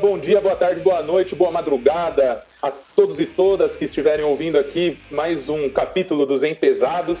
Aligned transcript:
Bom 0.00 0.16
dia, 0.16 0.40
boa 0.40 0.54
tarde, 0.54 0.80
boa 0.80 1.02
noite, 1.02 1.34
boa 1.34 1.50
madrugada 1.50 2.44
a 2.62 2.70
todos 2.70 3.18
e 3.18 3.26
todas 3.26 3.74
que 3.74 3.86
estiverem 3.86 4.24
ouvindo 4.24 4.56
aqui 4.56 4.96
mais 5.10 5.48
um 5.48 5.68
capítulo 5.68 6.24
dos 6.24 6.44
Empesados. 6.44 7.18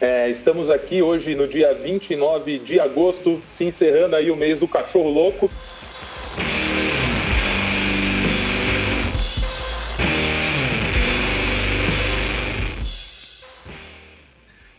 É, 0.00 0.28
estamos 0.28 0.68
aqui 0.68 1.00
hoje 1.00 1.36
no 1.36 1.46
dia 1.46 1.72
29 1.72 2.58
de 2.58 2.80
agosto, 2.80 3.40
se 3.48 3.64
encerrando 3.64 4.16
aí 4.16 4.28
o 4.28 4.36
mês 4.36 4.58
do 4.58 4.66
cachorro 4.66 5.08
louco. 5.08 5.48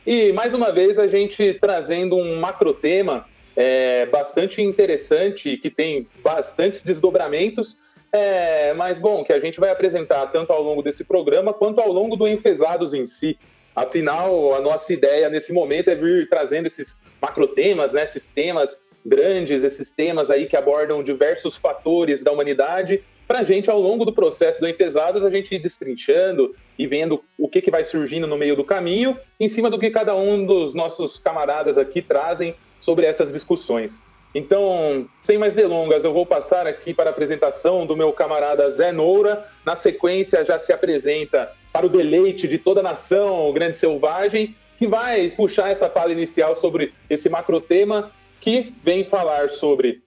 E 0.05 0.33
mais 0.33 0.53
uma 0.53 0.71
vez 0.73 0.99
a 0.99 1.07
gente 1.07 1.53
trazendo 1.53 2.17
um 2.17 2.37
macro 2.39 2.73
tema 2.73 3.25
é, 3.57 4.05
bastante 4.05 4.61
interessante, 4.61 5.57
que 5.57 5.71
tem 5.71 6.07
bastantes 6.23 6.83
desdobramentos, 6.83 7.75
é, 8.13 8.71
mas 8.75 8.99
bom, 8.99 9.23
que 9.23 9.33
a 9.33 9.39
gente 9.39 9.59
vai 9.59 9.71
apresentar 9.71 10.27
tanto 10.27 10.53
ao 10.53 10.61
longo 10.61 10.83
desse 10.83 11.03
programa 11.03 11.51
quanto 11.51 11.81
ao 11.81 11.91
longo 11.91 12.15
do 12.15 12.27
Enfesados 12.27 12.93
em 12.93 13.07
si. 13.07 13.35
Afinal, 13.75 14.53
a 14.53 14.61
nossa 14.61 14.93
ideia 14.93 15.27
nesse 15.27 15.51
momento 15.51 15.89
é 15.89 15.95
vir 15.95 16.29
trazendo 16.29 16.67
esses 16.67 16.99
macrotemas, 17.19 17.93
né, 17.93 18.03
esses 18.03 18.27
temas 18.27 18.79
grandes, 19.03 19.63
esses 19.63 19.91
temas 19.91 20.29
aí 20.29 20.45
que 20.45 20.55
abordam 20.55 21.01
diversos 21.01 21.55
fatores 21.57 22.23
da 22.23 22.31
humanidade, 22.31 23.03
para 23.27 23.39
a 23.39 23.43
gente, 23.43 23.69
ao 23.69 23.79
longo 23.79 24.05
do 24.05 24.13
processo 24.13 24.61
do 24.61 24.69
Enfesados, 24.69 25.25
a 25.25 25.29
gente 25.29 25.53
ir 25.53 25.59
destrinchando 25.59 26.55
e 26.77 26.87
vendo 26.87 27.21
o 27.37 27.49
que, 27.49 27.61
que 27.61 27.71
vai 27.71 27.83
surgindo 27.83 28.25
no 28.27 28.37
meio 28.37 28.55
do 28.55 28.63
caminho, 28.63 29.17
em 29.39 29.49
cima 29.49 29.69
do 29.69 29.77
que 29.77 29.89
cada 29.89 30.15
um 30.15 30.45
dos 30.45 30.73
nossos 30.73 31.19
camaradas 31.19 31.77
aqui 31.77 32.01
trazem 32.01 32.55
sobre 32.87 33.05
essas 33.05 33.33
discussões. 33.33 34.01
Então, 34.33 35.09
sem 35.21 35.37
mais 35.37 35.53
delongas, 35.53 36.05
eu 36.05 36.13
vou 36.13 36.25
passar 36.25 36.65
aqui 36.65 36.93
para 36.93 37.09
a 37.09 37.11
apresentação 37.11 37.85
do 37.85 37.97
meu 37.97 38.13
camarada 38.13 38.71
Zé 38.71 38.93
Noura. 38.93 39.45
Na 39.65 39.75
sequência, 39.75 40.45
já 40.45 40.57
se 40.57 40.71
apresenta 40.71 41.51
para 41.73 41.85
o 41.85 41.89
deleite 41.89 42.47
de 42.47 42.57
toda 42.57 42.79
a 42.79 42.83
nação, 42.83 43.49
o 43.49 43.51
Grande 43.51 43.75
Selvagem, 43.75 44.55
que 44.77 44.87
vai 44.87 45.29
puxar 45.31 45.69
essa 45.69 45.89
fala 45.89 46.13
inicial 46.13 46.55
sobre 46.55 46.93
esse 47.09 47.27
macro 47.27 47.59
tema 47.59 48.09
que 48.39 48.73
vem 48.81 49.03
falar 49.03 49.49
sobre. 49.49 50.01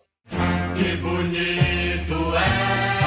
Que 0.75 0.97
bonito 0.97 2.15
é 2.35 3.01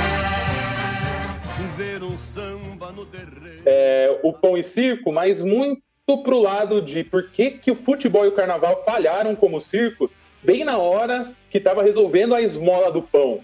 ver 1.75 2.03
um 2.03 2.15
samba 2.15 2.91
no 2.91 3.07
terreno. 3.07 3.63
É, 3.65 4.19
o 4.21 4.33
pão 4.33 4.55
e 4.55 4.61
circo, 4.61 5.11
mas 5.11 5.41
muito 5.41 5.81
pro 6.05 6.39
lado 6.39 6.81
de 6.81 7.03
por 7.03 7.29
que, 7.29 7.51
que 7.51 7.71
o 7.71 7.75
futebol 7.75 8.25
e 8.25 8.27
o 8.27 8.33
carnaval 8.33 8.83
falharam 8.83 9.35
como 9.35 9.61
circo 9.61 10.11
bem 10.43 10.65
na 10.65 10.77
hora 10.77 11.33
que 11.49 11.57
estava 11.57 11.81
resolvendo 11.81 12.35
a 12.35 12.41
esmola 12.41 12.91
do 12.91 13.01
pão. 13.01 13.39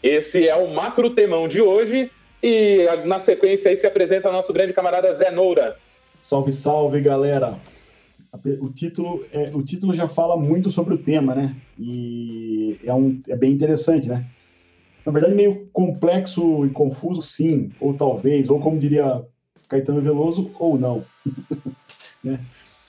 Esse 0.00 0.48
é 0.48 0.54
o 0.54 0.72
macro 0.72 1.10
temão 1.10 1.48
de 1.48 1.60
hoje 1.60 2.10
e 2.40 2.86
na 3.04 3.18
sequência 3.18 3.70
aí 3.70 3.76
se 3.76 3.86
apresenta 3.86 4.30
nosso 4.30 4.52
grande 4.52 4.72
camarada 4.72 5.12
Zé 5.16 5.30
Noura. 5.30 5.76
Salve, 6.22 6.52
salve, 6.52 7.00
galera! 7.00 7.58
O 8.60 8.68
título, 8.68 9.24
é, 9.32 9.50
o 9.52 9.62
título 9.62 9.92
já 9.92 10.08
fala 10.08 10.36
muito 10.36 10.70
sobre 10.70 10.94
o 10.94 10.98
tema, 10.98 11.34
né? 11.34 11.54
E 11.78 12.78
é, 12.84 12.92
um, 12.92 13.20
é 13.28 13.36
bem 13.36 13.52
interessante, 13.52 14.08
né? 14.08 14.24
Na 15.04 15.12
verdade, 15.12 15.34
meio 15.34 15.68
complexo 15.72 16.64
e 16.64 16.70
confuso, 16.70 17.22
sim, 17.22 17.70
ou 17.80 17.94
talvez, 17.94 18.48
ou 18.50 18.58
como 18.58 18.78
diria 18.78 19.24
Caetano 19.68 20.00
Veloso, 20.00 20.50
ou 20.58 20.78
não. 20.78 21.04
Né? 22.24 22.40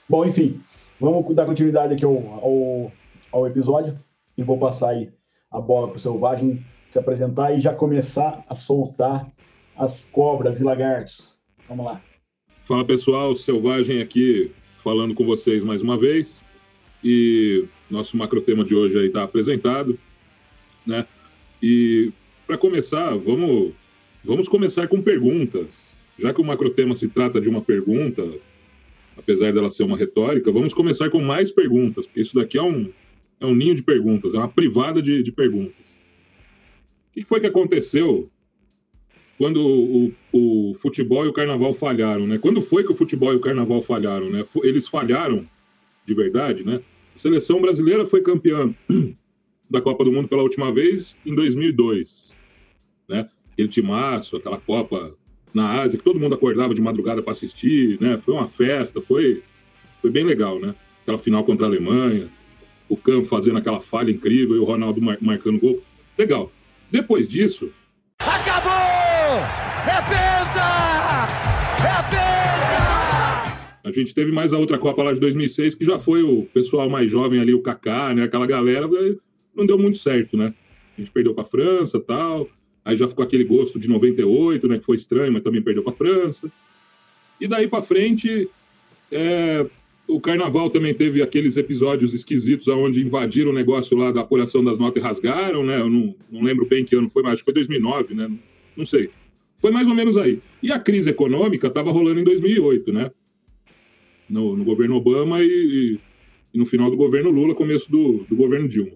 Bom, 0.08 0.24
enfim, 0.24 0.60
vamos 0.98 1.34
dar 1.34 1.44
continuidade 1.44 1.94
aqui 1.94 2.04
ao, 2.04 2.16
ao, 2.16 2.92
ao 3.30 3.46
episódio 3.46 3.96
e 4.36 4.42
vou 4.42 4.58
passar 4.58 4.90
aí 4.90 5.10
a 5.50 5.60
bola 5.60 5.88
para 5.88 5.98
o 5.98 6.00
Selvagem 6.00 6.64
se 6.90 6.98
apresentar 6.98 7.52
e 7.52 7.60
já 7.60 7.74
começar 7.74 8.44
a 8.48 8.54
soltar 8.54 9.30
as 9.76 10.06
cobras 10.06 10.58
e 10.58 10.64
lagartos. 10.64 11.36
Vamos 11.68 11.84
lá. 11.84 12.00
Fala 12.62 12.84
pessoal, 12.84 13.36
Selvagem 13.36 14.00
aqui 14.00 14.50
falando 14.78 15.14
com 15.14 15.26
vocês 15.26 15.62
mais 15.62 15.82
uma 15.82 15.98
vez 15.98 16.44
e 17.04 17.66
nosso 17.90 18.16
macro 18.16 18.40
tema 18.40 18.64
de 18.64 18.74
hoje 18.74 18.98
aí 18.98 19.06
está 19.06 19.22
apresentado, 19.22 19.98
né? 20.86 21.06
E 21.62 22.12
para 22.46 22.56
começar, 22.56 23.16
vamos 23.16 23.72
vamos 24.24 24.48
começar 24.48 24.88
com 24.88 25.00
perguntas. 25.02 25.96
Já 26.18 26.32
que 26.32 26.40
o 26.40 26.44
macro 26.44 26.70
tema 26.70 26.94
se 26.94 27.08
trata 27.08 27.40
de 27.40 27.48
uma 27.48 27.60
pergunta, 27.60 28.22
apesar 29.16 29.52
dela 29.52 29.70
ser 29.70 29.84
uma 29.84 29.96
retórica, 29.96 30.52
vamos 30.52 30.74
começar 30.74 31.10
com 31.10 31.20
mais 31.20 31.50
perguntas, 31.50 32.06
porque 32.06 32.20
isso 32.20 32.34
daqui 32.34 32.58
é 32.58 32.62
um, 32.62 32.90
é 33.40 33.46
um 33.46 33.54
ninho 33.54 33.74
de 33.74 33.82
perguntas, 33.82 34.34
é 34.34 34.38
uma 34.38 34.48
privada 34.48 35.00
de, 35.00 35.22
de 35.22 35.32
perguntas. 35.32 35.98
O 37.10 37.12
que 37.14 37.24
foi 37.24 37.40
que 37.40 37.46
aconteceu 37.46 38.30
quando 39.38 39.60
o, 39.64 40.12
o, 40.32 40.74
futebol 40.74 41.24
e 41.24 41.28
o 41.28 41.32
carnaval 41.32 41.74
falharam, 41.74 42.26
né? 42.26 42.38
Quando 42.38 42.60
foi 42.60 42.84
que 42.84 42.92
o 42.92 42.94
futebol 42.94 43.32
e 43.32 43.36
o 43.36 43.40
carnaval 43.40 43.82
falharam, 43.82 44.30
né? 44.30 44.44
Eles 44.62 44.86
falharam 44.86 45.46
de 46.04 46.14
verdade, 46.14 46.64
né? 46.64 46.80
A 47.14 47.18
seleção 47.18 47.60
brasileira 47.60 48.04
foi 48.06 48.22
campeã 48.22 48.74
da 49.68 49.80
Copa 49.80 50.04
do 50.04 50.12
Mundo 50.12 50.28
pela 50.28 50.42
última 50.42 50.72
vez 50.72 51.16
em 51.24 51.34
2002, 51.34 52.36
né? 53.08 53.28
Aquele 53.52 53.68
timaço, 53.68 54.36
aquela 54.36 54.58
Copa 54.58 55.14
na 55.54 55.80
Ásia, 55.80 55.98
que 55.98 56.04
todo 56.04 56.20
mundo 56.20 56.34
acordava 56.34 56.74
de 56.74 56.82
madrugada 56.82 57.22
para 57.22 57.32
assistir, 57.32 58.00
né? 58.00 58.18
Foi 58.18 58.34
uma 58.34 58.46
festa, 58.46 59.00
foi, 59.00 59.42
foi 60.00 60.10
bem 60.10 60.24
legal, 60.24 60.60
né? 60.60 60.74
Aquela 61.02 61.18
final 61.18 61.44
contra 61.44 61.66
a 61.66 61.68
Alemanha, 61.68 62.28
o 62.88 62.96
Cam 62.96 63.24
fazendo 63.24 63.58
aquela 63.58 63.80
falha 63.80 64.10
incrível 64.10 64.56
e 64.56 64.58
o 64.58 64.64
Ronaldo 64.64 65.00
mar 65.00 65.18
marcando 65.20 65.58
gol. 65.58 65.82
Legal. 66.18 66.52
Depois 66.90 67.26
disso. 67.26 67.70
Acabou! 68.18 68.72
É 69.86 70.00
penta! 70.02 70.66
É 71.82 72.02
penta! 72.10 73.56
A 73.84 73.92
gente 73.92 74.14
teve 74.14 74.32
mais 74.32 74.52
a 74.52 74.58
outra 74.58 74.78
Copa 74.78 75.02
lá 75.02 75.12
de 75.12 75.20
2006, 75.20 75.74
que 75.74 75.84
já 75.84 75.98
foi 75.98 76.22
o 76.22 76.44
pessoal 76.46 76.90
mais 76.90 77.10
jovem 77.10 77.40
ali, 77.40 77.54
o 77.54 77.62
Kaká, 77.62 78.14
né? 78.14 78.24
Aquela 78.24 78.46
galera, 78.46 78.88
não 79.54 79.64
deu 79.66 79.78
muito 79.78 79.98
certo, 79.98 80.36
né? 80.36 80.52
A 80.96 81.00
gente 81.00 81.10
perdeu 81.10 81.34
para 81.34 81.42
a 81.42 81.46
França 81.46 82.00
tal. 82.00 82.48
Aí 82.86 82.94
já 82.94 83.08
ficou 83.08 83.24
aquele 83.24 83.42
gosto 83.42 83.80
de 83.80 83.88
98, 83.88 84.68
né? 84.68 84.78
Que 84.78 84.84
foi 84.84 84.94
estranho, 84.94 85.32
mas 85.32 85.42
também 85.42 85.60
perdeu 85.60 85.82
para 85.82 85.92
a 85.92 85.96
França. 85.96 86.50
E 87.40 87.48
daí 87.48 87.66
para 87.66 87.82
frente, 87.82 88.48
é, 89.10 89.66
o 90.06 90.20
Carnaval 90.20 90.70
também 90.70 90.94
teve 90.94 91.20
aqueles 91.20 91.56
episódios 91.56 92.14
esquisitos 92.14 92.68
onde 92.68 93.02
invadiram 93.02 93.50
o 93.50 93.54
negócio 93.54 93.96
lá 93.96 94.12
da 94.12 94.20
apuração 94.20 94.62
das 94.62 94.78
notas 94.78 95.02
e 95.02 95.04
rasgaram, 95.04 95.64
né? 95.64 95.80
Eu 95.80 95.90
não, 95.90 96.14
não 96.30 96.42
lembro 96.42 96.64
bem 96.64 96.84
que 96.84 96.94
ano 96.94 97.08
foi, 97.08 97.24
mas 97.24 97.32
acho 97.32 97.42
que 97.42 97.46
foi 97.46 97.54
2009, 97.54 98.14
né? 98.14 98.30
Não 98.76 98.86
sei. 98.86 99.10
Foi 99.56 99.72
mais 99.72 99.88
ou 99.88 99.94
menos 99.94 100.16
aí. 100.16 100.40
E 100.62 100.70
a 100.70 100.78
crise 100.78 101.10
econômica 101.10 101.66
estava 101.66 101.90
rolando 101.90 102.20
em 102.20 102.24
2008, 102.24 102.92
né? 102.92 103.10
No, 104.30 104.56
no 104.56 104.64
governo 104.64 104.94
Obama 104.94 105.42
e, 105.42 105.98
e, 106.54 106.58
no 106.58 106.64
final 106.66 106.88
do 106.88 106.96
governo 106.96 107.32
Lula, 107.32 107.52
começo 107.52 107.90
do, 107.90 108.24
do 108.28 108.36
governo 108.36 108.68
Dilma. 108.68 108.92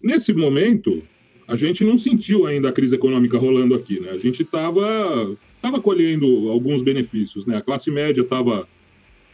Nesse 0.00 0.32
momento, 0.32 1.02
a 1.48 1.56
gente 1.56 1.82
não 1.82 1.96
sentiu 1.96 2.46
ainda 2.46 2.68
a 2.68 2.72
crise 2.72 2.94
econômica 2.94 3.38
rolando 3.38 3.74
aqui, 3.74 3.98
né? 3.98 4.10
A 4.10 4.18
gente 4.18 4.42
estava 4.42 5.34
tava 5.62 5.80
colhendo 5.80 6.50
alguns 6.50 6.82
benefícios, 6.82 7.46
né? 7.46 7.56
A 7.56 7.62
classe 7.62 7.90
média 7.90 8.20
estava 8.20 8.68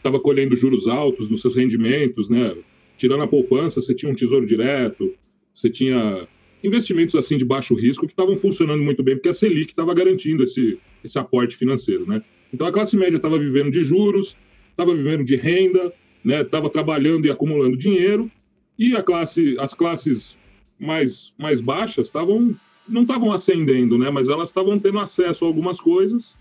tava 0.01 0.17
colhendo 0.17 0.55
juros 0.55 0.87
altos 0.87 1.27
nos 1.27 1.41
seus 1.41 1.55
rendimentos, 1.55 2.29
né? 2.29 2.55
Tirando 2.95 3.23
a 3.23 3.27
poupança, 3.27 3.81
você 3.81 3.93
tinha 3.93 4.09
um 4.09 4.15
tesouro 4.15 4.45
direto, 4.45 5.13
você 5.53 5.69
tinha 5.69 6.25
investimentos 6.63 7.15
assim 7.15 7.35
de 7.35 7.43
baixo 7.43 7.75
risco 7.75 8.05
que 8.05 8.13
estavam 8.13 8.37
funcionando 8.37 8.81
muito 8.81 9.03
bem, 9.03 9.15
porque 9.15 9.29
a 9.29 9.33
Selic 9.33 9.71
estava 9.71 9.93
garantindo 9.93 10.43
esse, 10.43 10.79
esse 11.03 11.19
aporte 11.19 11.57
financeiro, 11.57 12.07
né? 12.07 12.23
Então 12.53 12.65
a 12.65 12.71
classe 12.71 12.95
média 12.95 13.17
estava 13.17 13.37
vivendo 13.37 13.69
de 13.69 13.83
juros, 13.83 14.37
estava 14.71 14.95
vivendo 14.95 15.25
de 15.25 15.35
renda, 15.35 15.91
né? 16.23 16.43
Estava 16.43 16.69
trabalhando 16.69 17.25
e 17.25 17.29
acumulando 17.29 17.75
dinheiro, 17.75 18.31
e 18.79 18.95
a 18.95 19.03
classe, 19.03 19.57
as 19.59 19.73
classes 19.73 20.37
mais, 20.85 21.33
mais 21.37 21.59
baixas 21.59 22.07
estavam 22.07 22.55
não 22.87 23.01
estavam 23.01 23.31
ascendendo, 23.31 23.97
né? 23.97 24.09
Mas 24.09 24.29
elas 24.29 24.49
estavam 24.49 24.77
tendo 24.79 24.99
acesso 24.99 25.43
a 25.43 25.47
algumas 25.47 25.79
coisas. 25.79 26.37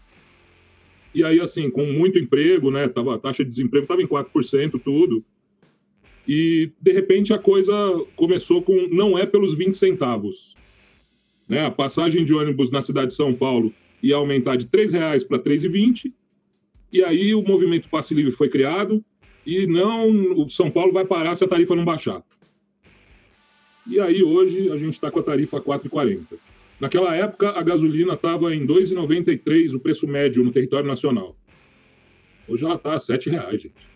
E 1.15 1.25
aí, 1.25 1.41
assim, 1.41 1.71
com 1.71 1.85
muito 1.87 2.19
emprego, 2.19 2.71
né? 2.71 2.89
Tava, 2.89 3.15
a 3.15 3.19
taxa 3.19 3.45
de 3.45 3.51
desemprego 3.51 3.85
estava 3.85 4.03
em 4.03 4.07
4%, 4.07 4.81
tudo. 4.83 5.25
E, 6.27 6.71
de 6.81 6.93
repente, 6.93 7.33
a 7.33 7.39
coisa 7.39 7.73
começou 8.17 8.63
com 8.63 8.89
não 8.91 9.19
é 9.19 9.25
pelos 9.25 9.55
20 9.55 9.75
centavos. 9.75 10.55
Né? 11.49 11.65
A 11.65 11.71
passagem 11.71 12.25
de 12.25 12.35
ônibus 12.35 12.71
na 12.71 12.83
cidade 12.83 13.09
de 13.09 13.15
São 13.15 13.35
Paulo 13.35 13.73
ia 14.03 14.17
aumentar 14.17 14.57
de 14.57 14.67
R$ 14.73 14.87
reais 14.87 15.23
para 15.23 15.37
R$ 15.37 15.45
3,20. 15.45 16.13
E 16.93 17.03
aí 17.03 17.35
o 17.35 17.43
movimento 17.43 17.89
passe 17.89 18.15
livre 18.15 18.33
foi 18.33 18.49
criado. 18.49 19.05
E 19.47 19.67
não, 19.67 20.11
o 20.43 20.49
São 20.49 20.71
Paulo 20.71 20.93
vai 20.93 21.05
parar 21.05 21.35
se 21.35 21.45
a 21.45 21.49
tarifa 21.49 21.77
não 21.77 21.85
baixar. 21.85 22.23
E 23.87 24.01
aí 24.01 24.23
hoje 24.23 24.71
a 24.71 24.77
gente 24.77 24.95
está 24.95 25.11
com 25.11 25.21
a 25.21 25.23
tarifa 25.23 25.61
4,40. 25.61 26.39
Naquela 26.81 27.15
época 27.15 27.51
a 27.51 27.63
gasolina 27.63 28.15
estava 28.15 28.55
em 28.55 28.67
2,93 28.67 29.75
o 29.75 29.81
preço 29.81 30.07
médio 30.07 30.43
no 30.43 30.53
território 30.53 30.87
nacional. 30.87 31.37
Hoje 32.49 32.65
ela 32.65 32.75
está 32.75 32.93
a 32.93 32.97
R$ 32.97 33.31
reais, 33.31 33.63
gente. 33.63 33.95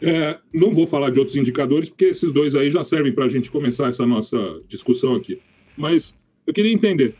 É, 0.00 0.38
não 0.52 0.72
vou 0.72 0.86
falar 0.86 1.10
de 1.10 1.18
outros 1.20 1.36
indicadores, 1.36 1.88
porque 1.88 2.06
esses 2.06 2.32
dois 2.32 2.56
aí 2.56 2.68
já 2.68 2.82
servem 2.82 3.12
para 3.12 3.24
a 3.24 3.28
gente 3.28 3.50
começar 3.50 3.88
essa 3.88 4.04
nossa 4.04 4.60
discussão 4.66 5.14
aqui. 5.14 5.40
Mas 5.76 6.16
eu 6.44 6.52
queria 6.52 6.72
entender 6.72 7.14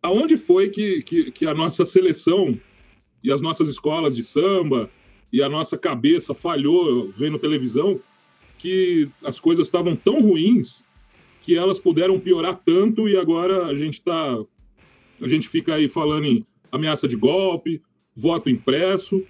aonde 0.00 0.36
foi 0.36 0.68
que, 0.68 1.02
que, 1.02 1.30
que 1.30 1.46
a 1.46 1.54
nossa 1.54 1.84
seleção 1.84 2.58
e 3.22 3.32
as 3.32 3.40
nossas 3.40 3.68
escolas 3.68 4.16
de 4.16 4.24
samba 4.24 4.90
e 5.32 5.42
a 5.42 5.48
nossa 5.48 5.78
cabeça 5.78 6.34
falhou 6.34 7.12
vendo 7.16 7.38
televisão 7.38 8.00
que 8.62 9.08
as 9.24 9.40
coisas 9.40 9.66
estavam 9.66 9.96
tão 9.96 10.22
ruins 10.22 10.84
que 11.42 11.56
elas 11.56 11.80
puderam 11.80 12.20
piorar 12.20 12.54
tanto 12.64 13.08
e 13.08 13.16
agora 13.16 13.66
a 13.66 13.74
gente 13.74 13.94
está 13.94 14.38
a 15.20 15.28
gente 15.28 15.48
fica 15.48 15.74
aí 15.74 15.88
falando 15.88 16.26
em 16.26 16.46
ameaça 16.70 17.08
de 17.08 17.16
golpe, 17.16 17.82
voto 18.16 18.48
impresso, 18.48 19.24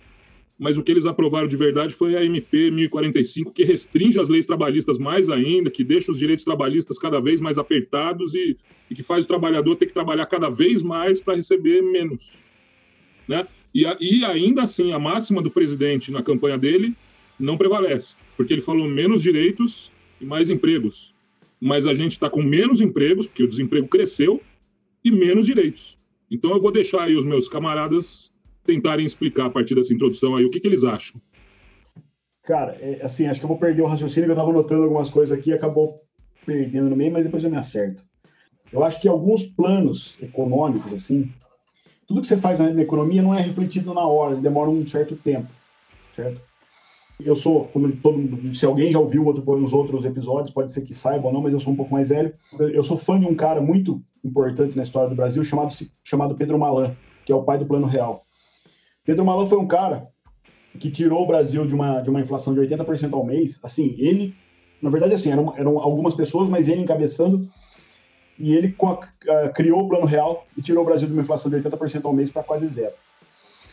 mas 0.58 0.76
o 0.76 0.82
que 0.82 0.92
eles 0.92 1.06
aprovaram 1.06 1.48
de 1.48 1.56
verdade 1.56 1.94
foi 1.94 2.14
a 2.14 2.22
MP 2.22 2.70
1045, 2.70 3.52
que 3.52 3.64
restringe 3.64 4.20
as 4.20 4.28
leis 4.28 4.44
trabalhistas 4.44 4.98
mais 4.98 5.30
ainda, 5.30 5.70
que 5.70 5.82
deixa 5.82 6.12
os 6.12 6.18
direitos 6.18 6.44
trabalhistas 6.44 6.98
cada 6.98 7.18
vez 7.18 7.40
mais 7.40 7.56
apertados 7.56 8.34
e, 8.34 8.56
e 8.90 8.94
que 8.94 9.02
faz 9.02 9.24
o 9.24 9.28
trabalhador 9.28 9.76
ter 9.76 9.86
que 9.86 9.94
trabalhar 9.94 10.26
cada 10.26 10.50
vez 10.50 10.82
mais 10.82 11.20
para 11.20 11.36
receber 11.36 11.80
menos. 11.82 12.36
Né? 13.26 13.46
E, 13.74 13.84
e 14.00 14.24
ainda 14.24 14.62
assim, 14.62 14.92
a 14.92 14.98
máxima 14.98 15.40
do 15.42 15.50
presidente 15.50 16.10
na 16.10 16.22
campanha 16.22 16.58
dele 16.58 16.94
não 17.40 17.56
prevalece, 17.56 18.14
porque 18.42 18.54
ele 18.54 18.60
falou 18.60 18.88
menos 18.88 19.22
direitos 19.22 19.92
e 20.20 20.24
mais 20.24 20.50
empregos. 20.50 21.14
Mas 21.60 21.86
a 21.86 21.94
gente 21.94 22.12
está 22.12 22.28
com 22.28 22.42
menos 22.42 22.80
empregos, 22.80 23.28
porque 23.28 23.44
o 23.44 23.48
desemprego 23.48 23.86
cresceu, 23.86 24.40
e 25.04 25.12
menos 25.12 25.46
direitos. 25.46 25.96
Então 26.28 26.50
eu 26.50 26.60
vou 26.60 26.72
deixar 26.72 27.04
aí 27.04 27.16
os 27.16 27.24
meus 27.24 27.48
camaradas 27.48 28.32
tentarem 28.64 29.06
explicar 29.06 29.46
a 29.46 29.50
partir 29.50 29.76
dessa 29.76 29.94
introdução 29.94 30.34
aí 30.34 30.44
o 30.44 30.50
que, 30.50 30.58
que 30.58 30.66
eles 30.66 30.82
acham. 30.82 31.20
Cara, 32.42 32.76
é, 32.80 33.00
assim, 33.02 33.26
acho 33.26 33.38
que 33.38 33.44
eu 33.44 33.48
vou 33.48 33.58
perder 33.58 33.82
o 33.82 33.86
raciocínio, 33.86 34.24
que 34.24 34.30
eu 34.30 34.34
estava 34.34 34.50
anotando 34.50 34.82
algumas 34.82 35.08
coisas 35.08 35.36
aqui 35.36 35.50
e 35.50 35.52
acabou 35.52 36.00
perdendo 36.44 36.90
no 36.90 36.96
meio, 36.96 37.12
mas 37.12 37.22
depois 37.22 37.44
eu 37.44 37.50
me 37.50 37.56
acerto. 37.56 38.04
Eu 38.72 38.82
acho 38.82 39.00
que 39.00 39.06
alguns 39.06 39.44
planos 39.44 40.18
econômicos, 40.20 40.92
assim, 40.92 41.32
tudo 42.08 42.20
que 42.20 42.26
você 42.26 42.36
faz 42.36 42.58
na, 42.58 42.82
economia 42.82 43.22
não 43.22 43.34
é 43.34 43.40
refletido 43.40 43.94
na 43.94 44.04
hora, 44.04 44.34
demora 44.34 44.68
um 44.68 44.84
certo 44.84 45.14
tempo, 45.14 45.48
certo? 46.16 46.40
Eu 47.24 47.36
sou, 47.36 47.64
como 47.66 47.90
todo 47.96 48.18
mundo, 48.18 48.54
se 48.54 48.64
alguém 48.64 48.90
já 48.90 48.98
ouviu 48.98 49.24
outro, 49.24 49.42
os 49.62 49.72
outros 49.72 50.04
episódios, 50.04 50.52
pode 50.52 50.72
ser 50.72 50.82
que 50.82 50.94
saiba 50.94 51.26
ou 51.26 51.32
não, 51.32 51.40
mas 51.40 51.52
eu 51.52 51.60
sou 51.60 51.72
um 51.72 51.76
pouco 51.76 51.92
mais 51.92 52.08
velho. 52.08 52.34
Eu 52.58 52.82
sou 52.82 52.96
fã 52.96 53.18
de 53.18 53.26
um 53.26 53.34
cara 53.34 53.60
muito 53.60 54.02
importante 54.24 54.76
na 54.76 54.82
história 54.82 55.08
do 55.08 55.14
Brasil 55.14 55.42
chamado, 55.44 55.74
chamado 56.04 56.34
Pedro 56.34 56.58
Malan, 56.58 56.96
que 57.24 57.32
é 57.32 57.34
o 57.34 57.42
pai 57.42 57.58
do 57.58 57.66
Plano 57.66 57.86
Real. 57.86 58.24
Pedro 59.04 59.24
Malan 59.24 59.46
foi 59.46 59.58
um 59.58 59.66
cara 59.66 60.08
que 60.78 60.90
tirou 60.90 61.22
o 61.22 61.26
Brasil 61.26 61.66
de 61.66 61.74
uma, 61.74 62.00
de 62.00 62.08
uma 62.08 62.20
inflação 62.20 62.54
de 62.54 62.60
80% 62.60 63.12
ao 63.12 63.24
mês. 63.24 63.58
Assim, 63.62 63.94
ele, 63.98 64.34
na 64.80 64.90
verdade, 64.90 65.14
assim, 65.14 65.30
eram, 65.30 65.54
eram 65.56 65.78
algumas 65.78 66.14
pessoas, 66.14 66.48
mas 66.48 66.68
ele 66.68 66.80
encabeçando, 66.80 67.48
e 68.38 68.54
ele 68.54 68.74
uh, 68.80 69.52
criou 69.54 69.82
o 69.82 69.88
Plano 69.88 70.06
Real 70.06 70.46
e 70.56 70.62
tirou 70.62 70.82
o 70.82 70.86
Brasil 70.86 71.06
de 71.06 71.12
uma 71.12 71.22
inflação 71.22 71.50
de 71.50 71.56
80% 71.58 72.04
ao 72.04 72.12
mês 72.12 72.30
para 72.30 72.42
quase 72.42 72.66
zero. 72.66 72.94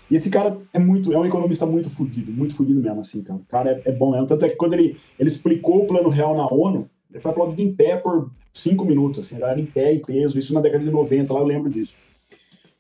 E 0.10 0.16
esse 0.16 0.30
cara 0.30 0.58
é 0.74 0.80
muito, 0.80 1.14
é 1.14 1.18
um 1.18 1.26
economista 1.26 1.66
muito 1.66 1.90
fodido, 1.90 2.32
muito 2.32 2.56
fodido 2.56 2.80
mesmo, 2.80 3.00
assim, 3.00 3.22
cara. 3.22 3.40
O 3.40 3.46
cara 3.46 3.72
é, 3.72 3.90
é, 3.90 3.92
bom 3.92 4.12
mesmo. 4.12 4.26
Tanto 4.26 4.46
é 4.46 4.50
que 4.50 4.56
quando 4.56 4.74
ele, 4.74 4.98
ele 5.20 5.30
explicou 5.30 5.84
o 5.84 5.88
Plano 5.88 6.10
Real 6.10 6.36
na 6.36 6.48
ONU, 6.48 6.90
ele 7.10 7.20
foi 7.20 7.32
aplaudido 7.32 7.62
em 7.62 7.74
pé 7.74 7.96
por 7.98 8.32
cinco 8.54 8.86
minutos, 8.86 9.20
assim, 9.20 9.36
era 9.36 9.60
em 9.60 9.66
pé 9.66 9.94
e 9.94 10.00
peso, 10.00 10.38
isso 10.38 10.54
na 10.54 10.62
década 10.62 10.84
de 10.84 10.92
90, 10.92 11.34
lá 11.34 11.40
eu 11.40 11.46
lembro 11.46 11.70
disso. 11.70 11.94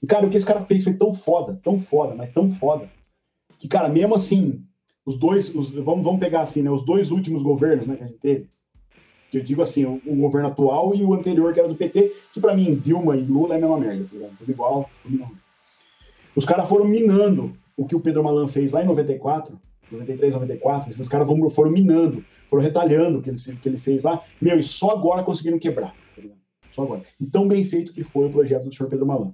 E, 0.01 0.07
cara, 0.07 0.25
o 0.25 0.29
que 0.29 0.37
esse 0.37 0.45
cara 0.45 0.61
fez 0.61 0.83
foi 0.83 0.93
tão 0.93 1.13
foda, 1.13 1.59
tão 1.63 1.77
foda, 1.77 2.15
mas 2.15 2.31
tão 2.31 2.49
foda, 2.49 2.89
que, 3.59 3.67
cara, 3.67 3.89
mesmo 3.89 4.15
assim, 4.15 4.63
os 5.05 5.17
dois, 5.17 5.53
os, 5.53 5.71
vamos, 5.71 6.03
vamos 6.03 6.19
pegar 6.19 6.41
assim, 6.41 6.61
né, 6.61 6.71
os 6.71 6.85
dois 6.85 7.11
últimos 7.11 7.43
governos, 7.43 7.87
né, 7.87 7.95
que 7.95 8.03
a 8.03 8.07
gente 8.07 8.19
teve, 8.19 8.49
que 9.29 9.37
eu 9.37 9.43
digo 9.43 9.61
assim, 9.61 9.85
o, 9.85 10.01
o 10.05 10.15
governo 10.15 10.47
atual 10.47 10.95
e 10.95 11.03
o 11.03 11.13
anterior, 11.13 11.53
que 11.53 11.59
era 11.59 11.67
do 11.67 11.75
PT, 11.75 12.13
que 12.31 12.39
para 12.39 12.55
mim, 12.55 12.71
Dilma 12.71 13.15
e 13.15 13.21
Lula 13.21 13.55
é 13.55 13.57
a 13.57 13.61
mesma 13.61 13.77
merda, 13.77 14.05
tá 14.05 14.27
tudo 14.37 14.51
igual, 14.51 14.89
tudo 15.03 15.27
Os 16.35 16.45
caras 16.45 16.67
foram 16.67 16.85
minando 16.85 17.53
o 17.75 17.85
que 17.85 17.95
o 17.95 17.99
Pedro 17.99 18.23
Malan 18.23 18.47
fez 18.47 18.71
lá 18.71 18.83
em 18.83 18.85
94, 18.85 19.59
93, 19.91 20.33
94, 20.33 20.89
esses 20.89 21.07
caras 21.07 21.27
foram 21.51 21.71
minando, 21.71 22.23
foram 22.47 22.61
retalhando 22.63 23.19
o 23.19 23.21
que 23.21 23.29
ele, 23.29 23.37
que 23.39 23.69
ele 23.69 23.77
fez 23.77 24.03
lá, 24.03 24.21
meu, 24.41 24.59
e 24.59 24.63
só 24.63 24.91
agora 24.91 25.23
conseguiram 25.23 25.57
quebrar, 25.57 25.95
tá 26.15 26.21
Só 26.71 26.83
agora. 26.83 27.01
E 27.19 27.25
tão 27.25 27.47
bem 27.47 27.63
feito 27.63 27.93
que 27.93 28.03
foi 28.03 28.27
o 28.27 28.29
projeto 28.29 28.65
do 28.65 28.73
senhor 28.73 28.89
Pedro 28.89 29.05
Malan. 29.05 29.33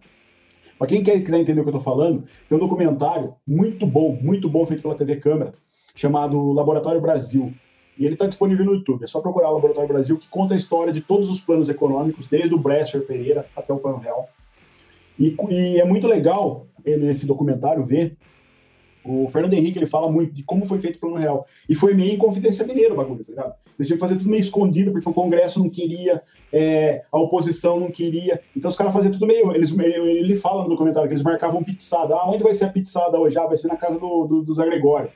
Para 0.78 0.88
quem 0.88 1.04
quer, 1.04 1.22
quiser 1.22 1.40
entender 1.40 1.62
o 1.62 1.64
que 1.64 1.70
eu 1.70 1.78
estou 1.78 1.94
falando, 1.94 2.26
tem 2.50 2.58
um 2.58 2.62
documentário 2.62 3.34
muito 3.48 3.86
bom, 3.86 4.18
muito 4.22 4.50
bom, 4.50 4.66
feito 4.66 4.82
pela 4.82 4.96
TV 4.96 5.18
Câmara, 5.18 5.54
chamado 5.96 6.52
Laboratório 6.52 7.00
Brasil. 7.00 7.54
E 7.98 8.06
ele 8.06 8.16
está 8.16 8.28
disponível 8.28 8.66
no 8.66 8.74
YouTube. 8.74 9.04
É 9.04 9.08
só 9.08 9.22
procurar 9.22 9.50
Laboratório 9.52 9.88
Brasil, 9.88 10.18
que 10.18 10.28
conta 10.28 10.54
a 10.54 10.58
história 10.58 10.92
de 10.92 11.00
todos 11.00 11.30
os 11.30 11.40
planos 11.40 11.70
econômicos, 11.70 12.28
desde 12.28 12.54
o 12.54 12.60
Bresser 12.60 13.06
Pereira 13.06 13.46
até 13.56 13.74
o 13.74 13.78
Plano 13.78 14.00
Real. 14.00 14.28
E, 15.20 15.36
e 15.50 15.80
é 15.80 15.86
muito 15.86 16.08
legal 16.08 16.68
nesse 16.86 17.26
documentário 17.26 17.84
ver 17.84 18.18
o 19.06 19.30
Fernando 19.30 19.54
Henrique 19.54 19.78
ele 19.78 19.86
fala 19.86 20.12
muito 20.12 20.34
de 20.34 20.42
como 20.44 20.66
foi 20.66 20.80
feito 20.80 20.96
o 20.96 21.00
Plano 21.00 21.16
Real. 21.16 21.46
E 21.70 21.76
foi 21.76 21.94
meio 21.94 22.14
em 22.14 22.18
confidência 22.18 22.66
mineira 22.66 22.94
o 22.94 22.98
bagulho, 22.98 23.24
tá 23.24 23.30
ligado? 23.32 23.54
Eles 23.78 23.88
tinham 23.88 23.98
que 23.98 24.02
fazer 24.02 24.16
tudo 24.16 24.30
meio 24.30 24.42
escondido, 24.42 24.92
porque 24.92 25.08
o 25.08 25.14
Congresso 25.14 25.60
não 25.60 25.70
queria, 25.70 26.24
é, 26.52 27.04
a 27.12 27.20
oposição 27.20 27.80
não 27.80 27.92
queria. 27.92 28.42
Então 28.58 28.68
os 28.68 28.76
caras 28.76 28.92
faziam 28.92 29.12
tudo 29.12 29.28
meio. 29.28 29.52
Eles, 29.54 29.78
ele 29.78 30.36
fala 30.36 30.64
no 30.64 30.70
documentário 30.70 31.08
que 31.08 31.14
eles 31.14 31.24
marcavam 31.24 31.64
pizzada. 31.64 32.16
Ah, 32.16 32.30
onde 32.30 32.44
vai 32.44 32.56
ser 32.56 32.66
a 32.66 32.70
pizzada 32.70 33.20
hoje? 33.20 33.38
Ah, 33.38 33.46
vai 33.46 33.58
ser 33.58 33.68
na 33.68 33.78
casa 33.78 34.00
do, 34.00 34.26
do, 34.26 34.42
dos 34.42 34.58
Agregório. 34.58 35.10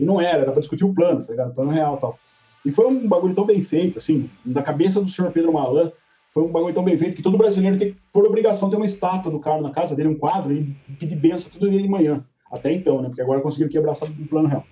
E 0.00 0.04
não 0.04 0.20
era, 0.20 0.42
era 0.42 0.50
para 0.50 0.60
discutir 0.60 0.84
o 0.84 0.94
plano, 0.94 1.24
tá 1.24 1.30
ligado? 1.30 1.50
O 1.50 1.54
plano 1.54 1.70
real 1.70 1.96
e 1.96 2.00
tal. 2.00 2.18
E 2.64 2.70
foi 2.72 2.86
um 2.86 3.06
bagulho 3.06 3.34
tão 3.34 3.44
bem 3.44 3.62
feito, 3.62 3.98
assim, 3.98 4.28
da 4.44 4.62
cabeça 4.62 5.00
do 5.00 5.08
senhor 5.08 5.30
Pedro 5.30 5.52
Malan, 5.52 5.92
foi 6.28 6.42
um 6.42 6.52
bagulho 6.52 6.74
tão 6.74 6.84
bem 6.84 6.96
feito 6.96 7.16
que 7.16 7.22
todo 7.22 7.38
brasileiro 7.38 7.78
tem, 7.78 7.96
por 8.12 8.26
obrigação, 8.26 8.68
ter 8.68 8.76
uma 8.76 8.86
estátua 8.86 9.32
do 9.32 9.40
cara 9.40 9.60
na 9.60 9.70
casa 9.70 9.96
dele, 9.96 10.08
um 10.08 10.18
quadro, 10.18 10.52
e 10.52 10.74
pedir 10.98 11.16
benção 11.16 11.50
todo 11.50 11.70
dia 11.70 11.80
de 11.80 11.88
manhã. 11.88 12.24
Até 12.50 12.72
então, 12.72 13.00
né? 13.00 13.08
Porque 13.08 13.22
agora 13.22 13.40
conseguiram 13.40 13.70
quebrar 13.70 13.92
o 13.92 14.28
plano 14.28 14.48
real. 14.48 14.64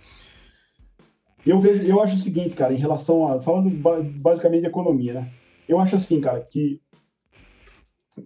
Eu 1.46 1.60
vejo, 1.60 1.82
eu 1.84 2.00
acho 2.02 2.16
o 2.16 2.18
seguinte, 2.18 2.54
cara, 2.54 2.72
em 2.72 2.78
relação 2.78 3.30
a. 3.30 3.40
Falando 3.40 3.70
basicamente 3.70 4.62
de 4.62 4.66
economia, 4.66 5.14
né? 5.14 5.30
Eu 5.68 5.78
acho 5.78 5.96
assim, 5.96 6.20
cara, 6.20 6.40
que 6.40 6.80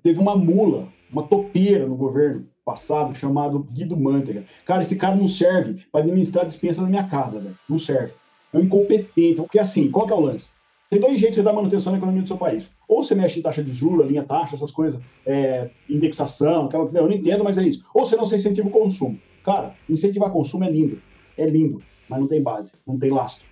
teve 0.02 0.18
uma 0.18 0.36
mula, 0.36 0.88
uma 1.12 1.22
topeira 1.22 1.86
no 1.86 1.96
governo 1.96 2.46
passado 2.64 3.14
chamado 3.14 3.66
Guido 3.72 3.96
Mantega. 3.96 4.44
Cara, 4.64 4.82
esse 4.82 4.96
cara 4.96 5.16
não 5.16 5.28
serve 5.28 5.84
para 5.90 6.00
administrar 6.00 6.44
a 6.44 6.48
dispensa 6.48 6.82
da 6.82 6.88
minha 6.88 7.06
casa, 7.06 7.40
velho. 7.40 7.58
Não 7.68 7.78
serve. 7.78 8.14
É 8.52 8.58
um 8.58 8.62
incompetente. 8.62 9.40
Porque 9.40 9.58
assim, 9.58 9.90
qual 9.90 10.06
que 10.06 10.12
é 10.12 10.16
o 10.16 10.20
lance? 10.20 10.52
Tem 10.90 10.98
dois 10.98 11.20
jeitos 11.20 11.38
de 11.38 11.44
dar 11.44 11.52
manutenção 11.52 11.92
na 11.92 11.98
economia 11.98 12.22
do 12.22 12.26
seu 12.26 12.36
país. 12.36 12.68
Ou 12.88 13.04
você 13.04 13.14
mexe 13.14 13.38
em 13.38 13.42
taxa 13.42 13.62
de 13.62 13.72
juros, 13.72 14.08
linha 14.08 14.24
taxa, 14.24 14.56
essas 14.56 14.72
coisas, 14.72 15.00
é, 15.24 15.70
indexação, 15.88 16.64
aquela, 16.64 16.90
eu 16.92 17.06
não 17.06 17.12
entendo, 17.12 17.44
mas 17.44 17.56
é 17.56 17.62
isso. 17.62 17.84
Ou 17.94 18.04
você 18.04 18.16
não 18.16 18.24
incentiva 18.24 18.66
o 18.66 18.72
consumo. 18.72 19.16
Cara, 19.44 19.72
incentivar 19.88 20.30
consumo 20.30 20.64
é 20.64 20.70
lindo. 20.70 21.00
É 21.38 21.46
lindo, 21.46 21.80
mas 22.08 22.18
não 22.18 22.26
tem 22.26 22.42
base, 22.42 22.72
não 22.84 22.98
tem 22.98 23.08
lastro. 23.08 23.46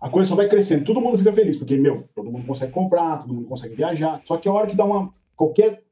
A 0.00 0.08
coisa 0.08 0.28
só 0.28 0.36
vai 0.36 0.48
crescendo. 0.48 0.84
Todo 0.84 1.00
mundo 1.00 1.18
fica 1.18 1.32
feliz, 1.32 1.56
porque, 1.56 1.76
meu, 1.76 2.04
todo 2.14 2.30
mundo 2.30 2.46
consegue 2.46 2.70
comprar, 2.70 3.18
todo 3.18 3.34
mundo 3.34 3.48
consegue 3.48 3.74
viajar. 3.74 4.22
Só 4.24 4.36
que 4.36 4.48
a 4.48 4.52
hora 4.52 4.68
que 4.68 4.76
dá 4.76 4.84
uma 4.84 5.12
qualquer 5.34 5.82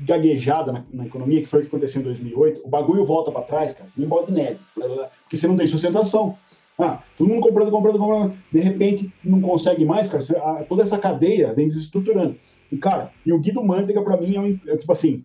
gaguejada 0.00 0.72
na, 0.72 0.84
na, 0.92 1.06
economia, 1.06 1.40
que 1.40 1.46
foi 1.46 1.60
o 1.60 1.62
que 1.62 1.68
aconteceu 1.68 2.02
em 2.02 2.04
2008, 2.04 2.60
o 2.64 2.68
bagulho 2.68 3.04
volta 3.04 3.32
para 3.32 3.42
trás, 3.42 3.72
cara, 3.72 3.88
em 3.98 4.06
bola 4.06 4.26
de 4.26 4.32
neve, 4.32 4.60
blá, 4.76 4.86
blá, 4.86 5.10
porque 5.22 5.36
você 5.36 5.48
não 5.48 5.56
tem 5.56 5.66
sustentação. 5.66 6.36
Ah, 6.82 7.02
todo 7.16 7.28
mundo 7.28 7.40
comprando, 7.40 7.70
comprando, 7.70 7.98
comprando, 7.98 8.34
de 8.50 8.60
repente 8.60 9.12
não 9.24 9.40
consegue 9.40 9.84
mais, 9.84 10.08
cara, 10.08 10.22
você, 10.22 10.36
a, 10.36 10.64
toda 10.68 10.82
essa 10.82 10.98
cadeia 10.98 11.52
vem 11.52 11.68
desestruturando. 11.68 12.36
E, 12.70 12.76
cara, 12.76 13.10
e 13.24 13.32
o 13.32 13.38
Guido 13.38 13.62
Mantega, 13.62 14.02
para 14.02 14.16
mim, 14.16 14.34
é, 14.34 14.40
um, 14.40 14.58
é, 14.66 14.76
tipo 14.76 14.90
assim, 14.92 15.24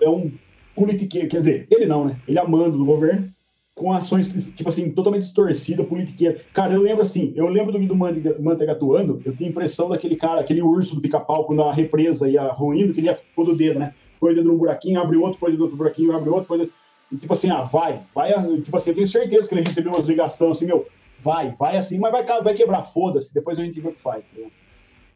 é 0.00 0.08
um 0.08 0.30
politiqueiro, 0.74 1.28
quer 1.28 1.38
dizer, 1.38 1.66
ele 1.70 1.86
não, 1.86 2.04
né? 2.04 2.16
Ele 2.26 2.38
é 2.38 2.42
amando 2.42 2.76
do 2.76 2.84
governo, 2.84 3.28
com 3.74 3.92
ações, 3.92 4.52
tipo 4.52 4.68
assim, 4.68 4.90
totalmente 4.90 5.22
distorcida, 5.22 5.82
politiqueira. 5.84 6.40
Cara, 6.52 6.74
eu 6.74 6.82
lembro 6.82 7.02
assim, 7.02 7.32
eu 7.34 7.48
lembro 7.48 7.72
do 7.72 7.78
Guido 7.78 7.96
Mantega 7.96 8.72
atuando, 8.72 9.20
eu 9.24 9.34
tinha 9.34 9.48
impressão 9.48 9.88
daquele 9.88 10.16
cara, 10.16 10.40
aquele 10.40 10.60
urso 10.60 10.94
do 10.94 11.00
pica-pau, 11.00 11.44
quando 11.44 11.62
a 11.62 11.72
represa 11.72 12.28
ia 12.28 12.48
ruindo, 12.48 12.92
que 12.92 13.00
ele 13.00 13.06
ia 13.06 13.18
pôr 13.34 13.48
o 13.48 13.56
dedo, 13.56 13.78
né? 13.78 13.94
Põe 14.20 14.32
o 14.32 14.34
dedo 14.34 14.48
num 14.48 14.58
buraquinho, 14.58 15.00
abre 15.00 15.16
outro, 15.16 15.38
põe 15.38 15.48
o 15.48 15.52
dedo 15.52 15.62
outro 15.62 15.76
buraquinho, 15.76 16.14
abre 16.14 16.30
outro, 16.30 16.46
põe 16.46 16.58
o 16.58 16.60
dedo... 16.60 16.72
E, 17.12 17.16
tipo 17.18 17.32
assim, 17.34 17.50
ah, 17.50 17.62
vai, 17.62 18.02
vai, 18.14 18.32
tipo 18.62 18.74
assim, 18.76 18.90
eu 18.90 18.96
tenho 18.96 19.06
certeza 19.06 19.46
que 19.46 19.54
ele 19.54 19.62
recebeu 19.66 19.92
umas 19.92 20.06
ligações 20.06 20.56
assim, 20.56 20.66
meu, 20.66 20.86
vai, 21.20 21.54
vai 21.58 21.76
assim, 21.76 21.98
mas 21.98 22.10
vai, 22.10 22.24
vai 22.24 22.54
quebrar, 22.54 22.82
foda-se, 22.82 23.34
depois 23.34 23.58
a 23.58 23.64
gente 23.64 23.78
vê 23.80 23.88
o 23.88 23.92
que 23.92 24.00
faz. 24.00 24.24
Tá 24.24 24.42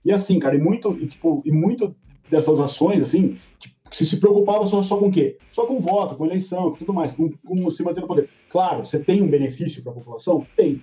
e 0.05 0.13
assim, 0.13 0.39
cara, 0.39 0.55
e 0.55 0.59
muito, 0.59 0.93
e, 1.01 1.07
tipo, 1.07 1.43
e 1.45 1.51
muito 1.51 1.97
dessas 2.31 2.61
ações, 2.61 3.03
assim, 3.03 3.39
tipo, 3.59 3.75
se 3.91 4.05
se 4.05 4.19
preocupava 4.19 4.67
só, 4.67 4.83
só 4.83 4.99
com 4.99 5.09
o 5.09 5.13
quê? 5.13 5.39
Só 5.53 5.65
com 5.65 5.81
voto, 5.81 6.17
com 6.17 6.27
eleição, 6.27 6.71
com 6.71 6.77
tudo 6.77 6.93
mais, 6.93 7.13
com, 7.13 7.31
com 7.31 7.71
se 7.71 7.83
manter 7.83 8.03
no 8.03 8.07
poder. 8.07 8.29
Claro, 8.51 8.85
você 8.85 8.99
tem 8.99 9.23
um 9.23 9.29
benefício 9.29 9.83
para 9.83 9.93
a 9.93 9.95
população? 9.95 10.47
Tem. 10.57 10.83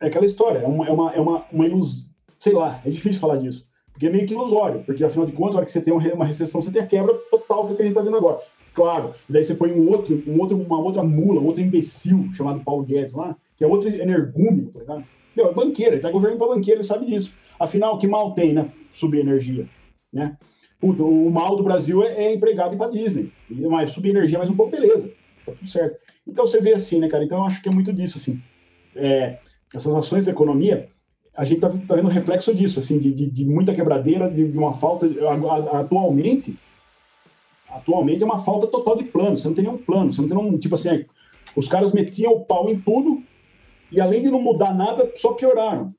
É 0.00 0.08
aquela 0.08 0.26
história, 0.26 0.58
é 0.58 0.66
uma, 0.66 0.86
é 0.86 0.90
uma, 0.90 1.12
é 1.14 1.20
uma, 1.20 1.46
uma 1.52 1.66
ilusão, 1.66 2.08
sei 2.38 2.52
lá, 2.52 2.80
é 2.84 2.90
difícil 2.90 3.20
falar 3.20 3.36
disso, 3.36 3.66
porque 3.92 4.06
é 4.06 4.10
meio 4.10 4.26
que 4.26 4.34
ilusório, 4.34 4.82
porque 4.84 5.04
afinal 5.04 5.26
de 5.26 5.32
contas, 5.32 5.52
na 5.52 5.58
hora 5.58 5.66
que 5.66 5.72
você 5.72 5.80
tem 5.80 5.92
uma 5.92 6.24
recessão, 6.24 6.60
você 6.60 6.70
tem 6.70 6.82
a 6.82 6.86
quebra 6.86 7.14
total 7.30 7.66
que 7.66 7.74
a 7.74 7.84
gente 7.84 7.88
está 7.88 8.02
vendo 8.02 8.16
agora. 8.16 8.40
Claro, 8.80 9.12
daí 9.28 9.44
você 9.44 9.54
põe 9.54 9.70
um 9.72 9.90
outro, 9.90 10.22
um 10.26 10.40
outro, 10.40 10.56
uma 10.56 10.80
outra 10.80 11.02
mula, 11.02 11.38
um 11.38 11.44
outro 11.44 11.60
imbecil 11.60 12.30
chamado 12.32 12.60
Paulo 12.60 12.82
Guedes 12.82 13.12
lá, 13.12 13.36
que 13.54 13.62
é 13.62 13.66
outro 13.66 13.90
energúmeno, 13.90 14.70
tá 14.70 14.80
ligado? 14.80 15.04
Meu, 15.36 15.48
é 15.48 15.52
banqueiro, 15.52 15.96
ele 15.96 16.00
tá 16.00 16.10
governando 16.10 16.38
para 16.38 16.54
banqueiro, 16.54 16.80
ele 16.80 16.86
sabe 16.86 17.04
disso. 17.04 17.34
Afinal, 17.58 17.98
que 17.98 18.06
mal 18.06 18.32
tem, 18.32 18.54
né? 18.54 18.72
Subir 18.94 19.18
energia, 19.20 19.68
né? 20.10 20.34
Puta, 20.80 21.04
o 21.04 21.30
mal 21.30 21.56
do 21.56 21.62
Brasil 21.62 22.02
é, 22.02 22.24
é 22.24 22.34
empregado 22.34 22.74
para 22.78 22.90
Disney. 22.90 23.30
Mas 23.50 23.90
subir 23.90 24.16
energia 24.16 24.38
mais 24.38 24.48
um 24.48 24.56
pouco, 24.56 24.72
beleza. 24.72 25.10
Tá 25.44 25.52
tudo 25.52 25.68
certo. 25.68 25.98
Então 26.26 26.46
você 26.46 26.58
vê 26.58 26.72
assim, 26.72 27.00
né, 27.00 27.08
cara? 27.08 27.22
Então 27.22 27.36
eu 27.36 27.44
acho 27.44 27.62
que 27.62 27.68
é 27.68 27.72
muito 27.72 27.92
disso, 27.92 28.16
assim. 28.16 28.40
É, 28.96 29.40
essas 29.74 29.94
ações 29.94 30.24
da 30.24 30.32
economia, 30.32 30.88
a 31.36 31.44
gente 31.44 31.60
tá, 31.60 31.68
tá 31.68 31.96
vendo 31.96 32.08
reflexo 32.08 32.54
disso, 32.54 32.78
assim, 32.78 32.98
de, 32.98 33.12
de, 33.12 33.26
de 33.30 33.44
muita 33.44 33.74
quebradeira, 33.74 34.30
de, 34.30 34.50
de 34.50 34.56
uma 34.56 34.72
falta. 34.72 35.06
atualmente, 35.74 36.56
atualmente 37.70 38.22
é 38.22 38.26
uma 38.26 38.38
falta 38.38 38.66
total 38.66 38.96
de 38.96 39.04
plano. 39.04 39.38
Você 39.38 39.48
não 39.48 39.54
tem 39.54 39.64
nenhum 39.64 39.78
plano, 39.78 40.12
você 40.12 40.20
não 40.20 40.28
tem 40.28 40.36
nenhum. 40.36 40.58
Tipo 40.58 40.74
assim, 40.74 41.04
os 41.56 41.68
caras 41.68 41.92
metiam 41.92 42.32
o 42.32 42.44
pau 42.44 42.68
em 42.68 42.78
tudo 42.78 43.22
e 43.90 44.00
além 44.00 44.22
de 44.22 44.30
não 44.30 44.40
mudar 44.40 44.74
nada, 44.74 45.10
só 45.16 45.32
pioraram. 45.32 45.94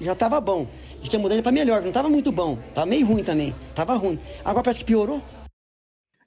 Já 0.00 0.12
estava 0.12 0.40
bom. 0.40 0.66
Diz 0.98 1.08
que 1.08 1.16
ia 1.16 1.22
mudar 1.22 1.40
para 1.42 1.52
melhor, 1.52 1.80
não 1.80 1.88
estava 1.88 2.08
muito 2.08 2.32
bom. 2.32 2.58
Tava 2.74 2.86
meio 2.86 3.06
ruim 3.06 3.22
também. 3.22 3.54
Tava 3.74 3.94
ruim. 3.94 4.18
Agora 4.44 4.64
parece 4.64 4.80
que 4.80 4.86
piorou. 4.86 5.22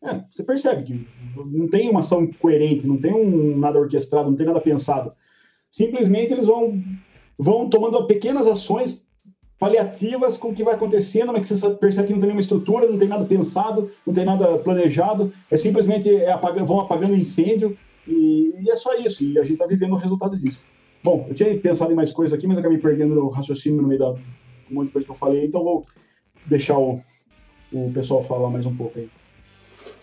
É, 0.02 0.24
você 0.32 0.44
percebe 0.44 0.84
que 0.84 1.08
não 1.36 1.68
tem 1.68 1.90
uma 1.90 2.02
ação 2.02 2.28
coerente, 2.40 2.88
não 2.88 2.98
tem 3.02 3.14
um 3.14 3.58
nada 3.58 3.80
orquestrado, 3.80 4.30
não 4.30 4.38
tem 4.38 4.46
nada 4.46 4.62
pensado. 4.62 5.12
Simplesmente 5.72 6.34
eles 6.34 6.48
vão, 6.48 6.82
vão 7.38 7.70
tomando 7.70 8.06
pequenas 8.06 8.48
ações 8.48 9.07
paliativas 9.60 10.38
com 10.38 10.50
o 10.50 10.54
que 10.54 10.64
vai 10.64 10.76
acontecendo, 10.76 11.34
mas 11.34 11.42
que 11.42 11.58
você 11.58 11.70
percebe 11.72 12.08
que 12.08 12.14
não 12.14 12.20
tem 12.20 12.28
nenhuma 12.28 12.42
estrutura, 12.42 12.88
não 12.88 12.98
tem 12.98 13.08
nada 13.08 13.26
pensado, 13.26 13.92
não 14.06 14.14
tem 14.14 14.24
nada 14.24 14.58
planejado, 14.60 15.34
é 15.50 15.58
simplesmente 15.58 16.14
é 16.14 16.32
apagando, 16.32 16.66
vão 16.66 16.80
apagando 16.80 17.16
incêndio 17.16 17.78
e, 18.08 18.54
e, 18.60 18.70
é 18.70 18.76
só 18.76 18.96
isso, 18.96 19.24
e 19.24 19.38
a 19.38 19.44
gente 19.44 19.54
está 19.54 19.66
vivendo 19.66 19.94
o 19.94 19.98
resultado 19.98 20.38
disso. 20.38 20.62
Bom, 21.04 21.26
eu 21.30 21.36
tinha 21.36 21.58
pensado 21.58 21.92
em 21.92 21.96
mais 21.96 22.12
coisas 22.12 22.38
aqui, 22.38 22.48
mas 22.48 22.58
acabei 22.58 22.78
perdendo 22.78 23.20
o 23.20 23.30
raciocínio 23.30 23.82
no 23.82 23.88
meio 23.88 24.00
da 24.00 24.10
um 24.70 24.76
monte 24.76 24.88
de 24.88 24.94
coisa 24.94 25.06
que 25.06 25.12
eu 25.12 25.16
falei, 25.16 25.46
então 25.46 25.64
vou 25.64 25.86
deixar 26.46 26.78
o, 26.78 27.02
o 27.72 27.92
pessoal 27.94 28.22
falar 28.22 28.50
mais 28.50 28.66
um 28.66 28.76
pouco 28.76 29.00
aí. 29.00 29.10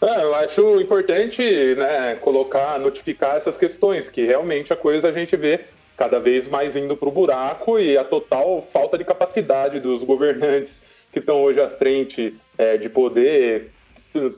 É, 0.00 0.22
eu 0.22 0.34
acho 0.34 0.80
importante 0.80 1.42
né, 1.76 2.16
colocar, 2.16 2.78
notificar 2.78 3.36
essas 3.36 3.56
questões, 3.56 4.08
que 4.08 4.24
realmente 4.24 4.72
a 4.72 4.76
coisa 4.76 5.08
a 5.08 5.12
gente 5.12 5.36
vê 5.36 5.60
cada 5.96 6.18
vez 6.18 6.48
mais 6.48 6.76
indo 6.76 6.96
para 6.96 7.08
o 7.08 7.12
buraco 7.12 7.78
e 7.78 7.96
a 7.96 8.04
total 8.04 8.66
falta 8.72 8.98
de 8.98 9.04
capacidade 9.04 9.80
dos 9.80 10.02
governantes 10.02 10.82
que 11.12 11.20
estão 11.20 11.42
hoje 11.42 11.60
à 11.60 11.70
frente 11.70 12.34
é, 12.58 12.76
de 12.76 12.88
poder 12.88 13.70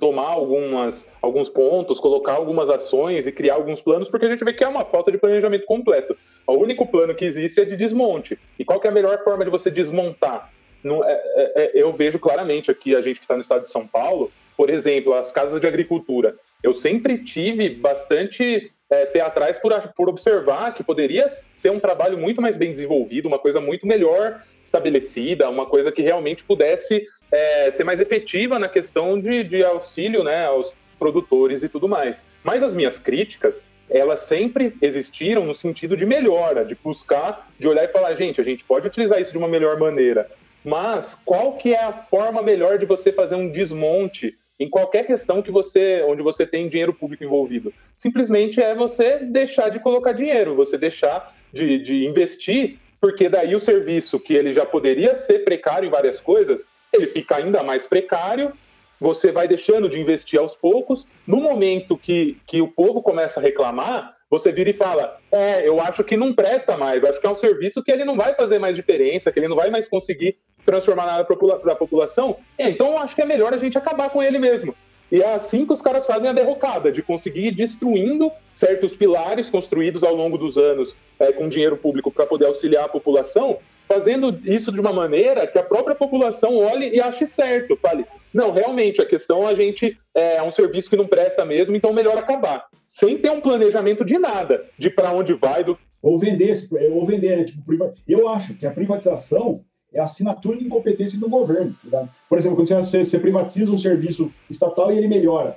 tomar 0.00 0.28
algumas, 0.28 1.08
alguns 1.20 1.48
pontos, 1.48 2.00
colocar 2.00 2.32
algumas 2.32 2.70
ações 2.70 3.26
e 3.26 3.32
criar 3.32 3.54
alguns 3.54 3.80
planos, 3.80 4.08
porque 4.08 4.26
a 4.26 4.30
gente 4.30 4.44
vê 4.44 4.52
que 4.52 4.64
é 4.64 4.68
uma 4.68 4.84
falta 4.84 5.12
de 5.12 5.18
planejamento 5.18 5.66
completo. 5.66 6.16
O 6.46 6.54
único 6.54 6.86
plano 6.86 7.14
que 7.14 7.24
existe 7.24 7.60
é 7.60 7.64
de 7.64 7.76
desmonte. 7.76 8.38
E 8.58 8.64
qual 8.64 8.80
é 8.82 8.88
a 8.88 8.92
melhor 8.92 9.22
forma 9.22 9.44
de 9.44 9.50
você 9.50 9.70
desmontar? 9.70 10.50
É, 10.84 10.88
é, 11.04 11.62
é 11.64 11.70
eu 11.74 11.92
vejo 11.92 12.18
claramente 12.18 12.70
aqui, 12.70 12.94
a 12.94 13.02
gente 13.02 13.18
que 13.18 13.24
está 13.24 13.34
no 13.34 13.40
estado 13.40 13.62
de 13.62 13.70
São 13.70 13.86
Paulo, 13.86 14.30
por 14.56 14.70
exemplo, 14.70 15.12
as 15.12 15.30
casas 15.30 15.60
de 15.60 15.66
agricultura. 15.66 16.36
Eu 16.62 16.72
sempre 16.72 17.18
tive 17.18 17.68
bastante 17.68 18.72
é, 18.90 19.20
atrás 19.20 19.58
por, 19.58 19.72
por 19.94 20.08
observar 20.08 20.74
que 20.74 20.84
poderia 20.84 21.28
ser 21.28 21.70
um 21.70 21.80
trabalho 21.80 22.18
muito 22.18 22.40
mais 22.40 22.56
bem 22.56 22.70
desenvolvido, 22.70 23.26
uma 23.26 23.38
coisa 23.38 23.60
muito 23.60 23.86
melhor 23.86 24.42
estabelecida, 24.62 25.48
uma 25.48 25.66
coisa 25.66 25.90
que 25.90 26.02
realmente 26.02 26.44
pudesse 26.44 27.06
é, 27.30 27.70
ser 27.70 27.84
mais 27.84 28.00
efetiva 28.00 28.58
na 28.58 28.68
questão 28.68 29.20
de, 29.20 29.42
de 29.44 29.64
auxílio 29.64 30.22
né, 30.22 30.46
aos 30.46 30.74
produtores 30.98 31.62
e 31.62 31.68
tudo 31.68 31.88
mais. 31.88 32.24
Mas 32.42 32.62
as 32.62 32.74
minhas 32.74 32.98
críticas, 32.98 33.64
elas 33.90 34.20
sempre 34.20 34.74
existiram 34.80 35.44
no 35.44 35.54
sentido 35.54 35.96
de 35.96 36.06
melhora, 36.06 36.64
de 36.64 36.74
buscar, 36.74 37.48
de 37.58 37.68
olhar 37.68 37.84
e 37.84 37.88
falar, 37.88 38.14
gente, 38.14 38.40
a 38.40 38.44
gente 38.44 38.64
pode 38.64 38.86
utilizar 38.86 39.20
isso 39.20 39.32
de 39.32 39.38
uma 39.38 39.48
melhor 39.48 39.78
maneira, 39.78 40.28
mas 40.64 41.20
qual 41.24 41.56
que 41.56 41.72
é 41.72 41.82
a 41.82 41.92
forma 41.92 42.42
melhor 42.42 42.78
de 42.78 42.86
você 42.86 43.12
fazer 43.12 43.36
um 43.36 43.48
desmonte 43.48 44.36
em 44.58 44.68
qualquer 44.68 45.06
questão 45.06 45.42
que 45.42 45.50
você, 45.50 46.02
onde 46.06 46.22
você 46.22 46.46
tem 46.46 46.68
dinheiro 46.68 46.94
público 46.94 47.24
envolvido. 47.24 47.72
Simplesmente 47.94 48.60
é 48.60 48.74
você 48.74 49.18
deixar 49.18 49.68
de 49.68 49.80
colocar 49.80 50.12
dinheiro, 50.12 50.54
você 50.54 50.78
deixar 50.78 51.34
de, 51.52 51.78
de 51.78 52.06
investir, 52.06 52.78
porque 53.00 53.28
daí 53.28 53.54
o 53.54 53.60
serviço 53.60 54.18
que 54.18 54.34
ele 54.34 54.52
já 54.52 54.64
poderia 54.64 55.14
ser 55.14 55.40
precário 55.40 55.86
em 55.86 55.90
várias 55.90 56.20
coisas, 56.20 56.66
ele 56.92 57.06
fica 57.08 57.36
ainda 57.36 57.62
mais 57.62 57.86
precário, 57.86 58.52
você 58.98 59.30
vai 59.30 59.46
deixando 59.46 59.88
de 59.88 60.00
investir 60.00 60.40
aos 60.40 60.56
poucos. 60.56 61.06
No 61.26 61.36
momento 61.36 61.98
que, 61.98 62.38
que 62.46 62.62
o 62.62 62.68
povo 62.68 63.02
começa 63.02 63.38
a 63.38 63.42
reclamar, 63.42 64.15
você 64.30 64.52
vira 64.52 64.70
e 64.70 64.74
fala: 64.74 65.18
É, 65.30 65.66
eu 65.66 65.80
acho 65.80 66.02
que 66.04 66.16
não 66.16 66.32
presta 66.32 66.76
mais, 66.76 67.04
acho 67.04 67.20
que 67.20 67.26
é 67.26 67.30
um 67.30 67.36
serviço 67.36 67.82
que 67.82 67.90
ele 67.90 68.04
não 68.04 68.16
vai 68.16 68.34
fazer 68.34 68.58
mais 68.58 68.76
diferença, 68.76 69.30
que 69.30 69.38
ele 69.38 69.48
não 69.48 69.56
vai 69.56 69.70
mais 69.70 69.88
conseguir 69.88 70.36
transformar 70.64 71.06
nada 71.06 71.24
para 71.24 71.72
a 71.72 71.76
população. 71.76 72.36
É, 72.58 72.68
então 72.68 72.88
eu 72.88 72.98
acho 72.98 73.14
que 73.14 73.22
é 73.22 73.26
melhor 73.26 73.54
a 73.54 73.58
gente 73.58 73.78
acabar 73.78 74.10
com 74.10 74.22
ele 74.22 74.38
mesmo. 74.38 74.74
E 75.10 75.22
é 75.22 75.34
assim 75.34 75.64
que 75.64 75.72
os 75.72 75.80
caras 75.80 76.06
fazem 76.06 76.28
a 76.28 76.32
derrocada, 76.32 76.90
de 76.90 77.02
conseguir 77.02 77.48
ir 77.48 77.52
destruindo 77.52 78.30
certos 78.54 78.96
pilares 78.96 79.48
construídos 79.48 80.02
ao 80.02 80.14
longo 80.14 80.36
dos 80.36 80.58
anos 80.58 80.96
é, 81.18 81.32
com 81.32 81.48
dinheiro 81.48 81.76
público 81.76 82.10
para 82.10 82.26
poder 82.26 82.46
auxiliar 82.46 82.84
a 82.84 82.88
população, 82.88 83.58
fazendo 83.86 84.36
isso 84.44 84.72
de 84.72 84.80
uma 84.80 84.92
maneira 84.92 85.46
que 85.46 85.58
a 85.58 85.62
própria 85.62 85.94
população 85.94 86.56
olhe 86.56 86.90
e 86.90 87.00
ache 87.00 87.26
certo. 87.26 87.76
Fale, 87.76 88.04
não, 88.34 88.50
realmente, 88.50 89.00
a 89.00 89.06
questão 89.06 89.46
a 89.46 89.54
gente 89.54 89.96
é, 90.14 90.36
é 90.36 90.42
um 90.42 90.50
serviço 90.50 90.90
que 90.90 90.96
não 90.96 91.06
presta 91.06 91.44
mesmo, 91.44 91.76
então 91.76 91.92
melhor 91.92 92.18
acabar. 92.18 92.66
Sem 92.86 93.18
ter 93.18 93.30
um 93.30 93.40
planejamento 93.40 94.04
de 94.04 94.18
nada, 94.18 94.64
de 94.78 94.90
para 94.90 95.12
onde 95.12 95.34
vai. 95.34 95.62
Do... 95.62 95.78
Ou 96.02 96.18
vender, 96.18 96.56
ou 96.92 97.04
vender, 97.06 97.36
né? 97.36 97.44
Tipo, 97.44 97.62
eu 98.08 98.28
acho 98.28 98.54
que 98.54 98.66
a 98.66 98.70
privatização 98.70 99.62
é 99.96 100.00
a 100.00 100.04
assinatura 100.04 100.58
de 100.58 100.64
incompetência 100.64 101.18
do 101.18 101.28
governo. 101.28 101.74
Tá? 101.90 102.08
Por 102.28 102.38
exemplo, 102.38 102.56
quando 102.56 102.68
você, 102.68 103.04
você, 103.04 103.18
privatiza 103.18 103.72
um 103.72 103.78
serviço 103.78 104.30
estatal 104.48 104.92
e 104.92 104.98
ele 104.98 105.08
melhora. 105.08 105.56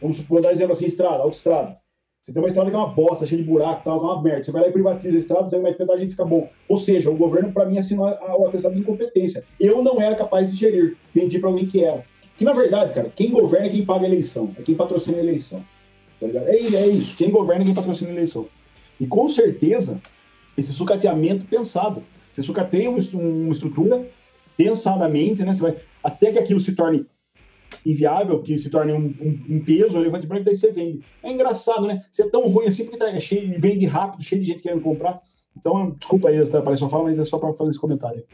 Vamos 0.00 0.16
supor, 0.16 0.40
dar 0.40 0.52
exemplo 0.52 0.72
assim, 0.72 0.86
estrada, 0.86 1.22
autoestrada. 1.22 1.76
Você 2.22 2.32
tem 2.32 2.40
uma 2.40 2.48
estrada 2.48 2.70
que 2.70 2.76
é 2.76 2.78
uma 2.78 2.88
bosta, 2.88 3.26
cheia 3.26 3.42
de 3.42 3.48
buraco, 3.48 3.82
tal, 3.84 3.98
é 3.98 4.00
uma 4.00 4.22
merda. 4.22 4.44
Você 4.44 4.52
vai 4.52 4.62
lá 4.62 4.68
e 4.68 4.72
privatiza 4.72 5.16
a 5.16 5.18
estrada, 5.18 5.48
você 5.48 5.58
vai 5.58 5.74
pedágio 5.74 6.06
e 6.06 6.10
fica 6.10 6.24
bom. 6.24 6.48
Ou 6.68 6.78
seja, 6.78 7.10
o 7.10 7.16
governo, 7.16 7.52
para 7.52 7.66
mim, 7.66 7.78
assinou 7.78 8.06
o 8.06 8.46
atestado 8.46 8.74
de 8.74 8.80
incompetência. 8.80 9.44
Eu 9.58 9.82
não 9.82 10.00
era 10.00 10.14
capaz 10.14 10.50
de 10.50 10.56
gerir. 10.56 10.96
Vendi 11.12 11.38
para 11.38 11.48
alguém 11.48 11.66
que 11.66 11.84
era. 11.84 12.04
Que, 12.36 12.44
na 12.44 12.52
verdade, 12.52 12.94
cara, 12.94 13.12
quem 13.14 13.30
governa 13.30 13.66
é 13.66 13.70
quem 13.70 13.84
paga 13.84 14.04
a 14.04 14.08
eleição. 14.08 14.54
É 14.58 14.62
quem 14.62 14.74
patrocina 14.74 15.18
a 15.18 15.20
eleição. 15.20 15.64
Tá 16.20 16.28
ligado? 16.28 16.48
É, 16.48 16.54
é 16.54 16.86
isso. 16.86 17.16
Quem 17.16 17.28
governa 17.28 17.62
é 17.62 17.66
quem 17.66 17.74
patrocina 17.74 18.10
a 18.10 18.14
eleição. 18.14 18.46
E, 19.00 19.06
com 19.06 19.28
certeza, 19.28 20.00
esse 20.56 20.72
sucateamento 20.72 21.44
pensado. 21.46 22.04
Você 22.32 22.42
sucateia 22.42 22.90
uma, 22.90 22.98
uma 23.14 23.52
estrutura 23.52 24.06
pensadamente, 24.56 25.44
né? 25.44 25.54
Você 25.54 25.62
vai, 25.62 25.76
até 26.02 26.32
que 26.32 26.38
aquilo 26.38 26.60
se 26.60 26.74
torne 26.74 27.06
inviável, 27.84 28.42
que 28.42 28.56
se 28.58 28.70
torne 28.70 28.92
um, 28.92 29.14
um, 29.20 29.56
um 29.56 29.64
peso, 29.64 29.98
elefante 29.98 30.26
branco, 30.26 30.44
daí 30.44 30.56
você 30.56 30.70
vende. 30.70 31.00
É 31.22 31.30
engraçado, 31.30 31.86
né? 31.86 32.02
Você 32.10 32.22
é 32.22 32.28
tão 32.28 32.42
ruim 32.48 32.66
assim 32.66 32.84
porque 32.84 32.98
tá 32.98 33.10
é 33.10 33.20
cheio, 33.20 33.54
vende 33.58 33.86
rápido, 33.86 34.22
cheio 34.22 34.40
de 34.40 34.46
gente 34.46 34.62
querendo 34.62 34.82
comprar. 34.82 35.20
Então, 35.56 35.90
desculpa 35.98 36.28
aí, 36.28 36.38
apareceu 36.38 36.76
só 36.76 36.88
fala, 36.88 37.04
mas 37.04 37.18
é 37.18 37.24
só 37.24 37.38
para 37.38 37.52
fazer 37.52 37.70
esse 37.70 37.78
comentário. 37.78 38.24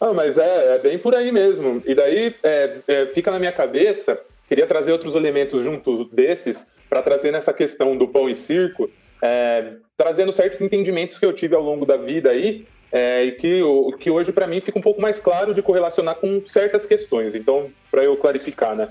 Ah, 0.00 0.14
mas 0.14 0.38
é, 0.38 0.76
é, 0.76 0.78
bem 0.78 0.98
por 0.98 1.14
aí 1.14 1.30
mesmo. 1.30 1.82
E 1.84 1.94
daí 1.94 2.34
é, 2.42 2.78
é, 2.86 3.06
fica 3.06 3.30
na 3.30 3.38
minha 3.38 3.52
cabeça, 3.52 4.18
queria 4.48 4.66
trazer 4.66 4.92
outros 4.92 5.14
elementos 5.14 5.62
juntos 5.62 6.08
desses, 6.10 6.66
para 6.88 7.02
trazer 7.02 7.30
nessa 7.30 7.52
questão 7.52 7.96
do 7.96 8.08
pão 8.08 8.28
e 8.28 8.34
circo, 8.34 8.88
é, 9.22 9.74
trazendo 9.96 10.32
certos 10.32 10.60
entendimentos 10.60 11.18
que 11.18 11.26
eu 11.26 11.32
tive 11.32 11.54
ao 11.54 11.62
longo 11.62 11.84
da 11.84 11.96
vida 11.96 12.30
aí, 12.30 12.66
é, 12.92 13.24
e 13.24 13.32
que, 13.32 13.62
o, 13.62 13.92
que 13.92 14.10
hoje 14.10 14.32
para 14.32 14.46
mim 14.46 14.60
fica 14.60 14.78
um 14.78 14.82
pouco 14.82 15.00
mais 15.00 15.20
claro 15.20 15.54
de 15.54 15.62
correlacionar 15.62 16.16
com 16.16 16.42
certas 16.46 16.84
questões. 16.84 17.34
Então, 17.34 17.70
para 17.90 18.04
eu 18.04 18.16
clarificar, 18.16 18.74
né? 18.74 18.88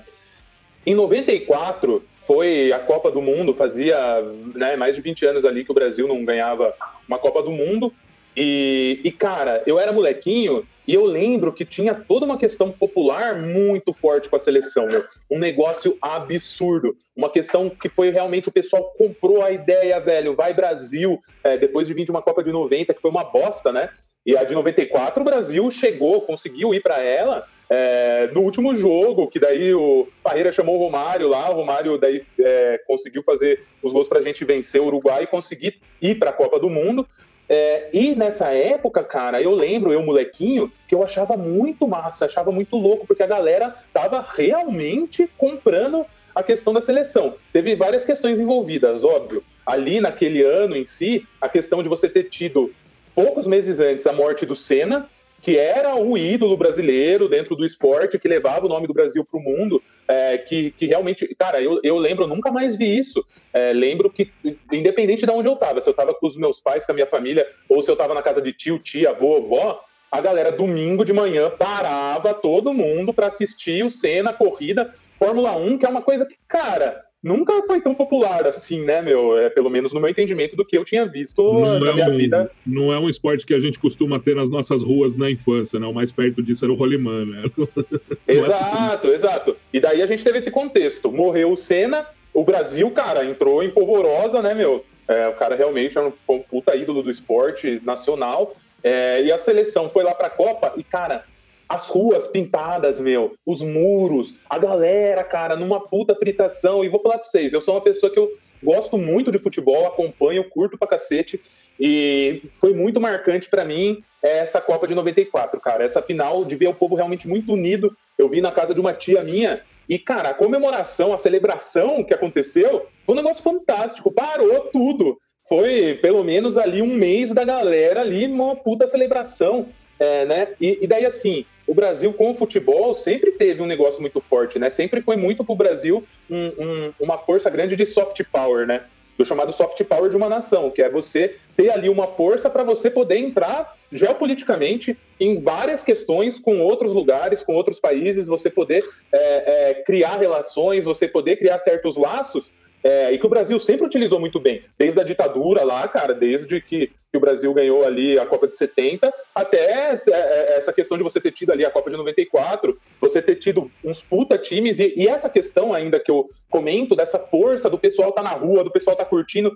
Em 0.86 0.94
94 0.94 2.02
foi 2.20 2.72
a 2.72 2.78
Copa 2.78 3.10
do 3.10 3.20
Mundo, 3.20 3.52
fazia 3.52 4.22
né, 4.54 4.76
mais 4.76 4.94
de 4.94 5.02
20 5.02 5.26
anos 5.26 5.44
ali 5.44 5.64
que 5.64 5.70
o 5.70 5.74
Brasil 5.74 6.08
não 6.08 6.24
ganhava 6.24 6.74
uma 7.06 7.18
Copa 7.18 7.42
do 7.42 7.50
Mundo. 7.50 7.92
E, 8.36 9.00
e, 9.04 9.10
cara, 9.10 9.62
eu 9.66 9.78
era 9.78 9.92
molequinho 9.92 10.64
e 10.90 10.94
eu 10.94 11.04
lembro 11.04 11.52
que 11.52 11.64
tinha 11.64 11.94
toda 11.94 12.26
uma 12.26 12.36
questão 12.36 12.72
popular 12.72 13.40
muito 13.40 13.92
forte 13.92 14.28
com 14.28 14.34
a 14.34 14.40
seleção, 14.40 14.88
meu. 14.88 15.04
Um 15.30 15.38
negócio 15.38 15.96
absurdo. 16.02 16.96
Uma 17.14 17.30
questão 17.30 17.70
que 17.70 17.88
foi 17.88 18.10
realmente 18.10 18.48
o 18.48 18.52
pessoal 18.52 18.92
comprou 18.98 19.40
a 19.40 19.52
ideia, 19.52 20.00
velho. 20.00 20.34
Vai 20.34 20.52
Brasil, 20.52 21.20
é, 21.44 21.56
depois 21.56 21.86
de 21.86 21.94
vir 21.94 22.06
de 22.06 22.10
uma 22.10 22.20
Copa 22.20 22.42
de 22.42 22.50
90, 22.50 22.92
que 22.92 23.00
foi 23.00 23.08
uma 23.08 23.22
bosta, 23.22 23.70
né? 23.70 23.88
E 24.26 24.36
a 24.36 24.42
de 24.42 24.52
94 24.52 25.20
o 25.20 25.24
Brasil 25.24 25.70
chegou, 25.70 26.22
conseguiu 26.22 26.74
ir 26.74 26.82
para 26.82 27.00
ela 27.00 27.46
é, 27.70 28.26
no 28.34 28.40
último 28.40 28.74
jogo, 28.74 29.28
que 29.28 29.38
daí 29.38 29.72
o 29.72 30.08
Parreira 30.24 30.50
chamou 30.50 30.74
o 30.74 30.78
Romário 30.80 31.28
lá, 31.28 31.48
o 31.52 31.54
Romário 31.54 31.98
daí 31.98 32.24
é, 32.36 32.80
conseguiu 32.84 33.22
fazer 33.22 33.62
os 33.80 33.92
gols 33.92 34.08
para 34.08 34.18
a 34.18 34.22
gente 34.22 34.44
vencer 34.44 34.80
o 34.80 34.86
Uruguai 34.86 35.22
e 35.22 35.28
conseguir 35.28 35.80
ir 36.02 36.16
para 36.16 36.30
a 36.30 36.32
Copa 36.32 36.58
do 36.58 36.68
Mundo. 36.68 37.06
É, 37.52 37.88
e 37.92 38.14
nessa 38.14 38.54
época, 38.54 39.02
cara, 39.02 39.42
eu 39.42 39.52
lembro, 39.52 39.92
eu 39.92 40.04
molequinho, 40.04 40.72
que 40.86 40.94
eu 40.94 41.02
achava 41.02 41.36
muito 41.36 41.88
massa, 41.88 42.26
achava 42.26 42.52
muito 42.52 42.76
louco, 42.76 43.08
porque 43.08 43.24
a 43.24 43.26
galera 43.26 43.74
tava 43.92 44.24
realmente 44.36 45.28
comprando 45.36 46.06
a 46.32 46.44
questão 46.44 46.72
da 46.72 46.80
seleção. 46.80 47.34
Teve 47.52 47.74
várias 47.74 48.04
questões 48.04 48.38
envolvidas, 48.38 49.02
óbvio. 49.02 49.42
Ali 49.66 50.00
naquele 50.00 50.44
ano 50.44 50.76
em 50.76 50.86
si, 50.86 51.26
a 51.40 51.48
questão 51.48 51.82
de 51.82 51.88
você 51.88 52.08
ter 52.08 52.28
tido 52.30 52.72
poucos 53.16 53.48
meses 53.48 53.80
antes 53.80 54.06
a 54.06 54.12
morte 54.12 54.46
do 54.46 54.54
Senna, 54.54 55.08
que 55.40 55.56
era 55.58 55.94
um 55.94 56.16
ídolo 56.16 56.56
brasileiro 56.56 57.28
dentro 57.28 57.56
do 57.56 57.64
esporte, 57.64 58.18
que 58.18 58.28
levava 58.28 58.66
o 58.66 58.68
nome 58.68 58.86
do 58.86 58.92
Brasil 58.92 59.24
para 59.24 59.38
o 59.38 59.42
mundo, 59.42 59.82
é, 60.06 60.38
que, 60.38 60.70
que 60.72 60.86
realmente, 60.86 61.34
cara, 61.38 61.60
eu, 61.62 61.80
eu 61.82 61.96
lembro, 61.96 62.26
nunca 62.26 62.50
mais 62.50 62.76
vi 62.76 62.98
isso. 62.98 63.24
É, 63.52 63.72
lembro 63.72 64.10
que, 64.10 64.30
independente 64.70 65.24
de 65.24 65.32
onde 65.32 65.48
eu 65.48 65.54
estava, 65.54 65.80
se 65.80 65.88
eu 65.88 65.92
estava 65.92 66.14
com 66.14 66.26
os 66.26 66.36
meus 66.36 66.60
pais, 66.60 66.84
com 66.84 66.92
a 66.92 66.94
minha 66.94 67.06
família, 67.06 67.46
ou 67.68 67.82
se 67.82 67.90
eu 67.90 67.94
estava 67.94 68.14
na 68.14 68.22
casa 68.22 68.40
de 68.40 68.52
tio, 68.52 68.78
tia, 68.78 69.10
avô, 69.10 69.36
avó, 69.36 69.82
a 70.10 70.20
galera, 70.20 70.50
domingo 70.50 71.04
de 71.04 71.12
manhã, 71.12 71.50
parava 71.50 72.34
todo 72.34 72.74
mundo 72.74 73.14
para 73.14 73.28
assistir 73.28 73.84
o 73.84 73.90
Senna, 73.90 74.30
a 74.30 74.34
corrida, 74.34 74.92
Fórmula 75.18 75.56
1, 75.56 75.78
que 75.78 75.86
é 75.86 75.88
uma 75.88 76.02
coisa 76.02 76.26
que, 76.26 76.36
cara, 76.48 77.04
nunca 77.22 77.62
foi 77.66 77.80
tão 77.80 77.94
popular 77.94 78.46
assim, 78.46 78.82
né, 78.82 79.02
meu? 79.02 79.38
É, 79.38 79.50
pelo 79.50 79.70
menos 79.70 79.92
no 79.92 80.00
meu 80.00 80.10
entendimento 80.10 80.56
do 80.56 80.64
que 80.64 80.76
eu 80.76 80.84
tinha 80.84 81.06
visto 81.06 81.42
não 81.42 81.78
na 81.78 81.90
é 81.90 81.94
minha 81.94 82.08
um, 82.08 82.16
vida. 82.16 82.50
Não 82.66 82.92
é 82.92 82.98
um 82.98 83.08
esporte 83.08 83.46
que 83.46 83.54
a 83.54 83.58
gente 83.58 83.78
costuma 83.78 84.18
ter 84.18 84.34
nas 84.34 84.48
nossas 84.48 84.82
ruas 84.82 85.14
na 85.14 85.30
infância, 85.30 85.78
né? 85.78 85.86
O 85.86 85.92
mais 85.92 86.10
perto 86.10 86.42
disso 86.42 86.64
era 86.64 86.72
o 86.72 86.76
rolimã, 86.76 87.24
né? 87.24 87.42
exato, 88.26 89.08
é 89.08 89.14
exato. 89.14 89.56
E 89.72 89.80
daí 89.80 90.02
a 90.02 90.06
gente 90.06 90.24
teve 90.24 90.38
esse 90.38 90.50
contexto. 90.50 91.12
Morreu 91.12 91.52
o 91.52 91.56
Senna, 91.56 92.06
o 92.32 92.44
Brasil, 92.44 92.90
cara, 92.90 93.24
entrou 93.24 93.62
em 93.62 93.70
polvorosa, 93.70 94.40
né, 94.42 94.54
meu? 94.54 94.84
É, 95.06 95.28
o 95.28 95.34
cara 95.34 95.56
realmente 95.56 95.94
foi 96.20 96.36
um 96.36 96.42
puta 96.42 96.74
ídolo 96.76 97.02
do 97.02 97.10
esporte 97.10 97.80
nacional. 97.84 98.56
É, 98.82 99.22
e 99.22 99.30
a 99.30 99.36
seleção 99.36 99.90
foi 99.90 100.04
lá 100.04 100.14
pra 100.14 100.30
Copa 100.30 100.72
e, 100.76 100.82
cara, 100.82 101.24
as 101.70 101.86
ruas 101.86 102.26
pintadas, 102.26 102.98
meu, 102.98 103.36
os 103.46 103.62
muros, 103.62 104.34
a 104.50 104.58
galera, 104.58 105.22
cara, 105.22 105.54
numa 105.54 105.78
puta 105.78 106.16
fritação. 106.16 106.84
E 106.84 106.88
vou 106.88 106.98
falar 106.98 107.18
pra 107.18 107.26
vocês, 107.26 107.52
eu 107.52 107.60
sou 107.60 107.74
uma 107.74 107.80
pessoa 107.80 108.12
que 108.12 108.18
eu 108.18 108.28
gosto 108.60 108.98
muito 108.98 109.30
de 109.30 109.38
futebol, 109.38 109.86
acompanho, 109.86 110.50
curto 110.50 110.76
pra 110.76 110.88
cacete. 110.88 111.40
E 111.78 112.42
foi 112.54 112.74
muito 112.74 113.00
marcante 113.00 113.48
para 113.48 113.64
mim 113.64 114.02
essa 114.20 114.60
Copa 114.60 114.88
de 114.88 114.96
94, 114.96 115.60
cara. 115.60 115.84
Essa 115.84 116.02
final 116.02 116.44
de 116.44 116.56
ver 116.56 116.66
o 116.66 116.74
povo 116.74 116.96
realmente 116.96 117.28
muito 117.28 117.52
unido. 117.52 117.96
Eu 118.18 118.28
vi 118.28 118.40
na 118.40 118.50
casa 118.50 118.74
de 118.74 118.80
uma 118.80 118.92
tia 118.92 119.22
minha. 119.22 119.62
E, 119.88 119.96
cara, 119.96 120.30
a 120.30 120.34
comemoração, 120.34 121.12
a 121.12 121.18
celebração 121.18 122.02
que 122.02 122.12
aconteceu 122.12 122.84
foi 123.06 123.14
um 123.14 123.16
negócio 123.16 123.44
fantástico. 123.44 124.10
Parou 124.10 124.68
tudo. 124.72 125.18
Foi 125.48 125.94
pelo 126.02 126.24
menos 126.24 126.58
ali 126.58 126.82
um 126.82 126.94
mês 126.94 127.32
da 127.32 127.44
galera 127.44 128.00
ali, 128.00 128.26
uma 128.26 128.56
puta 128.56 128.88
celebração. 128.88 129.68
É, 130.00 130.24
né? 130.24 130.48
E, 130.58 130.78
e, 130.80 130.86
daí, 130.86 131.04
assim, 131.04 131.44
o 131.70 131.74
Brasil 131.74 132.12
com 132.12 132.32
o 132.32 132.34
futebol 132.34 132.92
sempre 132.96 133.30
teve 133.30 133.62
um 133.62 133.66
negócio 133.66 134.00
muito 134.00 134.20
forte, 134.20 134.58
né? 134.58 134.70
Sempre 134.70 135.00
foi 135.00 135.14
muito 135.14 135.44
para 135.44 135.52
o 135.52 135.56
Brasil 135.56 136.02
um, 136.28 136.46
um, 136.46 136.92
uma 136.98 137.16
força 137.16 137.48
grande 137.48 137.76
de 137.76 137.86
soft 137.86 138.20
power, 138.32 138.66
né? 138.66 138.82
Do 139.16 139.24
chamado 139.24 139.52
soft 139.52 139.80
power 139.84 140.10
de 140.10 140.16
uma 140.16 140.28
nação, 140.28 140.68
que 140.68 140.82
é 140.82 140.90
você 140.90 141.36
ter 141.56 141.70
ali 141.70 141.88
uma 141.88 142.08
força 142.08 142.50
para 142.50 142.64
você 142.64 142.90
poder 142.90 143.18
entrar 143.18 143.76
geopoliticamente 143.92 144.98
em 145.20 145.40
várias 145.40 145.84
questões 145.84 146.40
com 146.40 146.60
outros 146.60 146.92
lugares, 146.92 147.40
com 147.40 147.54
outros 147.54 147.78
países, 147.78 148.26
você 148.26 148.50
poder 148.50 148.84
é, 149.12 149.70
é, 149.70 149.74
criar 149.84 150.16
relações, 150.16 150.84
você 150.84 151.06
poder 151.06 151.36
criar 151.36 151.60
certos 151.60 151.96
laços 151.96 152.50
é, 152.82 153.12
e 153.12 153.18
que 153.18 153.26
o 153.26 153.30
Brasil 153.30 153.58
sempre 153.60 153.86
utilizou 153.86 154.18
muito 154.18 154.40
bem, 154.40 154.62
desde 154.78 154.98
a 155.00 155.04
ditadura 155.04 155.62
lá, 155.62 155.86
cara, 155.86 156.14
desde 156.14 156.60
que, 156.60 156.86
que 156.88 157.16
o 157.16 157.20
Brasil 157.20 157.52
ganhou 157.52 157.84
ali 157.84 158.18
a 158.18 158.24
Copa 158.24 158.48
de 158.48 158.56
70, 158.56 159.12
até 159.34 159.58
é, 159.58 160.02
é, 160.08 160.56
essa 160.56 160.72
questão 160.72 160.96
de 160.96 161.04
você 161.04 161.20
ter 161.20 161.32
tido 161.32 161.52
ali 161.52 161.64
a 161.64 161.70
Copa 161.70 161.90
de 161.90 161.96
94, 161.96 162.78
você 163.00 163.20
ter 163.20 163.36
tido 163.36 163.70
uns 163.84 164.00
puta 164.00 164.38
times, 164.38 164.80
e, 164.80 164.94
e 164.96 165.08
essa 165.08 165.28
questão 165.28 165.74
ainda 165.74 166.00
que 166.00 166.10
eu 166.10 166.28
comento, 166.48 166.96
dessa 166.96 167.18
força 167.18 167.68
do 167.68 167.78
pessoal 167.78 168.12
tá 168.12 168.22
na 168.22 168.30
rua, 168.30 168.64
do 168.64 168.70
pessoal 168.70 168.96
tá 168.96 169.04
curtindo, 169.04 169.54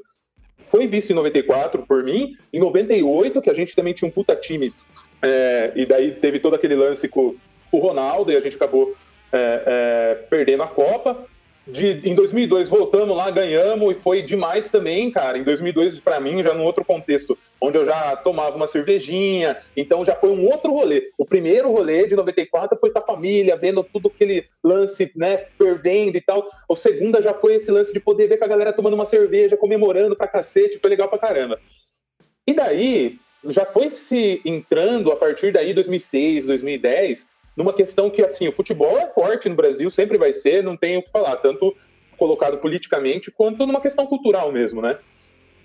foi 0.58 0.86
visto 0.86 1.10
em 1.10 1.14
94 1.14 1.84
por 1.86 2.04
mim, 2.04 2.32
em 2.52 2.60
98, 2.60 3.40
que 3.40 3.50
a 3.50 3.54
gente 3.54 3.74
também 3.74 3.94
tinha 3.94 4.08
um 4.08 4.12
puta 4.12 4.36
time, 4.36 4.72
é, 5.22 5.72
e 5.74 5.86
daí 5.86 6.12
teve 6.12 6.38
todo 6.38 6.54
aquele 6.54 6.74
lance 6.74 7.08
com, 7.08 7.34
o 7.72 7.78
Ronaldo, 7.78 8.30
e 8.30 8.36
a 8.36 8.40
gente 8.40 8.54
acabou 8.54 8.94
é, 9.32 9.62
é, 9.66 10.14
perdendo 10.30 10.62
a 10.62 10.68
Copa, 10.68 11.26
de, 11.66 12.08
em 12.08 12.14
2002 12.14 12.68
voltamos 12.68 13.16
lá, 13.16 13.30
ganhamos 13.30 13.92
e 13.92 13.98
foi 13.98 14.22
demais 14.22 14.68
também, 14.68 15.10
cara. 15.10 15.38
Em 15.38 15.42
2002, 15.42 15.98
para 16.00 16.20
mim, 16.20 16.42
já 16.42 16.52
num 16.52 16.64
outro 16.64 16.84
contexto, 16.84 17.38
onde 17.60 17.78
eu 17.78 17.86
já 17.86 18.14
tomava 18.16 18.54
uma 18.56 18.68
cervejinha, 18.68 19.56
então 19.74 20.04
já 20.04 20.14
foi 20.14 20.28
um 20.28 20.46
outro 20.46 20.72
rolê. 20.72 21.10
O 21.16 21.24
primeiro 21.24 21.70
rolê 21.70 22.06
de 22.06 22.14
94 22.14 22.78
foi 22.78 22.90
com 22.90 22.98
a 22.98 23.06
família, 23.06 23.56
vendo 23.56 23.82
tudo 23.82 24.12
aquele 24.14 24.44
lance, 24.62 25.10
né, 25.16 25.38
fervendo 25.38 26.18
e 26.18 26.20
tal. 26.20 26.46
O 26.68 26.76
segundo 26.76 27.22
já 27.22 27.32
foi 27.32 27.54
esse 27.54 27.70
lance 27.70 27.92
de 27.92 28.00
poder 28.00 28.28
ver 28.28 28.36
com 28.36 28.44
a 28.44 28.48
galera 28.48 28.72
tomando 28.72 28.94
uma 28.94 29.06
cerveja, 29.06 29.56
comemorando 29.56 30.14
pra 30.14 30.28
cacete, 30.28 30.78
foi 30.80 30.90
legal 30.90 31.08
pra 31.08 31.18
caramba. 31.18 31.58
E 32.46 32.52
daí, 32.52 33.18
já 33.46 33.64
foi 33.64 33.88
se 33.88 34.42
entrando 34.44 35.10
a 35.10 35.16
partir 35.16 35.50
daí, 35.50 35.72
2006, 35.72 36.44
2010 36.44 37.33
numa 37.56 37.72
questão 37.72 38.10
que, 38.10 38.22
assim, 38.22 38.48
o 38.48 38.52
futebol 38.52 38.98
é 38.98 39.06
forte 39.06 39.48
no 39.48 39.54
Brasil, 39.54 39.90
sempre 39.90 40.18
vai 40.18 40.32
ser, 40.32 40.62
não 40.62 40.76
tem 40.76 40.96
o 40.96 41.02
que 41.02 41.10
falar, 41.10 41.36
tanto 41.36 41.76
colocado 42.16 42.58
politicamente 42.58 43.30
quanto 43.30 43.66
numa 43.66 43.80
questão 43.80 44.06
cultural 44.06 44.52
mesmo, 44.52 44.80
né? 44.80 44.98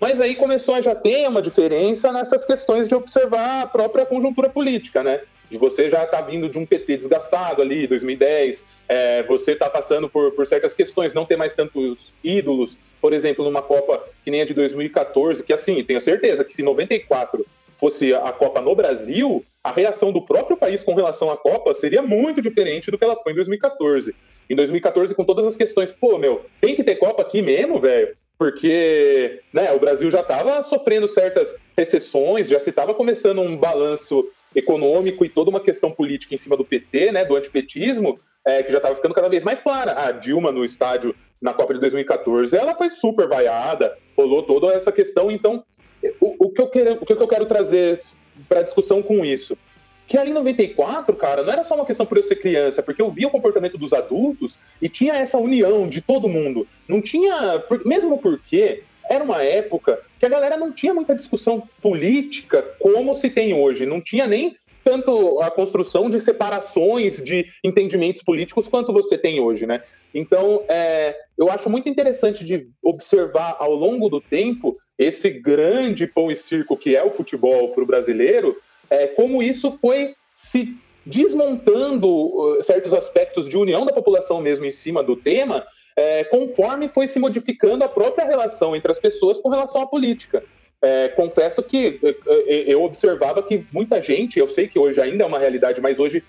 Mas 0.00 0.20
aí 0.20 0.34
começou 0.34 0.74
a 0.74 0.80
já 0.80 0.94
ter 0.94 1.28
uma 1.28 1.42
diferença 1.42 2.10
nessas 2.10 2.44
questões 2.44 2.88
de 2.88 2.94
observar 2.94 3.62
a 3.62 3.66
própria 3.66 4.06
conjuntura 4.06 4.48
política, 4.48 5.02
né? 5.02 5.20
De 5.50 5.58
você 5.58 5.90
já 5.90 6.06
tá 6.06 6.20
vindo 6.22 6.48
de 6.48 6.58
um 6.58 6.64
PT 6.64 6.96
desgastado 6.96 7.60
ali, 7.60 7.86
2010, 7.86 8.64
é, 8.88 9.22
você 9.24 9.52
está 9.52 9.68
passando 9.68 10.08
por, 10.08 10.32
por 10.32 10.46
certas 10.46 10.72
questões, 10.72 11.12
não 11.12 11.26
ter 11.26 11.36
mais 11.36 11.52
tantos 11.54 12.14
ídolos, 12.24 12.78
por 13.00 13.12
exemplo, 13.12 13.44
numa 13.44 13.60
Copa 13.60 14.02
que 14.24 14.30
nem 14.30 14.40
a 14.40 14.46
de 14.46 14.54
2014, 14.54 15.42
que 15.42 15.52
assim, 15.52 15.82
tenho 15.84 16.00
certeza 16.00 16.44
que 16.44 16.54
se 16.54 16.62
94 16.62 17.44
fosse 17.76 18.14
a 18.14 18.32
Copa 18.32 18.60
no 18.60 18.74
Brasil, 18.74 19.44
a 19.62 19.70
reação 19.70 20.10
do 20.10 20.22
próprio 20.22 20.56
país 20.56 20.82
com 20.82 20.94
relação 20.94 21.30
à 21.30 21.36
Copa 21.36 21.74
seria 21.74 22.02
muito 22.02 22.40
diferente 22.40 22.90
do 22.90 22.96
que 22.96 23.04
ela 23.04 23.16
foi 23.22 23.32
em 23.32 23.36
2014. 23.36 24.14
Em 24.48 24.56
2014, 24.56 25.14
com 25.14 25.24
todas 25.24 25.46
as 25.46 25.56
questões, 25.56 25.92
pô, 25.92 26.18
meu, 26.18 26.46
tem 26.60 26.74
que 26.74 26.82
ter 26.82 26.96
Copa 26.96 27.22
aqui 27.22 27.42
mesmo, 27.42 27.78
velho? 27.78 28.16
Porque 28.38 29.42
né, 29.52 29.70
o 29.72 29.78
Brasil 29.78 30.10
já 30.10 30.20
estava 30.20 30.62
sofrendo 30.62 31.06
certas 31.08 31.54
recessões, 31.76 32.48
já 32.48 32.58
se 32.58 32.70
estava 32.70 32.94
começando 32.94 33.40
um 33.42 33.56
balanço 33.56 34.26
econômico 34.54 35.24
e 35.24 35.28
toda 35.28 35.50
uma 35.50 35.60
questão 35.60 35.92
política 35.92 36.34
em 36.34 36.38
cima 36.38 36.56
do 36.56 36.64
PT, 36.64 37.12
né, 37.12 37.24
do 37.24 37.36
antipetismo, 37.36 38.18
é, 38.44 38.62
que 38.62 38.72
já 38.72 38.78
estava 38.78 38.96
ficando 38.96 39.14
cada 39.14 39.28
vez 39.28 39.44
mais 39.44 39.60
clara. 39.60 39.92
A 39.92 40.10
Dilma 40.10 40.50
no 40.50 40.64
estádio 40.64 41.14
na 41.40 41.52
Copa 41.52 41.74
de 41.74 41.80
2014, 41.80 42.56
ela 42.56 42.74
foi 42.74 42.88
super 42.88 43.28
vaiada, 43.28 43.96
rolou 44.16 44.42
toda 44.42 44.72
essa 44.72 44.90
questão. 44.90 45.30
Então, 45.30 45.62
o, 46.18 46.46
o 46.46 46.50
que, 46.50 46.62
eu 46.62 46.68
quero, 46.68 46.94
o 46.94 47.06
que 47.06 47.12
eu 47.12 47.28
quero 47.28 47.46
trazer 47.46 48.02
para 48.48 48.62
discussão 48.62 49.02
com 49.02 49.24
isso. 49.24 49.56
Que 50.06 50.18
ali 50.18 50.30
em 50.30 50.34
94, 50.34 51.14
cara, 51.14 51.42
não 51.42 51.52
era 51.52 51.62
só 51.62 51.76
uma 51.76 51.86
questão 51.86 52.04
por 52.04 52.16
eu 52.16 52.24
ser 52.24 52.36
criança, 52.36 52.82
porque 52.82 53.00
eu 53.00 53.10
via 53.10 53.28
o 53.28 53.30
comportamento 53.30 53.78
dos 53.78 53.92
adultos 53.92 54.58
e 54.82 54.88
tinha 54.88 55.14
essa 55.14 55.38
união 55.38 55.88
de 55.88 56.00
todo 56.00 56.28
mundo. 56.28 56.66
Não 56.88 57.00
tinha. 57.00 57.62
Mesmo 57.84 58.18
porque 58.18 58.82
era 59.08 59.22
uma 59.22 59.42
época 59.42 60.00
que 60.18 60.26
a 60.26 60.28
galera 60.28 60.56
não 60.56 60.72
tinha 60.72 60.92
muita 60.92 61.14
discussão 61.14 61.62
política 61.80 62.62
como 62.80 63.14
se 63.14 63.30
tem 63.30 63.54
hoje. 63.54 63.86
Não 63.86 64.00
tinha 64.00 64.26
nem 64.26 64.56
tanto 64.84 65.40
a 65.40 65.50
construção 65.50 66.08
de 66.08 66.20
separações 66.20 67.22
de 67.22 67.46
entendimentos 67.62 68.22
políticos 68.22 68.68
quanto 68.68 68.92
você 68.92 69.16
tem 69.16 69.40
hoje, 69.40 69.66
né? 69.66 69.82
Então, 70.14 70.64
é, 70.68 71.16
eu 71.38 71.50
acho 71.50 71.70
muito 71.70 71.88
interessante 71.88 72.44
de 72.44 72.68
observar 72.82 73.56
ao 73.58 73.74
longo 73.74 74.08
do 74.08 74.20
tempo 74.20 74.76
esse 75.00 75.30
grande 75.30 76.06
pão 76.06 76.30
e 76.30 76.36
circo 76.36 76.76
que 76.76 76.94
é 76.94 77.02
o 77.02 77.10
futebol 77.10 77.70
para 77.70 77.82
o 77.82 77.86
brasileiro, 77.86 78.54
é, 78.90 79.06
como 79.06 79.42
isso 79.42 79.70
foi 79.70 80.14
se 80.30 80.76
desmontando 81.06 82.06
uh, 82.06 82.62
certos 82.62 82.92
aspectos 82.92 83.48
de 83.48 83.56
união 83.56 83.86
da 83.86 83.92
população 83.94 84.42
mesmo 84.42 84.66
em 84.66 84.72
cima 84.72 85.02
do 85.02 85.16
tema, 85.16 85.64
é, 85.96 86.22
conforme 86.24 86.88
foi 86.88 87.06
se 87.06 87.18
modificando 87.18 87.82
a 87.82 87.88
própria 87.88 88.26
relação 88.26 88.76
entre 88.76 88.92
as 88.92 89.00
pessoas 89.00 89.38
com 89.38 89.48
relação 89.48 89.80
à 89.80 89.86
política. 89.86 90.44
É, 90.82 91.08
confesso 91.08 91.62
que 91.62 91.98
é, 92.02 92.08
é, 92.46 92.74
eu 92.74 92.82
observava 92.82 93.42
que 93.42 93.64
muita 93.72 94.00
gente, 94.02 94.38
eu 94.38 94.48
sei 94.48 94.68
que 94.68 94.78
hoje 94.78 95.00
ainda 95.00 95.24
é 95.24 95.26
uma 95.26 95.38
realidade, 95.38 95.80
mas 95.80 95.98
hoje 95.98 96.22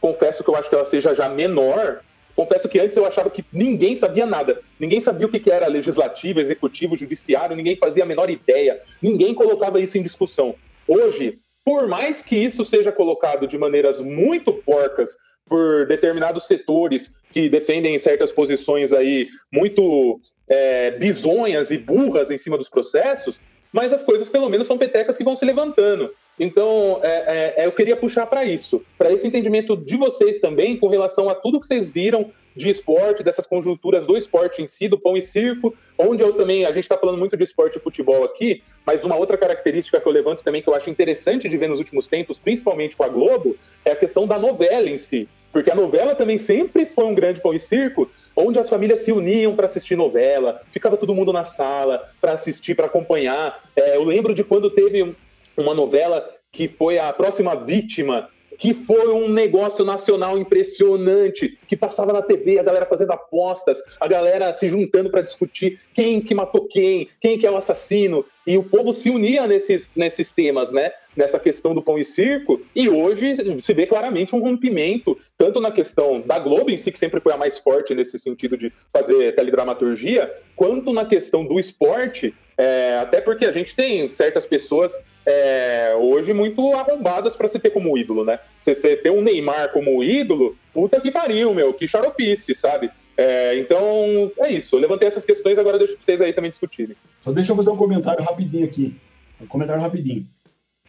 confesso 0.00 0.44
que 0.44 0.50
eu 0.50 0.56
acho 0.56 0.68
que 0.68 0.74
ela 0.76 0.84
seja 0.84 1.14
já 1.14 1.28
menor, 1.28 2.02
Confesso 2.42 2.68
que 2.68 2.80
antes 2.80 2.96
eu 2.96 3.06
achava 3.06 3.30
que 3.30 3.44
ninguém 3.52 3.94
sabia 3.94 4.26
nada. 4.26 4.58
Ninguém 4.76 5.00
sabia 5.00 5.28
o 5.28 5.30
que 5.30 5.48
era 5.48 5.68
legislativo, 5.68 6.40
executivo, 6.40 6.96
judiciário, 6.96 7.54
ninguém 7.54 7.76
fazia 7.76 8.02
a 8.02 8.06
menor 8.06 8.28
ideia. 8.28 8.80
Ninguém 9.00 9.32
colocava 9.32 9.78
isso 9.78 9.96
em 9.96 10.02
discussão. 10.02 10.56
Hoje, 10.88 11.38
por 11.64 11.86
mais 11.86 12.20
que 12.20 12.34
isso 12.34 12.64
seja 12.64 12.90
colocado 12.90 13.46
de 13.46 13.56
maneiras 13.56 14.00
muito 14.00 14.52
porcas 14.52 15.16
por 15.48 15.86
determinados 15.86 16.48
setores 16.48 17.14
que 17.30 17.48
defendem 17.48 17.96
certas 18.00 18.32
posições 18.32 18.92
aí 18.92 19.28
muito 19.52 20.18
é, 20.48 20.90
bizonhas 20.90 21.70
e 21.70 21.78
burras 21.78 22.32
em 22.32 22.38
cima 22.38 22.58
dos 22.58 22.68
processos, 22.68 23.40
mas 23.72 23.92
as 23.92 24.02
coisas 24.02 24.28
pelo 24.28 24.48
menos 24.48 24.66
são 24.66 24.76
petecas 24.76 25.16
que 25.16 25.22
vão 25.22 25.36
se 25.36 25.44
levantando. 25.44 26.12
Então, 26.42 26.98
é, 27.04 27.54
é, 27.58 27.62
é 27.62 27.66
eu 27.66 27.72
queria 27.72 27.94
puxar 27.94 28.26
para 28.26 28.44
isso, 28.44 28.82
para 28.98 29.12
esse 29.12 29.24
entendimento 29.24 29.76
de 29.76 29.96
vocês 29.96 30.40
também 30.40 30.76
com 30.76 30.88
relação 30.88 31.28
a 31.28 31.36
tudo 31.36 31.60
que 31.60 31.66
vocês 31.68 31.88
viram 31.88 32.32
de 32.56 32.68
esporte, 32.68 33.22
dessas 33.22 33.46
conjunturas 33.46 34.04
do 34.06 34.16
esporte 34.16 34.60
em 34.60 34.66
si, 34.66 34.88
do 34.88 34.98
pão 34.98 35.16
e 35.16 35.22
circo, 35.22 35.72
onde 35.96 36.20
eu 36.20 36.32
também, 36.32 36.64
a 36.64 36.72
gente 36.72 36.82
está 36.82 36.98
falando 36.98 37.16
muito 37.16 37.36
de 37.36 37.44
esporte 37.44 37.78
e 37.78 37.80
futebol 37.80 38.24
aqui, 38.24 38.60
mas 38.84 39.04
uma 39.04 39.14
outra 39.14 39.38
característica 39.38 40.00
que 40.00 40.06
eu 40.06 40.12
levanto 40.12 40.42
também 40.42 40.60
que 40.60 40.68
eu 40.68 40.74
acho 40.74 40.90
interessante 40.90 41.48
de 41.48 41.56
ver 41.56 41.68
nos 41.68 41.78
últimos 41.78 42.08
tempos, 42.08 42.40
principalmente 42.40 42.96
com 42.96 43.04
a 43.04 43.08
Globo, 43.08 43.56
é 43.84 43.92
a 43.92 43.96
questão 43.96 44.26
da 44.26 44.36
novela 44.36 44.90
em 44.90 44.98
si. 44.98 45.28
Porque 45.52 45.70
a 45.70 45.76
novela 45.76 46.14
também 46.14 46.38
sempre 46.38 46.86
foi 46.86 47.04
um 47.04 47.14
grande 47.14 47.40
pão 47.40 47.54
e 47.54 47.60
circo, 47.60 48.10
onde 48.34 48.58
as 48.58 48.68
famílias 48.68 49.00
se 49.00 49.12
uniam 49.12 49.54
para 49.54 49.66
assistir 49.66 49.94
novela, 49.94 50.60
ficava 50.72 50.96
todo 50.96 51.14
mundo 51.14 51.32
na 51.32 51.44
sala 51.44 52.10
para 52.20 52.32
assistir, 52.32 52.74
para 52.74 52.86
acompanhar. 52.86 53.62
É, 53.76 53.96
eu 53.96 54.02
lembro 54.02 54.34
de 54.34 54.42
quando 54.42 54.70
teve 54.70 55.14
uma 55.56 55.74
novela 55.74 56.28
que 56.50 56.68
foi 56.68 56.98
a 56.98 57.12
próxima 57.12 57.54
vítima 57.56 58.28
que 58.62 58.74
foi 58.74 59.08
um 59.08 59.28
negócio 59.28 59.84
nacional 59.84 60.38
impressionante, 60.38 61.58
que 61.66 61.76
passava 61.76 62.12
na 62.12 62.22
TV, 62.22 62.60
a 62.60 62.62
galera 62.62 62.86
fazendo 62.86 63.10
apostas, 63.10 63.82
a 63.98 64.06
galera 64.06 64.52
se 64.52 64.68
juntando 64.68 65.10
para 65.10 65.20
discutir 65.20 65.80
quem 65.92 66.20
que 66.20 66.32
matou 66.32 66.68
quem, 66.68 67.08
quem 67.20 67.36
que 67.36 67.44
é 67.44 67.50
o 67.50 67.56
assassino, 67.56 68.24
e 68.46 68.56
o 68.56 68.62
povo 68.62 68.92
se 68.92 69.10
unia 69.10 69.48
nesses, 69.48 69.90
nesses 69.96 70.32
temas, 70.32 70.72
né? 70.72 70.92
Nessa 71.16 71.40
questão 71.40 71.74
do 71.74 71.82
pão 71.82 71.98
e 71.98 72.04
circo, 72.04 72.60
e 72.74 72.88
hoje 72.88 73.34
se 73.60 73.74
vê 73.74 73.84
claramente 73.84 74.34
um 74.34 74.40
rompimento, 74.40 75.18
tanto 75.36 75.60
na 75.60 75.72
questão 75.72 76.20
da 76.20 76.38
Globo 76.38 76.70
em 76.70 76.78
si, 76.78 76.92
que 76.92 76.98
sempre 76.98 77.20
foi 77.20 77.32
a 77.32 77.36
mais 77.36 77.58
forte 77.58 77.94
nesse 77.94 78.16
sentido 78.18 78.56
de 78.56 78.72
fazer 78.92 79.34
teledramaturgia, 79.34 80.32
quanto 80.54 80.92
na 80.92 81.04
questão 81.04 81.44
do 81.44 81.58
esporte, 81.58 82.32
é, 82.56 82.98
até 82.98 83.20
porque 83.20 83.44
a 83.44 83.52
gente 83.52 83.74
tem 83.74 84.08
certas 84.08 84.46
pessoas 84.46 84.92
é, 85.24 85.94
hoje 85.98 86.32
muito 86.32 86.72
arrombadas 86.74 87.36
para 87.36 87.48
se 87.48 87.58
ter 87.58 87.70
como 87.70 87.96
ídolo, 87.96 88.24
né? 88.24 88.38
Se 88.58 88.74
você 88.74 88.96
ter 88.96 89.10
um 89.10 89.22
Neymar 89.22 89.72
como 89.72 90.02
ídolo, 90.02 90.56
puta 90.72 91.00
que 91.00 91.10
pariu, 91.10 91.54
meu, 91.54 91.72
que 91.72 91.88
xaropice, 91.88 92.54
sabe? 92.54 92.90
É, 93.16 93.58
então, 93.58 94.32
é 94.38 94.50
isso. 94.50 94.76
Eu 94.76 94.80
levantei 94.80 95.08
essas 95.08 95.24
questões, 95.24 95.58
agora 95.58 95.78
deixo 95.78 95.94
pra 95.94 96.04
vocês 96.04 96.20
aí 96.20 96.32
também 96.32 96.50
discutirem. 96.50 96.96
Só 97.20 97.30
deixa 97.32 97.52
eu 97.52 97.56
fazer 97.56 97.70
um 97.70 97.76
comentário 97.76 98.24
rapidinho 98.24 98.64
aqui. 98.64 98.96
Um 99.40 99.46
comentário 99.46 99.82
rapidinho. 99.82 100.26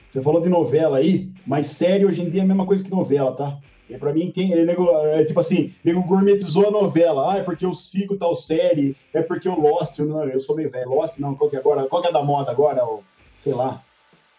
Você 0.10 0.21
falou 0.21 0.41
de 0.41 0.49
novela 0.49 0.97
aí, 0.97 1.30
mas 1.45 1.67
série 1.67 2.06
hoje 2.06 2.21
em 2.21 2.30
dia 2.30 2.41
é 2.41 2.43
a 2.43 2.47
mesma 2.47 2.65
coisa 2.65 2.84
que 2.84 2.91
novela, 2.91 3.32
tá? 3.32 3.58
E 3.93 3.97
pra 3.97 4.12
mim, 4.12 4.32
tem, 4.32 4.51
é, 4.53 4.65
nego, 4.65 4.89
é 4.89 5.23
tipo 5.23 5.39
assim, 5.39 5.71
nego 5.84 6.01
gourmetizou 6.01 6.67
a 6.67 6.71
novela. 6.71 7.32
Ah, 7.32 7.38
é 7.38 7.43
porque 7.43 7.63
eu 7.63 7.75
sigo 7.75 8.17
tal 8.17 8.34
série, 8.34 8.95
é 9.13 9.21
porque 9.21 9.47
eu 9.47 9.60
Lost, 9.60 9.99
não, 9.99 10.23
eu 10.23 10.41
sou 10.41 10.56
meio 10.56 10.71
velho. 10.71 10.89
Lost, 10.89 11.19
não, 11.19 11.36
qual 11.36 11.47
que 11.47 11.56
é 11.56 11.60
agora? 11.60 11.86
Qual 11.86 12.01
que 12.01 12.08
é 12.08 12.12
da 12.12 12.23
moda 12.23 12.49
agora? 12.49 12.84
Ou, 12.84 13.03
sei 13.39 13.53
lá. 13.53 13.84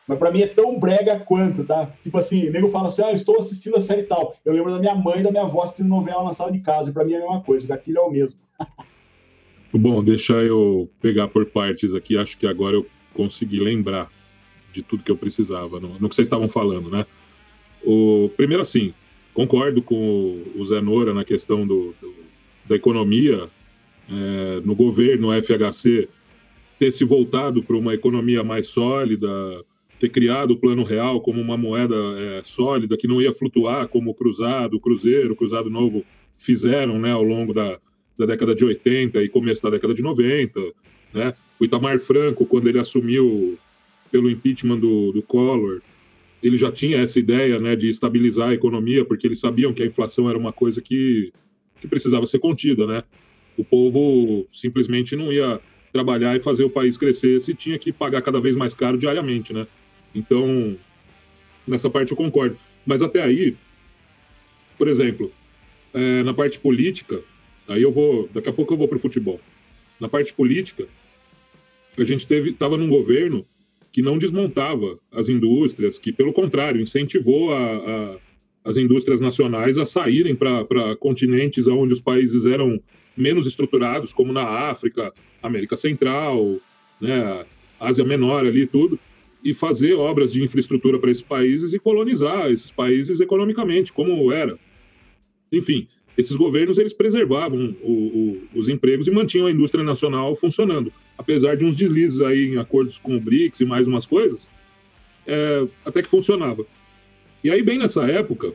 Mas 0.08 0.18
pra 0.18 0.32
mim 0.32 0.42
é 0.42 0.48
tão 0.48 0.78
brega 0.78 1.20
quanto, 1.20 1.64
tá? 1.64 1.88
Tipo 2.02 2.18
assim, 2.18 2.50
nego 2.50 2.68
fala 2.68 2.88
assim, 2.88 3.02
ah, 3.02 3.10
eu 3.10 3.16
estou 3.16 3.38
assistindo 3.38 3.76
a 3.76 3.80
série 3.80 4.02
tal. 4.02 4.34
Eu 4.44 4.52
lembro 4.52 4.72
da 4.72 4.80
minha 4.80 4.94
mãe 4.94 5.20
e 5.20 5.22
da 5.22 5.30
minha 5.30 5.44
avó 5.44 5.62
assistindo 5.62 5.88
novela 5.88 6.24
na 6.24 6.32
sala 6.32 6.50
de 6.50 6.58
casa. 6.58 6.90
E 6.90 6.92
pra 6.92 7.04
mim 7.04 7.12
é 7.12 7.18
a 7.18 7.20
mesma 7.20 7.40
coisa, 7.40 7.64
o 7.64 7.68
gatilho 7.68 7.98
é 7.98 8.02
o 8.02 8.10
mesmo. 8.10 8.38
Bom, 9.72 10.02
deixa 10.02 10.34
eu 10.34 10.88
pegar 11.00 11.28
por 11.28 11.46
partes 11.46 11.94
aqui. 11.94 12.18
Acho 12.18 12.36
que 12.36 12.46
agora 12.46 12.74
eu 12.74 12.86
consegui 13.14 13.60
lembrar 13.60 14.10
de 14.72 14.82
tudo 14.82 15.04
que 15.04 15.10
eu 15.12 15.16
precisava, 15.16 15.78
no, 15.78 15.98
no 16.00 16.08
que 16.08 16.14
vocês 16.14 16.26
estavam 16.26 16.48
falando, 16.48 16.90
né? 16.90 17.06
O, 17.84 18.30
primeiro, 18.36 18.62
assim, 18.62 18.92
concordo 19.34 19.82
com 19.82 20.42
o 20.56 20.64
Zé 20.64 20.80
Nora 20.80 21.12
na 21.12 21.24
questão 21.24 21.66
do, 21.66 21.94
do 22.00 22.24
da 22.66 22.76
economia. 22.76 23.48
É, 24.08 24.60
no 24.64 24.74
governo, 24.74 25.30
FHC, 25.32 26.08
ter 26.78 26.90
se 26.90 27.04
voltado 27.04 27.62
para 27.62 27.76
uma 27.76 27.94
economia 27.94 28.44
mais 28.44 28.66
sólida, 28.66 29.28
ter 29.98 30.10
criado 30.10 30.52
o 30.52 30.56
Plano 30.56 30.84
Real 30.84 31.20
como 31.20 31.40
uma 31.40 31.56
moeda 31.56 31.94
é, 31.94 32.42
sólida 32.42 32.96
que 32.96 33.08
não 33.08 33.22
ia 33.22 33.32
flutuar, 33.32 33.88
como 33.88 34.10
o 34.10 34.14
Cruzado, 34.14 34.76
o 34.76 34.80
Cruzeiro, 34.80 35.32
o 35.32 35.36
Cruzado 35.36 35.70
Novo 35.70 36.04
fizeram 36.36 36.98
né, 36.98 37.12
ao 37.12 37.22
longo 37.22 37.54
da, 37.54 37.78
da 38.18 38.26
década 38.26 38.54
de 38.54 38.64
80 38.64 39.22
e 39.22 39.28
começo 39.28 39.62
da 39.62 39.70
década 39.70 39.94
de 39.94 40.02
90. 40.02 40.60
Né? 41.14 41.34
O 41.58 41.64
Itamar 41.64 41.98
Franco, 41.98 42.44
quando 42.44 42.68
ele 42.68 42.78
assumiu 42.78 43.58
pelo 44.10 44.30
impeachment 44.30 44.78
do, 44.78 45.12
do 45.12 45.22
Collor, 45.22 45.80
ele 46.44 46.58
já 46.58 46.70
tinha 46.70 46.98
essa 46.98 47.18
ideia 47.18 47.58
né, 47.58 47.74
de 47.74 47.88
estabilizar 47.88 48.50
a 48.50 48.54
economia, 48.54 49.02
porque 49.02 49.26
eles 49.26 49.40
sabiam 49.40 49.72
que 49.72 49.82
a 49.82 49.86
inflação 49.86 50.28
era 50.28 50.36
uma 50.36 50.52
coisa 50.52 50.82
que, 50.82 51.32
que 51.80 51.88
precisava 51.88 52.26
ser 52.26 52.38
contida. 52.38 52.86
Né? 52.86 53.02
O 53.56 53.64
povo 53.64 54.46
simplesmente 54.52 55.16
não 55.16 55.32
ia 55.32 55.58
trabalhar 55.90 56.36
e 56.36 56.40
fazer 56.40 56.62
o 56.62 56.68
país 56.68 56.98
crescer 56.98 57.40
se 57.40 57.54
tinha 57.54 57.78
que 57.78 57.90
pagar 57.94 58.20
cada 58.20 58.40
vez 58.40 58.56
mais 58.56 58.74
caro 58.74 58.98
diariamente. 58.98 59.54
Né? 59.54 59.66
Então, 60.14 60.76
nessa 61.66 61.88
parte 61.88 62.10
eu 62.10 62.16
concordo. 62.16 62.58
Mas 62.84 63.00
até 63.00 63.22
aí, 63.22 63.56
por 64.76 64.86
exemplo, 64.86 65.32
é, 65.94 66.22
na 66.24 66.34
parte 66.34 66.58
política, 66.58 67.22
aí 67.66 67.80
eu 67.80 67.90
vou, 67.90 68.28
daqui 68.34 68.50
a 68.50 68.52
pouco 68.52 68.74
eu 68.74 68.76
vou 68.76 68.86
para 68.86 68.98
o 68.98 69.00
futebol. 69.00 69.40
Na 69.98 70.10
parte 70.10 70.34
política, 70.34 70.86
a 71.96 72.04
gente 72.04 72.26
teve, 72.26 72.50
estava 72.50 72.76
num 72.76 72.90
governo 72.90 73.46
que 73.94 74.02
não 74.02 74.18
desmontava 74.18 74.98
as 75.12 75.28
indústrias, 75.28 76.00
que 76.00 76.12
pelo 76.12 76.32
contrário 76.32 76.80
incentivou 76.80 77.54
a, 77.54 77.76
a, 77.76 78.16
as 78.64 78.76
indústrias 78.76 79.20
nacionais 79.20 79.78
a 79.78 79.84
saírem 79.84 80.34
para 80.34 80.96
continentes 80.98 81.68
onde 81.68 81.92
os 81.92 82.00
países 82.00 82.44
eram 82.44 82.80
menos 83.16 83.46
estruturados, 83.46 84.12
como 84.12 84.32
na 84.32 84.42
África, 84.42 85.12
América 85.40 85.76
Central, 85.76 86.58
né, 87.00 87.46
Ásia 87.78 88.04
Menor 88.04 88.44
ali 88.44 88.66
tudo 88.66 88.98
e 89.44 89.54
fazer 89.54 89.94
obras 89.94 90.32
de 90.32 90.42
infraestrutura 90.42 90.98
para 90.98 91.12
esses 91.12 91.22
países 91.22 91.72
e 91.72 91.78
colonizar 91.78 92.50
esses 92.50 92.72
países 92.72 93.20
economicamente, 93.20 93.92
como 93.92 94.32
era. 94.32 94.58
Enfim, 95.52 95.86
esses 96.16 96.36
governos 96.36 96.78
eles 96.78 96.92
preservavam 96.92 97.76
o, 97.82 97.92
o, 97.92 98.42
os 98.54 98.68
empregos 98.68 99.06
e 99.06 99.10
mantinham 99.10 99.46
a 99.46 99.50
indústria 99.50 99.82
nacional 99.82 100.34
funcionando, 100.34 100.92
apesar 101.18 101.56
de 101.56 101.64
uns 101.64 101.76
deslizes 101.76 102.20
aí 102.20 102.54
em 102.54 102.58
acordos 102.58 102.98
com 102.98 103.16
o 103.16 103.20
BRICS 103.20 103.60
e 103.60 103.64
mais 103.64 103.88
umas 103.88 104.06
coisas, 104.06 104.48
é, 105.26 105.66
até 105.84 106.02
que 106.02 106.08
funcionava. 106.08 106.64
E 107.42 107.50
aí 107.50 107.62
bem 107.62 107.78
nessa 107.78 108.06
época 108.06 108.52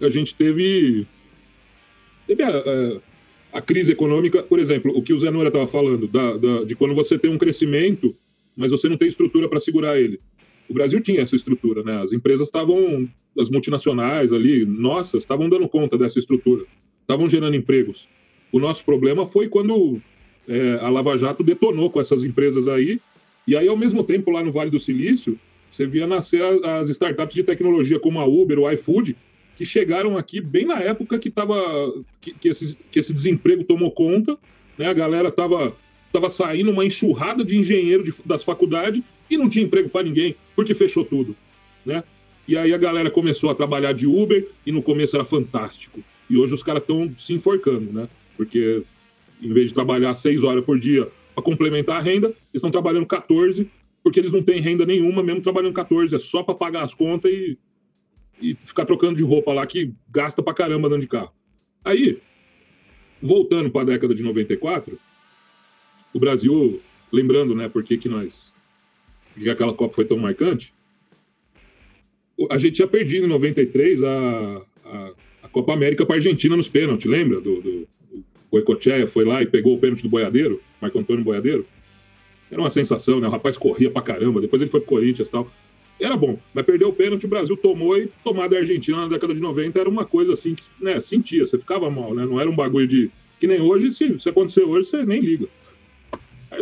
a 0.00 0.08
gente 0.08 0.34
teve, 0.34 1.06
teve 2.26 2.42
a, 2.42 2.48
a, 2.48 3.58
a 3.58 3.62
crise 3.62 3.92
econômica, 3.92 4.42
por 4.42 4.58
exemplo, 4.58 4.92
o 4.96 5.02
que 5.02 5.12
o 5.12 5.18
Zé 5.18 5.30
Nora 5.30 5.48
estava 5.48 5.66
falando, 5.66 6.06
da, 6.06 6.36
da, 6.36 6.64
de 6.64 6.74
quando 6.74 6.94
você 6.94 7.18
tem 7.18 7.30
um 7.30 7.38
crescimento 7.38 8.14
mas 8.56 8.70
você 8.70 8.88
não 8.88 8.96
tem 8.96 9.08
estrutura 9.08 9.48
para 9.48 9.58
segurar 9.58 9.98
ele. 9.98 10.20
O 10.70 10.72
Brasil 10.72 11.00
tinha 11.00 11.20
essa 11.20 11.34
estrutura, 11.34 11.82
né? 11.82 12.00
As 12.00 12.12
empresas 12.12 12.46
estavam, 12.46 13.08
as 13.36 13.50
multinacionais 13.50 14.32
ali, 14.32 14.64
nossas, 14.64 15.24
estavam 15.24 15.48
dando 15.48 15.68
conta 15.68 15.98
dessa 15.98 16.20
estrutura, 16.20 16.64
estavam 17.00 17.28
gerando 17.28 17.56
empregos. 17.56 18.08
O 18.52 18.60
nosso 18.60 18.84
problema 18.84 19.26
foi 19.26 19.48
quando 19.48 20.00
é, 20.46 20.78
a 20.80 20.88
Lava 20.88 21.16
Jato 21.16 21.42
detonou 21.42 21.90
com 21.90 22.00
essas 22.00 22.22
empresas 22.22 22.68
aí, 22.68 23.00
e 23.48 23.56
aí, 23.56 23.66
ao 23.66 23.76
mesmo 23.76 24.04
tempo, 24.04 24.30
lá 24.30 24.44
no 24.44 24.52
Vale 24.52 24.70
do 24.70 24.78
Silício, 24.78 25.36
você 25.68 25.86
via 25.86 26.06
nascer 26.06 26.40
as 26.64 26.88
startups 26.88 27.34
de 27.34 27.42
tecnologia 27.42 27.98
como 27.98 28.20
a 28.20 28.24
Uber, 28.24 28.60
o 28.60 28.70
iFood, 28.70 29.16
que 29.56 29.64
chegaram 29.64 30.16
aqui 30.16 30.40
bem 30.40 30.66
na 30.66 30.78
época 30.78 31.18
que, 31.18 31.30
tava, 31.30 31.56
que, 32.20 32.32
que, 32.32 32.48
esse, 32.48 32.78
que 32.92 32.98
esse 33.00 33.12
desemprego 33.12 33.64
tomou 33.64 33.90
conta, 33.90 34.38
né? 34.78 34.86
a 34.86 34.92
galera 34.92 35.30
estava 35.30 35.74
Tava 36.12 36.28
saindo 36.28 36.70
uma 36.70 36.84
enxurrada 36.84 37.44
de 37.44 37.56
engenheiro 37.56 38.02
de, 38.02 38.12
das 38.24 38.42
faculdades 38.42 39.02
e 39.28 39.36
não 39.36 39.48
tinha 39.48 39.64
emprego 39.64 39.88
para 39.88 40.02
ninguém, 40.02 40.34
porque 40.60 40.74
fechou 40.74 41.06
tudo, 41.06 41.34
né? 41.86 42.04
E 42.46 42.54
aí 42.54 42.74
a 42.74 42.76
galera 42.76 43.10
começou 43.10 43.48
a 43.48 43.54
trabalhar 43.54 43.94
de 43.94 44.06
Uber 44.06 44.46
e 44.66 44.70
no 44.70 44.82
começo 44.82 45.16
era 45.16 45.24
fantástico. 45.24 46.04
E 46.28 46.36
hoje 46.36 46.52
os 46.52 46.62
caras 46.62 46.82
estão 46.82 47.10
se 47.16 47.32
enforcando, 47.32 47.90
né? 47.90 48.06
Porque 48.36 48.82
em 49.40 49.54
vez 49.54 49.68
de 49.68 49.74
trabalhar 49.74 50.14
seis 50.14 50.42
horas 50.42 50.62
por 50.62 50.78
dia 50.78 51.08
para 51.34 51.42
complementar 51.42 51.96
a 51.96 52.00
renda, 52.00 52.26
eles 52.26 52.56
estão 52.56 52.70
trabalhando 52.70 53.06
14, 53.06 53.70
porque 54.02 54.20
eles 54.20 54.30
não 54.30 54.42
têm 54.42 54.60
renda 54.60 54.84
nenhuma, 54.84 55.22
mesmo 55.22 55.40
trabalhando 55.40 55.72
14, 55.72 56.14
é 56.14 56.18
só 56.18 56.42
para 56.42 56.54
pagar 56.54 56.82
as 56.82 56.92
contas 56.92 57.32
e, 57.32 57.56
e 58.38 58.54
ficar 58.54 58.84
trocando 58.84 59.14
de 59.14 59.24
roupa 59.24 59.54
lá 59.54 59.66
que 59.66 59.94
gasta 60.10 60.42
pra 60.42 60.52
caramba 60.52 60.90
dando 60.90 61.00
de 61.00 61.08
carro. 61.08 61.32
Aí, 61.82 62.18
voltando 63.22 63.70
para 63.70 63.80
a 63.80 63.84
década 63.84 64.14
de 64.14 64.22
94, 64.22 65.00
o 66.12 66.20
Brasil, 66.20 66.82
lembrando, 67.10 67.54
né, 67.54 67.66
por 67.66 67.82
que 67.82 68.06
nós. 68.10 68.52
Que 69.34 69.48
aquela 69.48 69.72
Copa 69.72 69.94
foi 69.94 70.04
tão 70.04 70.18
marcante, 70.18 70.72
a 72.50 72.58
gente 72.58 72.76
tinha 72.76 72.88
perdido 72.88 73.26
em 73.26 73.28
93 73.28 74.02
a, 74.02 74.62
a, 74.84 75.12
a 75.42 75.48
Copa 75.48 75.72
América 75.72 76.06
para 76.06 76.16
a 76.16 76.18
Argentina 76.18 76.56
nos 76.56 76.68
pênaltis, 76.68 77.06
lembra? 77.06 77.40
Do, 77.40 77.60
do, 77.60 77.88
o 78.50 78.58
Ecochea 78.58 79.06
foi 79.06 79.24
lá 79.24 79.42
e 79.42 79.46
pegou 79.46 79.74
o 79.74 79.78
pênalti 79.78 80.02
do 80.02 80.08
Boiadeiro, 80.08 80.60
Marco 80.80 80.98
Antônio 80.98 81.22
Boiadeiro. 81.22 81.66
Era 82.50 82.60
uma 82.60 82.70
sensação, 82.70 83.20
né? 83.20 83.28
O 83.28 83.30
rapaz 83.30 83.56
corria 83.56 83.90
pra 83.90 84.02
caramba, 84.02 84.40
depois 84.40 84.60
ele 84.60 84.70
foi 84.70 84.80
pro 84.80 84.88
Corinthians 84.88 85.28
e 85.28 85.30
tal. 85.30 85.50
Era 86.00 86.16
bom, 86.16 86.38
mas 86.54 86.64
perdeu 86.64 86.88
o 86.88 86.92
pênalti, 86.92 87.26
o 87.26 87.28
Brasil 87.28 87.56
tomou 87.56 87.96
e 87.96 88.08
tomar 88.24 88.48
da 88.48 88.56
Argentina 88.56 89.02
na 89.02 89.08
década 89.08 89.34
de 89.34 89.40
90 89.40 89.78
era 89.78 89.88
uma 89.88 90.04
coisa 90.04 90.32
assim 90.32 90.54
que, 90.54 90.64
né, 90.80 90.98
sentia, 90.98 91.44
você 91.44 91.58
ficava 91.58 91.90
mal, 91.90 92.14
né? 92.14 92.24
Não 92.24 92.40
era 92.40 92.48
um 92.48 92.56
bagulho 92.56 92.86
de. 92.88 93.10
Que 93.38 93.46
nem 93.46 93.60
hoje, 93.60 93.92
se, 93.92 94.18
se 94.18 94.28
acontecer 94.28 94.62
hoje, 94.62 94.88
você 94.88 95.04
nem 95.04 95.20
liga. 95.20 95.46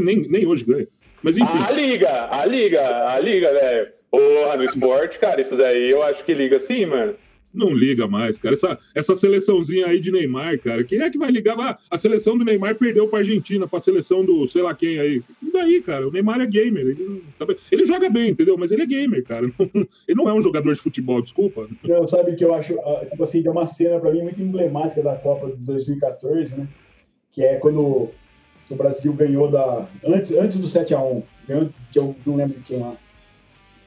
Nem, 0.01 0.29
nem 0.29 0.47
hoje 0.47 0.65
ganha. 0.65 0.89
Mas 1.23 1.37
enfim. 1.37 1.59
A 1.67 1.71
liga, 1.71 2.29
a 2.31 2.45
liga, 2.45 3.09
a 3.09 3.21
liga, 3.21 3.53
velho. 3.53 3.89
Porra, 4.11 4.57
no 4.57 4.65
esporte, 4.65 5.19
cara, 5.19 5.41
isso 5.41 5.57
daí 5.57 5.91
eu 5.91 6.03
acho 6.03 6.25
que 6.25 6.33
liga 6.33 6.59
sim, 6.61 6.87
mano. 6.87 7.15
Não 7.53 7.73
liga 7.73 8.07
mais, 8.07 8.39
cara. 8.39 8.55
Essa, 8.55 8.79
essa 8.95 9.15
seleçãozinha 9.15 9.87
aí 9.87 10.01
de 10.01 10.13
Neymar, 10.13 10.59
cara, 10.61 10.85
quem 10.85 11.01
é 11.01 11.11
que 11.11 11.19
vai 11.19 11.31
ligar? 11.31 11.59
Ah, 11.59 11.79
a 11.91 11.99
seleção 11.99 12.37
do 12.37 12.45
Neymar 12.45 12.77
perdeu 12.77 13.09
pra 13.09 13.21
Argentina, 13.21 13.67
pra 13.67 13.81
seleção 13.81 14.25
do 14.25 14.47
sei 14.47 14.63
lá 14.63 14.75
quem 14.75 14.99
aí. 14.99 15.23
E 15.43 15.51
daí, 15.51 15.81
cara? 15.81 16.07
O 16.07 16.13
Neymar 16.13 16.41
é 16.41 16.47
gamer. 16.47 16.87
Ele, 16.87 17.23
ele 17.73 17.85
joga 17.85 18.09
bem, 18.09 18.31
entendeu? 18.31 18.57
Mas 18.59 18.71
ele 18.71 18.83
é 18.83 18.87
gamer, 18.87 19.25
cara. 19.25 19.47
ele 20.07 20.17
não 20.17 20.29
é 20.29 20.35
um 20.35 20.41
jogador 20.41 20.73
de 20.73 20.81
futebol, 20.81 21.23
desculpa. 21.23 21.67
Não, 21.85 22.07
sabe 22.07 22.37
que 22.37 22.45
eu 22.45 22.55
acho, 22.55 22.79
ah, 22.81 23.07
tipo 23.11 23.23
assim, 23.23 23.43
tem 23.43 23.51
uma 23.51 23.67
cena 23.67 23.99
pra 23.99 24.13
mim 24.13 24.23
muito 24.23 24.43
emblemática 24.43 25.03
da 25.03 25.17
Copa 25.17 25.49
de 25.49 25.65
2014, 25.65 26.55
né? 26.55 26.69
Que 27.33 27.43
é 27.43 27.57
quando 27.57 28.11
o 28.71 28.77
Brasil 28.77 29.13
ganhou 29.13 29.51
da. 29.51 29.87
Antes, 30.05 30.33
antes 30.33 30.59
do 30.59 30.67
7x1, 30.67 31.23
ganhou, 31.47 31.71
que 31.91 31.99
eu 31.99 32.15
não 32.27 32.37
lembro 32.37 32.59
de 32.59 32.65
quem 32.65 32.79
lá 32.79 32.97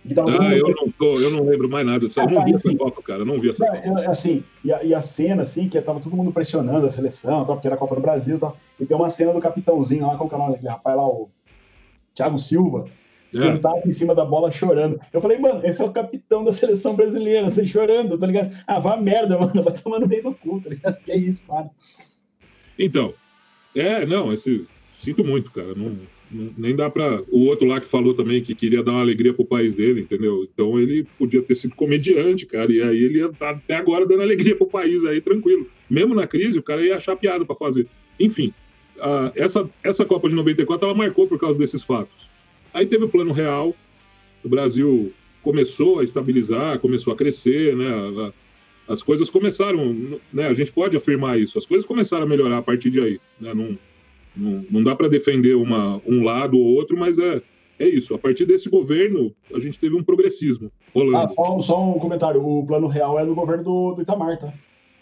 ah, 0.03 0.55
eu 0.55 0.67
não, 0.69 0.89
tô, 0.89 1.13
eu 1.13 1.29
não 1.29 1.43
lembro 1.43 1.69
mais 1.69 1.85
nada. 1.85 2.03
Eu 2.03 2.23
ah, 2.23 2.25
não 2.25 2.45
vi 2.45 2.53
essa 2.55 2.75
Copa, 2.75 3.01
cara. 3.03 3.19
Eu 3.19 3.25
não 3.25 3.37
vi 3.37 3.49
essa 3.51 3.65
Copa. 3.65 4.09
Assim, 4.09 4.43
e 4.65 4.73
a, 4.73 4.83
e 4.83 4.95
a, 4.95 5.01
cena, 5.01 5.43
assim, 5.43 5.69
que 5.69 5.79
tava 5.79 5.99
todo 5.99 6.15
mundo 6.15 6.31
pressionando 6.31 6.87
a 6.87 6.89
seleção, 6.89 7.45
tal, 7.45 7.55
porque 7.55 7.67
era 7.67 7.75
a 7.75 7.79
Copa 7.79 7.95
do 7.95 8.01
Brasil 8.01 8.39
tal. 8.39 8.57
E 8.79 8.85
tem 8.85 8.97
uma 8.97 9.11
cena 9.11 9.31
do 9.31 9.39
capitãozinho 9.39 10.07
lá, 10.07 10.17
com 10.17 10.25
o 10.25 10.29
canal 10.29 10.49
daquele 10.49 10.69
rapaz 10.69 10.97
lá, 10.97 11.05
o 11.05 11.29
Thiago 12.15 12.39
Silva, 12.39 12.85
é. 13.31 13.37
sentado 13.37 13.81
em 13.85 13.91
cima 13.91 14.15
da 14.15 14.25
bola 14.25 14.49
chorando. 14.49 14.99
Eu 15.13 15.21
falei, 15.21 15.37
mano, 15.37 15.61
esse 15.63 15.81
é 15.81 15.85
o 15.85 15.91
capitão 15.91 16.43
da 16.43 16.51
seleção 16.51 16.95
brasileira, 16.95 17.47
você 17.47 17.65
chorando, 17.67 18.17
tá 18.17 18.25
ligado? 18.25 18.55
Ah, 18.65 18.79
vai 18.79 18.99
merda, 18.99 19.37
mano, 19.39 19.61
vai 19.61 19.73
tomar 19.73 19.99
no 19.99 20.07
meio 20.07 20.23
do 20.23 20.33
cu, 20.33 20.59
tá 20.61 20.69
ligado? 20.69 20.97
Que 21.03 21.11
é 21.11 21.17
isso, 21.17 21.43
cara. 21.45 21.69
Então, 22.77 23.13
é, 23.75 24.03
não, 24.03 24.33
esse, 24.33 24.67
sinto 25.01 25.23
muito, 25.23 25.51
cara. 25.51 25.73
Não 25.75 25.97
nem 26.57 26.75
dá 26.75 26.89
para 26.89 27.21
o 27.29 27.45
outro 27.45 27.67
lá 27.67 27.79
que 27.79 27.87
falou 27.87 28.13
também 28.13 28.41
que 28.41 28.55
queria 28.55 28.81
dar 28.81 28.91
uma 28.91 29.01
alegria 29.01 29.33
pro 29.33 29.43
país 29.43 29.75
dele, 29.75 30.01
entendeu? 30.01 30.43
Então 30.43 30.79
ele 30.79 31.05
podia 31.17 31.41
ter 31.41 31.55
sido 31.55 31.75
comediante, 31.75 32.45
cara, 32.45 32.71
e 32.71 32.81
aí 32.81 33.03
ele 33.03 33.19
ia 33.19 33.25
estar 33.25 33.51
até 33.51 33.75
agora 33.75 34.05
dando 34.05 34.21
alegria 34.21 34.55
pro 34.55 34.65
país 34.65 35.03
aí, 35.03 35.19
tranquilo. 35.19 35.67
Mesmo 35.89 36.15
na 36.15 36.25
crise, 36.25 36.57
o 36.57 36.63
cara 36.63 36.85
ia 36.85 36.95
achar 36.95 37.15
piada 37.15 37.45
para 37.45 37.55
fazer. 37.55 37.85
Enfim, 38.19 38.53
essa, 39.35 39.69
essa 39.83 40.05
Copa 40.05 40.29
de 40.29 40.35
94 40.35 40.87
ela 40.87 40.95
marcou 40.95 41.27
por 41.27 41.39
causa 41.39 41.59
desses 41.59 41.83
fatos. 41.83 42.29
Aí 42.73 42.85
teve 42.85 43.03
o 43.03 43.09
plano 43.09 43.33
real, 43.33 43.75
o 44.43 44.47
Brasil 44.47 45.11
começou 45.41 45.99
a 45.99 46.03
estabilizar, 46.03 46.79
começou 46.79 47.11
a 47.11 47.15
crescer, 47.15 47.75
né? 47.75 48.31
as 48.87 49.01
coisas 49.01 49.29
começaram, 49.29 50.19
né? 50.33 50.47
A 50.47 50.53
gente 50.53 50.71
pode 50.71 50.97
afirmar 50.97 51.39
isso. 51.39 51.57
As 51.57 51.65
coisas 51.65 51.85
começaram 51.85 52.23
a 52.23 52.27
melhorar 52.27 52.57
a 52.57 52.61
partir 52.61 52.89
de 52.89 52.99
aí, 52.99 53.19
né? 53.39 53.53
Não, 53.53 53.77
não, 54.35 54.65
não 54.69 54.83
dá 54.83 54.95
para 54.95 55.07
defender 55.07 55.55
uma, 55.55 56.01
um 56.05 56.23
lado 56.23 56.57
ou 56.57 56.65
outro, 56.75 56.97
mas 56.97 57.19
é, 57.19 57.41
é 57.79 57.87
isso. 57.87 58.13
A 58.13 58.19
partir 58.19 58.45
desse 58.45 58.69
governo, 58.69 59.33
a 59.53 59.59
gente 59.59 59.77
teve 59.77 59.95
um 59.95 60.03
progressismo 60.03 60.71
rolando. 60.93 61.17
Ah, 61.17 61.29
só, 61.29 61.59
só 61.59 61.83
um 61.83 61.99
comentário. 61.99 62.45
O 62.45 62.65
plano 62.65 62.87
real 62.87 63.19
é 63.19 63.23
no 63.23 63.35
governo 63.35 63.63
do, 63.63 63.93
do 63.95 64.01
Itamar, 64.01 64.37
tá? 64.37 64.53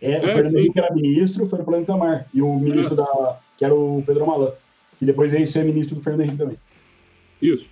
É, 0.01 0.13
é, 0.13 0.19
o 0.19 0.29
Fernando 0.29 0.57
Henrique 0.57 0.79
era 0.79 0.93
ministro, 0.93 1.45
foi 1.45 1.59
no 1.59 1.65
plano 1.65 1.83
do 1.83 1.85
Itamar. 1.85 2.27
E 2.33 2.41
o 2.41 2.57
ministro 2.57 2.93
é. 2.93 2.97
da. 2.97 3.39
que 3.57 3.65
era 3.65 3.75
o 3.75 4.03
Pedro 4.05 4.25
Malan. 4.25 4.53
E 5.01 5.05
depois 5.05 5.31
veio 5.31 5.47
ser 5.47 5.63
ministro 5.63 5.95
do 5.95 6.01
Fernando 6.01 6.21
Henrique 6.21 6.37
também. 6.37 6.57
Isso. 7.41 7.69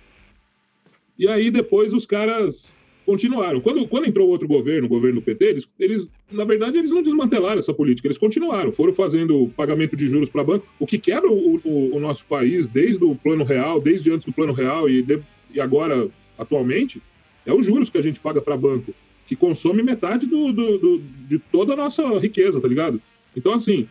E 1.18 1.26
aí 1.26 1.50
depois 1.50 1.92
os 1.92 2.06
caras 2.06 2.72
continuaram. 3.08 3.58
Quando, 3.58 3.88
quando 3.88 4.06
entrou 4.06 4.28
outro 4.28 4.46
governo, 4.46 4.84
o 4.84 4.88
governo 4.90 5.18
do 5.18 5.24
PT, 5.24 5.44
eles, 5.46 5.68
eles, 5.80 6.08
na 6.30 6.44
verdade, 6.44 6.76
eles 6.76 6.90
não 6.90 7.02
desmantelaram 7.02 7.58
essa 7.58 7.72
política, 7.72 8.06
eles 8.06 8.18
continuaram, 8.18 8.70
foram 8.70 8.92
fazendo 8.92 9.50
pagamento 9.56 9.96
de 9.96 10.06
juros 10.06 10.28
para 10.28 10.44
banco, 10.44 10.66
o 10.78 10.86
que 10.86 10.98
quebra 10.98 11.30
o, 11.30 11.58
o, 11.64 11.96
o, 11.96 12.00
nosso 12.00 12.26
país 12.26 12.68
desde 12.68 13.02
o 13.02 13.14
plano 13.14 13.44
real, 13.44 13.80
desde 13.80 14.12
antes 14.12 14.26
do 14.26 14.32
plano 14.32 14.52
real 14.52 14.90
e, 14.90 15.02
de, 15.02 15.22
e 15.54 15.58
agora, 15.58 16.10
atualmente, 16.36 17.00
é 17.46 17.54
os 17.54 17.64
juros 17.64 17.88
que 17.88 17.96
a 17.96 18.02
gente 18.02 18.20
paga 18.20 18.42
para 18.42 18.58
banco, 18.58 18.92
que 19.26 19.34
consome 19.34 19.82
metade 19.82 20.26
do, 20.26 20.52
do, 20.52 20.76
do, 20.76 20.98
de 21.26 21.38
toda 21.38 21.72
a 21.72 21.76
nossa 21.76 22.06
riqueza, 22.18 22.60
tá 22.60 22.68
ligado? 22.68 23.00
Então, 23.34 23.54
assim, 23.54 23.88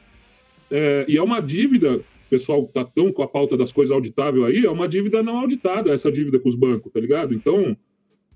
é, 0.70 1.06
e 1.08 1.18
é 1.18 1.24
uma 1.24 1.40
dívida, 1.40 1.98
o 1.98 2.30
pessoal 2.30 2.70
tá 2.72 2.86
tão 2.86 3.12
com 3.12 3.24
a 3.24 3.28
pauta 3.28 3.58
das 3.58 3.72
coisas 3.72 3.92
auditável 3.92 4.46
aí, 4.46 4.64
é 4.64 4.70
uma 4.70 4.88
dívida 4.88 5.24
não 5.24 5.40
auditada, 5.40 5.92
essa 5.92 6.12
dívida 6.12 6.38
com 6.38 6.50
os 6.50 6.56
bancos, 6.56 6.92
tá 6.94 7.00
ligado? 7.00 7.34
Então, 7.34 7.76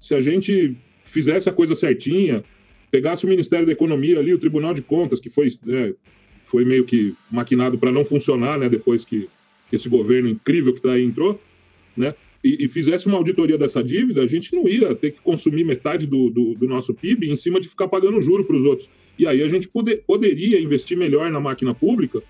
se 0.02 0.16
a 0.16 0.20
gente 0.20 0.76
fizesse 1.04 1.48
a 1.48 1.54
coisa 1.54 1.76
certinha, 1.76 2.44
pegasse 2.90 3.24
o 3.24 3.30
Ministério 3.30 3.68
da 3.68 3.72
Economia 3.72 4.18
ali, 4.18 4.34
o 4.34 4.40
Tribunal 4.40 4.74
de 4.74 4.82
Contas, 4.82 5.20
que 5.20 5.30
foi, 5.30 5.48
né, 5.64 5.94
foi 6.42 6.66
meio 6.66 6.84
que 6.84 7.16
maquinado 7.30 7.78
para 7.78 7.92
não 7.92 8.04
funcionar, 8.04 8.58
né, 8.58 8.68
depois 8.68 9.06
que, 9.06 9.30
esse 9.72 9.88
governo 9.88 10.28
incrível 10.28 10.74
que 10.74 10.80
está 10.80 10.94
aí 10.94 11.04
entrou, 11.04 11.40
né, 11.96 12.16
e, 12.44 12.66
e, 12.66 12.68
fizesse 12.68 13.06
uma 13.06 13.18
auditoria 13.18 13.58
dessa 13.58 13.84
dívida, 13.84 14.24
a 14.24 14.28
gente 14.28 14.54
não 14.56 14.68
ia 14.68 14.96
ter 14.96 15.12
que 15.12 15.22
consumir 15.22 15.64
metade 15.64 16.08
do, 16.08 16.32
do, 16.32 16.56
do 16.56 16.68
nosso 16.68 16.92
PIB 16.92 17.30
em 17.30 17.36
cima 17.36 17.62
de 17.62 17.70
ficar 17.70 17.88
pagando 17.88 18.20
juro 18.20 18.44
para 18.44 18.56
os 18.56 18.66
outros. 18.66 18.90
E 19.20 19.28
aí 19.28 19.44
a 19.44 19.48
gente 19.48 19.68
poder, 19.68 20.04
poderia 20.08 20.60
investir 20.60 20.98
melhor 20.98 21.30
na 21.30 21.40
máquina 21.40 21.76
pública, 21.76 22.22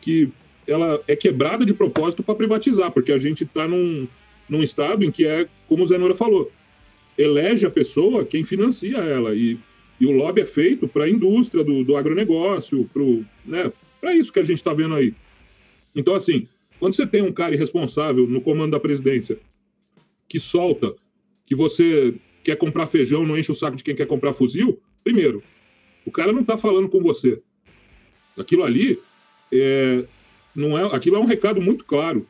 que 0.00 0.28
ela 0.66 1.00
é 1.06 1.14
quebrada 1.14 1.64
de 1.64 1.72
propósito 1.72 2.22
para 2.22 2.34
privatizar, 2.34 2.90
porque 2.90 3.12
a 3.12 3.18
gente 3.18 3.44
está 3.44 3.68
num, 3.68 4.08
num 4.48 4.60
estado 4.60 5.04
em 5.04 5.10
que 5.12 5.24
é, 5.24 5.48
como 5.68 5.84
o 5.84 5.86
Zé 5.86 5.96
Nora 5.96 6.16
falou, 6.16 6.50
elege 7.20 7.66
a 7.66 7.70
pessoa 7.70 8.24
quem 8.24 8.42
financia 8.42 8.96
ela. 8.96 9.34
E, 9.34 9.58
e 10.00 10.06
o 10.06 10.10
lobby 10.10 10.40
é 10.40 10.46
feito 10.46 10.88
para 10.88 11.04
a 11.04 11.10
indústria 11.10 11.62
do, 11.62 11.84
do 11.84 11.96
agronegócio, 11.96 12.88
para 12.92 13.02
né, 13.44 14.16
isso 14.16 14.32
que 14.32 14.40
a 14.40 14.44
gente 14.44 14.56
está 14.56 14.72
vendo 14.72 14.94
aí. 14.94 15.14
Então, 15.94 16.14
assim, 16.14 16.48
quando 16.78 16.94
você 16.94 17.06
tem 17.06 17.22
um 17.22 17.32
cara 17.32 17.54
irresponsável 17.54 18.26
no 18.26 18.40
comando 18.40 18.72
da 18.72 18.80
presidência 18.80 19.38
que 20.28 20.40
solta 20.40 20.94
que 21.44 21.54
você 21.54 22.14
quer 22.42 22.56
comprar 22.56 22.86
feijão, 22.86 23.26
não 23.26 23.36
enche 23.36 23.52
o 23.52 23.54
saco 23.54 23.76
de 23.76 23.84
quem 23.84 23.94
quer 23.94 24.06
comprar 24.06 24.32
fuzil, 24.32 24.80
primeiro, 25.04 25.42
o 26.06 26.10
cara 26.10 26.32
não 26.32 26.40
está 26.40 26.56
falando 26.56 26.88
com 26.88 27.00
você. 27.00 27.42
Aquilo 28.38 28.62
ali 28.62 28.98
é, 29.52 30.04
não 30.54 30.78
é, 30.78 30.94
aquilo 30.94 31.16
é 31.16 31.18
um 31.18 31.26
recado 31.26 31.60
muito 31.60 31.84
claro, 31.84 32.26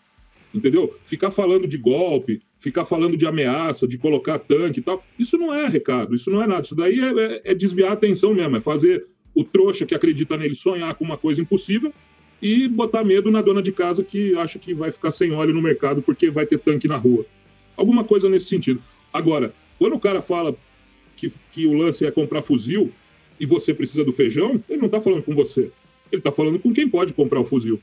entendeu? 0.53 0.98
Ficar 1.05 1.31
falando 1.31 1.68
de 1.68 1.79
golpe, 1.79 2.42
ficar 2.61 2.85
falando 2.85 3.16
de 3.16 3.27
ameaça, 3.27 3.88
de 3.88 3.99
colocar 3.99 4.38
tanque 4.38 4.81
e 4.81 4.83
tal. 4.83 5.03
Isso 5.18 5.37
não 5.37 5.53
é 5.53 5.66
recado, 5.66 6.14
isso 6.14 6.31
não 6.31 6.42
é 6.42 6.46
nada. 6.46 6.62
Isso 6.62 6.75
daí 6.75 7.01
é, 7.01 7.09
é, 7.09 7.40
é 7.46 7.55
desviar 7.55 7.90
a 7.90 7.94
atenção 7.94 8.35
mesmo, 8.35 8.57
é 8.57 8.61
fazer 8.61 9.07
o 9.35 9.42
trouxa 9.42 9.87
que 9.87 9.94
acredita 9.94 10.37
nele 10.37 10.55
sonhar 10.55 10.94
com 10.94 11.05
uma 11.05 11.16
coisa 11.16 11.40
impossível 11.40 11.92
e 12.42 12.68
botar 12.68 13.05
medo 13.05 13.31
na 13.31 13.42
dona 13.42 13.62
de 13.62 13.73
casa 13.73 14.05
que 14.05 14.37
acha 14.37 14.59
que 14.59 14.75
vai 14.75 14.90
ficar 14.90 15.11
sem 15.11 15.33
óleo 15.33 15.55
no 15.55 15.62
mercado 15.62 16.03
porque 16.03 16.31
vai 16.31 16.46
ter 16.46 16.59
tanque 16.59 16.87
na 16.87 16.96
rua. 16.96 17.25
Alguma 17.77 18.05
coisa 18.05 18.29
nesse 18.29 18.46
sentido. 18.46 18.83
Agora, 19.12 19.55
quando 19.79 19.94
o 19.94 20.01
cara 20.01 20.20
fala 20.20 20.55
que, 21.16 21.33
que 21.53 21.66
o 21.66 21.75
lance 21.75 22.05
é 22.05 22.11
comprar 22.11 22.42
fuzil 22.42 22.92
e 23.38 23.46
você 23.46 23.73
precisa 23.73 24.05
do 24.05 24.12
feijão, 24.12 24.62
ele 24.68 24.79
não 24.79 24.87
está 24.87 25.01
falando 25.01 25.23
com 25.23 25.35
você. 25.35 25.70
Ele 26.12 26.20
está 26.20 26.33
falando 26.33 26.59
com 26.59 26.73
quem 26.73 26.88
pode 26.88 27.14
comprar 27.14 27.40
o 27.40 27.44
fuzil. 27.44 27.81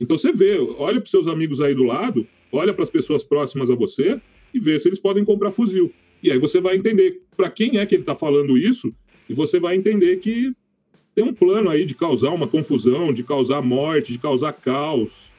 Então 0.00 0.16
você 0.16 0.32
vê, 0.32 0.58
olha 0.58 1.00
para 1.00 1.10
seus 1.10 1.26
amigos 1.26 1.60
aí 1.60 1.74
do 1.74 1.84
lado, 1.84 2.26
olha 2.52 2.72
para 2.72 2.82
as 2.82 2.90
pessoas 2.90 3.24
próximas 3.24 3.70
a 3.70 3.74
você 3.74 4.20
e 4.52 4.60
vê 4.60 4.78
se 4.78 4.88
eles 4.88 4.98
podem 4.98 5.24
comprar 5.24 5.50
fuzil. 5.50 5.92
E 6.22 6.30
aí 6.30 6.38
você 6.38 6.60
vai 6.60 6.76
entender 6.76 7.20
para 7.36 7.50
quem 7.50 7.78
é 7.78 7.86
que 7.86 7.94
ele 7.94 8.02
está 8.02 8.14
falando 8.14 8.58
isso 8.58 8.92
e 9.28 9.34
você 9.34 9.60
vai 9.60 9.76
entender 9.76 10.16
que 10.16 10.52
tem 11.14 11.24
um 11.24 11.34
plano 11.34 11.68
aí 11.68 11.84
de 11.84 11.94
causar 11.94 12.30
uma 12.30 12.46
confusão, 12.46 13.12
de 13.12 13.24
causar 13.24 13.60
morte, 13.60 14.12
de 14.12 14.18
causar 14.18 14.52
caos 14.52 15.32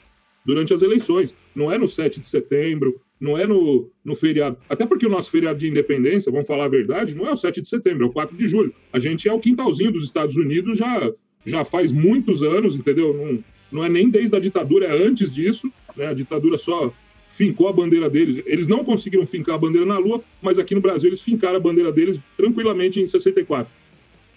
durante 0.46 0.74
as 0.74 0.82
eleições. 0.82 1.36
Não 1.56 1.72
é 1.72 1.78
no 1.78 1.88
7 1.88 2.20
de 2.20 2.28
setembro, 2.28 3.00
não 3.20 3.38
é 3.38 3.46
no, 3.46 3.90
no 4.04 4.16
feriado. 4.16 4.58
Até 4.70 4.86
porque 4.86 5.06
o 5.06 5.10
nosso 5.10 5.30
feriado 5.30 5.60
de 5.60 5.68
independência, 5.68 6.32
vamos 6.32 6.48
falar 6.48 6.66
a 6.66 6.70
verdade, 6.70 7.16
não 7.16 7.26
é 7.26 7.32
o 7.32 7.36
7 7.36 7.62
de 7.62 7.68
setembro, 7.68 8.06
é 8.06 8.08
o 8.08 8.12
4 8.12 8.36
de 8.36 8.48
julho. 8.48 8.74
A 8.94 9.00
gente 9.00 9.28
é 9.28 9.34
o 9.34 9.40
quintalzinho 9.40 9.92
dos 9.92 10.04
Estados 10.04 10.36
Unidos 10.36 10.78
já, 10.78 11.12
já 11.46 11.64
faz 11.64 11.92
muitos 11.92 12.42
anos, 12.42 12.76
entendeu? 12.76 13.14
Não, 13.14 13.44
não 13.72 13.84
é 13.84 13.90
nem 13.90 14.10
desde 14.10 14.36
a 14.36 14.40
ditadura, 14.40 14.86
é 14.86 14.92
antes 14.92 15.32
disso. 15.32 15.72
Né? 15.96 16.08
A 16.08 16.14
ditadura 16.14 16.58
só 16.58 16.92
fincou 17.28 17.68
a 17.68 17.74
bandeira 17.74 18.10
deles. 18.10 18.42
Eles 18.46 18.68
não 18.68 18.84
conseguiram 18.84 19.26
fincar 19.26 19.56
a 19.56 19.58
bandeira 19.58 19.86
na 19.86 19.98
Lua, 19.98 20.22
mas 20.42 20.60
aqui 20.60 20.74
no 20.76 20.82
Brasil 20.82 21.10
eles 21.10 21.22
fincaram 21.22 21.58
a 21.58 21.60
bandeira 21.60 21.92
deles 21.92 22.20
tranquilamente 22.36 23.00
em 23.00 23.08
64. 23.08 23.72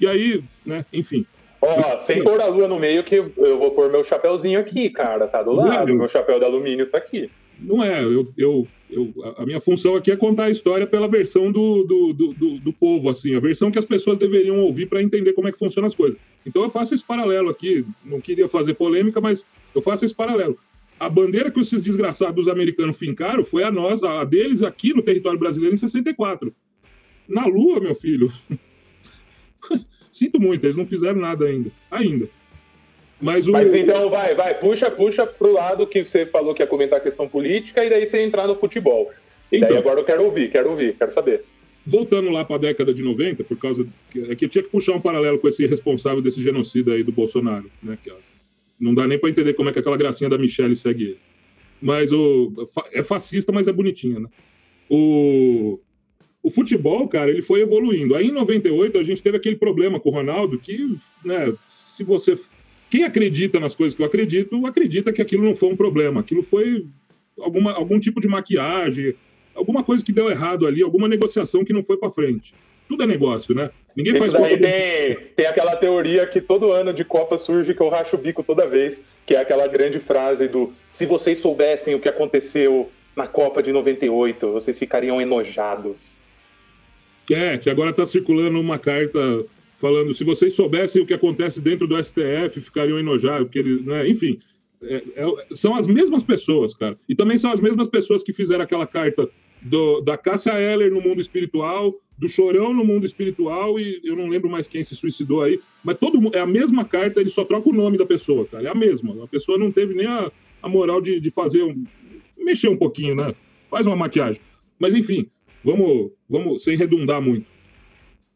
E 0.01 0.07
aí, 0.07 0.43
né, 0.65 0.85
enfim. 0.93 1.27
Ó, 1.61 1.99
sem 2.01 2.25
pôr 2.25 2.41
a 2.41 2.47
lua 2.47 2.67
no 2.67 2.79
meio, 2.79 3.05
que 3.05 3.15
eu 3.15 3.59
vou 3.59 3.71
pôr 3.71 3.89
meu 3.89 4.03
chapéuzinho 4.03 4.59
aqui, 4.59 4.91
cara. 4.91 5.29
Tá 5.29 5.45
do 5.45 5.53
lado. 5.53 5.95
Meu 5.95 6.09
chapéu 6.09 6.39
de 6.39 6.45
alumínio 6.45 6.87
tá 6.87 6.99
aqui. 6.99 7.31
Não 7.63 7.83
é, 7.83 8.05
eu, 8.05 8.33
eu, 8.37 8.69
eu, 8.91 9.13
a 9.37 9.47
minha 9.47 9.61
função 9.61 9.95
aqui 9.95 10.11
é 10.11 10.17
contar 10.17 10.45
a 10.45 10.51
história 10.51 10.87
pela 10.87 11.09
versão 11.09 11.51
do, 11.51 11.85
do, 11.85 12.13
do, 12.13 12.59
do, 12.59 12.73
povo, 12.73 13.09
assim, 13.09 13.35
a 13.35 13.41
versão 13.41 13.71
que 13.71 13.79
as 13.79 13.85
pessoas 13.85 14.19
deveriam 14.19 14.59
ouvir 14.61 14.87
para 14.87 15.03
entender 15.03 15.33
como 15.33 15.49
é 15.49 15.53
que 15.53 15.59
funcionam 15.59 15.87
as 15.87 15.95
coisas. 15.95 16.19
Então 16.45 16.63
eu 16.63 16.69
faço 16.69 16.95
esse 16.95 17.05
paralelo 17.05 17.51
aqui, 17.51 17.85
não 18.05 18.21
queria 18.21 18.49
fazer 18.49 18.75
polêmica, 18.75 19.21
mas 19.21 19.47
eu 19.75 19.81
faço 19.81 20.05
esse 20.05 20.15
paralelo. 20.15 20.59
A 20.99 21.09
bandeira 21.09 21.51
que 21.51 21.61
esses 21.61 21.83
desgraçados 21.83 22.49
americanos 22.49 22.97
fincaram 22.97 23.45
foi 23.45 23.63
a 23.65 23.71
nossa, 23.71 24.09
a 24.21 24.25
deles 24.25 24.63
aqui 24.63 24.93
no 24.95 25.03
território 25.03 25.39
brasileiro 25.39 25.75
em 25.75 25.79
64. 25.79 26.55
Na 27.29 27.47
Lua, 27.47 27.81
meu 27.81 27.95
filho. 27.95 28.31
Sinto 30.11 30.39
muito, 30.39 30.65
eles 30.65 30.77
não 30.77 30.87
fizeram 30.87 31.21
nada 31.21 31.47
ainda. 31.47 31.73
Ainda. 31.91 32.29
Mas, 33.23 33.47
o... 33.47 33.53
Mas 33.53 33.73
então 33.73 34.11
vai, 34.11 34.35
vai, 34.35 34.59
puxa, 34.59 34.91
puxa 34.91 35.25
pro 35.25 35.53
lado 35.53 35.87
que 35.87 36.05
você 36.05 36.27
falou 36.27 36.53
que 36.53 36.61
ia 36.61 36.67
comentar 36.67 36.99
a 36.99 37.03
questão 37.03 37.29
política 37.29 37.85
e 37.85 37.89
daí 37.89 38.05
você 38.05 38.21
entrar 38.21 38.49
no 38.49 38.57
futebol. 38.57 39.13
E 39.51 39.59
então, 39.59 39.69
daí 39.69 39.79
agora 39.79 40.01
eu 40.01 40.05
quero 40.05 40.25
ouvir, 40.25 40.51
quero 40.51 40.71
ouvir, 40.71 40.97
quero 40.99 41.13
saber. 41.13 41.45
voltando 41.87 42.31
lá 42.31 42.45
para 42.45 42.57
a 42.57 42.59
década 42.59 42.93
de 42.93 43.03
90, 43.05 43.45
por 43.45 43.57
causa. 43.57 43.87
É 44.29 44.35
que 44.35 44.45
eu 44.45 44.49
tinha 44.49 44.65
que 44.65 44.71
puxar 44.71 44.95
um 44.95 45.01
paralelo 45.01 45.39
com 45.39 45.49
esse 45.49 45.65
responsável 45.67 46.21
desse 46.21 46.43
genocida 46.43 46.95
aí 46.95 47.05
do 47.05 47.13
Bolsonaro, 47.13 47.71
né? 47.81 47.97
Que, 48.03 48.13
não 48.81 48.93
dá 48.93 49.07
nem 49.07 49.19
para 49.19 49.31
entender 49.31 49.55
como 49.55 49.69
é 49.69 49.73
que 49.73 49.79
aquela 49.79 49.97
gracinha 49.97 50.29
da 50.29 50.37
Michelle 50.37 50.75
segue 50.75 51.05
ele. 51.05 51.19
Mas 51.81 52.11
o. 52.11 52.53
É 52.93 53.05
fascista, 53.05 53.53
mas 53.53 53.69
é 53.69 53.73
bonitinha, 53.73 54.19
né? 54.19 54.29
O. 54.91 55.79
O 56.43 56.51
futebol, 56.51 57.07
cara, 57.07 57.31
ele 57.31 57.41
foi 57.41 57.61
evoluindo. 57.61 58.17
Aí 58.17 58.27
em 58.27 58.33
98 58.33 58.99
a 58.99 59.03
gente 59.05 59.23
teve 59.23 59.37
aquele 59.37 59.55
problema 59.55 60.01
com 60.01 60.09
o 60.09 60.13
Ronaldo 60.13 60.59
que, 60.59 60.97
né, 61.25 61.55
se 61.73 62.03
você 62.03 62.35
quem 62.93 63.05
acredita 63.05 63.59
nas 63.59 63.75
coisas 63.75 63.97
que 63.97 64.03
eu 64.03 64.07
acredito, 64.07 64.67
acredita 64.67 65.15
que 65.15 65.23
aquilo 65.23 65.43
não 65.43 65.55
foi 65.55 65.71
um 65.71 65.77
problema. 65.77 66.21
Aquilo 66.21 66.43
foi 66.43 66.85
alguma, 67.41 67.73
algum 67.73 67.99
tipo 67.99 68.21
de 68.21 68.29
maquiagem, 68.29 69.15
alguma 69.55 69.83
coisa 69.83 70.05
que 70.05 70.13
deu 70.13 70.31
errado 70.31 70.67
ali, 70.67 70.83
alguma 70.83 71.09
negociação 71.09 71.65
que 71.65 71.73
não 71.73 71.83
foi 71.83 71.97
para 71.97 72.11
frente. 72.11 72.55
Tudo 72.87 73.05
é 73.05 73.07
negócio, 73.07 73.55
né? 73.55 73.71
Ninguém 73.97 74.13
Isso 74.13 74.21
faz 74.21 74.33
daí 74.35 74.59
tem, 74.59 75.17
tem 75.35 75.47
aquela 75.47 75.75
teoria 75.75 76.27
que 76.27 76.39
todo 76.39 76.71
ano 76.71 76.93
de 76.93 77.03
Copa 77.03 77.39
surge 77.39 77.73
que 77.73 77.81
eu 77.81 77.89
racho 77.89 78.15
o 78.17 78.19
bico 78.19 78.43
toda 78.43 78.67
vez, 78.67 79.01
que 79.25 79.35
é 79.35 79.41
aquela 79.41 79.67
grande 79.67 79.99
frase 79.99 80.47
do 80.47 80.71
se 80.93 81.07
vocês 81.07 81.39
soubessem 81.39 81.95
o 81.95 81.99
que 81.99 82.11
aconteceu 82.11 82.91
na 83.17 83.27
Copa 83.27 83.63
de 83.63 83.73
98, 83.73 84.53
vocês 84.53 84.79
ficariam 84.79 85.19
enojados. 85.19 86.21
É, 87.31 87.57
que 87.57 87.71
agora 87.71 87.89
está 87.89 88.05
circulando 88.05 88.61
uma 88.61 88.79
carta 88.79 89.47
falando 89.83 90.15
se 90.15 90.23
vocês 90.23 90.55
soubessem 90.55 91.03
o 91.03 91.07
que 91.07 91.13
acontece 91.13 91.61
dentro 91.61 91.89
do 91.89 92.01
STF, 92.01 92.61
ficariam 92.61 93.01
enojados, 93.01 93.49
porque 93.49 93.59
eles, 93.59 93.85
né? 93.85 94.09
enfim, 94.09 94.39
é, 94.81 95.03
é, 95.17 95.55
são 95.57 95.75
as 95.75 95.89
mesmas 95.89 96.23
pessoas, 96.23 96.73
cara. 96.73 96.97
E 97.09 97.17
também 97.17 97.37
são 97.37 97.51
as 97.51 97.59
mesmas 97.59 97.89
pessoas 97.89 98.23
que 98.23 98.33
fizeram 98.33 98.63
aquela 98.63 98.87
carta 98.87 99.29
do, 99.61 100.01
da 100.01 100.17
Cássia 100.17 100.53
Eller 100.53 100.89
no 100.89 101.01
mundo 101.01 101.21
espiritual, 101.21 101.93
do 102.17 102.29
Chorão 102.29 102.73
no 102.73 102.85
mundo 102.85 103.05
espiritual, 103.05 103.77
e 103.81 104.01
eu 104.05 104.15
não 104.15 104.29
lembro 104.29 104.49
mais 104.49 104.69
quem 104.69 104.85
se 104.85 104.95
suicidou 104.95 105.43
aí, 105.43 105.59
mas 105.83 105.99
todo 105.99 106.31
é 106.33 106.39
a 106.39 106.47
mesma 106.47 106.85
carta, 106.85 107.21
ele 107.21 107.31
só 107.31 107.45
troca 107.45 107.69
o 107.69 107.73
nome 107.73 107.99
da 107.99 108.07
pessoa, 108.07 108.47
cara. 108.47 108.69
É 108.69 108.71
a 108.71 108.77
mesma. 108.77 109.25
A 109.25 109.27
pessoa 109.27 109.59
não 109.59 109.73
teve 109.73 109.95
nem 109.95 110.07
a, 110.07 110.31
a 110.63 110.69
moral 110.69 111.01
de, 111.01 111.19
de 111.19 111.29
fazer 111.29 111.65
um, 111.65 111.85
mexer 112.39 112.69
um 112.69 112.77
pouquinho, 112.77 113.17
né? 113.17 113.35
Faz 113.69 113.85
uma 113.85 113.97
maquiagem. 113.97 114.41
Mas 114.79 114.95
enfim, 114.95 115.27
vamos, 115.65 116.13
vamos 116.29 116.63
sem 116.63 116.77
redundar 116.77 117.21
muito. 117.21 117.52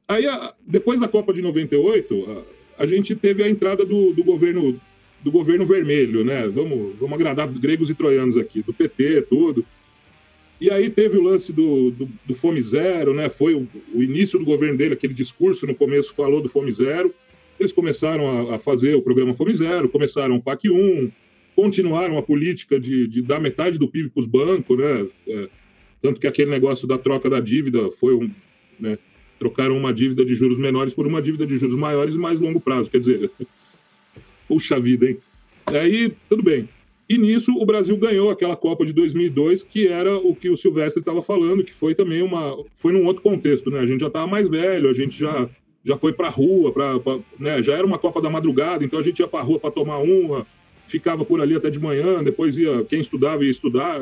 Aí, 0.09 0.25
depois 0.67 1.01
da 1.01 1.09
Copa 1.09 1.33
de 1.33 1.43
98, 1.43 2.45
a, 2.79 2.83
a 2.83 2.87
gente 2.87 3.15
teve 3.15 3.43
a 3.43 3.49
entrada 3.49 3.85
do, 3.85 4.13
do, 4.13 4.23
governo 4.23 4.81
do 5.23 5.31
governo 5.33 5.67
vermelho, 5.67 6.25
né? 6.25 6.47
Vamos, 6.47 6.97
vamos 6.99 7.15
agradar 7.15 7.49
gregos 7.49 7.91
e 7.91 7.95
troianos 7.95 8.37
aqui, 8.37 8.63
do 8.63 8.73
PT, 8.73 9.23
tudo. 9.23 9.65
E 10.61 10.71
aí 10.71 10.89
teve 10.89 11.19
o 11.19 11.23
lance 11.23 11.53
do, 11.53 11.91
do, 11.91 12.09
do 12.25 12.35
Fome 12.35 12.63
Zero, 12.63 13.13
né? 13.13 13.29
Foi 13.29 13.55
o, 13.55 13.69
o, 13.93 14.03
início 14.03 14.39
do 14.39 14.45
governo 14.45 14.79
dele, 14.79 14.95
aquele 14.95 15.13
discurso 15.13 15.67
no 15.67 15.75
começo 15.75 16.15
falou 16.15 16.41
do 16.41 16.49
Fome 16.49 16.71
Zero. 16.71 17.15
Eles 17.59 17.73
começaram 17.73 18.51
a, 18.51 18.57
a 18.57 18.59
fazer 18.59 18.95
o 18.95 19.03
programa 19.03 19.35
Fome 19.35 19.53
Zero, 19.55 19.89
começaram 19.89 20.37
o 20.37 20.43
PAC 20.43 20.71
1, 20.71 21.11
continuaram 21.55 22.17
a 22.17 22.23
política 22.23 22.79
de, 22.79 23.07
de 23.07 23.23
dar 23.23 23.41
metade 23.41 23.79
do 23.79 23.89
PIB 23.89 24.11
para 24.11 24.21
os 24.21 24.27
bancos, 24.27 24.79
né? 24.79 25.07
É, 25.27 25.49
tanto 26.01 26.21
que 26.21 26.27
aquele 26.27 26.51
negócio 26.51 26.87
da 26.87 26.97
troca 26.97 27.29
da 27.29 27.41
dívida 27.41 27.91
foi 27.91 28.15
um. 28.15 28.31
Né? 28.79 28.99
Trocaram 29.39 29.77
uma 29.77 29.93
dívida 29.93 30.25
de 30.25 30.35
juros 30.35 30.59
menores 30.59 30.95
por 30.95 31.07
uma 31.07 31.21
dívida 31.21 31.47
de 31.47 31.57
juros 31.57 31.77
maiores 31.77 32.15
e 32.15 32.19
mais 32.19 32.41
longo 32.41 32.61
prazo. 32.61 32.91
Quer 32.91 33.01
dizer, 33.01 33.31
puxa 34.49 34.79
vida, 34.81 35.09
hein? 35.09 35.19
Aí, 35.67 36.13
tudo 36.29 36.43
bem. 36.43 36.69
E 37.09 37.17
nisso, 37.19 37.53
o 37.57 37.65
Brasil 37.65 37.97
ganhou 37.97 38.31
aquela 38.31 38.57
Copa 38.57 38.85
de 38.85 38.93
2002, 38.93 39.63
que 39.63 39.87
era 39.87 40.17
o 40.17 40.35
que 40.35 40.51
o 40.51 40.57
Silvestre 40.57 41.01
estava 41.01 41.23
falando, 41.23 41.63
que 41.63 41.73
foi 41.73 41.95
também 41.95 42.21
uma. 42.21 42.57
Foi 42.77 42.93
num 42.93 43.05
outro 43.07 43.23
contexto, 43.23 43.71
né? 43.71 43.79
A 43.79 43.87
gente 43.87 44.01
já 44.01 44.09
estava 44.09 44.27
mais 44.27 44.49
velho, 44.49 44.89
a 44.89 44.93
gente 44.93 45.17
já, 45.17 45.49
já 45.85 45.97
foi 45.97 46.13
para 46.13 46.27
a 46.27 46.31
rua, 46.31 46.73
pra, 46.73 46.99
pra, 46.99 47.19
né? 47.39 47.63
já 47.63 47.75
era 47.75 47.87
uma 47.87 47.99
Copa 47.99 48.21
da 48.21 48.29
madrugada, 48.29 48.85
então 48.85 48.99
a 48.99 49.03
gente 49.03 49.21
ia 49.21 49.29
para 49.29 49.39
a 49.39 49.43
rua 49.43 49.61
para 49.61 49.71
tomar 49.71 49.99
uma, 49.99 50.45
ficava 50.89 51.25
por 51.25 51.41
ali 51.41 51.55
até 51.55 51.71
de 51.71 51.79
manhã, 51.79 52.25
depois 52.25 52.59
ia. 52.59 52.85
Quem 52.85 53.01
estudava 53.01 53.45
ia 53.45 53.51
estudar. 53.51 54.01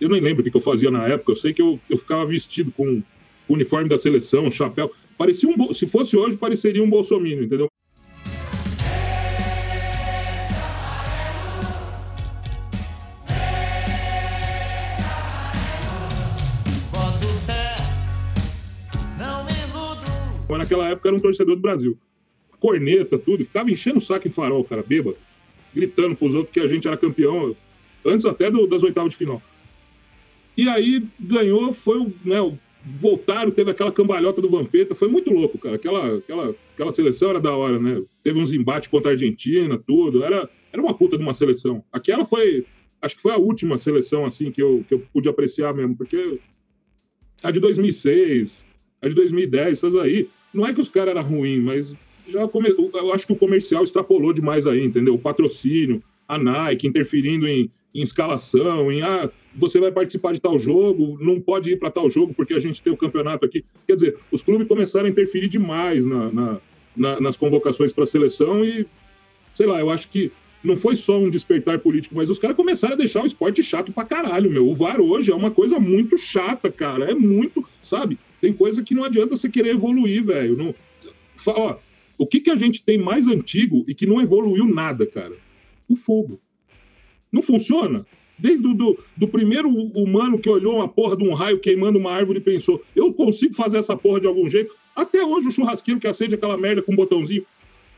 Eu 0.00 0.08
nem 0.08 0.20
lembro 0.20 0.44
o 0.44 0.50
que 0.50 0.56
eu 0.56 0.60
fazia 0.60 0.90
na 0.90 1.06
época, 1.06 1.32
eu 1.32 1.36
sei 1.36 1.52
que 1.52 1.62
eu, 1.62 1.78
eu 1.88 1.98
ficava 1.98 2.26
vestido 2.26 2.72
com 2.72 3.02
uniforme 3.48 3.88
da 3.88 3.98
seleção, 3.98 4.50
chapéu. 4.50 4.90
Parecia 5.16 5.48
um, 5.48 5.72
se 5.72 5.86
fosse 5.86 6.16
hoje, 6.16 6.36
pareceria 6.36 6.82
um 6.82 6.90
bolsominion, 6.90 7.44
entendeu? 7.44 7.68
Mas 20.48 20.58
naquela 20.58 20.88
época 20.88 21.08
era 21.08 21.16
um 21.16 21.20
torcedor 21.20 21.56
do 21.56 21.62
Brasil. 21.62 21.98
Corneta, 22.60 23.18
tudo, 23.18 23.44
ficava 23.44 23.70
enchendo 23.70 23.98
o 23.98 24.00
saco 24.00 24.28
em 24.28 24.30
farol, 24.30 24.64
cara, 24.64 24.82
bêbado, 24.82 25.16
gritando 25.74 26.16
pros 26.16 26.34
outros 26.34 26.52
que 26.52 26.60
a 26.60 26.66
gente 26.66 26.86
era 26.86 26.96
campeão, 26.96 27.56
antes 28.04 28.24
até 28.24 28.50
do, 28.50 28.66
das 28.66 28.82
oitavas 28.82 29.10
de 29.10 29.16
final. 29.16 29.42
E 30.56 30.68
aí 30.68 31.04
ganhou, 31.18 31.72
foi 31.72 32.06
né, 32.24 32.40
o 32.40 32.56
voltaram, 32.84 33.50
teve 33.50 33.70
aquela 33.70 33.90
cambalhota 33.90 34.42
do 34.42 34.48
Vampeta, 34.48 34.94
foi 34.94 35.08
muito 35.08 35.30
louco, 35.30 35.58
cara. 35.58 35.76
Aquela, 35.76 36.18
aquela, 36.18 36.54
aquela 36.74 36.92
seleção 36.92 37.30
era 37.30 37.40
da 37.40 37.56
hora, 37.56 37.78
né? 37.78 38.02
Teve 38.22 38.38
uns 38.38 38.52
embates 38.52 38.88
contra 38.88 39.10
a 39.10 39.14
Argentina, 39.14 39.78
tudo. 39.78 40.22
Era, 40.22 40.48
era 40.72 40.82
uma 40.82 40.92
puta 40.92 41.16
de 41.16 41.22
uma 41.22 41.32
seleção. 41.32 41.82
Aquela 41.90 42.24
foi, 42.24 42.66
acho 43.00 43.16
que 43.16 43.22
foi 43.22 43.32
a 43.32 43.38
última 43.38 43.78
seleção, 43.78 44.26
assim, 44.26 44.50
que 44.50 44.62
eu, 44.62 44.84
que 44.86 44.94
eu 44.94 45.02
pude 45.12 45.28
apreciar 45.28 45.74
mesmo, 45.74 45.96
porque 45.96 46.38
a 47.42 47.50
de 47.50 47.60
2006, 47.60 48.66
a 49.00 49.08
de 49.08 49.14
2010, 49.14 49.78
essas 49.78 49.94
aí, 49.94 50.28
não 50.52 50.66
é 50.66 50.74
que 50.74 50.80
os 50.80 50.88
caras 50.88 51.16
eram 51.16 51.22
ruins, 51.22 51.62
mas 51.62 51.96
já 52.26 52.46
come... 52.48 52.68
eu 52.68 53.12
acho 53.12 53.26
que 53.26 53.32
o 53.32 53.36
comercial 53.36 53.84
extrapolou 53.84 54.32
demais 54.32 54.66
aí, 54.66 54.84
entendeu? 54.84 55.14
O 55.14 55.18
patrocínio, 55.18 56.02
a 56.28 56.38
Nike 56.38 56.86
interferindo 56.86 57.46
em, 57.46 57.70
em 57.94 58.02
escalação, 58.02 58.90
em 58.90 59.02
ah, 59.02 59.30
você 59.54 59.78
vai 59.78 59.92
participar 59.92 60.32
de 60.32 60.40
tal 60.40 60.58
jogo, 60.58 61.16
não 61.20 61.40
pode 61.40 61.70
ir 61.70 61.78
para 61.78 61.90
tal 61.90 62.10
jogo 62.10 62.34
porque 62.34 62.54
a 62.54 62.58
gente 62.58 62.82
tem 62.82 62.92
o 62.92 62.96
campeonato 62.96 63.44
aqui. 63.44 63.64
Quer 63.86 63.94
dizer, 63.94 64.18
os 64.32 64.42
clubes 64.42 64.66
começaram 64.66 65.06
a 65.06 65.08
interferir 65.08 65.48
demais 65.48 66.04
na, 66.04 66.32
na, 66.32 66.60
na, 66.96 67.20
nas 67.20 67.36
convocações 67.36 67.92
para 67.92 68.02
a 68.02 68.06
seleção 68.06 68.64
e, 68.64 68.84
sei 69.54 69.66
lá, 69.66 69.78
eu 69.78 69.90
acho 69.90 70.08
que 70.08 70.32
não 70.64 70.76
foi 70.76 70.96
só 70.96 71.18
um 71.18 71.28
despertar 71.28 71.78
político, 71.78 72.14
mas 72.16 72.30
os 72.30 72.38
caras 72.38 72.56
começaram 72.56 72.94
a 72.94 72.96
deixar 72.96 73.22
o 73.22 73.26
esporte 73.26 73.62
chato 73.62 73.92
pra 73.92 74.04
caralho, 74.04 74.50
meu. 74.50 74.66
O 74.66 74.74
VAR 74.74 74.98
hoje 75.00 75.30
é 75.30 75.34
uma 75.34 75.50
coisa 75.50 75.78
muito 75.78 76.16
chata, 76.16 76.72
cara. 76.72 77.10
É 77.10 77.14
muito, 77.14 77.62
sabe? 77.82 78.18
Tem 78.40 78.52
coisa 78.52 78.82
que 78.82 78.94
não 78.94 79.04
adianta 79.04 79.36
você 79.36 79.48
querer 79.48 79.74
evoluir, 79.74 80.24
velho. 80.24 80.56
Não... 80.56 80.74
O 82.16 82.26
que, 82.26 82.40
que 82.40 82.50
a 82.50 82.56
gente 82.56 82.82
tem 82.82 82.96
mais 82.96 83.26
antigo 83.26 83.84
e 83.86 83.94
que 83.94 84.06
não 84.06 84.22
evoluiu 84.22 84.66
nada, 84.66 85.04
cara? 85.04 85.36
O 85.86 85.96
fogo. 85.96 86.40
Não 87.34 87.42
funciona? 87.42 88.06
Desde 88.38 88.64
o 88.64 88.72
do, 88.72 88.96
do, 89.16 89.26
primeiro 89.26 89.68
humano 89.68 90.38
que 90.38 90.48
olhou 90.48 90.76
uma 90.76 90.86
porra 90.86 91.16
de 91.16 91.24
um 91.24 91.34
raio 91.34 91.58
queimando 91.58 91.98
uma 91.98 92.12
árvore 92.12 92.38
e 92.38 92.42
pensou, 92.42 92.80
eu 92.94 93.12
consigo 93.12 93.54
fazer 93.54 93.78
essa 93.78 93.96
porra 93.96 94.20
de 94.20 94.26
algum 94.28 94.48
jeito, 94.48 94.72
até 94.94 95.24
hoje 95.24 95.48
o 95.48 95.50
churrasqueiro 95.50 95.98
que 95.98 96.06
acende 96.06 96.36
aquela 96.36 96.56
merda 96.56 96.80
com 96.80 96.92
um 96.92 96.96
botãozinho, 96.96 97.44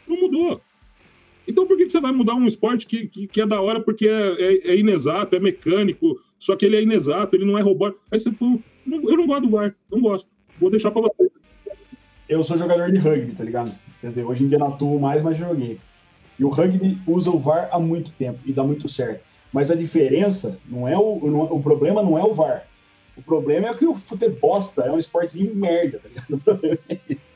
não 0.09 0.18
mudou. 0.18 0.61
Então 1.46 1.66
por 1.66 1.77
que, 1.77 1.85
que 1.85 1.92
você 1.92 2.01
vai 2.01 2.12
mudar 2.12 2.35
um 2.35 2.46
esporte 2.46 2.87
que, 2.87 3.09
que, 3.09 3.27
que 3.27 3.40
é 3.42 3.46
da 3.46 3.61
hora 3.61 3.79
porque 3.79 4.09
é, 4.09 4.37
é, 4.38 4.70
é, 4.72 4.77
inexato, 4.79 5.37
é 5.37 5.38
mecânico, 5.38 6.18
só 6.38 6.57
que 6.57 6.64
ele 6.64 6.77
é 6.77 6.83
inexato, 6.83 7.35
ele 7.35 7.44
não 7.44 7.59
é 7.59 7.61
robótico. 7.61 8.01
Aí 8.11 8.18
você 8.18 8.33
fala, 8.33 8.59
eu 8.87 9.16
não 9.18 9.27
gosto 9.27 9.42
do 9.42 9.51
VAR, 9.51 9.75
não 9.90 10.01
gosto. 10.01 10.29
Vou 10.59 10.70
deixar 10.70 10.90
pra 10.90 11.03
você. 11.03 11.31
Eu 12.27 12.42
sou 12.42 12.57
jogador 12.57 12.90
de 12.90 12.99
rugby, 12.99 13.33
tá 13.35 13.44
ligado? 13.44 13.75
Quer 14.01 14.09
dizer, 14.09 14.25
hoje 14.25 14.44
em 14.44 14.49
dia 14.49 14.59
não 14.59 14.68
atuo 14.68 14.99
mais, 14.99 15.22
mas 15.22 15.37
joguei. 15.37 15.79
E 16.38 16.44
o 16.44 16.49
rugby 16.49 16.99
usa 17.07 17.31
o 17.31 17.38
VAR 17.38 17.68
há 17.72 17.79
muito 17.79 18.12
tempo 18.12 18.40
e 18.44 18.53
dá 18.53 18.62
muito 18.62 18.88
certo. 18.88 19.25
Mas 19.57 19.71
a 19.71 19.75
diferença 19.75 20.59
não 20.69 20.87
é 20.87 20.99
o, 20.99 21.19
não, 21.31 21.45
o 21.45 21.62
problema 21.62 22.03
não 22.03 22.19
é 22.19 22.23
o 22.23 22.35
VAR. 22.35 22.67
O 23.17 23.23
problema 23.23 23.69
é 23.69 23.73
que 23.73 23.87
o 23.87 23.94
futebol 23.94 24.61
é 24.85 24.92
um 24.92 24.98
esportezinho 24.98 25.57
merda, 25.57 25.98
tá 25.98 26.09
ligado? 26.11 26.27
O 26.37 26.38
problema 26.38 26.79
é 26.90 26.98
isso. 27.09 27.35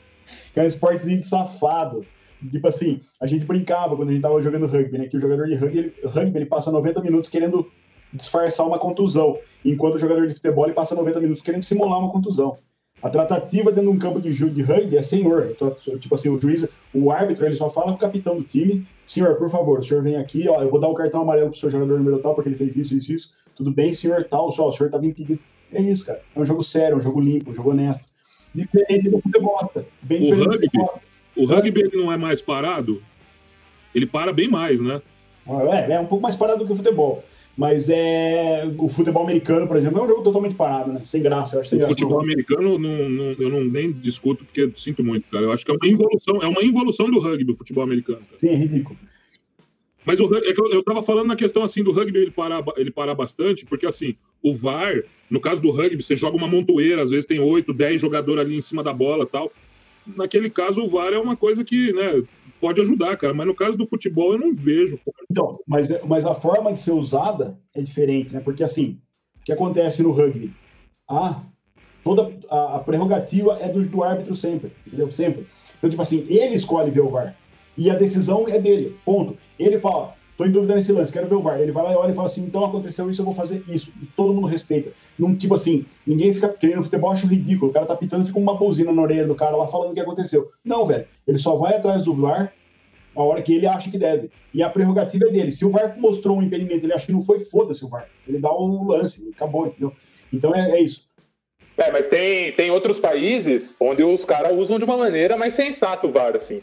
É 0.54 0.60
um 0.60 0.66
esportezinho 0.66 1.18
de 1.18 1.24
safado. 1.24 2.04
Tipo 2.50 2.68
assim, 2.68 3.00
a 3.18 3.26
gente 3.26 3.46
brincava 3.46 3.96
quando 3.96 4.10
a 4.10 4.12
gente 4.12 4.20
tava 4.20 4.38
jogando 4.42 4.66
rugby, 4.66 4.98
né? 4.98 5.06
Que 5.06 5.16
o 5.16 5.20
jogador 5.20 5.46
de 5.46 5.54
rugby, 5.54 5.78
ele, 5.78 5.94
rugby, 6.04 6.38
ele 6.40 6.44
passa 6.44 6.70
90 6.70 7.00
minutos 7.00 7.30
querendo 7.30 7.72
disfarçar 8.12 8.66
uma 8.66 8.78
contusão, 8.78 9.38
enquanto 9.64 9.94
o 9.94 9.98
jogador 9.98 10.28
de 10.28 10.34
futebol 10.34 10.66
ele 10.66 10.74
passa 10.74 10.94
90 10.94 11.20
minutos 11.20 11.42
querendo 11.42 11.62
simular 11.62 12.00
uma 12.00 12.12
contusão. 12.12 12.58
A 13.02 13.08
tratativa 13.08 13.70
dentro 13.70 13.90
de 13.90 13.96
um 13.96 13.98
campo 13.98 14.20
de, 14.20 14.30
de 14.30 14.62
rugby 14.62 14.96
é 14.96 15.02
senhor. 15.02 15.48
Então, 15.50 15.74
tipo 15.98 16.14
assim, 16.14 16.28
o 16.28 16.38
juiz, 16.38 16.68
o 16.92 17.10
árbitro, 17.10 17.46
ele 17.46 17.54
só 17.54 17.70
fala 17.70 17.88
com 17.88 17.94
o 17.94 17.98
capitão 17.98 18.36
do 18.36 18.42
time: 18.42 18.86
senhor, 19.06 19.36
por 19.36 19.48
favor, 19.48 19.78
o 19.78 19.82
senhor 19.82 20.02
vem 20.02 20.16
aqui, 20.16 20.46
ó, 20.48 20.62
eu 20.62 20.70
vou 20.70 20.78
dar 20.78 20.88
o 20.88 20.94
cartão 20.94 21.22
amarelo 21.22 21.50
pro 21.50 21.58
seu 21.58 21.70
jogador 21.70 21.98
número 21.98 22.18
tal, 22.18 22.34
porque 22.34 22.48
ele 22.48 22.56
fez 22.56 22.76
isso, 22.76 22.94
isso, 22.94 23.12
isso. 23.12 23.32
Tudo 23.56 23.70
bem, 23.70 23.94
senhor, 23.94 24.24
tal, 24.24 24.50
só, 24.52 24.68
o 24.68 24.72
senhor 24.72 24.90
tava 24.90 25.06
impedido. 25.06 25.38
É 25.72 25.80
isso, 25.80 26.04
cara. 26.04 26.20
É 26.34 26.40
um 26.40 26.44
jogo 26.44 26.62
sério, 26.62 26.96
um 26.96 27.00
jogo 27.00 27.20
limpo, 27.20 27.50
um 27.50 27.54
jogo 27.54 27.70
honesto. 27.70 28.06
Diferente 28.54 29.08
do 29.08 29.20
futebol. 29.20 29.72
Bem 30.02 30.32
o 30.32 30.44
rugby, 30.44 30.68
o 31.36 31.44
rugby 31.46 31.80
ele 31.80 31.96
não 31.96 32.12
é 32.12 32.16
mais 32.16 32.42
parado? 32.42 33.02
Ele 33.94 34.06
para 34.06 34.32
bem 34.32 34.48
mais, 34.48 34.80
né? 34.80 35.00
É, 35.72 35.92
é 35.92 36.00
um 36.00 36.06
pouco 36.06 36.22
mais 36.22 36.36
parado 36.36 36.66
que 36.66 36.72
o 36.72 36.76
futebol. 36.76 37.24
Mas 37.56 37.90
é 37.90 38.70
o 38.78 38.88
futebol 38.88 39.22
americano, 39.22 39.66
por 39.66 39.76
exemplo, 39.76 39.98
é 40.00 40.02
um 40.02 40.08
jogo 40.08 40.22
totalmente 40.22 40.54
parado, 40.54 40.92
né? 40.92 41.02
Sem 41.04 41.22
graça. 41.22 41.56
Eu 41.56 41.60
acho 41.60 41.76
o 41.76 41.88
futebol 41.88 42.20
americano 42.20 42.78
não, 42.78 43.08
não, 43.08 43.32
eu 43.38 43.50
não 43.50 43.64
nem 43.64 43.92
discuto 43.92 44.44
porque 44.44 44.70
sinto 44.74 45.04
muito, 45.04 45.28
cara. 45.30 45.44
Eu 45.44 45.52
acho 45.52 45.64
que 45.64 45.70
é 45.70 45.74
uma 45.74 45.86
involução, 45.86 46.38
é 46.40 46.46
uma 46.46 46.62
involução 46.64 47.10
do 47.10 47.18
rugby, 47.18 47.52
o 47.52 47.56
futebol 47.56 47.84
americano. 47.84 48.20
Cara. 48.20 48.38
Sim, 48.38 48.48
é 48.48 48.54
ridículo. 48.54 48.98
Mas 50.04 50.18
o, 50.18 50.34
é 50.34 50.40
eu, 50.56 50.70
eu 50.70 50.82
tava 50.82 51.02
falando 51.02 51.26
na 51.26 51.36
questão 51.36 51.62
assim 51.62 51.82
do 51.82 51.92
rugby 51.92 52.18
ele 52.18 52.30
parar, 52.30 52.64
ele 52.76 52.90
parar 52.90 53.14
bastante, 53.14 53.66
porque 53.66 53.86
assim, 53.86 54.14
o 54.42 54.54
VAR, 54.54 55.02
no 55.28 55.40
caso 55.40 55.60
do 55.60 55.70
rugby, 55.70 56.02
você 56.02 56.16
joga 56.16 56.36
uma 56.36 56.48
montoeira, 56.48 57.02
às 57.02 57.10
vezes 57.10 57.26
tem 57.26 57.38
8, 57.38 57.72
10 57.72 58.00
jogadores 58.00 58.40
ali 58.40 58.56
em 58.56 58.62
cima 58.62 58.82
da 58.82 58.92
bola 58.92 59.26
tal. 59.26 59.52
Naquele 60.16 60.48
caso, 60.48 60.82
o 60.82 60.88
VAR 60.88 61.12
é 61.12 61.18
uma 61.18 61.36
coisa 61.36 61.62
que, 61.62 61.92
né, 61.92 62.22
pode 62.60 62.80
ajudar, 62.80 63.16
cara. 63.16 63.32
Mas 63.32 63.46
no 63.46 63.54
caso 63.54 63.76
do 63.76 63.86
futebol, 63.86 64.32
eu 64.32 64.38
não 64.38 64.52
vejo. 64.52 64.98
Então, 65.30 65.58
mas, 65.66 65.88
mas 66.04 66.24
a 66.24 66.34
forma 66.34 66.72
de 66.72 66.80
ser 66.80 66.92
usada 66.92 67.58
é 67.74 67.80
diferente, 67.80 68.32
né? 68.32 68.40
Porque 68.40 68.62
assim, 68.62 68.98
o 69.40 69.44
que 69.44 69.52
acontece 69.52 70.02
no 70.02 70.12
rugby? 70.12 70.52
Ah, 71.08 71.42
toda 72.04 72.32
a, 72.48 72.76
a 72.76 72.78
prerrogativa 72.80 73.58
é 73.60 73.68
do, 73.68 73.84
do 73.86 74.02
árbitro 74.02 74.36
sempre, 74.36 74.72
entendeu? 74.86 75.10
Sempre. 75.10 75.46
Então, 75.78 75.88
tipo 75.88 76.02
assim, 76.02 76.26
ele 76.28 76.54
escolhe 76.54 76.90
ver 76.90 77.00
o 77.00 77.08
VAR. 77.08 77.34
E 77.76 77.90
a 77.90 77.94
decisão 77.94 78.46
é 78.48 78.58
dele, 78.58 78.96
ponto. 79.04 79.36
Ele 79.58 79.80
fala, 79.80 80.14
tô 80.40 80.46
em 80.46 80.50
dúvida 80.50 80.74
nesse 80.74 80.90
lance, 80.90 81.12
quero 81.12 81.28
ver 81.28 81.34
o 81.34 81.42
VAR. 81.42 81.60
Ele 81.60 81.70
vai 81.70 81.84
lá 81.84 81.92
e 81.92 81.96
olha 81.96 82.12
e 82.12 82.14
fala 82.14 82.26
assim, 82.26 82.42
então 82.42 82.64
aconteceu 82.64 83.10
isso, 83.10 83.20
eu 83.20 83.26
vou 83.26 83.34
fazer 83.34 83.62
isso. 83.68 83.92
E 84.02 84.06
todo 84.06 84.32
mundo 84.32 84.46
respeita. 84.46 84.90
Não, 85.18 85.36
tipo 85.36 85.54
assim, 85.54 85.84
ninguém 86.06 86.32
fica 86.32 86.48
querendo 86.48 86.82
futebol, 86.82 87.10
acho 87.10 87.26
ridículo. 87.26 87.70
O 87.70 87.74
cara 87.74 87.84
tá 87.84 87.94
pitando, 87.94 88.24
fica 88.24 88.38
uma 88.38 88.56
buzina 88.56 88.90
na 88.90 89.02
orelha 89.02 89.26
do 89.26 89.34
cara 89.34 89.54
lá 89.54 89.68
falando 89.68 89.90
o 89.90 89.94
que 89.94 90.00
aconteceu. 90.00 90.50
Não, 90.64 90.86
velho. 90.86 91.06
Ele 91.28 91.36
só 91.36 91.54
vai 91.56 91.74
atrás 91.74 92.02
do 92.02 92.14
VAR 92.14 92.52
a 93.14 93.22
hora 93.22 93.42
que 93.42 93.52
ele 93.52 93.66
acha 93.66 93.90
que 93.90 93.98
deve. 93.98 94.30
E 94.54 94.62
a 94.62 94.70
prerrogativa 94.70 95.26
é 95.26 95.30
dele. 95.30 95.52
Se 95.52 95.64
o 95.64 95.70
VAR 95.70 95.94
mostrou 95.98 96.38
um 96.38 96.42
impedimento, 96.42 96.86
ele 96.86 96.94
acha 96.94 97.04
que 97.04 97.12
não 97.12 97.22
foi, 97.22 97.40
foda-se 97.40 97.84
o 97.84 97.88
VAR. 97.88 98.08
Ele 98.26 98.38
dá 98.38 98.50
o 98.50 98.88
lance, 98.88 99.22
acabou, 99.34 99.66
entendeu? 99.66 99.92
Então 100.32 100.54
é, 100.54 100.70
é 100.70 100.80
isso. 100.80 101.06
É, 101.76 101.92
mas 101.92 102.08
tem, 102.08 102.52
tem 102.52 102.70
outros 102.70 102.98
países 102.98 103.74
onde 103.78 104.02
os 104.02 104.24
caras 104.24 104.56
usam 104.56 104.78
de 104.78 104.84
uma 104.84 104.96
maneira 104.96 105.36
mais 105.36 105.52
sensata 105.52 106.06
o 106.06 106.10
VAR, 106.10 106.34
assim. 106.34 106.62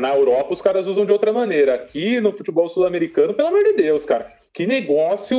Na 0.00 0.14
Europa, 0.14 0.52
os 0.52 0.62
caras 0.62 0.86
usam 0.86 1.04
de 1.04 1.12
outra 1.12 1.32
maneira. 1.32 1.74
Aqui 1.74 2.20
no 2.20 2.32
futebol 2.32 2.68
sul-americano, 2.68 3.34
pelo 3.34 3.48
amor 3.48 3.64
de 3.64 3.72
Deus, 3.74 4.04
cara. 4.04 4.30
Que 4.52 4.66
negócio. 4.66 5.36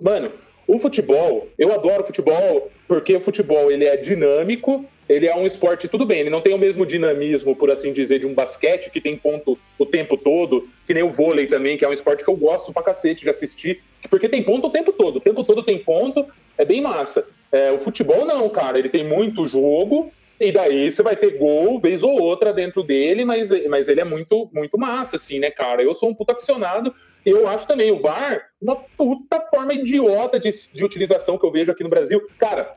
Mano, 0.00 0.32
o 0.66 0.78
futebol, 0.78 1.46
eu 1.56 1.72
adoro 1.72 2.04
futebol 2.04 2.70
porque 2.88 3.14
o 3.14 3.20
futebol 3.20 3.70
ele 3.70 3.84
é 3.84 3.96
dinâmico, 3.96 4.84
ele 5.08 5.26
é 5.26 5.36
um 5.36 5.46
esporte, 5.46 5.86
tudo 5.86 6.04
bem, 6.04 6.20
ele 6.20 6.30
não 6.30 6.40
tem 6.40 6.54
o 6.54 6.58
mesmo 6.58 6.84
dinamismo, 6.84 7.54
por 7.54 7.70
assim 7.70 7.92
dizer, 7.92 8.18
de 8.18 8.26
um 8.26 8.34
basquete 8.34 8.90
que 8.90 9.00
tem 9.00 9.16
ponto 9.16 9.56
o 9.78 9.86
tempo 9.86 10.16
todo, 10.16 10.68
que 10.86 10.92
nem 10.92 11.04
o 11.04 11.10
vôlei 11.10 11.46
também, 11.46 11.76
que 11.76 11.84
é 11.84 11.88
um 11.88 11.92
esporte 11.92 12.24
que 12.24 12.30
eu 12.30 12.36
gosto 12.36 12.72
pra 12.72 12.82
cacete 12.82 13.22
de 13.22 13.30
assistir, 13.30 13.80
porque 14.10 14.28
tem 14.28 14.42
ponto 14.42 14.66
o 14.66 14.70
tempo 14.70 14.92
todo, 14.92 15.16
o 15.16 15.20
tempo 15.20 15.44
todo 15.44 15.62
tem 15.62 15.78
ponto, 15.78 16.26
é 16.58 16.64
bem 16.64 16.80
massa. 16.80 17.24
É, 17.52 17.70
o 17.70 17.78
futebol 17.78 18.24
não, 18.24 18.48
cara, 18.48 18.78
ele 18.78 18.88
tem 18.88 19.04
muito 19.04 19.46
jogo, 19.46 20.10
e 20.38 20.52
daí 20.52 20.90
você 20.90 21.02
vai 21.02 21.16
ter 21.16 21.38
gol, 21.38 21.78
vez 21.78 22.02
ou 22.02 22.20
outra 22.20 22.52
dentro 22.52 22.82
dele, 22.82 23.24
mas, 23.24 23.50
mas 23.68 23.88
ele 23.88 24.00
é 24.00 24.04
muito, 24.04 24.48
muito 24.52 24.78
massa, 24.78 25.16
assim, 25.16 25.38
né, 25.38 25.50
cara? 25.50 25.82
Eu 25.82 25.94
sou 25.94 26.10
um 26.10 26.14
puta 26.14 26.32
aficionado, 26.32 26.92
eu 27.24 27.48
acho 27.48 27.66
também 27.66 27.90
o 27.90 28.00
VAR 28.00 28.50
uma 28.60 28.76
puta 28.76 29.40
forma 29.50 29.72
idiota 29.72 30.38
de, 30.38 30.50
de 30.72 30.84
utilização 30.84 31.38
que 31.38 31.46
eu 31.46 31.50
vejo 31.50 31.72
aqui 31.72 31.82
no 31.82 31.90
Brasil. 31.90 32.20
Cara, 32.38 32.74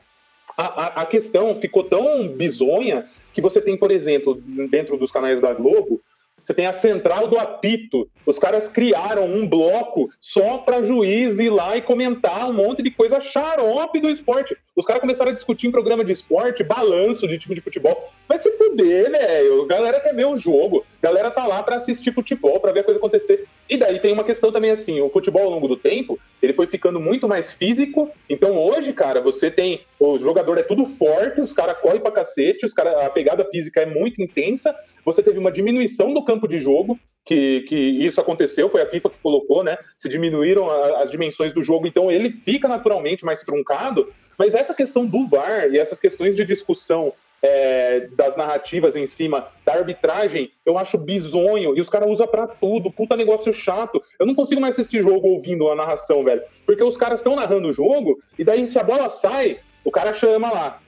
a, 0.56 0.64
a, 0.64 0.86
a 1.02 1.06
questão 1.06 1.54
ficou 1.56 1.84
tão 1.84 2.28
bizonha 2.28 3.06
que 3.32 3.40
você 3.40 3.60
tem, 3.60 3.76
por 3.76 3.90
exemplo, 3.90 4.34
dentro 4.70 4.96
dos 4.96 5.12
canais 5.12 5.40
da 5.40 5.52
Globo, 5.52 6.00
você 6.42 6.54
tem 6.54 6.66
a 6.66 6.72
central 6.72 7.28
do 7.28 7.38
apito. 7.38 8.08
Os 8.24 8.38
caras 8.38 8.68
criaram 8.68 9.26
um 9.26 9.46
bloco 9.46 10.08
só 10.20 10.58
para 10.58 10.82
juiz 10.82 11.38
ir 11.38 11.50
lá 11.50 11.76
e 11.76 11.82
comentar 11.82 12.48
um 12.48 12.52
monte 12.52 12.82
de 12.82 12.90
coisa 12.90 13.20
xarope 13.20 14.00
do 14.00 14.08
esporte. 14.08 14.56
Os 14.76 14.86
caras 14.86 15.00
começaram 15.00 15.30
a 15.30 15.34
discutir 15.34 15.66
em 15.66 15.70
programa 15.70 16.04
de 16.04 16.12
esporte, 16.12 16.62
balanço 16.62 17.26
de 17.26 17.38
time 17.38 17.54
de 17.54 17.60
futebol. 17.60 18.10
Vai 18.28 18.38
se 18.38 18.50
fuder, 18.52 19.10
velho. 19.10 19.66
Galera 19.66 20.00
quer 20.00 20.14
ver 20.14 20.26
o 20.26 20.36
jogo. 20.36 20.84
Galera 21.02 21.30
tá 21.30 21.46
lá 21.46 21.62
para 21.62 21.76
assistir 21.76 22.12
futebol, 22.12 22.60
para 22.60 22.72
ver 22.72 22.80
a 22.80 22.84
coisa 22.84 22.98
acontecer. 22.98 23.46
E 23.68 23.76
daí 23.76 23.98
tem 24.00 24.12
uma 24.12 24.24
questão 24.24 24.50
também 24.50 24.70
assim, 24.70 25.00
o 25.00 25.08
futebol 25.08 25.42
ao 25.42 25.50
longo 25.50 25.68
do 25.68 25.76
tempo, 25.76 26.18
ele 26.42 26.52
foi 26.52 26.66
ficando 26.66 26.98
muito 26.98 27.28
mais 27.28 27.52
físico. 27.52 28.10
Então 28.28 28.58
hoje, 28.58 28.92
cara, 28.92 29.20
você 29.20 29.50
tem 29.50 29.80
o 29.98 30.18
jogador 30.18 30.56
é 30.58 30.62
tudo 30.62 30.86
forte, 30.86 31.40
os 31.40 31.52
caras 31.52 31.78
correm 31.78 32.00
pra 32.00 32.10
cacete, 32.10 32.64
os 32.64 32.72
cara, 32.72 33.06
a 33.06 33.10
pegada 33.10 33.44
física 33.44 33.82
é 33.82 33.86
muito 33.86 34.22
intensa. 34.22 34.74
Você 35.04 35.22
teve 35.22 35.38
uma 35.38 35.52
diminuição 35.52 36.12
do 36.12 36.24
campo 36.30 36.46
de 36.46 36.60
jogo, 36.60 36.96
que, 37.24 37.62
que 37.62 37.76
isso 37.76 38.20
aconteceu, 38.20 38.68
foi 38.68 38.82
a 38.82 38.86
FIFA 38.86 39.10
que 39.10 39.18
colocou, 39.22 39.64
né? 39.64 39.76
Se 39.96 40.08
diminuíram 40.08 40.70
a, 40.70 41.02
as 41.02 41.10
dimensões 41.10 41.52
do 41.52 41.62
jogo, 41.62 41.86
então 41.86 42.10
ele 42.10 42.30
fica 42.30 42.68
naturalmente 42.68 43.24
mais 43.24 43.42
truncado. 43.42 44.08
Mas 44.38 44.54
essa 44.54 44.72
questão 44.72 45.04
do 45.04 45.26
VAR 45.26 45.68
e 45.70 45.78
essas 45.78 45.98
questões 45.98 46.36
de 46.36 46.44
discussão 46.44 47.12
é, 47.42 48.08
das 48.16 48.36
narrativas 48.36 48.94
em 48.94 49.06
cima 49.06 49.48
da 49.64 49.74
arbitragem, 49.74 50.52
eu 50.64 50.78
acho 50.78 50.98
bizonho. 50.98 51.76
E 51.76 51.80
os 51.80 51.88
caras 51.88 52.08
usam 52.08 52.26
pra 52.26 52.46
tudo, 52.46 52.92
puta 52.92 53.16
negócio 53.16 53.52
chato. 53.52 54.00
Eu 54.18 54.26
não 54.26 54.34
consigo 54.34 54.60
mais 54.60 54.74
assistir 54.74 55.02
jogo 55.02 55.28
ouvindo 55.28 55.68
a 55.68 55.74
narração, 55.74 56.22
velho. 56.22 56.42
Porque 56.64 56.82
os 56.82 56.96
caras 56.96 57.20
estão 57.20 57.34
narrando 57.34 57.68
o 57.68 57.72
jogo, 57.72 58.18
e 58.38 58.44
daí 58.44 58.66
se 58.68 58.78
a 58.78 58.84
bola 58.84 59.10
sai, 59.10 59.58
o 59.84 59.90
cara 59.90 60.14
chama 60.14 60.50
lá. 60.50 60.80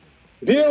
Viu, 0.42 0.64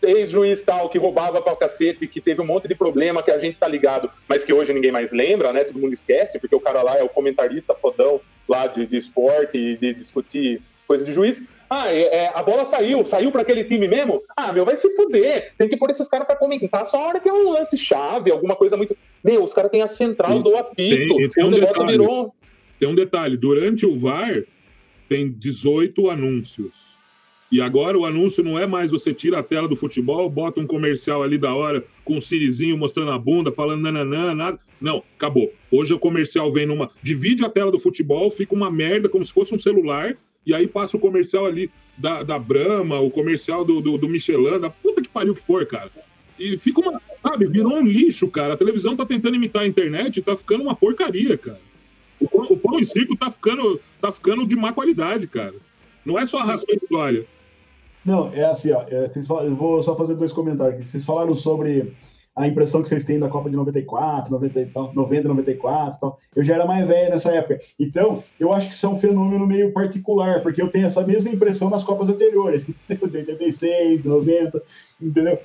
ex-juiz 0.00 0.62
tal, 0.62 0.88
que 0.88 0.96
roubava 0.96 1.42
pra 1.42 1.56
cacete, 1.56 2.06
que 2.06 2.20
teve 2.20 2.40
um 2.40 2.46
monte 2.46 2.68
de 2.68 2.76
problema 2.76 3.20
que 3.20 3.32
a 3.32 3.38
gente 3.38 3.58
tá 3.58 3.66
ligado, 3.66 4.08
mas 4.28 4.44
que 4.44 4.52
hoje 4.52 4.72
ninguém 4.72 4.92
mais 4.92 5.10
lembra, 5.10 5.52
né? 5.52 5.64
Todo 5.64 5.80
mundo 5.80 5.92
esquece, 5.92 6.38
porque 6.38 6.54
o 6.54 6.60
cara 6.60 6.82
lá 6.82 6.96
é 6.96 7.02
o 7.02 7.08
comentarista 7.08 7.74
fodão 7.74 8.20
lá 8.48 8.68
de, 8.68 8.86
de 8.86 8.96
esporte 8.96 9.58
e 9.58 9.76
de 9.76 9.92
discutir 9.92 10.62
coisa 10.86 11.04
de 11.04 11.12
juiz. 11.12 11.44
Ah, 11.68 11.92
é, 11.92 12.02
é, 12.02 12.32
a 12.32 12.42
bola 12.44 12.64
saiu, 12.64 13.04
saiu 13.04 13.32
para 13.32 13.42
aquele 13.42 13.64
time 13.64 13.88
mesmo? 13.88 14.22
Ah, 14.36 14.52
meu, 14.52 14.64
vai 14.64 14.76
se 14.76 14.88
fuder. 14.94 15.52
Tem 15.58 15.68
que 15.68 15.76
pôr 15.76 15.90
esses 15.90 16.06
caras 16.06 16.24
para 16.24 16.36
comentar 16.36 16.86
só 16.86 16.96
a 16.96 17.08
hora 17.08 17.20
que 17.20 17.28
é 17.28 17.32
um 17.32 17.50
lance 17.50 17.76
chave, 17.76 18.30
alguma 18.30 18.54
coisa 18.54 18.76
muito. 18.76 18.96
Meu, 19.22 19.42
os 19.42 19.52
caras 19.52 19.70
têm 19.70 19.82
a 19.82 19.88
central 19.88 20.40
do 20.40 20.56
apito. 20.56 21.16
Tem, 21.16 21.30
tem 21.30 21.44
um 21.44 21.50
negócio 21.50 21.74
detalhe, 21.74 21.98
virou. 21.98 22.34
Tem 22.78 22.88
um 22.88 22.94
detalhe: 22.94 23.36
durante 23.36 23.84
o 23.84 23.98
VAR, 23.98 24.44
tem 25.08 25.28
18 25.28 26.08
anúncios. 26.08 26.97
E 27.50 27.62
agora 27.62 27.98
o 27.98 28.04
anúncio 28.04 28.44
não 28.44 28.58
é 28.58 28.66
mais 28.66 28.90
você 28.90 29.14
tira 29.14 29.38
a 29.38 29.42
tela 29.42 29.66
do 29.66 29.74
futebol, 29.74 30.28
bota 30.28 30.60
um 30.60 30.66
comercial 30.66 31.22
ali 31.22 31.38
da 31.38 31.54
hora 31.54 31.82
com 32.04 32.16
um 32.18 32.20
sirizinho 32.20 32.76
mostrando 32.76 33.10
a 33.10 33.18
bunda, 33.18 33.50
falando 33.50 33.82
nananã, 33.82 34.34
nada. 34.34 34.58
Não, 34.78 35.02
acabou. 35.16 35.50
Hoje 35.70 35.94
o 35.94 35.98
comercial 35.98 36.52
vem 36.52 36.66
numa. 36.66 36.90
Divide 37.02 37.44
a 37.44 37.48
tela 37.48 37.72
do 37.72 37.78
futebol, 37.78 38.30
fica 38.30 38.54
uma 38.54 38.70
merda, 38.70 39.08
como 39.08 39.24
se 39.24 39.32
fosse 39.32 39.54
um 39.54 39.58
celular, 39.58 40.14
e 40.44 40.54
aí 40.54 40.66
passa 40.66 40.96
o 40.96 41.00
comercial 41.00 41.46
ali 41.46 41.70
da, 41.96 42.22
da 42.22 42.38
Brahma, 42.38 43.00
o 43.00 43.10
comercial 43.10 43.64
do, 43.64 43.80
do, 43.80 43.96
do 43.96 44.08
Michelin, 44.08 44.60
da 44.60 44.70
puta 44.70 45.00
que 45.00 45.08
pariu 45.08 45.34
que 45.34 45.42
for, 45.42 45.64
cara. 45.66 45.90
E 46.38 46.56
fica 46.58 46.80
uma. 46.80 47.00
Sabe, 47.14 47.46
virou 47.46 47.74
um 47.74 47.84
lixo, 47.84 48.28
cara. 48.28 48.54
A 48.54 48.56
televisão 48.56 48.94
tá 48.94 49.06
tentando 49.06 49.36
imitar 49.36 49.62
a 49.62 49.66
internet 49.66 50.18
e 50.18 50.22
tá 50.22 50.36
ficando 50.36 50.62
uma 50.62 50.76
porcaria, 50.76 51.36
cara. 51.36 51.60
O, 52.20 52.52
o 52.52 52.56
pão 52.56 52.78
e 52.78 52.84
circo 52.84 53.16
tá 53.16 53.30
ficando, 53.30 53.80
tá 54.00 54.12
ficando 54.12 54.46
de 54.46 54.54
má 54.54 54.72
qualidade, 54.72 55.26
cara. 55.26 55.54
Não 56.04 56.18
é 56.18 56.24
só 56.24 56.38
a 56.38 56.44
raça 56.44 56.66
de 56.66 56.80
glória. 56.88 57.26
Não, 58.08 58.32
é 58.32 58.42
assim, 58.42 58.72
ó. 58.72 58.84
É, 58.88 59.06
vocês 59.06 59.26
falam, 59.26 59.44
eu 59.44 59.54
vou 59.54 59.82
só 59.82 59.94
fazer 59.94 60.14
dois 60.14 60.32
comentários 60.32 60.76
aqui. 60.76 60.88
Vocês 60.88 61.04
falaram 61.04 61.34
sobre 61.34 61.92
a 62.34 62.48
impressão 62.48 62.80
que 62.80 62.88
vocês 62.88 63.04
têm 63.04 63.18
da 63.18 63.28
Copa 63.28 63.50
de 63.50 63.56
94, 63.56 64.32
90 64.32 64.60
e 64.60 64.66
tal, 64.66 64.94
90, 64.94 65.28
94 65.28 65.96
e 65.96 66.00
tal. 66.00 66.18
Eu 66.34 66.42
já 66.42 66.54
era 66.54 66.64
mais 66.64 66.88
velho 66.88 67.10
nessa 67.10 67.30
época. 67.32 67.60
Então, 67.78 68.24
eu 68.40 68.50
acho 68.50 68.68
que 68.68 68.74
isso 68.74 68.86
é 68.86 68.88
um 68.88 68.96
fenômeno 68.96 69.46
meio 69.46 69.74
particular, 69.74 70.42
porque 70.42 70.62
eu 70.62 70.68
tenho 70.68 70.86
essa 70.86 71.06
mesma 71.06 71.30
impressão 71.30 71.68
nas 71.68 71.84
Copas 71.84 72.08
anteriores, 72.08 72.64
de 72.88 72.98
86, 73.18 74.06
90, 74.06 74.62
entendeu? 75.02 75.38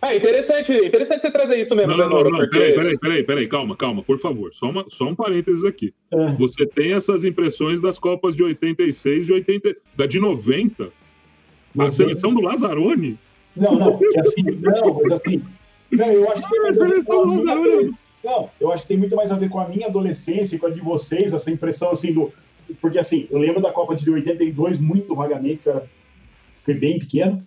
Ah, 0.00 0.14
interessante, 0.14 0.72
interessante 0.72 1.22
você 1.22 1.30
trazer 1.32 1.56
isso 1.56 1.74
mesmo, 1.74 1.96
não, 1.96 2.08
não, 2.08 2.22
não, 2.22 2.30
porque... 2.30 2.58
peraí, 2.58 2.74
peraí, 2.74 2.98
peraí, 2.98 3.24
peraí, 3.24 3.48
calma, 3.48 3.74
calma, 3.74 4.02
por 4.02 4.18
favor, 4.18 4.52
só, 4.52 4.68
uma, 4.68 4.84
só 4.88 5.06
um 5.06 5.14
parênteses 5.16 5.64
aqui. 5.64 5.92
É. 6.12 6.32
Você 6.34 6.66
tem 6.66 6.92
essas 6.92 7.24
impressões 7.24 7.80
das 7.80 7.98
Copas 7.98 8.36
de 8.36 8.44
86, 8.44 9.26
de 9.26 9.32
80, 9.32 9.74
da 9.96 10.06
de 10.06 10.20
90, 10.20 10.92
a 11.78 11.90
seleção 11.90 12.34
do 12.34 12.40
Lazzaroni? 12.40 13.18
Não, 13.56 13.76
não, 13.76 14.00
é 14.14 14.20
assim, 14.20 14.42
não, 14.42 15.00
mas 15.02 15.12
assim, 15.12 15.42
não, 15.90 16.06
eu 16.06 16.30
acho 16.30 16.42
que 16.42 16.50
tem 16.50 16.62
mais 16.62 16.78
a 16.78 16.84
ver 16.84 17.04
com 17.04 17.20
a 17.20 17.26
minha, 17.26 17.54
não, 18.24 18.50
eu 18.58 18.72
acho 18.72 18.82
que 18.82 18.88
tem 18.88 18.96
muito 18.96 19.14
mais 19.14 19.30
a 19.30 19.36
ver 19.36 19.48
com 19.50 19.60
a 19.60 19.68
minha 19.68 19.86
adolescência 19.86 20.56
e 20.56 20.58
com 20.58 20.66
a 20.66 20.70
de 20.70 20.80
vocês, 20.80 21.32
essa 21.32 21.50
impressão 21.50 21.90
assim 21.90 22.12
do. 22.12 22.32
Porque 22.80 22.98
assim, 22.98 23.28
eu 23.30 23.38
lembro 23.38 23.60
da 23.60 23.70
Copa 23.70 23.94
de 23.94 24.10
82 24.10 24.78
muito 24.78 25.14
vagamente, 25.14 25.62
que 25.62 25.68
eu 25.68 25.74
era 25.74 25.86
fui 26.64 26.74
bem 26.74 26.98
pequeno, 26.98 27.46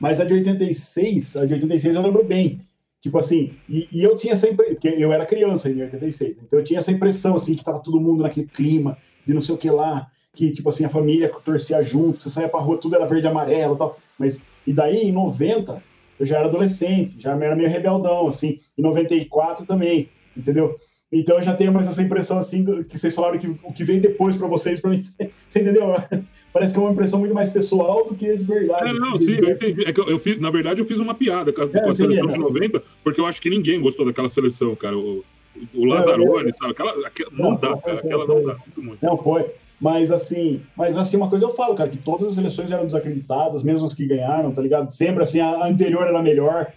mas 0.00 0.20
a 0.20 0.24
de 0.24 0.34
86, 0.34 1.36
a 1.36 1.46
de 1.46 1.54
86 1.54 1.94
eu 1.94 2.02
lembro 2.02 2.24
bem. 2.24 2.60
Tipo 3.00 3.18
assim, 3.18 3.52
e, 3.68 3.86
e 3.92 4.02
eu 4.02 4.16
tinha 4.16 4.32
essa 4.32 4.48
impressão, 4.48 4.74
porque 4.74 4.88
eu 4.88 5.12
era 5.12 5.24
criança 5.24 5.70
em 5.70 5.80
86, 5.80 6.36
então 6.44 6.58
eu 6.58 6.64
tinha 6.64 6.80
essa 6.80 6.90
impressão 6.90 7.36
assim 7.36 7.54
que 7.54 7.64
tava 7.64 7.78
todo 7.78 8.00
mundo 8.00 8.24
naquele 8.24 8.48
clima 8.48 8.98
de 9.24 9.32
não 9.32 9.40
sei 9.40 9.54
o 9.54 9.58
que 9.58 9.70
lá, 9.70 10.10
que, 10.36 10.52
tipo 10.52 10.68
assim, 10.68 10.84
a 10.84 10.88
família 10.90 11.32
torcia 11.42 11.82
junto, 11.82 12.22
você 12.22 12.28
saia 12.28 12.48
pra 12.48 12.60
rua, 12.60 12.76
tudo 12.76 12.94
era 12.94 13.06
verde 13.06 13.26
e 13.26 13.30
amarelo 13.30 13.74
e 13.74 13.78
tal. 13.78 13.98
Mas, 14.18 14.40
e 14.66 14.72
daí, 14.72 15.08
em 15.08 15.12
90, 15.12 15.82
eu 16.20 16.26
já 16.26 16.36
era 16.36 16.46
adolescente, 16.46 17.18
já 17.18 17.34
era 17.34 17.56
meio 17.56 17.68
rebeldão, 17.68 18.28
assim. 18.28 18.60
Em 18.76 18.82
94 18.82 19.64
também, 19.64 20.10
entendeu? 20.36 20.78
Então 21.10 21.36
eu 21.36 21.42
já 21.42 21.54
tenho 21.54 21.72
mais 21.72 21.86
essa 21.86 22.02
impressão 22.02 22.36
assim 22.36 22.64
que 22.84 22.98
vocês 22.98 23.14
falaram 23.14 23.38
que 23.38 23.46
o 23.46 23.72
que 23.72 23.84
vem 23.84 24.00
depois 24.00 24.36
para 24.36 24.48
vocês, 24.48 24.80
para 24.80 24.90
mim, 24.90 25.04
você 25.48 25.60
entendeu? 25.60 25.94
Parece 26.52 26.72
que 26.72 26.78
é 26.78 26.82
uma 26.82 26.92
impressão 26.92 27.20
muito 27.20 27.34
mais 27.34 27.48
pessoal 27.48 28.06
do 28.08 28.14
que 28.14 28.36
de 28.36 28.44
verdade. 28.44 28.90
É, 28.90 28.92
não, 28.94 29.14
assim, 29.14 29.36
sim, 29.36 29.36
eu 29.38 29.50
entendi. 29.50 29.84
É 29.84 29.92
que 29.92 30.00
eu, 30.00 30.08
eu, 30.08 30.18
fiz, 30.18 30.38
na 30.40 30.50
verdade, 30.50 30.80
eu 30.80 30.86
fiz 30.86 30.98
uma 30.98 31.14
piada 31.14 31.52
com 31.52 31.62
a, 31.62 31.64
é, 31.64 31.68
com 31.68 31.90
a 31.90 31.94
seleção 31.94 32.26
de 32.26 32.38
90, 32.38 32.82
porque 33.04 33.20
eu 33.20 33.26
acho 33.26 33.40
que 33.40 33.48
ninguém 33.48 33.80
gostou 33.80 34.04
daquela 34.04 34.28
seleção, 34.28 34.74
cara. 34.74 34.96
O, 34.96 35.24
o 35.74 35.84
Lazzaroni, 35.84 36.54
sabe? 36.54 36.72
Aquela, 36.72 37.06
aquela 37.06 37.30
não, 37.30 37.54
dá, 37.54 37.76
cara. 37.76 38.00
Aquela 38.00 38.26
não 38.26 38.42
dá. 38.42 38.56
Não, 39.02 39.16
foi. 39.18 39.46
Mas 39.80 40.10
assim, 40.10 40.62
mas 40.74 40.96
assim, 40.96 41.16
uma 41.16 41.28
coisa 41.28 41.44
eu 41.44 41.54
falo, 41.54 41.74
cara, 41.74 41.90
que 41.90 41.98
todas 41.98 42.28
as 42.28 42.38
eleições 42.38 42.70
eram 42.70 42.86
desacreditadas, 42.86 43.62
mesmo 43.62 43.86
as 43.86 43.92
que 43.94 44.06
ganharam, 44.06 44.52
tá 44.52 44.62
ligado? 44.62 44.90
Sempre 44.90 45.22
assim, 45.22 45.40
a 45.40 45.66
anterior 45.66 46.06
era 46.06 46.22
melhor. 46.22 46.72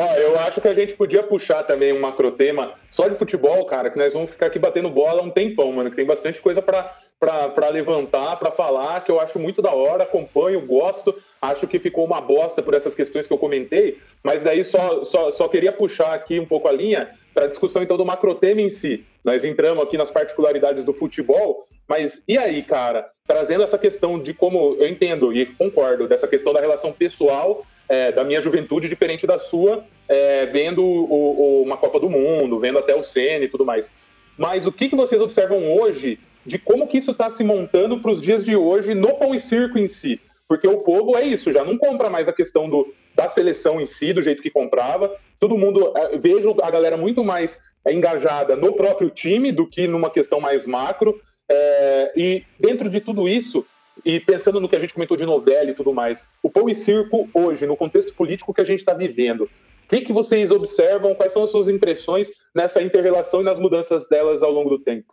Ó, 0.00 0.14
eu 0.14 0.38
acho 0.38 0.62
que 0.62 0.68
a 0.68 0.72
gente 0.72 0.94
podia 0.94 1.22
puxar 1.22 1.62
também 1.64 1.92
um 1.92 2.00
macrotema 2.00 2.72
só 2.88 3.06
de 3.06 3.16
futebol, 3.16 3.66
cara, 3.66 3.90
que 3.90 3.98
nós 3.98 4.14
vamos 4.14 4.30
ficar 4.30 4.46
aqui 4.46 4.58
batendo 4.58 4.88
bola 4.88 5.20
um 5.20 5.28
tempão, 5.28 5.70
mano, 5.70 5.90
que 5.90 5.96
tem 5.96 6.06
bastante 6.06 6.40
coisa 6.40 6.62
para 6.62 7.68
levantar, 7.70 8.36
para 8.36 8.50
falar, 8.50 9.04
que 9.04 9.12
eu 9.12 9.20
acho 9.20 9.38
muito 9.38 9.60
da 9.60 9.72
hora, 9.74 10.04
acompanho, 10.04 10.64
gosto, 10.64 11.14
acho 11.42 11.66
que 11.66 11.78
ficou 11.78 12.06
uma 12.06 12.18
bosta 12.18 12.62
por 12.62 12.72
essas 12.72 12.94
questões 12.94 13.26
que 13.26 13.32
eu 13.34 13.36
comentei, 13.36 13.98
mas 14.24 14.42
daí 14.42 14.64
só, 14.64 15.04
só, 15.04 15.30
só 15.32 15.46
queria 15.48 15.70
puxar 15.70 16.14
aqui 16.14 16.40
um 16.40 16.46
pouco 16.46 16.66
a 16.66 16.72
linha 16.72 17.10
para 17.34 17.44
a 17.44 17.48
discussão 17.48 17.82
então 17.82 17.98
do 17.98 18.06
macrotema 18.06 18.62
em 18.62 18.70
si. 18.70 19.04
Nós 19.22 19.44
entramos 19.44 19.84
aqui 19.84 19.98
nas 19.98 20.10
particularidades 20.10 20.82
do 20.82 20.94
futebol, 20.94 21.62
mas 21.86 22.24
e 22.26 22.38
aí, 22.38 22.62
cara, 22.62 23.10
trazendo 23.26 23.64
essa 23.64 23.76
questão 23.76 24.18
de 24.18 24.32
como 24.32 24.76
eu 24.78 24.88
entendo 24.88 25.30
e 25.30 25.44
concordo 25.44 26.08
dessa 26.08 26.26
questão 26.26 26.54
da 26.54 26.60
relação 26.60 26.90
pessoal 26.90 27.66
é, 27.90 28.12
da 28.12 28.22
minha 28.22 28.40
juventude 28.40 28.88
diferente 28.88 29.26
da 29.26 29.40
sua, 29.40 29.84
é, 30.08 30.46
vendo 30.46 30.80
o, 30.80 31.60
o, 31.60 31.62
uma 31.62 31.76
Copa 31.76 31.98
do 31.98 32.08
Mundo, 32.08 32.60
vendo 32.60 32.78
até 32.78 32.94
o 32.94 33.02
Senna 33.02 33.44
e 33.44 33.48
tudo 33.48 33.66
mais. 33.66 33.90
Mas 34.38 34.64
o 34.64 34.70
que, 34.70 34.88
que 34.88 34.94
vocês 34.94 35.20
observam 35.20 35.76
hoje 35.76 36.20
de 36.46 36.56
como 36.56 36.86
que 36.86 36.98
isso 36.98 37.10
está 37.10 37.28
se 37.28 37.42
montando 37.42 37.98
para 37.98 38.12
os 38.12 38.22
dias 38.22 38.44
de 38.44 38.54
hoje 38.54 38.94
no 38.94 39.12
pão 39.16 39.34
e 39.34 39.40
circo 39.40 39.76
em 39.76 39.88
si? 39.88 40.20
Porque 40.46 40.68
o 40.68 40.78
povo 40.78 41.16
é 41.16 41.24
isso, 41.24 41.52
já 41.52 41.64
não 41.64 41.76
compra 41.76 42.08
mais 42.08 42.28
a 42.28 42.32
questão 42.32 42.70
do, 42.70 42.94
da 43.12 43.28
seleção 43.28 43.80
em 43.80 43.86
si, 43.86 44.12
do 44.12 44.22
jeito 44.22 44.42
que 44.42 44.50
comprava. 44.50 45.12
Todo 45.40 45.58
mundo, 45.58 45.92
é, 45.96 46.16
vejo 46.16 46.56
a 46.62 46.70
galera 46.70 46.96
muito 46.96 47.24
mais 47.24 47.58
engajada 47.88 48.54
no 48.54 48.72
próprio 48.72 49.10
time 49.10 49.50
do 49.50 49.66
que 49.66 49.88
numa 49.88 50.10
questão 50.10 50.40
mais 50.40 50.64
macro. 50.64 51.18
É, 51.48 52.12
e 52.16 52.44
dentro 52.58 52.88
de 52.88 53.00
tudo 53.00 53.28
isso, 53.28 53.66
e 54.04 54.20
pensando 54.20 54.60
no 54.60 54.68
que 54.68 54.76
a 54.76 54.78
gente 54.78 54.94
comentou 54.94 55.16
de 55.16 55.26
novela 55.26 55.70
e 55.70 55.74
tudo 55.74 55.92
mais, 55.92 56.24
o 56.42 56.50
pão 56.50 56.68
e 56.68 56.74
circo 56.74 57.28
hoje, 57.34 57.66
no 57.66 57.76
contexto 57.76 58.14
político 58.14 58.54
que 58.54 58.60
a 58.60 58.64
gente 58.64 58.80
está 58.80 58.94
vivendo, 58.94 59.44
o 59.44 59.88
que, 59.88 60.02
que 60.02 60.12
vocês 60.12 60.50
observam? 60.50 61.14
Quais 61.14 61.32
são 61.32 61.42
as 61.42 61.50
suas 61.50 61.68
impressões 61.68 62.30
nessa 62.54 62.82
interrelação 62.82 63.40
e 63.40 63.44
nas 63.44 63.58
mudanças 63.58 64.08
delas 64.08 64.42
ao 64.42 64.52
longo 64.52 64.70
do 64.70 64.78
tempo? 64.78 65.12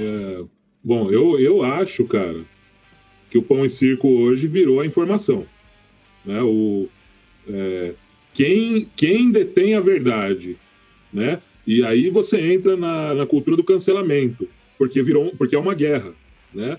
É, 0.00 0.44
bom, 0.82 1.10
eu, 1.10 1.40
eu 1.40 1.62
acho, 1.62 2.06
cara, 2.06 2.44
que 3.28 3.36
o 3.36 3.42
pão 3.42 3.64
e 3.64 3.70
circo 3.70 4.08
hoje 4.08 4.46
virou 4.46 4.80
a 4.80 4.86
informação. 4.86 5.44
Né? 6.24 6.40
O, 6.40 6.88
é, 7.48 7.94
quem, 8.32 8.88
quem 8.94 9.32
detém 9.32 9.74
a 9.74 9.80
verdade 9.80 10.56
né? 11.12 11.40
E 11.68 11.84
aí 11.84 12.08
você 12.08 12.40
entra 12.40 12.78
na, 12.78 13.14
na 13.14 13.26
cultura 13.26 13.54
do 13.54 13.62
cancelamento, 13.62 14.48
porque 14.78 15.02
virou, 15.02 15.36
porque 15.36 15.54
é 15.54 15.58
uma 15.58 15.74
guerra, 15.74 16.14
né? 16.54 16.78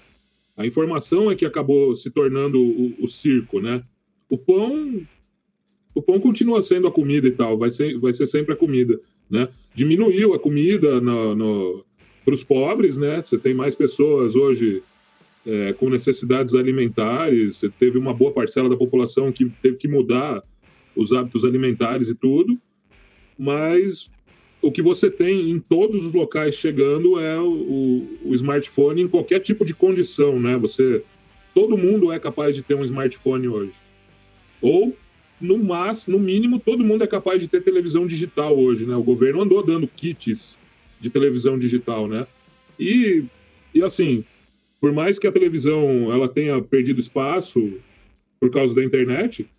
A 0.58 0.66
informação 0.66 1.30
é 1.30 1.36
que 1.36 1.46
acabou 1.46 1.96
se 1.96 2.10
tornando 2.10 2.60
o, 2.60 2.96
o 3.00 3.08
circo, 3.08 3.60
né? 3.60 3.84
O 4.28 4.36
pão, 4.36 5.00
o 5.94 6.02
pão 6.02 6.20
continua 6.20 6.60
sendo 6.64 6.88
a 6.88 6.92
comida 6.92 7.28
e 7.28 7.32
tal, 7.32 7.56
vai 7.56 7.70
ser, 7.70 8.00
vai 8.00 8.12
ser 8.14 8.26
sempre 8.26 8.56
a 8.56 8.58
comida, 8.58 9.00
né? 9.30 9.48
Diminuiu 9.76 10.34
a 10.34 10.40
comida 10.40 11.00
no, 11.00 11.36
no 11.36 11.86
para 12.26 12.34
os 12.34 12.44
pobres, 12.44 12.98
né? 12.98 13.22
Você 13.22 13.38
tem 13.38 13.54
mais 13.54 13.76
pessoas 13.76 14.36
hoje 14.36 14.82
é, 15.46 15.72
com 15.74 15.88
necessidades 15.88 16.56
alimentares, 16.56 17.58
você 17.58 17.70
teve 17.70 18.00
uma 18.00 18.12
boa 18.12 18.32
parcela 18.32 18.68
da 18.68 18.76
população 18.76 19.32
que 19.32 19.46
teve 19.62 19.78
que 19.78 19.88
mudar 19.88 20.42
os 20.96 21.14
hábitos 21.14 21.46
alimentares 21.46 22.10
e 22.10 22.16
tudo, 22.16 22.60
mas 23.38 24.10
o 24.62 24.72
que 24.72 24.82
você 24.82 25.10
tem 25.10 25.52
em 25.52 25.60
todos 25.60 26.06
os 26.06 26.14
locais 26.14 26.56
chegando 26.56 27.20
é 27.20 27.40
o, 27.40 28.06
o, 28.26 28.36
smartphone 28.36 29.02
em 29.02 29.08
qualquer 29.08 29.40
tipo 29.40 29.64
de 29.64 29.74
condição, 29.74 30.40
né? 30.40 30.58
Você, 30.58 31.04
todo 31.54 31.78
mundo 31.78 32.12
é 32.12 32.20
capaz 32.20 32.56
de 32.56 32.62
ter 32.62 32.76
um 32.76 32.84
smartphone 32.84 33.48
hoje. 33.48 33.76
Ou 34.62 34.96
no 35.40 35.58
máximo, 35.58 36.18
no 36.18 36.24
mínimo, 36.24 36.60
todo 36.60 36.84
mundo 36.84 37.04
é 37.04 37.08
capaz 37.08 37.42
de 37.42 37.48
ter 37.48 37.64
televisão 37.64 38.06
digital 38.06 38.58
hoje, 38.58 38.86
né? 38.86 38.96
O 38.96 39.04
governo 39.04 39.42
andou 39.42 39.64
dando 39.64 39.88
kits 39.88 40.58
de 41.00 41.10
televisão 41.10 41.58
digital, 41.58 42.08
né? 42.08 42.28
E, 42.78 43.24
e 43.74 43.82
assim, 43.82 44.26
por 44.82 44.92
mais 44.92 45.18
que 45.18 45.28
a 45.28 45.32
televisão 45.32 46.12
ela 46.12 46.28
tenha 46.28 46.62
perdido 46.62 47.00
espaço 47.00 47.80
por 48.40 48.50
causa 48.50 48.76
da 48.76 48.84
internet, 48.84 49.50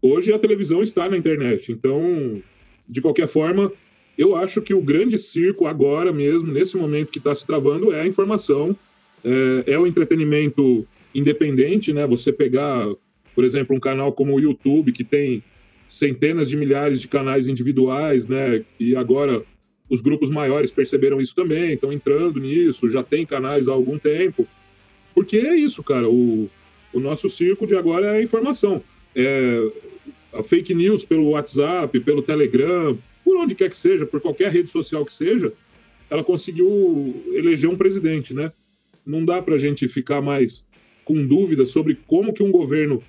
hoje 0.00 0.32
a 0.32 0.38
televisão 0.38 0.82
está 0.82 1.08
na 1.10 1.16
internet. 1.16 1.72
Então, 1.72 2.42
de 2.88 3.02
qualquer 3.02 3.28
forma, 3.28 3.70
eu 4.16 4.36
acho 4.36 4.62
que 4.62 4.72
o 4.72 4.80
grande 4.80 5.18
circo 5.18 5.66
agora 5.66 6.12
mesmo, 6.12 6.52
nesse 6.52 6.76
momento 6.76 7.10
que 7.10 7.18
está 7.18 7.34
se 7.34 7.46
travando, 7.46 7.92
é 7.92 8.00
a 8.00 8.06
informação, 8.06 8.76
é, 9.24 9.72
é, 9.72 9.78
o 9.78 9.86
entretenimento 9.86 10.86
independente, 11.14 11.92
né? 11.92 12.06
Você 12.06 12.32
pegar, 12.32 12.86
por 13.34 13.44
exemplo, 13.44 13.74
um 13.74 13.80
canal 13.80 14.12
como 14.12 14.34
o 14.34 14.40
YouTube, 14.40 14.92
que 14.92 15.04
tem 15.04 15.42
centenas 15.88 16.48
de 16.48 16.56
milhares 16.56 17.00
de 17.00 17.08
canais 17.08 17.48
individuais, 17.48 18.26
né? 18.26 18.64
E 18.78 18.94
agora 18.94 19.42
os 19.88 20.00
grupos 20.00 20.30
maiores 20.30 20.70
perceberam 20.70 21.20
isso 21.20 21.34
também, 21.34 21.74
estão 21.74 21.92
entrando 21.92 22.40
nisso, 22.40 22.88
já 22.88 23.02
tem 23.02 23.26
canais 23.26 23.68
há 23.68 23.72
algum 23.72 23.98
tempo. 23.98 24.46
Porque 25.14 25.38
é 25.38 25.56
isso, 25.56 25.82
cara. 25.82 26.08
O, 26.08 26.48
o 26.92 27.00
nosso 27.00 27.28
circo 27.28 27.66
de 27.66 27.76
agora 27.76 28.06
é 28.06 28.18
a 28.18 28.22
informação. 28.22 28.82
É, 29.14 29.70
a 30.32 30.42
fake 30.42 30.74
news 30.74 31.04
pelo 31.04 31.30
WhatsApp, 31.30 31.98
pelo 32.00 32.22
Telegram, 32.22 32.98
por 33.34 33.40
onde 33.40 33.54
quer 33.56 33.68
que 33.68 33.76
seja, 33.76 34.06
por 34.06 34.20
qualquer 34.20 34.52
rede 34.52 34.70
social 34.70 35.04
que 35.04 35.12
seja, 35.12 35.52
ela 36.08 36.22
conseguiu 36.22 37.24
eleger 37.32 37.68
um 37.68 37.76
presidente, 37.76 38.32
né? 38.32 38.52
Não 39.04 39.24
dá 39.24 39.42
para 39.42 39.56
a 39.56 39.58
gente 39.58 39.88
ficar 39.88 40.22
mais 40.22 40.64
com 41.04 41.26
dúvida 41.26 41.66
sobre 41.66 41.98
como 42.06 42.32
que 42.32 42.44
um 42.44 42.52
governo 42.52 43.02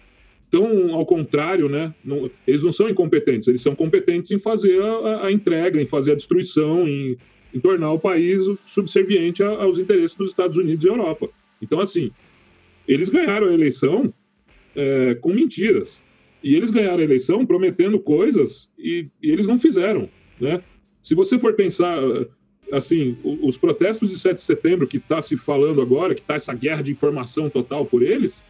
tão 0.49 0.95
ao 0.95 1.05
contrário, 1.05 1.69
né? 1.69 1.93
Não, 2.03 2.29
eles 2.47 2.63
não 2.63 2.71
são 2.71 2.89
incompetentes, 2.89 3.47
eles 3.47 3.61
são 3.61 3.75
competentes 3.75 4.31
em 4.31 4.39
fazer 4.39 4.81
a, 4.81 5.27
a 5.27 5.31
entrega, 5.31 5.79
em 5.79 5.85
fazer 5.85 6.13
a 6.13 6.15
destruição, 6.15 6.87
em, 6.87 7.15
em 7.53 7.59
tornar 7.59 7.91
o 7.91 7.99
país 7.99 8.41
subserviente 8.65 9.43
a, 9.43 9.49
aos 9.49 9.77
interesses 9.77 10.17
dos 10.17 10.29
Estados 10.29 10.57
Unidos 10.57 10.83
e 10.83 10.87
Europa. 10.87 11.29
Então, 11.61 11.79
assim, 11.79 12.09
eles 12.87 13.11
ganharam 13.11 13.47
a 13.47 13.53
eleição 13.53 14.11
é, 14.75 15.13
com 15.13 15.31
mentiras. 15.31 16.01
E 16.45 16.55
eles 16.55 16.69
ganharam 16.69 16.99
a 16.99 17.03
eleição 17.03 17.43
prometendo 17.43 17.99
coisas 17.99 18.69
e, 18.77 19.07
e 19.19 19.31
eles 19.31 19.47
não 19.47 19.57
fizeram, 19.57 20.07
né? 20.39 20.61
Se 21.01 21.15
você 21.15 21.39
for 21.39 21.55
pensar, 21.55 21.97
assim, 22.71 23.17
os 23.23 23.57
protestos 23.57 24.11
de 24.11 24.19
7 24.19 24.35
de 24.35 24.41
setembro 24.41 24.87
que 24.87 24.97
está 24.97 25.19
se 25.21 25.37
falando 25.37 25.81
agora, 25.81 26.13
que 26.13 26.21
está 26.21 26.35
essa 26.35 26.53
guerra 26.53 26.83
de 26.83 26.91
informação 26.91 27.49
total 27.49 27.83
por 27.83 28.03
eles, 28.03 28.43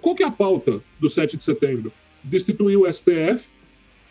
qual 0.00 0.14
que 0.14 0.22
é 0.22 0.26
a 0.26 0.30
pauta 0.30 0.80
do 1.00 1.10
7 1.10 1.36
de 1.36 1.42
setembro? 1.42 1.92
Destituir 2.22 2.78
o 2.78 2.92
STF, 2.92 3.48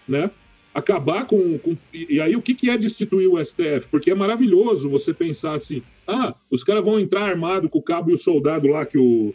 né? 0.06 0.30
Acabar 0.74 1.26
com, 1.26 1.58
com. 1.60 1.78
e 1.94 2.20
aí, 2.20 2.36
o 2.36 2.42
que, 2.42 2.54
que 2.54 2.70
é 2.70 2.78
destituir 2.78 3.30
o 3.30 3.44
STF? 3.44 3.88
Porque 3.90 4.12
é 4.12 4.16
maravilhoso 4.16 4.90
você 4.90 5.14
pensar 5.14 5.54
assim: 5.54 5.82
ah, 6.06 6.36
os 6.52 6.62
caras 6.62 6.84
vão 6.84 7.00
entrar 7.00 7.24
armado 7.24 7.70
com 7.70 7.80
o 7.80 7.84
cabo 7.84 8.12
e 8.12 8.14
o 8.14 8.18
soldado 8.18 8.68
lá 8.68 8.86
que 8.86 8.98
o, 8.98 9.34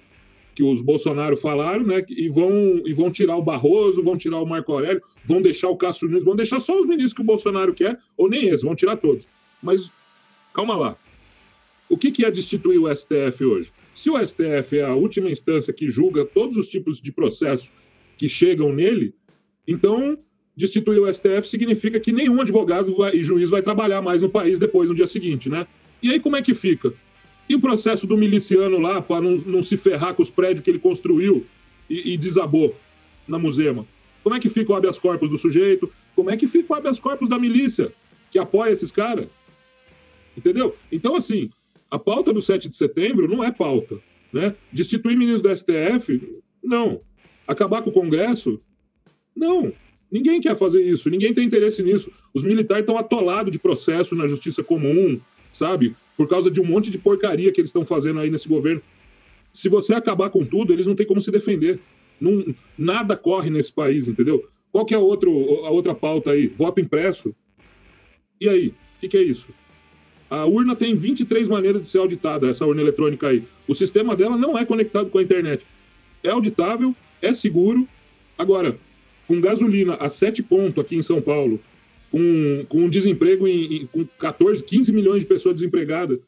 que 0.54 0.62
os 0.62 0.80
Bolsonaro 0.80 1.36
falaram, 1.36 1.84
né? 1.84 2.04
E 2.08 2.28
vão, 2.28 2.82
e 2.84 2.92
vão 2.92 3.10
tirar 3.10 3.36
o 3.36 3.42
Barroso, 3.42 4.02
vão 4.02 4.16
tirar 4.16 4.40
o 4.40 4.46
Marco 4.46 4.72
Aurélio, 4.72 5.02
vão 5.24 5.40
deixar 5.40 5.68
o 5.68 5.76
Castro 5.76 6.08
Nunes, 6.08 6.24
vão 6.24 6.36
deixar 6.36 6.60
só 6.60 6.78
os 6.78 6.86
ministros 6.86 7.14
que 7.14 7.22
o 7.22 7.24
Bolsonaro 7.24 7.72
quer, 7.72 7.98
ou 8.16 8.28
nem 8.28 8.48
esses, 8.48 8.62
vão 8.62 8.74
tirar 8.74 8.96
todos. 8.96 9.28
Mas 9.62 9.90
calma 10.52 10.76
lá. 10.76 10.96
O 11.88 11.96
que, 11.96 12.10
que 12.10 12.24
é 12.24 12.30
destituir 12.30 12.78
o 12.78 12.94
STF 12.94 13.44
hoje? 13.44 13.72
Se 13.92 14.10
o 14.10 14.26
STF 14.26 14.78
é 14.78 14.84
a 14.84 14.94
última 14.94 15.30
instância 15.30 15.72
que 15.72 15.88
julga 15.88 16.24
todos 16.24 16.56
os 16.56 16.68
tipos 16.68 17.00
de 17.00 17.12
processo 17.12 17.70
que 18.16 18.28
chegam 18.28 18.72
nele, 18.72 19.14
então 19.66 20.18
destituir 20.56 21.00
o 21.00 21.12
STF 21.12 21.48
significa 21.48 21.98
que 22.00 22.12
nenhum 22.12 22.40
advogado 22.40 22.94
vai, 22.96 23.16
e 23.16 23.22
juiz 23.22 23.50
vai 23.50 23.62
trabalhar 23.62 24.02
mais 24.02 24.22
no 24.22 24.28
país 24.28 24.58
depois, 24.58 24.88
no 24.88 24.94
dia 24.94 25.06
seguinte, 25.06 25.48
né? 25.48 25.66
E 26.02 26.10
aí 26.10 26.20
como 26.20 26.36
é 26.36 26.42
que 26.42 26.54
fica? 26.54 26.92
E 27.48 27.54
o 27.54 27.60
processo 27.60 28.06
do 28.06 28.16
miliciano 28.16 28.78
lá, 28.78 29.02
para 29.02 29.20
não, 29.20 29.36
não, 29.36 29.62
se 29.62 29.76
ferrar 29.76 30.14
com 30.14 30.22
os 30.22 30.30
prédios 30.30 30.60
que 30.60 30.70
ele 30.70 30.78
construiu 30.78 31.44
e, 31.88 32.14
e, 32.14 32.16
desabou 32.16 32.74
na 33.26 33.38
Musema? 33.38 33.86
Como 34.22 34.34
é 34.34 34.40
que 34.40 34.48
fica 34.48 34.72
o 34.72 34.74
habeas 34.74 34.98
corpus 34.98 35.28
do 35.28 35.36
sujeito? 35.36 35.92
Como 36.14 36.30
é 36.30 36.36
que 36.36 36.46
fica 36.46 36.72
o 36.72 36.76
habeas 36.76 37.00
corpus 37.00 37.28
da 37.28 37.38
milícia 37.38 37.92
que 38.30 38.38
apoia 38.38 38.70
esses 38.70 38.92
caras? 38.92 39.26
Entendeu? 40.36 40.76
Então, 40.90 41.16
assim, 41.16 41.50
a 41.90 41.98
pauta 41.98 42.32
do 42.32 42.40
7 42.40 42.68
de 42.68 42.76
setembro 42.76 43.28
não 43.28 43.44
é 43.44 43.50
pauta. 43.50 43.98
Né? 44.32 44.54
Destituir 44.72 45.16
ministro 45.16 45.50
do 45.50 45.56
STF, 45.56 46.40
não. 46.62 47.00
Acabar 47.46 47.82
com 47.82 47.90
o 47.90 47.92
Congresso, 47.92 48.60
Não, 49.34 49.72
ninguém 50.10 50.40
quer 50.40 50.56
fazer 50.56 50.82
isso, 50.82 51.10
ninguém 51.10 51.34
tem 51.34 51.44
interesse 51.44 51.82
nisso. 51.82 52.10
Os 52.32 52.44
militares 52.44 52.82
estão 52.82 52.96
atolados 52.96 53.52
de 53.52 53.58
processo 53.58 54.14
na 54.14 54.26
justiça 54.26 54.62
comum, 54.62 55.20
sabe? 55.50 55.96
Por 56.16 56.28
causa 56.28 56.50
de 56.50 56.60
um 56.60 56.64
monte 56.64 56.90
de 56.90 56.98
porcaria 56.98 57.50
que 57.50 57.60
eles 57.60 57.70
estão 57.70 57.84
fazendo 57.84 58.20
aí 58.20 58.30
nesse 58.30 58.48
governo. 58.48 58.82
Se 59.52 59.68
você 59.68 59.94
acabar 59.94 60.30
com 60.30 60.44
tudo, 60.44 60.72
eles 60.72 60.86
não 60.86 60.94
têm 60.94 61.06
como 61.06 61.20
se 61.20 61.30
defender. 61.30 61.78
Não, 62.20 62.54
nada 62.76 63.16
corre 63.16 63.50
nesse 63.50 63.72
país, 63.72 64.08
entendeu? 64.08 64.48
Qual 64.70 64.86
que 64.86 64.94
é 64.94 64.96
a, 64.96 65.00
outro, 65.00 65.30
a 65.64 65.70
outra 65.70 65.94
pauta 65.94 66.30
aí? 66.30 66.46
Voto 66.46 66.80
impresso. 66.80 67.34
E 68.40 68.48
aí? 68.48 68.68
O 68.68 69.00
que, 69.00 69.08
que 69.08 69.16
é 69.16 69.22
isso? 69.22 69.52
A 70.30 70.46
urna 70.46 70.74
tem 70.74 70.94
23 70.94 71.46
maneiras 71.46 71.82
de 71.82 71.88
ser 71.88 71.98
auditada, 71.98 72.48
essa 72.48 72.64
urna 72.64 72.80
eletrônica 72.80 73.28
aí. 73.28 73.44
O 73.68 73.74
sistema 73.74 74.16
dela 74.16 74.36
não 74.36 74.56
é 74.56 74.64
conectado 74.64 75.10
com 75.10 75.18
a 75.18 75.22
internet. 75.22 75.66
É 76.22 76.30
auditável, 76.30 76.94
é 77.20 77.32
seguro. 77.34 77.86
Agora, 78.38 78.78
com 79.28 79.40
gasolina 79.40 79.94
a 79.94 80.08
7 80.08 80.42
pontos 80.42 80.82
aqui 80.82 80.96
em 80.96 81.02
São 81.02 81.20
Paulo, 81.20 81.60
com, 82.12 82.66
com 82.68 82.88
desemprego 82.90 83.48
em, 83.48 83.76
em, 83.76 83.86
com 83.86 84.06
14, 84.18 84.62
15 84.62 84.92
milhões 84.92 85.22
de 85.22 85.28
pessoas 85.28 85.54
desempregadas, 85.54 86.20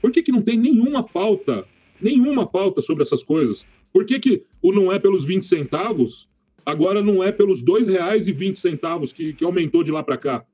por 0.00 0.12
que, 0.12 0.22
que 0.22 0.30
não 0.30 0.42
tem 0.42 0.58
nenhuma 0.58 1.02
pauta, 1.02 1.64
nenhuma 1.98 2.46
pauta 2.46 2.82
sobre 2.82 3.02
essas 3.02 3.22
coisas? 3.22 3.64
Por 3.92 4.04
que, 4.04 4.20
que 4.20 4.42
o 4.60 4.72
não 4.72 4.92
é 4.92 4.98
pelos 4.98 5.24
20 5.24 5.46
centavos, 5.46 6.28
agora 6.66 7.02
não 7.02 7.24
é 7.24 7.32
pelos 7.32 7.60
R$ 7.60 7.66
2,20 7.66 9.12
que, 9.12 9.32
que 9.32 9.44
aumentou 9.44 9.82
de 9.82 9.90
lá 9.90 10.02
para 10.02 10.18
cá? 10.18 10.44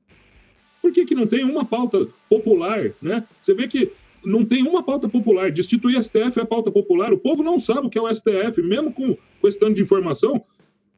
Por 0.81 0.93
que, 0.93 1.03
que 1.03 1.13
não 1.13 1.27
tem 1.27 1.43
uma 1.43 1.65
pauta 1.65 2.07
popular, 2.29 2.93
né? 3.01 3.27
Você 3.37 3.53
vê 3.53 3.67
que 3.67 3.91
não 4.23 4.45
tem 4.45 4.63
uma 4.63 4.81
pauta 4.81 5.09
popular. 5.09 5.51
Destituir 5.51 6.01
STF 6.01 6.39
é 6.39 6.45
pauta 6.45 6.71
popular. 6.71 7.11
O 7.11 7.17
povo 7.17 7.43
não 7.43 7.59
sabe 7.59 7.87
o 7.87 7.89
que 7.89 7.97
é 7.97 8.01
o 8.01 8.13
STF, 8.13 8.61
mesmo 8.61 8.93
com, 8.93 9.17
com 9.41 9.47
esse 9.47 9.59
tanto 9.59 9.73
de 9.73 9.81
informação. 9.81 10.41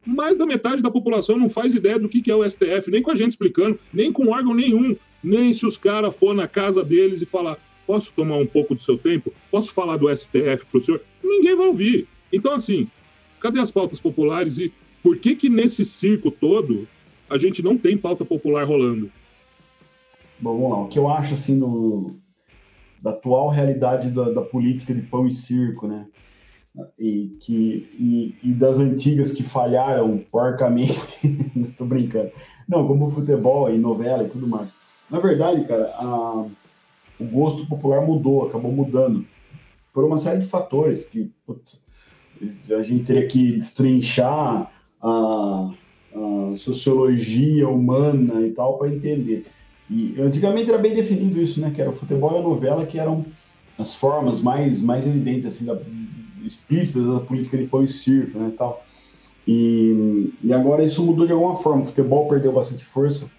Mais 0.06 0.38
da 0.38 0.46
metade 0.46 0.82
da 0.82 0.90
população 0.90 1.38
não 1.38 1.50
faz 1.50 1.74
ideia 1.74 2.00
do 2.00 2.10
que 2.10 2.30
é 2.30 2.36
o 2.36 2.48
STF, 2.48 2.90
nem 2.90 3.02
com 3.02 3.12
a 3.12 3.16
gente 3.16 3.32
explicando, 3.32 3.80
nem 3.94 4.12
com 4.12 4.30
órgão 4.30 4.54
nenhum. 4.54 4.96
Nem 5.24 5.54
se 5.54 5.66
os 5.66 5.78
caras 5.78 6.16
for 6.16 6.34
na 6.34 6.48
casa 6.48 6.84
deles 6.84 7.22
e 7.22 7.26
falar: 7.26 7.58
posso 7.86 8.12
tomar 8.14 8.38
um 8.38 8.48
pouco 8.48 8.74
do 8.74 8.82
seu 8.82 8.98
tempo? 8.98 9.32
Posso 9.52 9.72
falar 9.72 9.98
do 9.98 10.14
STF 10.16 10.66
para 10.66 10.78
o 10.78 10.82
senhor? 10.82 11.02
Ninguém 11.24 11.56
vai 11.56 11.68
ouvir. 11.68 12.08
Então, 12.34 12.54
assim, 12.54 12.88
cadê 13.40 13.60
as 13.60 13.70
pautas 13.70 14.00
populares 14.00 14.58
e 14.58 14.74
por 15.04 15.18
que 15.18 15.36
que 15.36 15.50
nesse 15.50 15.86
circo 15.86 16.32
todo 16.32 16.88
a 17.30 17.38
gente 17.38 17.62
não 17.62 17.78
tem 17.78 17.98
pauta 17.98 18.26
popular 18.26 18.66
rolando? 18.66 19.12
Bom, 20.40 20.58
vamos 20.58 20.72
lá. 20.72 20.84
O 20.84 20.88
que 20.88 20.98
eu 20.98 21.08
acho, 21.08 21.36
assim, 21.36 21.56
no, 21.56 22.16
da 23.02 23.12
atual 23.12 23.50
realidade 23.50 24.10
da, 24.10 24.30
da 24.30 24.42
política 24.42 24.94
de 24.94 25.02
pão 25.02 25.28
e 25.28 25.34
circo, 25.34 25.88
né? 25.88 26.08
E, 26.98 27.36
que, 27.42 27.90
e, 28.00 28.36
e 28.44 28.54
das 28.54 28.78
antigas 28.78 29.32
que 29.32 29.44
falharam 29.44 30.24
porcamente, 30.32 31.52
não 31.54 31.70
tô 31.78 31.86
brincando. 31.86 32.32
Não, 32.68 32.88
como 32.88 33.10
futebol 33.10 33.70
e 33.70 33.78
novela 33.78 34.24
e 34.24 34.30
tudo 34.30 34.48
mais. 34.48 34.74
Na 35.10 35.20
verdade, 35.20 35.66
cara, 35.66 35.94
a, 35.98 36.46
o 37.20 37.26
gosto 37.26 37.66
popular 37.66 38.06
mudou, 38.06 38.48
acabou 38.48 38.72
mudando 38.72 39.26
por 39.94 40.06
uma 40.06 40.18
série 40.18 40.40
de 40.40 40.48
fatores 40.48 41.04
que 41.04 41.32
putz, 41.46 41.82
a 42.70 42.82
gente 42.82 43.04
teria 43.04 43.28
que 43.28 43.58
destrinchar 43.58 44.72
a, 45.02 45.72
a 46.16 46.56
sociologia 46.56 47.68
humana 47.68 48.42
e 48.42 48.52
tal 48.52 48.78
para 48.78 48.88
entender. 48.88 49.46
E 49.90 50.20
antigamente 50.22 50.70
era 50.70 50.78
bem 50.78 50.94
definido 50.94 51.42
isso, 51.42 51.60
né? 51.60 51.72
Que 51.72 51.82
era 51.82 51.90
o 51.90 51.94
futebol 51.94 52.34
e 52.34 52.40
a 52.40 52.42
novela, 52.42 52.86
que 52.86 52.98
eram 52.98 53.26
as 53.78 53.94
formas 53.94 54.40
mais, 54.40 54.82
mais 54.82 55.06
evidentes, 55.06 55.46
assim, 55.46 55.66
da, 55.66 55.78
explícitas 56.46 57.06
da 57.06 57.20
política 57.20 57.58
de 57.58 57.66
pão 57.66 57.84
e 57.84 57.88
circo, 57.88 58.38
né? 58.38 58.52
Tal. 58.58 58.84
E, 59.48 60.32
e 60.44 60.54
agora 60.54 60.84
isso 60.84 61.04
mudou 61.04 61.26
de 61.26 61.34
alguma 61.34 61.56
forma. 61.56 61.82
O 61.82 61.86
futebol 61.86 62.28
perdeu 62.28 62.52
bastante 62.52 62.86
força, 62.86 63.30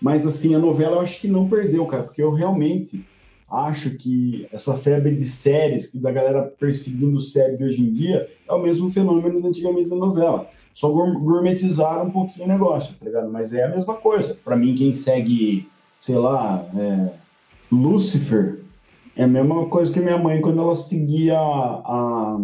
mas 0.00 0.26
assim, 0.26 0.54
a 0.54 0.58
novela 0.58 0.96
eu 0.96 1.00
acho 1.00 1.20
que 1.20 1.28
não 1.28 1.48
perdeu, 1.48 1.86
cara, 1.86 2.02
porque 2.02 2.22
eu 2.22 2.32
realmente 2.32 3.04
acho 3.50 3.90
que 3.96 4.48
essa 4.50 4.74
febre 4.74 5.14
de 5.14 5.26
séries, 5.26 5.86
que 5.86 5.98
da 5.98 6.10
galera 6.10 6.42
perseguindo 6.42 7.20
série 7.20 7.56
de 7.56 7.64
hoje 7.64 7.82
em 7.82 7.92
dia, 7.92 8.28
é 8.48 8.52
o 8.52 8.60
mesmo 8.60 8.90
fenômeno 8.90 9.40
de 9.40 9.46
antigamente 9.46 9.88
da 9.88 9.96
novela. 9.96 10.48
Só 10.72 10.90
gourmetizaram 10.90 12.06
um 12.06 12.10
pouquinho 12.10 12.46
o 12.46 12.48
negócio, 12.48 12.94
tá 12.98 13.06
ligado? 13.06 13.30
Mas 13.30 13.52
é 13.52 13.64
a 13.64 13.68
mesma 13.68 13.94
coisa. 13.94 14.36
Para 14.44 14.56
mim, 14.56 14.74
quem 14.74 14.92
segue 14.92 15.68
sei 16.04 16.16
lá, 16.16 16.68
é, 16.76 17.14
Lucifer, 17.72 18.60
é 19.16 19.24
a 19.24 19.28
mesma 19.28 19.66
coisa 19.66 19.92
que 19.92 20.00
minha 20.00 20.18
mãe 20.18 20.40
quando 20.40 20.60
ela 20.60 20.74
seguia 20.74 21.38
a, 21.38 21.82
a, 21.84 22.38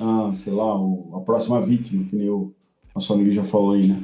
a 0.00 0.34
sei 0.34 0.52
lá, 0.52 0.76
o, 0.78 1.16
a 1.16 1.20
próxima 1.20 1.60
vítima, 1.60 2.04
que 2.08 2.16
nem 2.16 2.28
o 2.28 2.52
nosso 2.94 3.12
amigo 3.12 3.32
já 3.32 3.44
falou 3.44 3.72
aí, 3.72 3.88
né? 3.88 4.00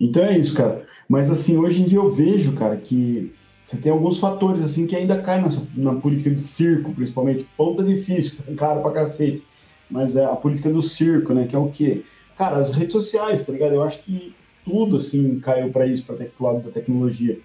Então 0.00 0.22
é 0.22 0.38
isso, 0.38 0.54
cara. 0.54 0.86
Mas 1.08 1.30
assim, 1.30 1.56
hoje 1.56 1.82
em 1.82 1.84
dia 1.86 1.98
eu 1.98 2.10
vejo, 2.10 2.52
cara, 2.52 2.76
que 2.76 3.32
você 3.66 3.76
tem 3.76 3.92
alguns 3.92 4.18
fatores 4.18 4.60
assim 4.60 4.86
que 4.86 4.96
ainda 4.96 5.20
caem 5.20 5.42
nessa, 5.42 5.66
na 5.76 5.94
política 5.94 6.30
de 6.30 6.42
circo, 6.42 6.92
principalmente. 6.92 7.46
Ponta 7.56 7.82
difícil, 7.82 8.32
que 8.32 8.42
tá 8.42 8.54
caro 8.54 8.82
pra 8.82 8.90
cacete. 8.90 9.42
Mas 9.90 10.16
é 10.16 10.24
a 10.24 10.34
política 10.36 10.70
do 10.70 10.82
circo, 10.82 11.34
né? 11.34 11.46
Que 11.46 11.54
é 11.54 11.58
o 11.58 11.70
quê? 11.70 12.02
Cara, 12.36 12.56
as 12.56 12.70
redes 12.70 12.92
sociais, 12.92 13.44
tá 13.44 13.52
ligado? 13.52 13.74
Eu 13.74 13.82
acho 13.82 14.02
que 14.02 14.34
tudo 14.64 14.96
assim 14.96 15.38
caiu 15.40 15.70
para 15.70 15.86
isso, 15.86 16.04
para 16.04 16.16
o 16.16 16.44
lado 16.44 16.60
da 16.60 16.70
tecnologia 16.70 17.38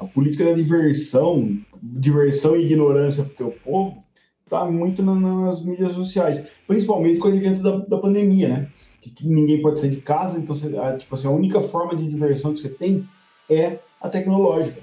a 0.00 0.06
política 0.06 0.44
da 0.46 0.54
diversão, 0.54 1.58
diversão 1.82 2.56
e 2.56 2.64
ignorância 2.64 3.22
para 3.22 3.32
o 3.32 3.36
teu 3.36 3.50
povo, 3.62 4.02
está 4.44 4.64
muito 4.64 5.02
nas 5.02 5.62
mídias 5.62 5.92
sociais, 5.92 6.44
principalmente 6.66 7.18
com 7.18 7.28
o 7.28 7.30
advento 7.30 7.62
da, 7.62 7.76
da 7.78 7.98
pandemia, 7.98 8.48
né? 8.48 8.68
Que 9.00 9.26
ninguém 9.26 9.62
pode 9.62 9.78
sair 9.78 9.90
de 9.90 10.00
casa, 10.00 10.38
então 10.38 10.54
você, 10.54 10.76
a, 10.76 10.96
tipo 10.96 11.14
assim, 11.14 11.28
a 11.28 11.30
única 11.30 11.60
forma 11.60 11.94
de 11.94 12.08
diversão 12.08 12.52
que 12.52 12.60
você 12.60 12.68
tem 12.68 13.06
é 13.48 13.78
a 14.00 14.08
tecnológica, 14.08 14.80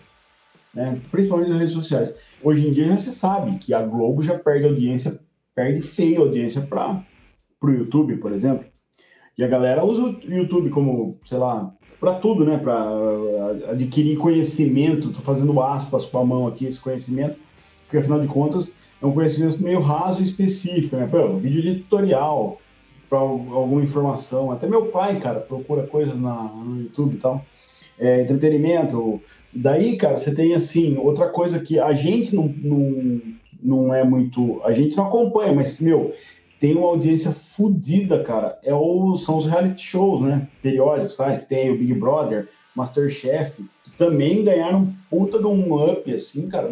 né? 0.74 1.02
Principalmente 1.12 1.50
nas 1.50 1.60
redes 1.60 1.74
sociais. 1.74 2.14
Hoje 2.42 2.68
em 2.68 2.72
dia 2.72 2.88
já 2.88 2.98
se 2.98 3.12
sabe 3.12 3.58
que 3.58 3.74
a 3.74 3.82
Globo 3.82 4.22
já 4.22 4.38
perde 4.38 4.66
audiência, 4.66 5.20
perde 5.56 5.82
feia 5.82 6.20
audiência 6.20 6.62
para 6.62 7.04
o 7.62 7.70
YouTube, 7.70 8.18
por 8.18 8.32
exemplo. 8.32 8.66
E 9.38 9.44
a 9.44 9.48
galera 9.48 9.84
usa 9.84 10.04
o 10.04 10.34
YouTube 10.34 10.70
como, 10.70 11.20
sei 11.24 11.38
lá, 11.38 11.76
para 12.00 12.14
tudo, 12.14 12.46
né? 12.46 12.58
Para 12.58 12.92
uh, 12.92 13.72
adquirir 13.72 14.18
conhecimento. 14.18 15.10
Estou 15.10 15.24
fazendo 15.24 15.62
aspas 15.62 16.06
com 16.06 16.18
a 16.20 16.26
mão 16.26 16.48
aqui 16.48 16.66
esse 16.66 16.80
conhecimento, 16.80 17.38
porque 17.84 17.98
afinal 17.98 18.20
de 18.20 18.28
contas 18.28 18.72
é 19.02 19.06
um 19.06 19.12
conhecimento 19.12 19.62
meio 19.62 19.80
raso 19.80 20.22
e 20.22 20.24
específico, 20.24 20.96
né? 20.96 21.08
Pô, 21.10 21.36
vídeo 21.38 21.62
de 21.62 21.76
tutorial 21.76 22.60
para 23.10 23.20
alguma 23.20 23.82
informação. 23.82 24.52
Até 24.52 24.68
meu 24.68 24.88
pai, 24.88 25.20
cara, 25.20 25.40
procura 25.40 25.84
coisas 25.84 26.20
na, 26.20 26.44
no 26.44 26.82
YouTube 26.82 27.16
e 27.16 27.20
tal. 27.20 27.46
É, 28.00 28.22
entretenimento. 28.22 29.22
Daí, 29.54 29.96
cara, 29.96 30.18
você 30.18 30.34
tem 30.34 30.54
assim, 30.54 30.98
outra 30.98 31.30
coisa 31.30 31.60
que 31.60 31.80
a 31.80 31.94
gente 31.94 32.36
não, 32.36 32.54
não, 32.62 33.22
não 33.62 33.94
é 33.94 34.04
muito. 34.04 34.62
A 34.64 34.72
gente 34.72 34.96
não 34.98 35.06
acompanha, 35.06 35.54
mas, 35.54 35.80
meu, 35.80 36.14
tem 36.60 36.76
uma 36.76 36.88
audiência 36.88 37.32
fodida, 37.32 38.24
cara. 38.24 38.58
É 38.64 38.74
o, 38.74 39.16
são 39.16 39.38
os 39.38 39.46
reality 39.46 39.84
shows, 39.84 40.22
né? 40.22 40.48
Periódicos, 40.62 41.16
sabe? 41.16 41.40
Tem 41.48 41.70
o 41.70 41.78
Big 41.78 41.94
Brother, 41.94 42.50
Masterchef, 42.76 43.64
que 43.84 43.92
também 43.92 44.44
ganharam 44.44 44.94
puta 45.10 45.38
de 45.38 45.46
um 45.46 45.74
up, 45.92 46.14
assim, 46.14 46.48
cara, 46.48 46.72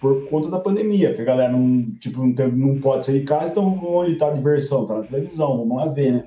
por 0.00 0.28
conta 0.28 0.48
da 0.48 0.58
pandemia, 0.58 1.14
que 1.14 1.20
a 1.20 1.24
galera 1.24 1.52
não, 1.52 1.86
tipo, 2.00 2.24
não, 2.24 2.48
não 2.48 2.80
pode 2.80 3.06
sair 3.06 3.20
de 3.20 3.24
casa, 3.24 3.48
então 3.48 3.66
onde 3.84 4.16
tá 4.16 4.28
a 4.28 4.32
diversão? 4.32 4.86
Tá 4.86 4.94
na 4.94 5.02
televisão, 5.02 5.58
vamos 5.58 5.76
lá 5.76 5.86
ver, 5.86 6.12
né? 6.12 6.24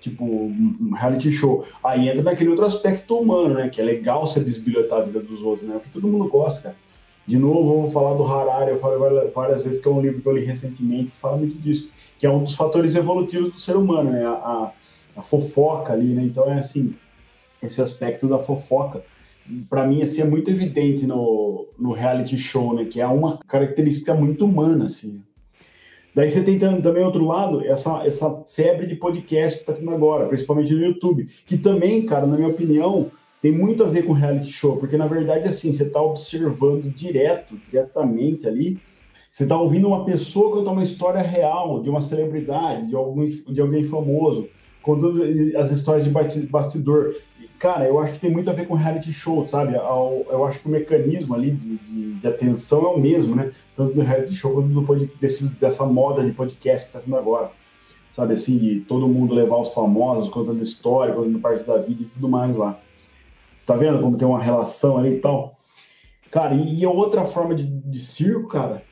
Tipo, 0.00 0.24
um 0.24 0.92
reality 0.94 1.32
show. 1.32 1.64
Aí 1.82 2.08
entra 2.08 2.22
naquele 2.22 2.50
outro 2.50 2.64
aspecto 2.64 3.18
humano, 3.18 3.54
né? 3.54 3.68
Que 3.68 3.80
é 3.80 3.84
legal 3.84 4.26
você 4.26 4.38
bisbilhotar 4.38 5.00
a 5.00 5.02
vida 5.02 5.20
dos 5.20 5.42
outros, 5.42 5.68
né? 5.68 5.74
Porque 5.76 5.90
todo 5.90 6.06
mundo 6.06 6.28
gosta, 6.28 6.62
cara. 6.62 6.76
De 7.26 7.36
novo, 7.36 7.80
vou 7.80 7.90
falar 7.90 8.14
do 8.14 8.22
Harari, 8.24 8.70
eu 8.70 8.78
falei 8.78 8.98
várias 9.34 9.64
vezes 9.64 9.82
que 9.82 9.88
é 9.88 9.90
um 9.90 10.00
livro 10.00 10.20
que 10.20 10.28
eu 10.28 10.36
li 10.36 10.44
recentemente 10.44 11.10
que 11.10 11.18
fala 11.18 11.36
muito 11.36 11.58
disso 11.58 11.92
que 12.18 12.26
é 12.26 12.30
um 12.30 12.42
dos 12.42 12.54
fatores 12.54 12.94
evolutivos 12.94 13.52
do 13.52 13.60
ser 13.60 13.76
humano, 13.76 14.10
né? 14.10 14.24
A, 14.24 14.30
a, 14.30 14.72
a 15.16 15.22
fofoca 15.22 15.92
ali, 15.92 16.14
né? 16.14 16.22
Então 16.22 16.50
é 16.50 16.58
assim, 16.58 16.94
esse 17.62 17.80
aspecto 17.80 18.28
da 18.28 18.38
fofoca, 18.38 19.02
para 19.68 19.86
mim 19.86 20.02
assim 20.02 20.22
é 20.22 20.24
muito 20.24 20.50
evidente 20.50 21.06
no, 21.06 21.66
no 21.78 21.92
reality 21.92 22.36
show, 22.36 22.74
né? 22.74 22.84
Que 22.84 23.00
é 23.00 23.06
uma 23.06 23.38
característica 23.46 24.14
muito 24.14 24.44
humana, 24.44 24.86
assim. 24.86 25.22
Daí 26.14 26.30
você 26.30 26.42
tem 26.42 26.58
também 26.58 27.04
outro 27.04 27.26
lado, 27.26 27.62
essa, 27.62 28.02
essa 28.06 28.42
febre 28.48 28.86
de 28.86 28.96
podcast 28.96 29.58
que 29.58 29.70
está 29.70 29.74
tendo 29.74 29.90
agora, 29.90 30.26
principalmente 30.26 30.72
no 30.72 30.82
YouTube, 30.82 31.28
que 31.44 31.58
também, 31.58 32.06
cara, 32.06 32.26
na 32.26 32.36
minha 32.38 32.48
opinião, 32.48 33.10
tem 33.38 33.52
muito 33.52 33.84
a 33.84 33.86
ver 33.86 34.06
com 34.06 34.14
reality 34.14 34.50
show, 34.50 34.78
porque 34.78 34.96
na 34.96 35.06
verdade, 35.06 35.46
assim, 35.46 35.70
você 35.74 35.82
está 35.82 36.00
observando 36.00 36.90
direto, 36.90 37.54
diretamente 37.70 38.48
ali, 38.48 38.78
você 39.36 39.42
está 39.42 39.60
ouvindo 39.60 39.86
uma 39.86 40.02
pessoa 40.02 40.50
contar 40.50 40.70
uma 40.70 40.82
história 40.82 41.20
real 41.20 41.82
de 41.82 41.90
uma 41.90 42.00
celebridade, 42.00 42.86
de, 42.86 42.96
algum, 42.96 43.28
de 43.28 43.60
alguém 43.60 43.84
famoso, 43.84 44.48
contando 44.80 45.22
as 45.58 45.70
histórias 45.70 46.06
de 46.06 46.46
bastidor. 46.46 47.14
Cara, 47.58 47.86
eu 47.86 47.98
acho 47.98 48.14
que 48.14 48.18
tem 48.18 48.30
muito 48.30 48.48
a 48.48 48.54
ver 48.54 48.66
com 48.66 48.72
reality 48.72 49.12
show, 49.12 49.46
sabe? 49.46 49.74
Eu 49.74 50.42
acho 50.46 50.60
que 50.60 50.66
o 50.66 50.70
mecanismo 50.70 51.34
ali 51.34 51.50
de, 51.50 51.76
de, 51.76 52.14
de 52.14 52.26
atenção 52.26 52.86
é 52.86 52.88
o 52.88 52.98
mesmo, 52.98 53.36
né? 53.36 53.52
Tanto 53.76 53.94
no 53.94 54.02
reality 54.02 54.32
show 54.32 54.54
quanto 54.54 54.68
no 54.68 55.06
desse, 55.20 55.50
dessa 55.56 55.84
moda 55.84 56.24
de 56.24 56.32
podcast 56.32 56.86
que 56.86 56.96
está 56.96 57.00
tendo 57.00 57.18
agora. 57.18 57.50
sabe 58.12 58.32
assim, 58.32 58.56
de 58.56 58.80
todo 58.88 59.06
mundo 59.06 59.34
levar 59.34 59.58
os 59.58 59.74
famosos, 59.74 60.30
contando 60.30 60.62
história, 60.62 61.14
contando 61.14 61.38
parte 61.40 61.62
da 61.62 61.76
vida 61.76 62.04
e 62.04 62.06
tudo 62.06 62.26
mais 62.26 62.56
lá. 62.56 62.80
Tá 63.66 63.76
vendo 63.76 64.00
como 64.00 64.16
tem 64.16 64.26
uma 64.26 64.40
relação 64.40 64.96
ali 64.96 65.16
e 65.16 65.18
tal? 65.18 65.58
Cara, 66.30 66.54
e, 66.54 66.80
e 66.80 66.86
outra 66.86 67.26
forma 67.26 67.54
de, 67.54 67.66
de 67.66 68.00
circo, 68.00 68.48
cara, 68.48 68.82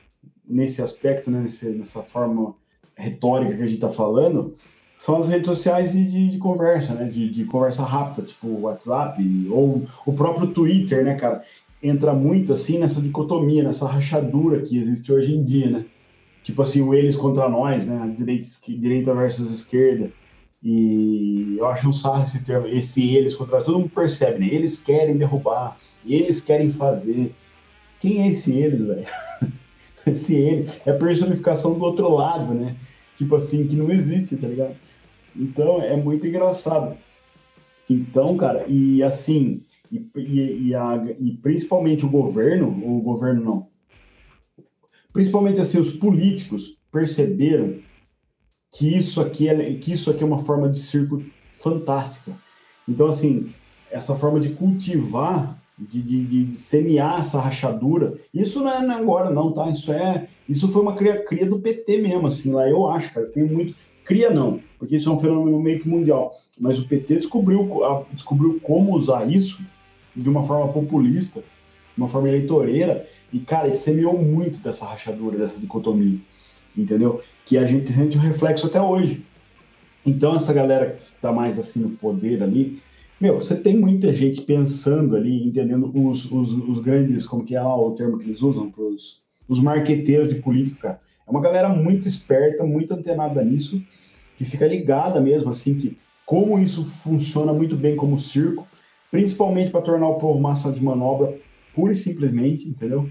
nesse 0.47 0.81
aspecto, 0.81 1.29
né, 1.29 1.39
nesse, 1.39 1.69
nessa 1.69 2.01
forma 2.01 2.55
retórica 2.95 3.55
que 3.55 3.63
a 3.63 3.67
gente 3.67 3.79
tá 3.79 3.89
falando, 3.89 4.55
são 4.97 5.17
as 5.17 5.27
redes 5.27 5.47
sociais 5.47 5.91
de, 5.91 6.05
de, 6.05 6.29
de 6.29 6.37
conversa, 6.37 6.93
né? 6.93 7.05
De, 7.05 7.29
de, 7.29 7.45
conversa 7.45 7.83
rápida, 7.83 8.25
tipo 8.25 8.47
WhatsApp 8.61 9.21
ou 9.49 9.85
o 10.05 10.13
próprio 10.13 10.47
Twitter, 10.47 11.03
né, 11.03 11.15
cara? 11.15 11.43
Entra 11.83 12.13
muito 12.13 12.53
assim 12.53 12.79
nessa 12.79 13.01
dicotomia, 13.01 13.63
nessa 13.63 13.87
rachadura 13.87 14.61
que 14.61 14.77
existe 14.77 15.11
hoje 15.11 15.35
em 15.35 15.43
dia, 15.43 15.69
né? 15.69 15.85
Tipo 16.43 16.61
assim, 16.61 16.81
o 16.81 16.93
eles 16.93 17.15
contra 17.15 17.49
nós, 17.49 17.85
né? 17.85 18.13
Direita, 18.17 18.45
direita 18.67 19.13
versus 19.13 19.51
esquerda. 19.51 20.11
E 20.63 21.57
eu 21.59 21.67
acho 21.67 21.89
um 21.89 21.93
sarro 21.93 22.23
esse 22.23 22.43
termo, 22.43 22.65
esse 22.67 23.13
eles 23.15 23.35
contra 23.35 23.61
todo 23.61 23.77
mundo 23.77 23.89
percebe, 23.89 24.39
né? 24.39 24.47
Eles 24.51 24.81
querem 24.81 25.17
derrubar, 25.17 25.77
eles 26.05 26.39
querem 26.41 26.69
fazer. 26.69 27.35
Quem 27.99 28.21
é 28.21 28.29
esse 28.29 28.53
eles, 28.53 28.79
velho? 28.79 29.05
esse 30.05 30.35
eles 30.35 30.81
é 30.85 30.93
personificação 30.93 31.77
do 31.77 31.83
outro 31.83 32.09
lado, 32.09 32.53
né? 32.53 32.75
Tipo 33.15 33.35
assim, 33.35 33.67
que 33.67 33.75
não 33.75 33.91
existe, 33.91 34.35
tá 34.37 34.47
ligado? 34.47 34.75
Então 35.35 35.81
é 35.81 35.95
muito 35.95 36.27
engraçado. 36.27 36.97
Então, 37.89 38.35
cara, 38.35 38.65
e 38.67 39.03
assim, 39.03 39.61
e, 39.91 40.09
e, 40.15 40.67
e, 40.67 40.75
a, 40.75 41.03
e 41.19 41.31
principalmente 41.37 42.05
o 42.05 42.09
governo, 42.09 42.67
o 42.67 43.01
governo 43.01 43.43
não, 43.43 43.67
principalmente 45.13 45.61
assim, 45.61 45.79
os 45.79 45.91
políticos 45.91 46.77
perceberam 46.91 47.79
que 48.71 48.97
isso 48.97 49.21
aqui 49.21 49.47
é, 49.47 49.73
que 49.75 49.93
isso 49.93 50.09
aqui 50.09 50.23
é 50.23 50.25
uma 50.25 50.39
forma 50.39 50.69
de 50.69 50.79
circo 50.79 51.23
fantástica. 51.53 52.31
Então, 52.87 53.07
assim, 53.07 53.53
essa 53.89 54.15
forma 54.15 54.39
de 54.39 54.49
cultivar, 54.49 55.57
de, 55.77 56.01
de, 56.01 56.45
de 56.45 56.55
semear 56.55 57.19
essa 57.19 57.39
rachadura, 57.39 58.15
isso 58.33 58.61
não 58.61 58.69
é 58.69 58.93
agora, 58.93 59.29
não, 59.29 59.51
tá? 59.51 59.69
Isso 59.69 59.91
é. 59.91 60.27
Isso 60.47 60.69
foi 60.69 60.81
uma 60.81 60.95
cria, 60.95 61.23
cria 61.23 61.45
do 61.45 61.59
PT 61.59 61.97
mesmo, 61.97 62.27
assim, 62.27 62.51
lá 62.51 62.67
eu 62.69 62.87
acho, 62.87 63.13
cara. 63.13 63.25
Tem 63.27 63.43
muito. 63.43 63.75
Cria 64.03 64.29
não, 64.29 64.59
porque 64.77 64.95
isso 64.95 65.09
é 65.09 65.11
um 65.11 65.19
fenômeno 65.19 65.59
meio 65.59 65.79
que 65.79 65.89
mundial. 65.89 66.35
Mas 66.59 66.79
o 66.79 66.87
PT 66.87 67.15
descobriu, 67.15 67.67
descobriu 68.11 68.59
como 68.61 68.95
usar 68.95 69.29
isso 69.29 69.65
de 70.15 70.29
uma 70.29 70.43
forma 70.43 70.71
populista, 70.71 71.39
de 71.39 72.01
uma 72.01 72.07
forma 72.07 72.29
eleitoreira, 72.29 73.07
e, 73.33 73.39
cara, 73.39 73.69
semeou 73.71 74.17
muito 74.17 74.59
dessa 74.59 74.85
rachadura, 74.85 75.37
dessa 75.37 75.59
dicotomia, 75.59 76.19
entendeu? 76.77 77.21
Que 77.45 77.57
a 77.57 77.65
gente 77.65 77.91
sente 77.91 78.17
um 78.17 78.21
reflexo 78.21 78.67
até 78.67 78.81
hoje. 78.81 79.25
Então, 80.05 80.35
essa 80.35 80.53
galera 80.53 80.91
que 80.91 81.03
está 81.03 81.33
mais 81.33 81.57
assim 81.57 81.81
no 81.81 81.89
poder 81.89 82.43
ali, 82.43 82.81
meu, 83.19 83.37
você 83.37 83.55
tem 83.55 83.77
muita 83.77 84.13
gente 84.13 84.41
pensando 84.41 85.15
ali, 85.15 85.47
entendendo 85.47 85.91
os, 85.93 86.31
os, 86.31 86.51
os 86.51 86.79
grandes, 86.79 87.25
como 87.25 87.45
que 87.45 87.55
é 87.55 87.61
lá 87.61 87.75
o 87.75 87.91
termo 87.91 88.17
que 88.17 88.25
eles 88.25 88.41
usam, 88.41 88.69
pros, 88.69 89.21
os 89.47 89.61
marqueteiros 89.61 90.27
de 90.27 90.35
política. 90.35 90.99
É 91.27 91.31
uma 91.31 91.41
galera 91.41 91.69
muito 91.69 92.07
esperta, 92.07 92.63
muito 92.63 92.93
antenada 92.93 93.43
nisso, 93.43 93.81
que 94.37 94.45
fica 94.45 94.67
ligada 94.67 95.21
mesmo, 95.21 95.49
assim, 95.49 95.75
que 95.75 95.97
como 96.25 96.59
isso 96.59 96.83
funciona 96.83 97.53
muito 97.53 97.75
bem 97.75 97.95
como 97.95 98.17
circo, 98.17 98.67
principalmente 99.11 99.71
para 99.71 99.81
tornar 99.81 100.09
o 100.09 100.19
povo 100.19 100.39
massa 100.39 100.71
de 100.71 100.83
manobra, 100.83 101.37
pura 101.73 101.93
e 101.93 101.95
simplesmente, 101.95 102.67
entendeu? 102.67 103.09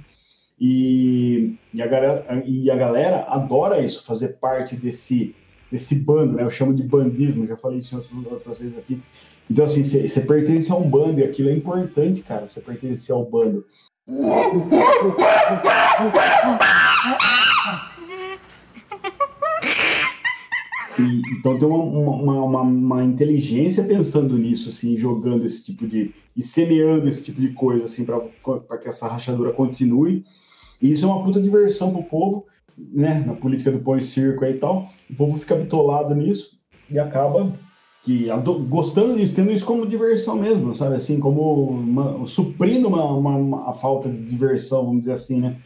E, 0.61 1.57
e, 1.73 1.83
a 1.83 1.87
galera, 1.87 2.43
e 2.47 2.71
a 2.71 2.77
galera 2.77 3.25
adora 3.29 3.85
isso, 3.85 4.05
fazer 4.05 4.37
parte 4.41 4.77
desse, 4.77 5.35
desse 5.71 5.95
bando, 5.95 6.35
né? 6.35 6.43
Eu 6.43 6.51
chamo 6.51 6.75
de 6.75 6.83
bandismo, 6.83 7.47
já 7.47 7.57
falei 7.57 7.79
isso 7.79 7.97
outras 8.31 8.59
vezes 8.59 8.79
aqui. 8.79 9.01
Então, 9.51 9.65
assim, 9.65 9.85
você 9.85 10.21
pertence 10.23 10.71
a 10.73 10.75
um 10.75 10.89
bando 10.89 11.21
e 11.21 11.25
aquilo 11.25 11.51
é 11.51 11.53
importante, 11.53 12.23
cara, 12.23 12.49
você 12.49 12.61
pertencer 12.61 13.15
ao 13.15 13.25
bando. 13.25 13.65
E, 20.99 21.23
então 21.33 21.59
tem 21.59 21.67
uma, 21.67 21.79
uma, 21.79 22.45
uma, 22.45 22.61
uma, 22.61 23.05
inteligência 23.05 23.83
pensando 23.85 24.39
nisso, 24.39 24.69
assim, 24.69 24.97
jogando 24.97 25.45
esse 25.45 25.65
tipo 25.65 25.87
de. 25.87 26.15
e 26.37 26.43
semeando 26.43 27.09
esse 27.09 27.23
tipo 27.23 27.41
de 27.41 27.49
coisa, 27.49 27.87
assim, 27.87 28.05
para 28.05 28.79
que 28.79 28.89
essa 28.89 29.09
rachadura 29.09 29.53
continue. 29.53 30.25
E 30.81 30.93
isso 30.93 31.05
é 31.05 31.09
uma 31.09 31.25
puta 31.25 31.41
diversão 31.41 31.93
pro 31.93 32.03
povo, 32.03 32.47
né? 32.77 33.25
Na 33.27 33.35
política 33.35 33.73
do 33.73 33.81
pão 33.81 33.99
e 33.99 34.05
circo 34.05 34.45
aí 34.45 34.55
e 34.55 34.59
tal. 34.59 34.89
O 35.11 35.15
povo 35.15 35.39
fica 35.39 35.57
bitolado 35.57 36.15
nisso 36.15 36.59
e 36.91 36.99
acaba 36.99 37.53
que 38.05 38.29
gostando 38.69 39.17
disso, 39.17 39.35
tendo 39.35 39.51
isso 39.51 39.65
como 39.65 39.87
diversão 39.87 40.37
mesmo, 40.37 40.75
sabe? 40.75 40.97
Assim, 40.97 41.19
como 41.19 41.71
uma, 41.71 42.27
suprindo 42.27 42.87
uma, 42.87 43.03
uma, 43.03 43.31
uma, 43.35 43.73
falta 43.73 44.11
de 44.11 44.21
diversão, 44.21 44.85
vamos 44.85 45.01
dizer 45.01 45.15
assim, 45.15 45.41
né? 45.41 45.57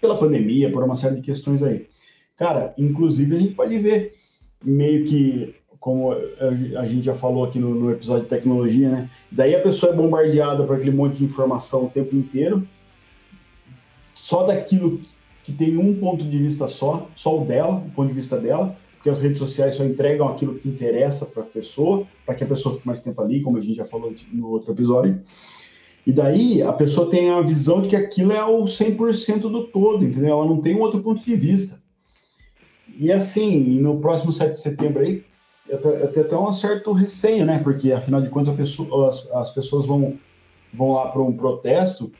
Pela 0.00 0.18
pandemia, 0.18 0.72
por 0.72 0.82
uma 0.82 0.96
série 0.96 1.16
de 1.16 1.20
questões 1.20 1.62
aí. 1.62 1.86
Cara, 2.38 2.72
inclusive 2.78 3.36
a 3.36 3.38
gente 3.38 3.52
pode 3.52 3.78
ver 3.78 4.14
meio 4.64 5.04
que, 5.04 5.54
como 5.78 6.12
a 6.12 6.86
gente 6.86 7.04
já 7.04 7.12
falou 7.12 7.44
aqui 7.44 7.58
no, 7.58 7.74
no 7.74 7.90
episódio 7.90 8.22
de 8.22 8.30
tecnologia, 8.30 8.88
né? 8.88 9.10
Daí 9.30 9.54
a 9.54 9.60
pessoa 9.60 9.92
é 9.92 9.96
bombardeada 9.96 10.64
por 10.64 10.76
aquele 10.76 10.90
monte 10.90 11.18
de 11.18 11.24
informação 11.24 11.84
o 11.84 11.90
tempo 11.90 12.16
inteiro, 12.16 12.66
só 14.14 14.44
daquilo 14.44 15.02
que 15.42 15.52
tem 15.52 15.76
um 15.76 15.94
ponto 15.94 16.24
de 16.24 16.38
vista 16.38 16.66
só, 16.66 17.10
só 17.14 17.42
o 17.42 17.44
dela, 17.44 17.74
o 17.74 17.90
ponto 17.90 18.08
de 18.08 18.14
vista 18.14 18.38
dela, 18.38 18.74
porque 19.04 19.10
as 19.10 19.20
redes 19.20 19.38
sociais 19.38 19.74
só 19.74 19.84
entregam 19.84 20.26
aquilo 20.26 20.54
que 20.54 20.66
interessa 20.66 21.26
para 21.26 21.42
a 21.42 21.46
pessoa, 21.46 22.06
para 22.24 22.34
que 22.34 22.42
a 22.42 22.46
pessoa 22.46 22.74
fique 22.74 22.86
mais 22.86 23.00
tempo 23.00 23.20
ali, 23.20 23.42
como 23.42 23.58
a 23.58 23.60
gente 23.60 23.74
já 23.74 23.84
falou 23.84 24.14
no 24.32 24.48
outro 24.48 24.72
episódio. 24.72 25.20
E 26.06 26.10
daí 26.10 26.62
a 26.62 26.72
pessoa 26.72 27.10
tem 27.10 27.28
a 27.28 27.42
visão 27.42 27.82
de 27.82 27.90
que 27.90 27.96
aquilo 27.96 28.32
é 28.32 28.42
o 28.42 28.64
100% 28.64 29.40
do 29.40 29.64
todo, 29.64 30.02
entendeu? 30.02 30.30
Ela 30.30 30.46
não 30.46 30.58
tem 30.58 30.74
um 30.74 30.80
outro 30.80 31.00
ponto 31.00 31.22
de 31.22 31.36
vista. 31.36 31.78
E 32.98 33.12
assim, 33.12 33.78
no 33.78 34.00
próximo 34.00 34.32
7 34.32 34.54
de 34.54 34.60
setembro 34.62 35.02
aí, 35.02 35.22
eu 35.68 35.78
tenho 36.10 36.24
até 36.24 36.38
um 36.38 36.50
certo 36.50 36.90
receio, 36.92 37.44
né? 37.44 37.58
Porque 37.58 37.92
afinal 37.92 38.22
de 38.22 38.30
contas 38.30 38.56
pessoa, 38.56 39.10
as, 39.10 39.30
as, 39.32 39.50
pessoas 39.50 39.84
vão, 39.84 40.18
vão 40.72 40.92
lá 40.92 41.08
para 41.08 41.20
um 41.20 41.36
protesto 41.36 42.10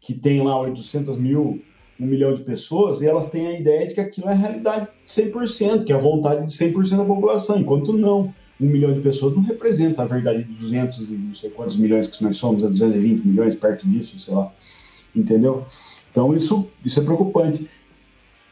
que 0.00 0.14
tem 0.14 0.42
lá 0.42 0.58
800 0.58 1.18
mil, 1.18 1.62
um 2.00 2.06
milhão 2.06 2.34
de 2.34 2.42
pessoas, 2.42 3.02
e 3.02 3.06
elas 3.06 3.28
têm 3.28 3.46
a 3.46 3.60
ideia 3.60 3.86
de 3.86 3.94
que 3.94 4.00
aquilo 4.00 4.28
é 4.28 4.32
a 4.32 4.34
realidade 4.34 4.88
100%, 5.06 5.84
que 5.84 5.92
é 5.92 5.94
a 5.94 5.98
vontade 5.98 6.46
de 6.46 6.52
100% 6.52 6.96
da 6.96 7.04
população, 7.04 7.58
enquanto 7.58 7.92
não. 7.92 8.34
Um 8.58 8.66
milhão 8.66 8.92
de 8.92 9.00
pessoas 9.00 9.34
não 9.34 9.42
representa 9.42 10.02
a 10.02 10.06
verdade 10.06 10.44
de 10.44 10.52
200 10.52 10.98
e 10.98 11.12
não 11.12 11.34
sei 11.34 11.50
quantos 11.50 11.76
milhões 11.76 12.06
que 12.06 12.22
nós 12.22 12.36
somos, 12.36 12.62
220 12.62 13.26
milhões, 13.26 13.54
perto 13.54 13.86
disso, 13.86 14.18
sei 14.18 14.34
lá. 14.34 14.52
Entendeu? 15.14 15.66
Então 16.10 16.34
isso, 16.34 16.68
isso 16.84 17.00
é 17.00 17.02
preocupante. 17.02 17.68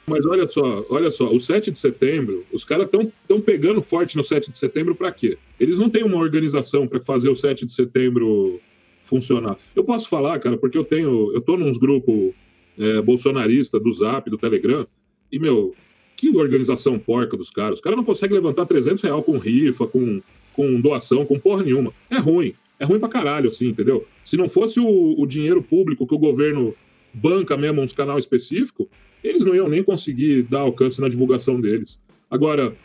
Mas 0.07 0.25
olha 0.25 0.49
só, 0.49 0.87
olha 0.89 1.11
só, 1.11 1.31
o 1.31 1.39
7 1.39 1.71
de 1.71 1.79
setembro, 1.79 2.45
os 2.51 2.65
caras 2.65 2.87
estão 2.87 3.13
tão 3.27 3.41
pegando 3.41 3.83
forte 3.83 4.17
no 4.17 4.25
7 4.25 4.51
de 4.51 4.57
setembro 4.57 4.95
para 4.95 5.13
quê? 5.13 5.37
Eles 5.61 5.79
não 5.79 5.91
têm 5.91 6.03
uma 6.03 6.17
organização 6.17 6.87
para 6.87 7.01
fazer 7.01 7.29
o 7.29 7.35
7 7.35 7.67
de 7.67 7.73
setembro 7.73 8.59
funcionar. 9.03 9.59
Eu 9.77 9.85
posso 9.85 10.09
falar, 10.09 10.39
cara, 10.39 10.57
porque 10.57 10.79
eu 10.79 10.85
tenho, 10.85 11.33
eu 11.35 11.41
tô 11.43 11.57
nos 11.59 11.77
grupos 11.77 12.33
é, 12.79 13.03
bolsonarista 13.03 13.79
do 13.79 13.93
Zap, 13.93 14.31
do 14.31 14.39
Telegram, 14.39 14.87
e, 15.31 15.39
meu, 15.39 15.75
que 16.17 16.35
organização 16.37 16.99
porca 16.99 17.37
dos 17.37 17.51
caras. 17.51 17.77
Os 17.77 17.81
caras 17.81 17.97
não 17.97 18.05
conseguem 18.05 18.37
levantar 18.37 18.67
300 18.67 19.03
reais 19.03 19.25
com 19.25 19.39
rifa, 19.39 19.87
com, 19.87 20.21
com 20.53 20.81
doação, 20.81 21.25
com 21.25 21.39
porra 21.39 21.63
nenhuma. 21.63 21.93
É 22.11 22.19
ruim. 22.19 22.55
É 22.79 22.85
ruim 22.85 22.99
pra 22.99 23.09
caralho, 23.09 23.49
assim, 23.49 23.69
entendeu? 23.69 24.07
Se 24.25 24.37
não 24.37 24.49
fosse 24.49 24.81
o, 24.81 25.15
o 25.19 25.27
dinheiro 25.27 25.63
público 25.63 26.07
que 26.07 26.15
o 26.15 26.19
governo 26.19 26.75
banca 27.13 27.57
mesmo 27.57 27.81
uns 27.81 27.93
canal 27.93 28.19
específico, 28.19 28.89
eles 29.23 29.45
não 29.45 29.55
iam 29.55 29.69
nem 29.69 29.83
conseguir 29.83 30.43
dar 30.43 30.61
alcance 30.61 31.01
na 31.01 31.09
divulgação 31.09 31.61
deles. 31.61 32.01
Agora, 32.31 32.77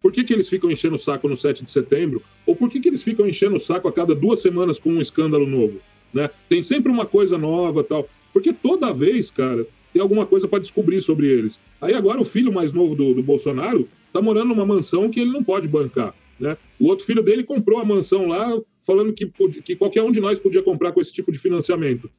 por 0.00 0.12
que, 0.12 0.24
que 0.24 0.32
eles 0.32 0.48
ficam 0.48 0.70
enchendo 0.70 0.94
o 0.94 0.98
saco 0.98 1.28
no 1.28 1.36
7 1.36 1.64
de 1.64 1.70
setembro? 1.70 2.22
Ou 2.46 2.54
por 2.54 2.70
que, 2.70 2.80
que 2.80 2.88
eles 2.88 3.02
ficam 3.02 3.26
enchendo 3.26 3.56
o 3.56 3.60
saco 3.60 3.88
a 3.88 3.92
cada 3.92 4.14
duas 4.14 4.40
semanas 4.40 4.78
com 4.78 4.90
um 4.90 5.00
escândalo 5.00 5.46
novo? 5.46 5.80
Né? 6.12 6.30
Tem 6.48 6.62
sempre 6.62 6.90
uma 6.90 7.04
coisa 7.04 7.36
nova 7.36 7.82
tal. 7.82 8.08
Porque 8.36 8.52
toda 8.52 8.92
vez, 8.92 9.30
cara, 9.30 9.66
tem 9.94 10.02
alguma 10.02 10.26
coisa 10.26 10.46
para 10.46 10.58
descobrir 10.58 11.00
sobre 11.00 11.26
eles. 11.26 11.58
Aí 11.80 11.94
agora 11.94 12.20
o 12.20 12.24
filho 12.24 12.52
mais 12.52 12.70
novo 12.70 12.94
do, 12.94 13.14
do 13.14 13.22
Bolsonaro 13.22 13.88
tá 14.12 14.20
morando 14.20 14.48
numa 14.48 14.66
mansão 14.66 15.08
que 15.08 15.18
ele 15.18 15.32
não 15.32 15.42
pode 15.42 15.66
bancar. 15.66 16.14
Né? 16.38 16.54
O 16.78 16.88
outro 16.88 17.06
filho 17.06 17.22
dele 17.22 17.42
comprou 17.44 17.78
a 17.78 17.84
mansão 17.86 18.28
lá, 18.28 18.60
falando 18.84 19.14
que, 19.14 19.24
que 19.64 19.74
qualquer 19.74 20.02
um 20.02 20.12
de 20.12 20.20
nós 20.20 20.38
podia 20.38 20.62
comprar 20.62 20.92
com 20.92 21.00
esse 21.00 21.14
tipo 21.14 21.32
de 21.32 21.38
financiamento. 21.38 22.10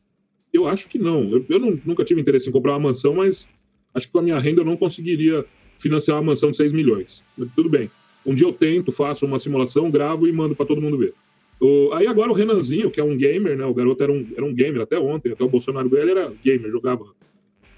Eu 0.52 0.68
acho 0.68 0.90
que 0.90 0.98
não. 0.98 1.30
Eu, 1.30 1.46
eu 1.48 1.60
não, 1.60 1.80
nunca 1.86 2.04
tive 2.04 2.20
interesse 2.20 2.50
em 2.50 2.52
comprar 2.52 2.72
uma 2.72 2.90
mansão, 2.90 3.14
mas 3.14 3.48
acho 3.94 4.08
que 4.08 4.12
com 4.12 4.18
a 4.18 4.24
minha 4.24 4.40
renda 4.40 4.62
eu 4.62 4.66
não 4.66 4.76
conseguiria 4.76 5.46
financiar 5.78 6.18
uma 6.18 6.32
mansão 6.32 6.50
de 6.50 6.58
6 6.58 6.74
milhões. 6.74 7.24
Tudo 7.56 7.70
bem. 7.70 7.92
Um 8.26 8.34
dia 8.34 8.48
eu 8.48 8.54
tento, 8.54 8.92
faço 8.92 9.24
uma 9.24 9.38
simulação, 9.38 9.92
gravo 9.92 10.28
e 10.28 10.32
mando 10.32 10.56
para 10.56 10.66
todo 10.66 10.82
mundo 10.82 10.98
ver. 10.98 11.14
O, 11.60 11.92
aí 11.94 12.06
agora 12.06 12.30
o 12.30 12.34
Renanzinho, 12.34 12.92
que 12.92 13.00
é 13.00 13.04
um 13.04 13.18
gamer, 13.18 13.58
né? 13.58 13.66
O 13.66 13.74
garoto 13.74 14.04
era 14.04 14.12
um, 14.12 14.26
era 14.36 14.46
um 14.46 14.54
gamer 14.54 14.82
até 14.82 15.00
ontem, 15.00 15.32
até 15.32 15.44
o 15.44 15.50
Bolsonaro 15.50 15.90
ele 15.98 16.12
era 16.12 16.32
gamer, 16.44 16.70
jogava. 16.70 17.06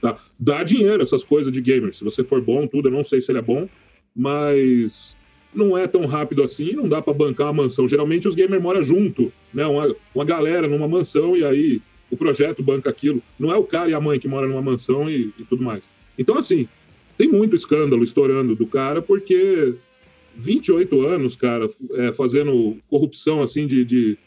Tá? 0.01 0.17
Dá 0.37 0.63
dinheiro 0.63 1.01
essas 1.01 1.23
coisas 1.23 1.51
de 1.51 1.61
gamer. 1.61 1.93
Se 1.93 2.03
você 2.03 2.23
for 2.23 2.41
bom, 2.41 2.67
tudo, 2.67 2.89
eu 2.89 2.91
não 2.91 3.03
sei 3.03 3.21
se 3.21 3.31
ele 3.31 3.39
é 3.39 3.41
bom, 3.41 3.67
mas 4.15 5.15
não 5.53 5.77
é 5.77 5.87
tão 5.87 6.05
rápido 6.05 6.43
assim, 6.43 6.73
não 6.73 6.87
dá 6.87 7.01
para 7.01 7.13
bancar 7.13 7.47
uma 7.47 7.63
mansão. 7.63 7.87
Geralmente 7.87 8.27
os 8.27 8.35
gamers 8.35 8.61
moram 8.61 8.83
junto, 8.83 9.31
né? 9.53 9.65
Uma, 9.65 9.95
uma 10.13 10.25
galera 10.25 10.67
numa 10.67 10.87
mansão 10.87 11.35
e 11.35 11.43
aí 11.43 11.81
o 12.11 12.17
projeto 12.17 12.63
banca 12.63 12.89
aquilo. 12.89 13.21
Não 13.37 13.51
é 13.51 13.57
o 13.57 13.63
cara 13.63 13.89
e 13.89 13.93
a 13.93 14.01
mãe 14.01 14.19
que 14.19 14.27
moram 14.27 14.49
numa 14.49 14.61
mansão 14.61 15.09
e, 15.09 15.33
e 15.37 15.43
tudo 15.45 15.63
mais. 15.63 15.89
Então, 16.17 16.37
assim, 16.37 16.67
tem 17.17 17.29
muito 17.29 17.55
escândalo 17.55 18.03
estourando 18.03 18.55
do 18.55 18.65
cara, 18.65 19.01
porque 19.01 19.75
28 20.39 21.05
anos, 21.05 21.35
cara, 21.35 21.69
é, 21.93 22.13
fazendo 22.13 22.77
corrupção 22.87 23.41
assim 23.41 23.67
de, 23.67 23.83
de, 23.83 24.17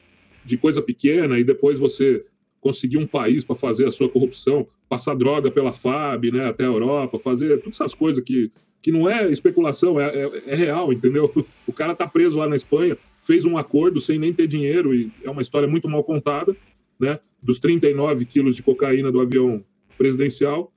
de, 0.45 0.57
coisa 0.59 0.83
pequena 0.83 1.39
e 1.39 1.45
depois 1.45 1.79
você 1.79 2.25
conseguir 2.61 2.99
um 2.99 3.07
país 3.07 3.43
para 3.43 3.57
fazer 3.57 3.87
a 3.87 3.93
sua 3.93 4.09
corrupção, 4.09 4.67
passar 4.89 5.15
droga 5.15 5.51
pela 5.51 5.73
FAB, 5.73 6.31
né, 6.31 6.49
até 6.49 6.65
a 6.65 6.69
Europa, 6.69 7.19
fazer 7.19 7.59
todas 7.59 7.81
essas 7.81 7.95
coisas 7.95 8.23
que, 8.23 8.53
que 8.81 8.93
não 8.93 9.09
é 9.09 9.31
especulação, 9.31 9.99
é, 9.99 10.07
é, 10.15 10.43
é 10.47 10.55
real, 10.55 10.93
entendeu? 10.93 11.33
O 11.67 11.73
cara 11.73 11.95
tá 11.95 12.07
preso 12.07 12.39
lá 12.39 12.47
na 12.47 12.57
Espanha, 12.57 12.97
fez 13.21 13.45
um 13.45 13.57
acordo 13.57 14.01
sem 14.01 14.19
nem 14.19 14.33
ter 14.33 14.47
dinheiro 14.47 14.95
e 14.95 15.11
é 15.25 15.31
uma 15.31 15.43
história 15.43 15.67
muito 15.67 15.89
mal 15.89 16.05
contada, 16.05 16.55
né? 17.01 17.19
Dos 17.43 17.59
39 17.59 18.27
quilos 18.27 18.55
de 18.55 18.63
cocaína 18.63 19.11
do 19.11 19.21
avião 19.21 19.65
presidencial, 19.97 20.73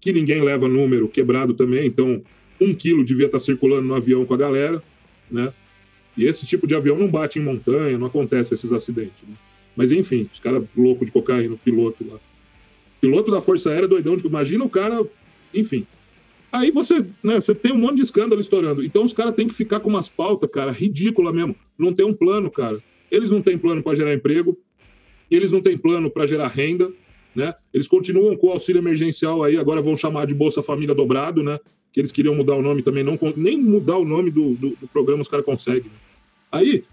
que 0.00 0.12
ninguém 0.12 0.42
leva 0.42 0.66
número 0.66 1.08
quebrado 1.08 1.54
também, 1.54 1.86
então 1.86 2.22
um 2.60 2.74
quilo 2.74 3.04
devia 3.04 3.26
estar 3.26 3.38
circulando 3.38 3.86
no 3.86 3.94
avião 3.94 4.24
com 4.24 4.34
a 4.34 4.36
galera, 4.36 4.82
né? 5.30 5.52
E 6.16 6.24
esse 6.24 6.44
tipo 6.44 6.66
de 6.66 6.74
avião 6.74 6.98
não 6.98 7.08
bate 7.08 7.38
em 7.38 7.42
montanha, 7.42 7.96
não 7.96 8.06
acontece 8.06 8.52
esses 8.52 8.72
acidentes. 8.72 9.22
Né? 9.26 9.34
Mas 9.76 9.90
enfim, 9.90 10.28
os 10.32 10.40
caras 10.40 10.64
loucos 10.76 11.06
de 11.06 11.12
cocaína, 11.12 11.54
o 11.54 11.58
piloto 11.58 12.04
lá. 12.06 12.18
Piloto 13.00 13.30
da 13.30 13.40
Força 13.40 13.70
Aérea 13.70 13.88
doidão, 13.88 14.16
de... 14.16 14.26
imagina 14.26 14.64
o 14.64 14.68
cara, 14.68 15.06
enfim. 15.54 15.86
Aí 16.52 16.70
você, 16.70 17.06
né, 17.22 17.40
você 17.40 17.54
tem 17.54 17.72
um 17.72 17.78
monte 17.78 17.96
de 17.96 18.02
escândalo 18.02 18.40
estourando. 18.40 18.84
Então 18.84 19.04
os 19.04 19.12
caras 19.12 19.34
têm 19.34 19.46
que 19.46 19.54
ficar 19.54 19.80
com 19.80 19.88
umas 19.88 20.08
pautas, 20.08 20.50
cara, 20.50 20.72
ridícula 20.72 21.32
mesmo. 21.32 21.54
Não 21.78 21.94
tem 21.94 22.04
um 22.04 22.12
plano, 22.12 22.50
cara. 22.50 22.82
Eles 23.10 23.30
não 23.30 23.40
têm 23.40 23.56
plano 23.56 23.82
para 23.82 23.94
gerar 23.94 24.12
emprego, 24.12 24.58
eles 25.30 25.52
não 25.52 25.62
têm 25.62 25.78
plano 25.78 26.10
para 26.10 26.26
gerar 26.26 26.48
renda, 26.48 26.90
né? 27.34 27.54
Eles 27.72 27.86
continuam 27.86 28.36
com 28.36 28.48
o 28.48 28.50
auxílio 28.50 28.80
emergencial 28.80 29.42
aí, 29.42 29.56
agora 29.56 29.80
vão 29.80 29.96
chamar 29.96 30.26
de 30.26 30.34
Bolsa 30.34 30.62
Família 30.62 30.94
Dobrado, 30.94 31.42
né? 31.42 31.58
Que 31.92 32.00
eles 32.00 32.12
queriam 32.12 32.34
mudar 32.34 32.54
o 32.54 32.62
nome 32.62 32.82
também, 32.82 33.02
não 33.02 33.18
nem 33.36 33.58
mudar 33.58 33.96
o 33.98 34.04
nome 34.04 34.30
do, 34.30 34.54
do, 34.54 34.70
do 34.70 34.88
programa 34.88 35.22
os 35.22 35.28
caras 35.28 35.44
conseguem. 35.44 35.90
Aí, 36.52 36.84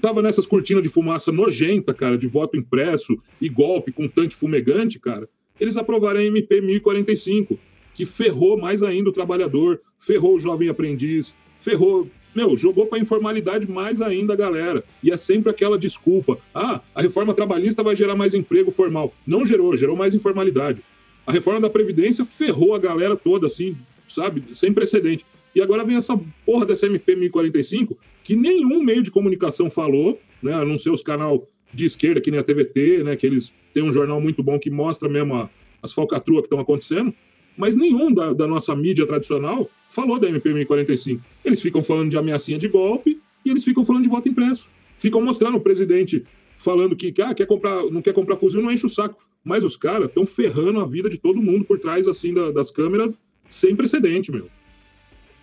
tava 0.00 0.20
nessas 0.20 0.46
cortinas 0.46 0.82
de 0.82 0.88
fumaça 0.88 1.30
nojenta, 1.30 1.94
cara, 1.94 2.18
de 2.18 2.26
voto 2.26 2.56
impresso 2.56 3.20
e 3.40 3.48
golpe 3.48 3.92
com 3.92 4.08
tanque 4.08 4.34
fumegante, 4.34 4.98
cara, 4.98 5.28
eles 5.60 5.76
aprovaram 5.76 6.20
a 6.20 6.24
MP 6.24 6.60
1045, 6.60 7.58
que 7.94 8.04
ferrou 8.04 8.58
mais 8.58 8.82
ainda 8.82 9.10
o 9.10 9.12
trabalhador, 9.12 9.80
ferrou 9.98 10.36
o 10.36 10.40
jovem 10.40 10.68
aprendiz, 10.68 11.34
ferrou 11.56 12.08
meu, 12.34 12.54
jogou 12.54 12.86
para 12.86 12.98
informalidade 12.98 13.66
mais 13.66 14.02
ainda 14.02 14.34
a 14.34 14.36
galera. 14.36 14.84
E 15.02 15.10
é 15.10 15.16
sempre 15.16 15.50
aquela 15.50 15.78
desculpa: 15.78 16.38
ah, 16.54 16.82
a 16.94 17.00
reforma 17.00 17.32
trabalhista 17.32 17.82
vai 17.82 17.96
gerar 17.96 18.14
mais 18.14 18.34
emprego 18.34 18.70
formal. 18.70 19.14
Não 19.26 19.46
gerou, 19.46 19.74
gerou 19.74 19.96
mais 19.96 20.14
informalidade. 20.14 20.82
A 21.26 21.32
reforma 21.32 21.62
da 21.62 21.70
Previdência 21.70 22.26
ferrou 22.26 22.74
a 22.74 22.78
galera 22.78 23.16
toda, 23.16 23.46
assim, 23.46 23.74
sabe, 24.06 24.42
sem 24.52 24.72
precedente. 24.72 25.24
E 25.54 25.62
agora 25.62 25.84
vem 25.84 25.96
essa 25.96 26.18
porra 26.44 26.66
dessa 26.66 26.86
MP 26.86 27.16
1045, 27.16 27.96
que 28.22 28.36
nenhum 28.36 28.82
meio 28.82 29.02
de 29.02 29.10
comunicação 29.10 29.70
falou, 29.70 30.20
né, 30.42 30.52
a 30.52 30.64
não 30.64 30.76
ser 30.76 30.90
os 30.90 31.02
canal 31.02 31.46
de 31.72 31.84
esquerda, 31.84 32.20
que 32.20 32.30
nem 32.30 32.40
a 32.40 32.42
TVT, 32.42 33.02
né, 33.04 33.16
que 33.16 33.26
eles 33.26 33.52
têm 33.72 33.82
um 33.82 33.92
jornal 33.92 34.20
muito 34.20 34.42
bom 34.42 34.58
que 34.58 34.70
mostra 34.70 35.08
mesmo 35.08 35.34
a, 35.34 35.50
as 35.82 35.92
falcatruas 35.92 36.42
que 36.42 36.46
estão 36.46 36.60
acontecendo 36.60 37.14
mas 37.56 37.74
nenhum 37.74 38.12
da, 38.12 38.32
da, 38.32 38.46
nossa 38.46 38.74
mídia 38.76 39.06
tradicional 39.06 39.70
falou 39.88 40.18
da 40.18 40.28
MP 40.28 40.52
1045. 40.52 41.22
Eles 41.44 41.60
ficam 41.60 41.82
falando 41.82 42.10
de 42.10 42.18
ameaçinha 42.18 42.58
de 42.58 42.68
golpe 42.68 43.20
e 43.44 43.50
eles 43.50 43.64
ficam 43.64 43.84
falando 43.84 44.02
de 44.02 44.08
voto 44.08 44.28
impresso. 44.28 44.70
Ficam 44.98 45.22
mostrando 45.22 45.56
o 45.56 45.60
presidente 45.60 46.24
falando 46.56 46.94
que 46.94 47.14
ah, 47.22 47.34
quer 47.34 47.46
comprar, 47.46 47.84
não 47.90 48.02
quer 48.02 48.12
comprar 48.12 48.36
fuzil, 48.36 48.62
não 48.62 48.70
enche 48.70 48.84
o 48.84 48.90
saco. 48.90 49.24
Mas 49.42 49.64
os 49.64 49.76
caras 49.76 50.08
estão 50.08 50.26
ferrando 50.26 50.80
a 50.80 50.86
vida 50.86 51.08
de 51.08 51.18
todo 51.18 51.40
mundo 51.40 51.64
por 51.64 51.78
trás 51.78 52.06
assim 52.06 52.34
da, 52.34 52.50
das 52.50 52.70
câmeras 52.70 53.14
sem 53.48 53.74
precedente, 53.76 54.30
meu. 54.30 54.48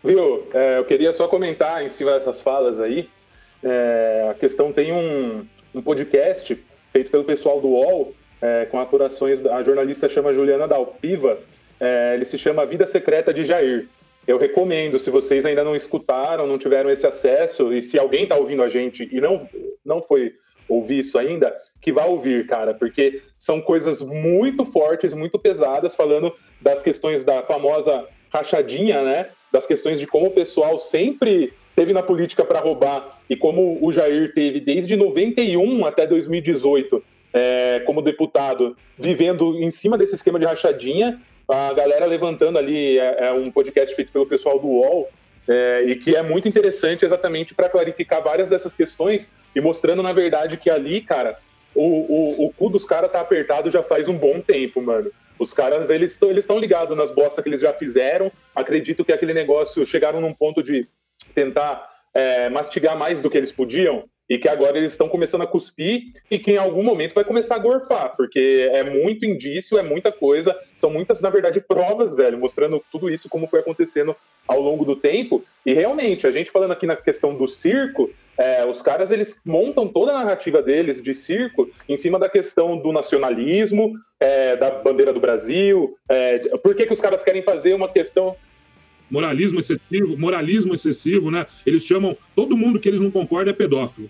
Viu, 0.04 0.48
é, 0.54 0.78
eu 0.78 0.86
queria 0.86 1.14
só 1.14 1.28
comentar 1.28 1.86
em 1.86 1.90
cima 1.90 2.12
dessas 2.14 2.42
falas 2.42 2.80
aí. 2.80 3.10
É, 3.64 4.28
a 4.30 4.34
questão 4.34 4.74
tem 4.74 4.92
um, 4.92 5.46
um 5.74 5.82
podcast 5.82 6.62
feito 6.92 7.10
pelo 7.10 7.24
pessoal 7.24 7.62
do 7.62 7.70
UOL, 7.70 8.14
é, 8.42 8.66
com 8.66 8.80
apurações, 8.80 9.46
a 9.46 9.64
jornalista 9.64 10.10
chama 10.10 10.34
Juliana 10.34 10.68
Dalpiva, 10.68 11.40
é, 11.80 12.14
ele 12.14 12.26
se 12.26 12.38
chama 12.38 12.66
Vida 12.66 12.86
Secreta 12.86 13.34
de 13.34 13.46
Jair. 13.46 13.88
Eu 14.28 14.38
recomendo, 14.38 15.00
se 15.00 15.10
vocês 15.10 15.46
ainda 15.46 15.64
não 15.64 15.76
escutaram, 15.76 16.46
não 16.46 16.58
tiveram 16.58 16.90
esse 16.90 17.08
acesso, 17.08 17.74
e 17.74 17.82
se 17.82 17.98
alguém 17.98 18.24
está 18.24 18.36
ouvindo 18.36 18.62
a 18.62 18.70
gente 18.70 19.08
e 19.12 19.20
não, 19.20 19.48
não 19.84 20.02
foi 20.02 20.34
ouvir 20.68 21.00
isso 21.00 21.18
ainda, 21.18 21.56
que 21.82 21.92
vá 21.92 22.06
ouvir, 22.06 22.48
cara, 22.48 22.74
porque 22.74 23.22
são 23.38 23.62
coisas 23.62 24.02
muito 24.02 24.66
fortes, 24.66 25.14
muito 25.14 25.38
pesadas, 25.38 25.96
falando 25.96 26.34
das 26.62 26.82
questões 26.82 27.24
da 27.24 27.44
famosa 27.44 28.06
rachadinha, 28.32 29.02
né? 29.04 29.30
Das 29.52 29.68
questões 29.68 30.00
de 30.00 30.08
como 30.08 30.28
o 30.28 30.32
pessoal 30.32 30.80
sempre 30.80 31.54
teve 31.76 31.94
na 31.94 32.04
política 32.04 32.46
para 32.46 32.60
roubar 32.60 33.20
e 33.30 33.36
como 33.36 33.80
o 33.82 33.92
Jair 33.92 34.34
teve 34.34 34.60
desde 34.60 34.96
91 34.96 35.86
até 35.86 36.06
2018 36.06 37.04
é, 37.34 37.82
como 37.86 38.02
deputado, 38.02 38.78
vivendo 38.98 39.56
em 39.58 39.72
cima 39.72 39.98
desse 39.98 40.16
esquema 40.16 40.40
de 40.40 40.46
rachadinha 40.46 41.20
a 41.48 41.74
galera 41.74 42.06
levantando 42.06 42.58
ali, 42.58 42.98
é, 42.98 43.26
é 43.26 43.34
um 43.34 43.52
podcast 43.52 43.96
feito 43.96 44.12
pelo 44.12 44.26
pessoal 44.26 44.60
do 44.60 44.68
UOL, 44.68 45.10
é, 45.48 45.84
e 45.84 45.96
que 45.98 46.16
é 46.16 46.24
muito 46.24 46.48
interessante 46.48 47.04
exatamente 47.04 47.54
para 47.54 47.68
clarificar 47.68 48.24
várias 48.24 48.50
dessas 48.50 48.74
questões 48.74 49.30
e 49.56 49.62
mostrando, 49.62 50.04
na 50.04 50.14
verdade, 50.14 50.58
que 50.58 50.70
ali, 50.70 51.02
cara, 51.02 51.38
o, 51.76 51.84
o, 51.84 52.46
o 52.46 52.54
cu 52.54 52.70
dos 52.70 52.86
caras 52.86 53.12
tá 53.12 53.20
apertado 53.20 53.70
já 53.70 53.84
faz 53.84 54.08
um 54.08 54.18
bom 54.18 54.40
tempo, 54.42 54.82
mano. 54.82 55.12
Os 55.40 55.54
caras, 55.54 55.90
eles 55.90 56.12
estão 56.12 56.30
eles 56.30 56.46
ligados 56.48 56.96
nas 56.96 57.12
bostas 57.12 57.44
que 57.44 57.50
eles 57.50 57.62
já 57.62 57.74
fizeram. 57.74 58.32
Acredito 58.56 59.04
que 59.04 59.12
aquele 59.12 59.34
negócio 59.34 59.86
chegaram 59.86 60.22
num 60.22 60.34
ponto 60.34 60.62
de 60.62 60.88
tentar 61.34 61.90
é, 62.14 62.50
mastigar 62.50 62.98
mais 62.98 63.22
do 63.22 63.30
que 63.30 63.38
eles 63.38 63.52
podiam 63.52 64.06
e 64.34 64.40
que 64.40 64.50
agora 64.50 64.80
eles 64.80 64.94
estão 64.94 65.08
começando 65.08 65.44
a 65.44 65.48
cuspir 65.48 66.06
e 66.30 66.40
que 66.40 66.54
em 66.54 66.58
algum 66.58 66.82
momento 66.82 67.14
vai 67.14 67.24
começar 67.24 67.54
a 67.54 67.60
gorfar, 67.60 68.16
porque 68.18 68.68
é 68.74 68.84
muito 68.84 69.28
indício, 69.28 69.78
é 69.78 69.84
muita 69.84 70.12
coisa, 70.12 70.58
são 70.76 70.90
muitas, 70.90 71.22
na 71.22 71.30
verdade, 71.30 71.62
provas, 71.62 72.16
velho, 72.16 72.40
mostrando 72.40 72.84
tudo 72.92 73.12
isso, 73.12 73.30
como 73.30 73.46
foi 73.46 73.60
acontecendo 73.60 74.16
ao 74.48 74.60
longo 74.60 74.84
do 74.86 74.96
tempo. 74.96 75.44
E 75.64 75.72
realmente, 75.72 76.26
a 76.26 76.32
gente 76.32 76.50
falando 76.50 76.72
aqui 76.72 76.88
na 76.88 76.96
questão 76.96 77.36
do 77.36 77.48
circo, 77.48 78.10
é, 78.36 78.66
os 78.66 78.82
caras 78.82 79.12
eles 79.12 79.40
montam 79.46 79.88
toda 79.88 80.14
a 80.14 80.24
narrativa 80.24 80.64
deles 80.64 81.00
de 81.00 81.14
circo 81.14 81.70
em 81.88 81.96
cima 81.96 82.18
da 82.18 82.28
questão 82.28 82.76
do 82.76 82.92
nacionalismo, 82.92 83.92
é, 84.20 84.56
da 84.56 84.72
bandeira 84.72 85.14
do 85.14 85.20
Brasil. 85.20 85.96
É, 86.10 86.40
por 86.58 86.74
que, 86.74 86.88
que 86.88 86.94
os 86.94 87.00
caras 87.00 87.24
querem 87.24 87.44
fazer 87.44 87.76
uma 87.76 87.88
questão 87.88 88.36
moralismo 89.12 89.60
excessivo, 89.60 90.18
moralismo 90.18 90.74
excessivo, 90.74 91.30
né? 91.30 91.46
Eles 91.64 91.86
chamam 91.86 92.18
todo 92.36 92.58
mundo 92.58 92.80
que 92.80 92.90
eles 92.90 93.00
não 93.00 93.12
concordam 93.12 93.54
é 93.54 93.56
pedófilo. 93.56 94.10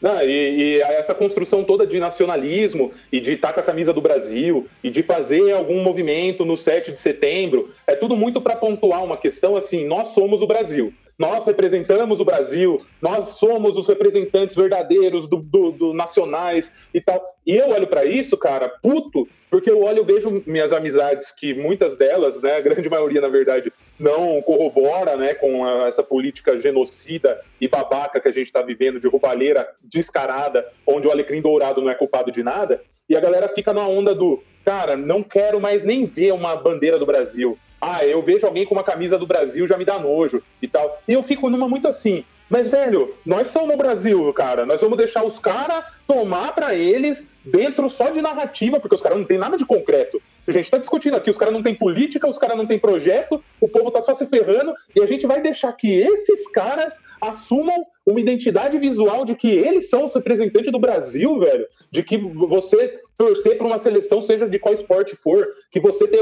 Não, 0.00 0.20
e, 0.22 0.28
e, 0.28 0.82
essa 0.82 1.14
construção 1.14 1.64
toda 1.64 1.86
de 1.86 1.98
nacionalismo 1.98 2.92
e 3.10 3.18
de 3.18 3.32
estar 3.32 3.52
com 3.52 3.60
a 3.60 3.62
camisa 3.62 3.92
do 3.92 4.00
Brasil 4.00 4.66
e 4.82 4.90
de 4.90 5.02
fazer 5.02 5.52
algum 5.52 5.82
movimento 5.82 6.44
no 6.44 6.56
7 6.56 6.92
de 6.92 7.00
setembro, 7.00 7.70
é 7.86 7.94
tudo 7.94 8.14
muito 8.14 8.40
para 8.40 8.56
pontuar 8.56 9.02
uma 9.02 9.16
questão 9.16 9.56
assim: 9.56 9.86
nós 9.86 10.08
somos 10.08 10.42
o 10.42 10.46
Brasil 10.46 10.92
nós 11.18 11.46
representamos 11.46 12.20
o 12.20 12.24
Brasil, 12.24 12.84
nós 13.00 13.30
somos 13.30 13.76
os 13.76 13.86
representantes 13.86 14.54
verdadeiros 14.54 15.26
do, 15.26 15.36
do, 15.38 15.72
do 15.72 15.94
nacionais 15.94 16.72
e 16.92 17.00
tal. 17.00 17.22
E 17.46 17.56
eu 17.56 17.70
olho 17.70 17.86
para 17.86 18.04
isso, 18.04 18.36
cara, 18.36 18.68
puto, 18.68 19.26
porque 19.48 19.70
eu 19.70 19.82
olho 19.82 20.02
e 20.02 20.04
vejo 20.04 20.42
minhas 20.46 20.72
amizades, 20.72 21.30
que 21.30 21.54
muitas 21.54 21.96
delas, 21.96 22.40
né, 22.42 22.56
a 22.56 22.60
grande 22.60 22.90
maioria, 22.90 23.20
na 23.20 23.28
verdade, 23.28 23.72
não 23.98 24.42
corrobora 24.42 25.16
né, 25.16 25.32
com 25.34 25.64
a, 25.64 25.88
essa 25.88 26.02
política 26.02 26.58
genocida 26.58 27.40
e 27.60 27.68
babaca 27.68 28.20
que 28.20 28.28
a 28.28 28.32
gente 28.32 28.46
está 28.46 28.60
vivendo, 28.60 29.00
de 29.00 29.08
roubalheira 29.08 29.66
descarada, 29.82 30.66
onde 30.86 31.06
o 31.06 31.10
alecrim 31.10 31.40
dourado 31.40 31.80
não 31.80 31.90
é 31.90 31.94
culpado 31.94 32.30
de 32.30 32.42
nada, 32.42 32.82
e 33.08 33.16
a 33.16 33.20
galera 33.20 33.48
fica 33.48 33.72
na 33.72 33.86
onda 33.86 34.14
do, 34.14 34.42
cara, 34.64 34.96
não 34.96 35.22
quero 35.22 35.60
mais 35.60 35.84
nem 35.84 36.04
ver 36.04 36.32
uma 36.32 36.56
bandeira 36.56 36.98
do 36.98 37.06
Brasil 37.06 37.56
ah, 37.80 38.04
eu 38.04 38.22
vejo 38.22 38.46
alguém 38.46 38.64
com 38.64 38.74
uma 38.74 38.84
camisa 38.84 39.18
do 39.18 39.26
Brasil, 39.26 39.66
já 39.66 39.76
me 39.76 39.84
dá 39.84 39.98
nojo 39.98 40.42
e 40.60 40.68
tal. 40.68 41.00
E 41.06 41.12
eu 41.12 41.22
fico 41.22 41.50
numa 41.50 41.68
muito 41.68 41.88
assim. 41.88 42.24
Mas, 42.48 42.68
velho, 42.68 43.14
nós 43.24 43.48
somos 43.48 43.74
o 43.74 43.78
Brasil, 43.78 44.32
cara. 44.32 44.64
Nós 44.64 44.80
vamos 44.80 44.96
deixar 44.96 45.24
os 45.24 45.38
caras 45.38 45.84
tomar 46.06 46.54
para 46.54 46.74
eles 46.74 47.26
dentro 47.44 47.88
só 47.90 48.10
de 48.10 48.22
narrativa, 48.22 48.78
porque 48.78 48.94
os 48.94 49.02
caras 49.02 49.18
não 49.18 49.24
tem 49.24 49.38
nada 49.38 49.56
de 49.56 49.66
concreto. 49.66 50.22
A 50.46 50.52
gente 50.52 50.70
tá 50.70 50.78
discutindo 50.78 51.16
aqui, 51.16 51.28
os 51.28 51.36
caras 51.36 51.52
não 51.52 51.62
têm 51.62 51.74
política, 51.74 52.28
os 52.28 52.38
caras 52.38 52.56
não 52.56 52.66
têm 52.66 52.78
projeto, 52.78 53.42
o 53.60 53.68
povo 53.68 53.90
tá 53.90 54.00
só 54.00 54.14
se 54.14 54.26
ferrando, 54.26 54.72
e 54.94 55.02
a 55.02 55.06
gente 55.06 55.26
vai 55.26 55.42
deixar 55.42 55.72
que 55.72 55.88
esses 55.98 56.48
caras 56.52 57.00
assumam 57.20 57.84
uma 58.06 58.20
identidade 58.20 58.78
visual 58.78 59.24
de 59.24 59.34
que 59.34 59.48
eles 59.48 59.90
são 59.90 60.04
os 60.04 60.14
representantes 60.14 60.70
do 60.70 60.78
Brasil, 60.78 61.36
velho. 61.40 61.66
De 61.90 62.04
que 62.04 62.16
você 62.16 63.00
torcer 63.16 63.56
para 63.56 63.66
uma 63.66 63.78
seleção, 63.78 64.20
seja 64.20 64.48
de 64.48 64.58
qual 64.58 64.74
esporte 64.74 65.16
for, 65.16 65.46
que 65.70 65.80
você 65.80 66.06
ter, 66.06 66.20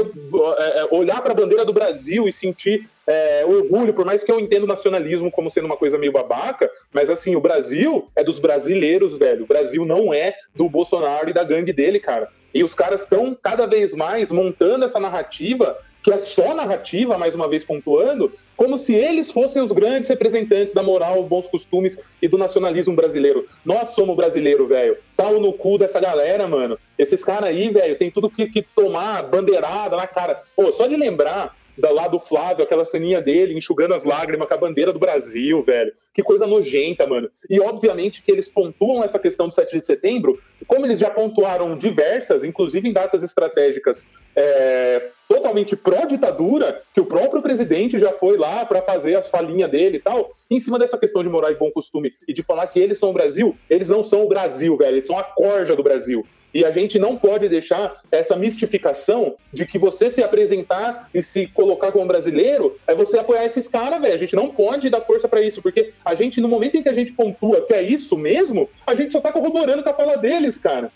é, 0.59 0.81
é 0.81 0.87
olhar 0.91 1.21
para 1.21 1.33
a 1.33 1.35
bandeira 1.35 1.65
do 1.65 1.73
Brasil 1.73 2.27
e 2.27 2.33
sentir 2.33 2.89
é, 3.07 3.45
orgulho, 3.45 3.93
por 3.93 4.05
mais 4.05 4.23
que 4.23 4.31
eu 4.31 4.39
entenda 4.39 4.65
o 4.65 4.67
nacionalismo 4.67 5.29
como 5.29 5.51
sendo 5.51 5.65
uma 5.65 5.77
coisa 5.77 5.97
meio 5.97 6.11
babaca, 6.11 6.69
mas 6.91 7.09
assim, 7.09 7.35
o 7.35 7.41
Brasil 7.41 8.09
é 8.15 8.23
dos 8.23 8.39
brasileiros, 8.39 9.17
velho. 9.17 9.43
O 9.43 9.47
Brasil 9.47 9.85
não 9.85 10.13
é 10.13 10.33
do 10.55 10.69
Bolsonaro 10.69 11.29
e 11.29 11.33
da 11.33 11.43
gangue 11.43 11.73
dele, 11.73 11.99
cara. 11.99 12.29
E 12.53 12.63
os 12.63 12.73
caras 12.73 13.03
estão 13.03 13.37
cada 13.39 13.67
vez 13.67 13.93
mais 13.93 14.31
montando 14.31 14.85
essa 14.85 14.99
narrativa 14.99 15.77
que 16.05 16.13
é 16.13 16.19
só 16.19 16.53
narrativa, 16.53 17.17
mais 17.17 17.33
uma 17.33 17.49
vez 17.49 17.65
pontuando, 17.65 18.31
como 18.55 18.77
se 18.77 18.93
eles 18.93 19.31
fossem 19.31 19.59
os 19.59 19.71
grandes 19.71 20.07
representantes 20.07 20.71
da 20.71 20.83
moral, 20.83 21.23
bons 21.23 21.47
costumes 21.47 21.97
e 22.21 22.27
do 22.27 22.37
nacionalismo 22.37 22.95
brasileiro. 22.95 23.47
Nós 23.65 23.89
somos 23.89 24.15
brasileiro, 24.15 24.67
velho. 24.67 24.99
Pau 25.17 25.39
no 25.39 25.51
cu 25.51 25.79
dessa 25.79 25.99
galera, 25.99 26.47
mano. 26.47 26.77
Esses 26.95 27.23
caras 27.23 27.49
aí, 27.49 27.69
velho, 27.69 27.97
tem 27.97 28.11
tudo 28.11 28.29
que, 28.29 28.45
que 28.45 28.61
tomar 28.61 29.23
bandeirada 29.23 29.97
na 29.97 30.05
cara. 30.05 30.39
Pô, 30.55 30.71
só 30.71 30.85
de 30.85 30.95
lembrar 30.95 31.55
da 31.75 31.89
lá 31.89 32.07
do 32.07 32.19
Flávio, 32.19 32.63
aquela 32.63 32.85
ceninha 32.85 33.21
dele 33.21 33.57
enxugando 33.57 33.93
as 33.93 34.03
lágrimas 34.03 34.47
com 34.47 34.53
a 34.53 34.57
bandeira 34.57 34.93
do 34.93 34.99
Brasil, 34.99 35.61
velho. 35.63 35.91
Que 36.13 36.23
coisa 36.23 36.47
nojenta, 36.47 37.05
mano. 37.07 37.29
E 37.49 37.59
obviamente 37.59 38.21
que 38.21 38.31
eles 38.31 38.47
pontuam 38.47 39.03
essa 39.03 39.19
questão 39.19 39.47
do 39.47 39.53
7 39.53 39.77
de 39.77 39.83
setembro, 39.83 40.39
como 40.67 40.85
eles 40.85 40.99
já 40.99 41.09
pontuaram 41.09 41.75
diversas, 41.75 42.43
inclusive 42.43 42.87
em 42.87 42.93
datas 42.93 43.23
estratégicas 43.23 44.05
é, 44.35 45.09
totalmente 45.27 45.75
pró-ditadura, 45.75 46.81
que 46.93 47.01
o 47.01 47.05
próprio 47.05 47.41
presidente 47.41 47.99
já 47.99 48.11
foi 48.11 48.37
lá 48.37 48.65
para 48.65 48.81
fazer 48.81 49.15
as 49.15 49.27
falinhas 49.27 49.69
dele 49.69 49.97
e 49.97 50.01
tal, 50.01 50.29
em 50.49 50.59
cima 50.59 50.79
dessa 50.79 50.97
questão 50.97 51.23
de 51.23 51.29
moral 51.29 51.51
e 51.51 51.55
bom 51.55 51.71
costume 51.71 52.13
e 52.27 52.33
de 52.33 52.43
falar 52.43 52.67
que 52.67 52.79
eles 52.79 52.99
são 52.99 53.09
o 53.09 53.13
Brasil, 53.13 53.55
eles 53.69 53.89
não 53.89 54.03
são 54.03 54.23
o 54.23 54.27
Brasil, 54.27 54.75
velho, 54.77 54.95
eles 54.95 55.07
são 55.07 55.17
a 55.17 55.23
corja 55.23 55.75
do 55.75 55.83
Brasil. 55.83 56.25
E 56.55 56.63
a 56.63 56.71
gente 56.71 56.97
não 56.97 57.17
pode 57.17 57.49
deixar 57.49 58.01
essa 58.09 58.33
mistificação 58.33 59.35
de 59.51 59.65
que 59.65 59.77
você 59.77 60.09
se 60.09 60.23
apresentar 60.23 61.09
e 61.13 61.21
se 61.21 61.47
colocar 61.47 61.91
como 61.91 62.05
brasileiro 62.05 62.77
é 62.87 62.95
você 62.95 63.17
apoiar 63.17 63.43
esses 63.43 63.67
caras, 63.67 63.99
velho. 64.01 64.13
A 64.13 64.17
gente 64.17 64.37
não 64.37 64.47
pode 64.47 64.89
dar 64.89 65.01
força 65.01 65.27
para 65.27 65.41
isso, 65.41 65.61
porque 65.61 65.91
a 66.05 66.15
gente, 66.15 66.39
no 66.39 66.47
momento 66.47 66.77
em 66.77 66.81
que 66.81 66.87
a 66.87 66.93
gente 66.93 67.11
pontua 67.11 67.59
que 67.59 67.73
é 67.73 67.81
isso 67.81 68.17
mesmo, 68.17 68.69
a 68.87 68.95
gente 68.95 69.11
só 69.11 69.19
tá 69.19 69.33
corroborando 69.33 69.83
com 69.83 69.89
a 69.89 69.93
fala 69.93 70.15
deles, 70.15 70.57
cara. 70.57 70.93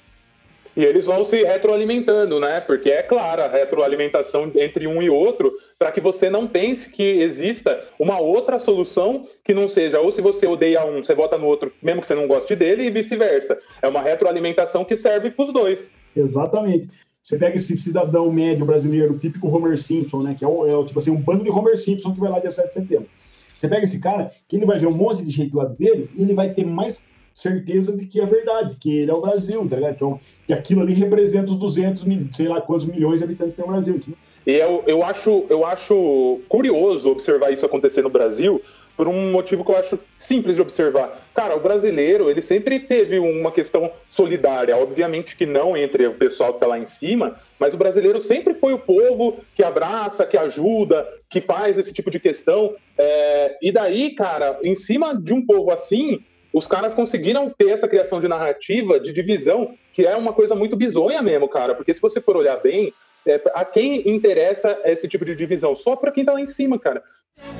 E 0.79 0.85
eles 0.85 1.03
vão 1.03 1.25
se 1.25 1.43
retroalimentando, 1.43 2.39
né? 2.39 2.61
Porque 2.61 2.89
é 2.89 3.03
clara 3.03 3.43
a 3.43 3.49
retroalimentação 3.49 4.49
entre 4.55 4.87
um 4.87 5.01
e 5.01 5.09
outro, 5.09 5.51
para 5.77 5.91
que 5.91 5.99
você 5.99 6.29
não 6.29 6.47
pense 6.47 6.89
que 6.89 7.03
exista 7.03 7.85
uma 7.99 8.17
outra 8.17 8.57
solução 8.57 9.25
que 9.43 9.53
não 9.53 9.67
seja, 9.67 9.99
ou 9.99 10.09
se 10.09 10.21
você 10.21 10.47
odeia 10.47 10.85
um, 10.85 11.03
você 11.03 11.13
vota 11.13 11.37
no 11.37 11.47
outro, 11.47 11.69
mesmo 11.83 11.99
que 11.99 12.07
você 12.07 12.15
não 12.15 12.29
goste 12.29 12.55
dele, 12.55 12.83
e 12.83 12.89
vice-versa. 12.89 13.57
É 13.81 13.89
uma 13.89 14.01
retroalimentação 14.01 14.85
que 14.85 14.95
serve 14.95 15.31
para 15.31 15.43
os 15.43 15.51
dois. 15.51 15.91
Exatamente. 16.15 16.87
Você 17.21 17.37
pega 17.37 17.57
esse 17.57 17.77
cidadão 17.77 18.31
médio 18.31 18.65
brasileiro, 18.65 19.17
típico 19.17 19.49
Homer 19.49 19.77
Simpson, 19.77 20.21
né? 20.21 20.33
Que 20.33 20.45
é, 20.45 20.47
o, 20.47 20.65
é 20.65 20.85
tipo 20.85 20.97
assim, 20.97 21.11
um 21.11 21.19
bando 21.19 21.43
de 21.43 21.49
Homer 21.49 21.77
Simpson 21.77 22.13
que 22.13 22.21
vai 22.21 22.29
lá 22.29 22.39
dia 22.39 22.51
7 22.51 22.69
de 22.69 22.73
setembro. 22.75 23.09
Você 23.57 23.67
pega 23.67 23.83
esse 23.83 23.99
cara, 23.99 24.31
que 24.47 24.55
ele 24.55 24.65
vai 24.65 24.79
ver 24.79 24.87
um 24.87 24.95
monte 24.95 25.25
de 25.25 25.45
do 25.45 25.57
lado 25.57 25.75
dele, 25.75 26.09
e 26.15 26.21
ele 26.21 26.33
vai 26.33 26.53
ter 26.53 26.65
mais 26.65 27.05
certeza 27.39 27.95
de 27.95 28.05
que 28.05 28.19
é 28.19 28.25
verdade, 28.25 28.75
que 28.75 28.99
ele 28.99 29.11
é 29.11 29.13
o 29.13 29.21
Brasil, 29.21 29.65
tá 29.69 29.77
ligado? 29.77 29.93
É 29.93 30.17
que 30.47 30.53
aquilo 30.53 30.81
ali 30.81 30.93
representa 30.93 31.51
os 31.51 31.57
200, 31.57 32.03
mil, 32.03 32.27
sei 32.33 32.47
lá 32.47 32.59
quantos 32.59 32.85
milhões 32.85 33.19
de 33.19 33.23
habitantes 33.23 33.55
tem 33.55 33.63
o 33.63 33.67
Brasil. 33.67 33.99
E 34.45 34.51
eu, 34.51 34.83
eu, 34.85 35.03
acho, 35.03 35.45
eu 35.49 35.65
acho 35.65 36.41
curioso 36.49 37.09
observar 37.09 37.51
isso 37.51 37.65
acontecer 37.65 38.01
no 38.01 38.09
Brasil, 38.09 38.61
por 38.97 39.07
um 39.07 39.31
motivo 39.31 39.63
que 39.63 39.71
eu 39.71 39.77
acho 39.77 39.97
simples 40.17 40.57
de 40.57 40.61
observar. 40.61 41.25
Cara, 41.33 41.55
o 41.55 41.61
brasileiro, 41.61 42.29
ele 42.29 42.41
sempre 42.41 42.81
teve 42.81 43.17
uma 43.17 43.49
questão 43.49 43.89
solidária, 44.09 44.75
obviamente 44.75 45.37
que 45.37 45.45
não 45.45 45.77
entre 45.77 46.05
o 46.07 46.15
pessoal 46.15 46.49
que 46.49 46.57
está 46.57 46.67
lá 46.67 46.77
em 46.77 46.85
cima, 46.85 47.33
mas 47.57 47.73
o 47.73 47.77
brasileiro 47.77 48.19
sempre 48.19 48.53
foi 48.55 48.73
o 48.73 48.79
povo 48.79 49.37
que 49.55 49.63
abraça, 49.63 50.25
que 50.25 50.37
ajuda, 50.37 51.07
que 51.29 51.39
faz 51.39 51.77
esse 51.77 51.93
tipo 51.93 52.11
de 52.11 52.19
questão. 52.19 52.75
É... 52.97 53.57
e 53.61 53.71
daí, 53.71 54.15
cara, 54.15 54.59
em 54.61 54.75
cima 54.75 55.15
de 55.15 55.33
um 55.33 55.45
povo 55.45 55.71
assim, 55.71 56.19
os 56.53 56.67
caras 56.67 56.93
conseguiram 56.93 57.49
ter 57.49 57.69
essa 57.69 57.87
criação 57.87 58.19
de 58.19 58.27
narrativa, 58.27 58.99
de 58.99 59.13
divisão, 59.13 59.69
que 59.93 60.05
é 60.05 60.15
uma 60.15 60.33
coisa 60.33 60.55
muito 60.55 60.75
bizonha 60.75 61.21
mesmo, 61.21 61.47
cara. 61.47 61.75
Porque 61.75 61.93
se 61.93 62.01
você 62.01 62.19
for 62.19 62.35
olhar 62.35 62.57
bem, 62.57 62.93
é, 63.25 63.41
a 63.53 63.63
quem 63.63 64.07
interessa 64.09 64.79
esse 64.85 65.07
tipo 65.07 65.25
de 65.25 65.35
divisão? 65.35 65.75
Só 65.75 65.95
para 65.95 66.11
quem 66.11 66.25
tá 66.25 66.33
lá 66.33 66.41
em 66.41 66.45
cima, 66.45 66.79
cara. 66.79 67.03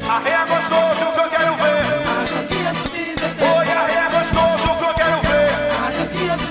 Arreia 0.08 0.46
gostoso 0.46 1.14
que 1.14 1.20
eu 1.20 1.30
quero 1.30 1.56
ver. 1.56 2.00
Oi, 3.42 3.72
arreia 3.72 4.10
gostoso 4.10 4.78
que 4.78 4.84
eu 4.84 4.94
quero 4.96 5.22
ver. 5.28 5.50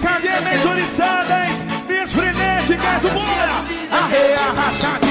Cadê 0.02 0.40
minhas 0.40 0.66
oriçadas, 0.66 1.86
minhas 1.88 2.12
frenéticas, 2.12 3.02
bora? 3.12 3.48
Arreia 3.90 4.38
arreia 4.38 4.52
rachadinha. 4.52 5.07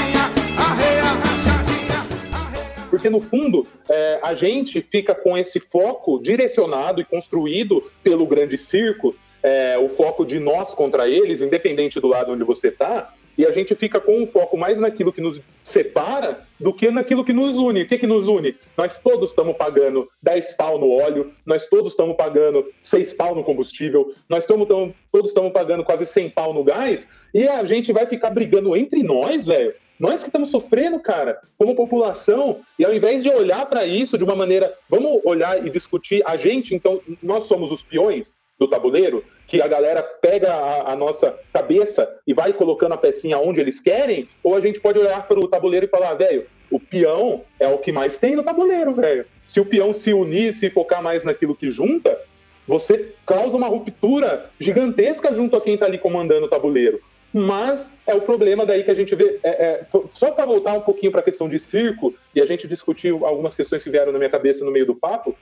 Porque 2.90 3.10
no 3.10 3.20
fundo, 3.20 3.68
é, 3.90 4.20
a 4.22 4.34
gente 4.34 4.82
fica 4.82 5.14
com 5.14 5.38
esse 5.38 5.60
foco 5.60 6.20
direcionado 6.20 7.02
e 7.02 7.06
construído 7.06 7.84
pelo 8.04 8.26
grande 8.26 8.58
circo, 8.58 9.16
é, 9.44 9.78
o 9.78 9.88
foco 9.88 10.26
de 10.26 10.40
nós 10.40 10.74
contra 10.74 11.08
eles, 11.08 11.42
independente 11.42 12.00
do 12.00 12.08
lado 12.08 12.32
onde 12.32 12.44
você 12.44 12.70
está, 12.70 13.14
e 13.38 13.46
a 13.46 13.52
gente 13.52 13.76
fica 13.76 14.00
com 14.00 14.20
um 14.20 14.26
foco 14.26 14.58
mais 14.58 14.80
naquilo 14.80 15.14
que 15.14 15.22
nos 15.22 15.40
separa 15.64 16.42
do 16.60 16.74
que 16.74 16.90
naquilo 16.90 17.24
que 17.24 17.32
nos 17.32 17.56
une. 17.56 17.84
O 17.84 17.88
que, 17.88 18.00
que 18.00 18.08
nos 18.08 18.28
une? 18.28 18.56
Nós 18.76 18.98
todos 18.98 19.30
estamos 19.30 19.56
pagando 19.56 20.10
10 20.24 20.54
pau 20.54 20.80
no 20.80 20.90
óleo, 20.90 21.32
nós 21.46 21.68
todos 21.68 21.92
estamos 21.92 22.16
pagando 22.16 22.66
6 22.82 23.14
pau 23.14 23.36
no 23.36 23.44
combustível, 23.44 24.12
nós 24.28 24.48
tamo, 24.48 24.66
tamo, 24.66 24.94
todos 25.12 25.30
estamos 25.30 25.52
pagando 25.52 25.84
quase 25.84 26.06
100 26.08 26.32
pau 26.32 26.52
no 26.52 26.64
gás, 26.64 27.08
e 27.32 27.48
a 27.48 27.64
gente 27.64 27.94
vai 27.94 28.08
ficar 28.08 28.32
brigando 28.32 28.76
entre 28.76 29.04
nós, 29.04 29.46
velho. 29.46 29.74
Nós 30.00 30.22
que 30.22 30.30
estamos 30.30 30.52
sofrendo, 30.52 31.00
cara, 31.00 31.40
como 31.58 31.76
população, 31.76 32.60
e 32.78 32.86
ao 32.86 32.94
invés 32.94 33.24
de 33.24 33.30
olhar 33.30 33.66
para 33.66 33.86
isso 33.86 34.18
de 34.18 34.24
uma 34.24 34.36
maneira, 34.36 34.74
vamos 34.88 35.20
olhar 35.26 35.66
e 35.66 35.70
discutir 35.70 36.22
a 36.26 36.38
gente, 36.38 36.76
então 36.76 37.02
nós 37.22 37.46
somos 37.46 37.72
os 37.72 37.82
peões 37.82 38.38
do 38.60 38.68
tabuleiro, 38.68 39.24
que 39.48 39.62
a 39.62 39.68
galera 39.68 40.04
pega 40.04 40.54
a, 40.54 40.94
a 40.94 40.96
nossa 40.96 41.36
cabeça 41.54 42.08
e 42.26 42.34
vai 42.34 42.54
colocando 42.54 42.94
a 42.94 42.98
pecinha 42.98 43.40
onde 43.40 43.62
eles 43.62 43.80
querem, 43.80 44.28
ou 44.44 44.56
a 44.56 44.60
gente 44.60 44.80
pode 44.80 45.00
olhar 45.00 45.28
para 45.28 45.40
o 45.40 45.48
tabuleiro 45.48 45.86
e 45.86 45.90
falar, 45.90 46.14
velho, 46.16 46.46
o 46.70 46.80
peão 46.80 47.44
é 47.60 47.68
o 47.68 47.78
que 47.78 47.92
mais 47.92 48.18
tem 48.18 48.36
no 48.36 48.44
tabuleiro, 48.44 48.94
velho. 48.94 49.26
Se 49.46 49.60
o 49.60 49.66
peão 49.66 49.94
se 49.94 50.14
unir, 50.14 50.54
se 50.56 50.70
focar 50.70 51.02
mais 51.02 51.24
naquilo 51.24 51.56
que 51.56 51.70
junta, 51.70 52.20
você 52.68 53.14
causa 53.26 53.56
uma 53.56 53.68
ruptura 53.68 54.50
gigantesca 54.60 55.34
junto 55.34 55.56
a 55.56 55.62
quem 55.62 55.76
está 55.76 55.86
ali 55.86 55.98
comandando 55.98 56.46
o 56.46 56.50
tabuleiro. 56.50 57.00
Mas 57.34 57.90
é 58.06 58.16
o 58.16 58.22
problema 58.22 58.66
daí 58.66 58.84
que 58.84 58.92
a 58.92 58.96
gente 58.96 59.14
vê. 59.16 59.40
É, 59.44 59.50
é, 59.50 59.84
só 59.84 60.32
para 60.32 60.46
voltar 60.46 60.74
um 60.74 60.82
pouquinho 60.82 61.12
para 61.12 61.22
a 61.22 61.24
questão 61.24 61.48
de 61.48 61.60
circo, 61.60 62.16
e 62.34 62.42
a 62.42 62.46
gente 62.46 62.68
discutiu 62.68 63.26
algumas 63.26 63.54
questões 63.54 63.84
que 63.84 63.90
vieram 63.90 64.12
na 64.12 64.18
minha 64.18 64.30
cabeça 64.30 64.64
no 64.64 64.72
meio 64.72 64.86
do 64.86 64.96
papo. 64.96 65.36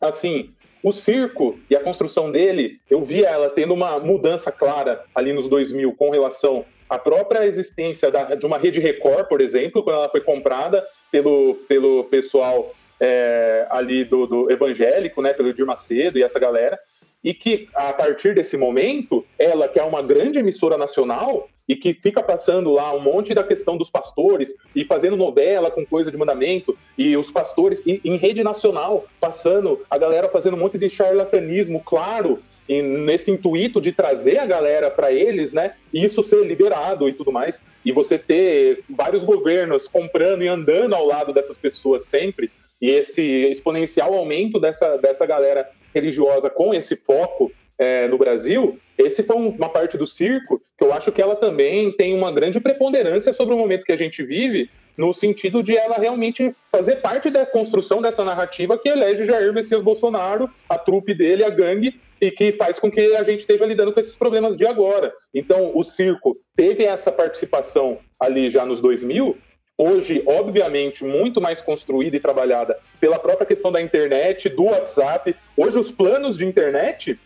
Assim, 0.00 0.50
o 0.82 0.92
circo 0.92 1.58
e 1.68 1.74
a 1.74 1.80
construção 1.80 2.30
dele, 2.30 2.80
eu 2.88 3.02
via 3.02 3.28
ela 3.28 3.48
tendo 3.48 3.74
uma 3.74 3.98
mudança 3.98 4.52
clara 4.52 5.04
ali 5.14 5.32
nos 5.32 5.48
2000 5.48 5.92
com 5.94 6.10
relação 6.10 6.64
à 6.88 6.98
própria 6.98 7.44
existência 7.44 8.10
da, 8.10 8.34
de 8.34 8.46
uma 8.46 8.58
rede 8.58 8.78
Record, 8.78 9.26
por 9.26 9.40
exemplo, 9.40 9.82
quando 9.82 9.96
ela 9.96 10.08
foi 10.08 10.20
comprada 10.20 10.86
pelo, 11.10 11.54
pelo 11.66 12.04
pessoal 12.04 12.72
é, 13.00 13.66
ali 13.70 14.04
do, 14.04 14.26
do 14.26 14.50
evangélico, 14.50 15.20
né, 15.20 15.32
pelo 15.32 15.48
Edir 15.48 15.66
Macedo 15.66 16.18
e 16.18 16.22
essa 16.22 16.38
galera, 16.38 16.78
e 17.26 17.34
que 17.34 17.68
a 17.74 17.92
partir 17.92 18.36
desse 18.36 18.56
momento, 18.56 19.26
ela 19.36 19.66
que 19.66 19.80
é 19.80 19.82
uma 19.82 20.00
grande 20.00 20.38
emissora 20.38 20.78
nacional 20.78 21.48
e 21.68 21.74
que 21.74 21.92
fica 21.92 22.22
passando 22.22 22.70
lá 22.70 22.94
um 22.94 23.00
monte 23.00 23.34
da 23.34 23.42
questão 23.42 23.76
dos 23.76 23.90
pastores 23.90 24.54
e 24.76 24.84
fazendo 24.84 25.16
novela 25.16 25.68
com 25.68 25.84
coisa 25.84 26.08
de 26.08 26.16
mandamento 26.16 26.78
e 26.96 27.16
os 27.16 27.28
pastores 27.28 27.82
e, 27.84 28.00
em 28.04 28.16
rede 28.16 28.44
nacional 28.44 29.04
passando 29.20 29.84
a 29.90 29.98
galera 29.98 30.28
fazendo 30.28 30.54
um 30.54 30.60
monte 30.60 30.78
de 30.78 30.88
charlatanismo, 30.88 31.82
claro, 31.84 32.38
e 32.68 32.80
nesse 32.80 33.32
intuito 33.32 33.80
de 33.80 33.90
trazer 33.90 34.38
a 34.38 34.46
galera 34.46 34.88
para 34.88 35.12
eles, 35.12 35.52
né? 35.52 35.74
E 35.92 36.04
isso 36.04 36.22
ser 36.22 36.46
liberado 36.46 37.08
e 37.08 37.12
tudo 37.12 37.32
mais, 37.32 37.60
e 37.84 37.90
você 37.90 38.16
ter 38.16 38.84
vários 38.88 39.24
governos 39.24 39.88
comprando 39.88 40.44
e 40.44 40.48
andando 40.48 40.94
ao 40.94 41.04
lado 41.04 41.32
dessas 41.32 41.58
pessoas 41.58 42.04
sempre, 42.04 42.52
e 42.80 42.90
esse 42.90 43.22
exponencial 43.22 44.14
aumento 44.14 44.60
dessa, 44.60 44.96
dessa 44.96 45.26
galera 45.26 45.68
religiosa 45.96 46.50
com 46.50 46.74
esse 46.74 46.94
foco 46.94 47.50
é, 47.78 48.06
no 48.06 48.18
Brasil, 48.18 48.78
esse 48.98 49.22
foi 49.22 49.36
uma 49.36 49.68
parte 49.68 49.98
do 49.98 50.06
circo 50.06 50.60
que 50.78 50.84
eu 50.84 50.92
acho 50.92 51.10
que 51.12 51.20
ela 51.20 51.36
também 51.36 51.92
tem 51.92 52.14
uma 52.14 52.32
grande 52.32 52.60
preponderância 52.60 53.32
sobre 53.32 53.54
o 53.54 53.58
momento 53.58 53.84
que 53.84 53.92
a 53.92 53.96
gente 53.96 54.22
vive, 54.22 54.70
no 54.96 55.12
sentido 55.12 55.62
de 55.62 55.76
ela 55.76 55.96
realmente 55.96 56.54
fazer 56.70 56.96
parte 56.96 57.30
da 57.30 57.44
construção 57.44 58.00
dessa 58.00 58.24
narrativa 58.24 58.78
que 58.78 58.88
elege 58.88 59.24
Jair 59.24 59.52
Messias 59.52 59.82
Bolsonaro, 59.82 60.50
a 60.68 60.78
trupe 60.78 61.14
dele, 61.14 61.44
a 61.44 61.50
gangue, 61.50 62.00
e 62.20 62.30
que 62.30 62.52
faz 62.52 62.78
com 62.78 62.90
que 62.90 63.14
a 63.14 63.22
gente 63.22 63.40
esteja 63.40 63.66
lidando 63.66 63.92
com 63.92 64.00
esses 64.00 64.16
problemas 64.16 64.56
de 64.56 64.66
agora. 64.66 65.12
Então, 65.34 65.72
o 65.74 65.82
circo 65.82 66.36
teve 66.56 66.84
essa 66.84 67.12
participação 67.12 67.98
ali 68.18 68.48
já 68.48 68.64
nos 68.64 68.80
2000, 68.80 69.36
hoje, 69.78 70.22
obviamente, 70.26 71.04
muito 71.04 71.40
mais 71.40 71.60
construída 71.60 72.16
e 72.16 72.20
trabalhada 72.20 72.78
pela 72.98 73.18
própria 73.18 73.46
questão 73.46 73.70
da 73.70 73.80
internet, 73.80 74.48
do 74.48 74.64
WhatsApp. 74.64 75.36
Hoje, 75.56 75.78
os 75.78 75.90
planos 75.90 76.36
de 76.36 76.46
internet 76.46 77.18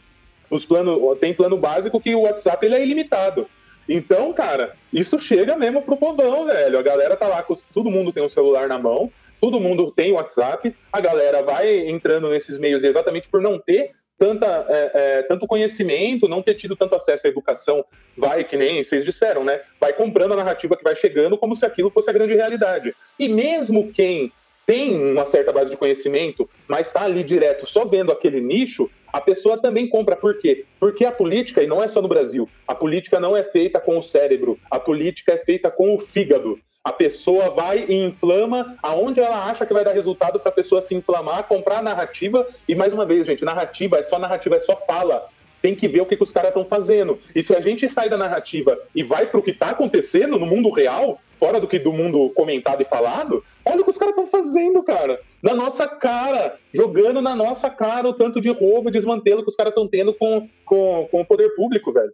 Os 0.50 0.64
plano, 0.64 1.14
tem 1.16 1.32
plano 1.32 1.56
básico 1.56 2.00
que 2.00 2.12
o 2.14 2.22
WhatsApp 2.22 2.66
ele 2.66 2.74
é 2.74 2.82
ilimitado. 2.82 3.46
Então, 3.88 4.32
cara, 4.32 4.74
isso 4.92 5.18
chega 5.18 5.56
mesmo 5.56 5.82
pro 5.82 5.96
povão, 5.96 6.46
velho. 6.46 6.78
A 6.78 6.82
galera 6.82 7.16
tá 7.16 7.28
lá, 7.28 7.44
todo 7.72 7.90
mundo 7.90 8.12
tem 8.12 8.22
um 8.22 8.28
celular 8.28 8.68
na 8.68 8.78
mão, 8.78 9.12
todo 9.40 9.60
mundo 9.60 9.92
tem 9.92 10.12
WhatsApp, 10.12 10.74
a 10.92 11.00
galera 11.00 11.42
vai 11.42 11.88
entrando 11.88 12.28
nesses 12.28 12.58
meios 12.58 12.82
exatamente 12.82 13.28
por 13.28 13.40
não 13.40 13.58
ter 13.58 13.92
tanta, 14.20 14.66
é, 14.68 14.90
é, 14.92 15.22
tanto 15.22 15.46
conhecimento, 15.46 16.28
não 16.28 16.42
ter 16.42 16.54
tido 16.54 16.76
tanto 16.76 16.94
acesso 16.94 17.26
à 17.26 17.30
educação, 17.30 17.82
vai, 18.14 18.44
que 18.44 18.54
nem 18.54 18.84
vocês 18.84 19.02
disseram, 19.02 19.42
né? 19.42 19.62
Vai 19.80 19.94
comprando 19.94 20.32
a 20.32 20.36
narrativa 20.36 20.76
que 20.76 20.84
vai 20.84 20.94
chegando 20.94 21.38
como 21.38 21.56
se 21.56 21.64
aquilo 21.64 21.88
fosse 21.88 22.10
a 22.10 22.12
grande 22.12 22.34
realidade. 22.34 22.94
E 23.18 23.28
mesmo 23.30 23.90
quem 23.90 24.30
tem 24.66 24.94
uma 24.94 25.24
certa 25.24 25.52
base 25.54 25.70
de 25.70 25.76
conhecimento, 25.76 26.48
mas 26.68 26.88
está 26.88 27.04
ali 27.04 27.24
direto 27.24 27.66
só 27.66 27.86
vendo 27.86 28.12
aquele 28.12 28.42
nicho, 28.42 28.90
a 29.12 29.20
pessoa 29.20 29.60
também 29.60 29.88
compra. 29.88 30.16
Por 30.16 30.38
quê? 30.38 30.64
Porque 30.78 31.04
a 31.04 31.12
política, 31.12 31.62
e 31.62 31.66
não 31.66 31.82
é 31.82 31.88
só 31.88 32.00
no 32.00 32.08
Brasil, 32.08 32.48
a 32.66 32.74
política 32.74 33.18
não 33.18 33.36
é 33.36 33.42
feita 33.42 33.80
com 33.80 33.98
o 33.98 34.02
cérebro, 34.02 34.58
a 34.70 34.78
política 34.78 35.32
é 35.32 35.38
feita 35.38 35.70
com 35.70 35.94
o 35.94 35.98
fígado. 35.98 36.58
A 36.82 36.92
pessoa 36.92 37.50
vai 37.50 37.84
e 37.88 37.94
inflama 37.94 38.76
aonde 38.82 39.20
ela 39.20 39.50
acha 39.50 39.66
que 39.66 39.74
vai 39.74 39.84
dar 39.84 39.92
resultado 39.92 40.40
para 40.40 40.48
a 40.48 40.54
pessoa 40.54 40.80
se 40.80 40.94
inflamar, 40.94 41.46
comprar 41.46 41.78
a 41.78 41.82
narrativa. 41.82 42.46
E 42.66 42.74
mais 42.74 42.94
uma 42.94 43.04
vez, 43.04 43.26
gente, 43.26 43.44
narrativa 43.44 43.98
é 43.98 44.02
só 44.02 44.18
narrativa, 44.18 44.56
é 44.56 44.60
só 44.60 44.74
fala. 44.86 45.28
Tem 45.62 45.74
que 45.74 45.86
ver 45.88 46.00
o 46.00 46.06
que, 46.06 46.16
que 46.16 46.22
os 46.22 46.32
caras 46.32 46.50
estão 46.50 46.64
fazendo. 46.64 47.18
E 47.34 47.42
se 47.42 47.54
a 47.54 47.60
gente 47.60 47.88
sai 47.88 48.08
da 48.08 48.16
narrativa 48.16 48.78
e 48.94 49.02
vai 49.02 49.26
para 49.26 49.38
o 49.38 49.42
que 49.42 49.50
está 49.50 49.70
acontecendo 49.70 50.38
no 50.38 50.46
mundo 50.46 50.70
real, 50.70 51.20
fora 51.36 51.60
do 51.60 51.68
que 51.68 51.78
do 51.78 51.92
mundo 51.92 52.30
comentado 52.30 52.82
e 52.82 52.84
falado, 52.84 53.44
olha 53.64 53.80
o 53.80 53.84
que 53.84 53.90
os 53.90 53.98
caras 53.98 54.14
estão 54.16 54.26
fazendo, 54.26 54.82
cara. 54.82 55.20
Na 55.42 55.54
nossa 55.54 55.86
cara, 55.86 56.56
jogando 56.72 57.20
na 57.20 57.34
nossa 57.34 57.68
cara 57.68 58.08
o 58.08 58.14
tanto 58.14 58.40
de 58.40 58.50
roubo 58.50 58.88
e 58.88 58.92
desmantelo 58.92 59.42
que 59.42 59.50
os 59.50 59.56
caras 59.56 59.72
estão 59.72 59.86
tendo 59.86 60.14
com, 60.14 60.48
com, 60.64 61.08
com 61.10 61.20
o 61.20 61.24
poder 61.24 61.50
público, 61.54 61.92
velho. 61.92 62.12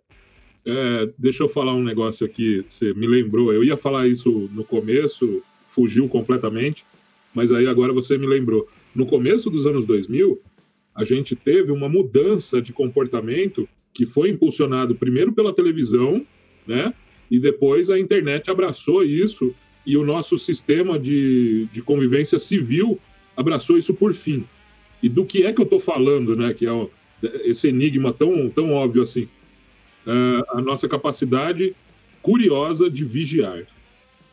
É, 0.66 1.08
deixa 1.16 1.44
eu 1.44 1.48
falar 1.48 1.74
um 1.74 1.82
negócio 1.82 2.26
aqui, 2.26 2.64
você 2.66 2.92
me 2.92 3.06
lembrou. 3.06 3.52
Eu 3.52 3.62
ia 3.62 3.76
falar 3.76 4.08
isso 4.08 4.50
no 4.52 4.64
começo, 4.64 5.40
fugiu 5.68 6.08
completamente, 6.08 6.84
mas 7.32 7.52
aí 7.52 7.68
agora 7.68 7.92
você 7.92 8.18
me 8.18 8.26
lembrou. 8.26 8.66
No 8.92 9.06
começo 9.06 9.48
dos 9.48 9.64
anos 9.64 9.84
2000, 9.84 10.40
a 10.96 11.04
gente 11.04 11.36
teve 11.36 11.70
uma 11.70 11.88
mudança 11.88 12.60
de 12.60 12.72
comportamento 12.72 13.68
que 13.92 14.06
foi 14.06 14.30
impulsionado 14.30 14.94
primeiro 14.94 15.32
pela 15.32 15.52
televisão, 15.52 16.26
né? 16.66 16.92
E 17.30 17.38
depois 17.38 17.90
a 17.90 17.98
internet 17.98 18.50
abraçou 18.50 19.04
isso 19.04 19.54
e 19.84 19.96
o 19.96 20.04
nosso 20.04 20.38
sistema 20.38 20.98
de, 20.98 21.68
de 21.70 21.82
convivência 21.82 22.38
civil 22.38 22.98
abraçou 23.36 23.76
isso 23.76 23.92
por 23.92 24.14
fim. 24.14 24.44
E 25.02 25.08
do 25.08 25.24
que 25.24 25.44
é 25.44 25.52
que 25.52 25.60
eu 25.60 25.64
estou 25.64 25.78
falando, 25.78 26.34
né? 26.34 26.54
Que 26.54 26.66
é 26.66 26.88
esse 27.44 27.68
enigma 27.68 28.12
tão, 28.12 28.48
tão 28.48 28.72
óbvio 28.72 29.02
assim 29.02 29.28
uh, 30.06 30.58
a 30.58 30.60
nossa 30.62 30.88
capacidade 30.88 31.74
curiosa 32.22 32.88
de 32.88 33.04
vigiar. 33.04 33.66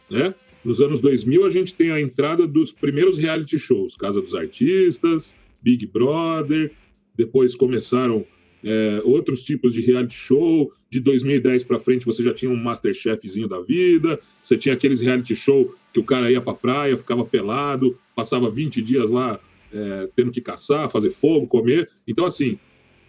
Né? 0.09 0.33
Nos 0.63 0.79
anos 0.79 1.01
2000, 1.01 1.45
a 1.45 1.49
gente 1.49 1.73
tem 1.73 1.91
a 1.91 1.99
entrada 1.99 2.47
dos 2.47 2.71
primeiros 2.71 3.17
reality 3.17 3.59
shows, 3.59 3.95
Casa 3.95 4.21
dos 4.21 4.33
Artistas, 4.33 5.35
Big 5.63 5.87
Brother, 5.87 6.71
depois 7.15 7.55
começaram 7.55 8.25
é, 8.63 9.01
outros 9.03 9.43
tipos 9.43 9.73
de 9.73 9.81
reality 9.81 10.13
show. 10.13 10.71
De 10.89 10.99
2010 10.99 11.63
para 11.63 11.79
frente, 11.79 12.05
você 12.05 12.21
já 12.21 12.33
tinha 12.33 12.51
um 12.51 12.55
Masterchefzinho 12.55 13.47
da 13.47 13.59
vida, 13.59 14.19
você 14.41 14.55
tinha 14.55 14.75
aqueles 14.75 15.01
reality 15.01 15.35
show 15.35 15.73
que 15.91 15.99
o 15.99 16.03
cara 16.03 16.31
ia 16.31 16.39
para 16.39 16.53
praia, 16.53 16.97
ficava 16.97 17.25
pelado, 17.25 17.97
passava 18.15 18.49
20 18.51 18.81
dias 18.81 19.09
lá 19.09 19.39
é, 19.73 20.09
tendo 20.15 20.31
que 20.31 20.39
caçar, 20.39 20.89
fazer 20.89 21.09
fogo, 21.09 21.47
comer. 21.47 21.89
Então, 22.07 22.25
assim, 22.25 22.59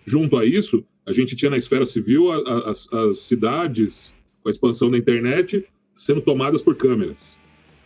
junto 0.07 0.36
a 0.36 0.46
isso, 0.46 0.84
a 1.07 1.12
gente 1.12 1.36
tinha 1.36 1.50
na 1.50 1.59
esfera 1.59 1.84
civil 1.84 2.32
as, 2.32 2.90
as 2.92 3.18
cidades, 3.18 4.14
com 4.42 4.48
a 4.48 4.50
expansão 4.50 4.90
da 4.90 4.96
internet, 4.96 5.64
sendo 5.94 6.22
tomadas 6.22 6.62
por 6.62 6.74
câmeras. 6.74 7.38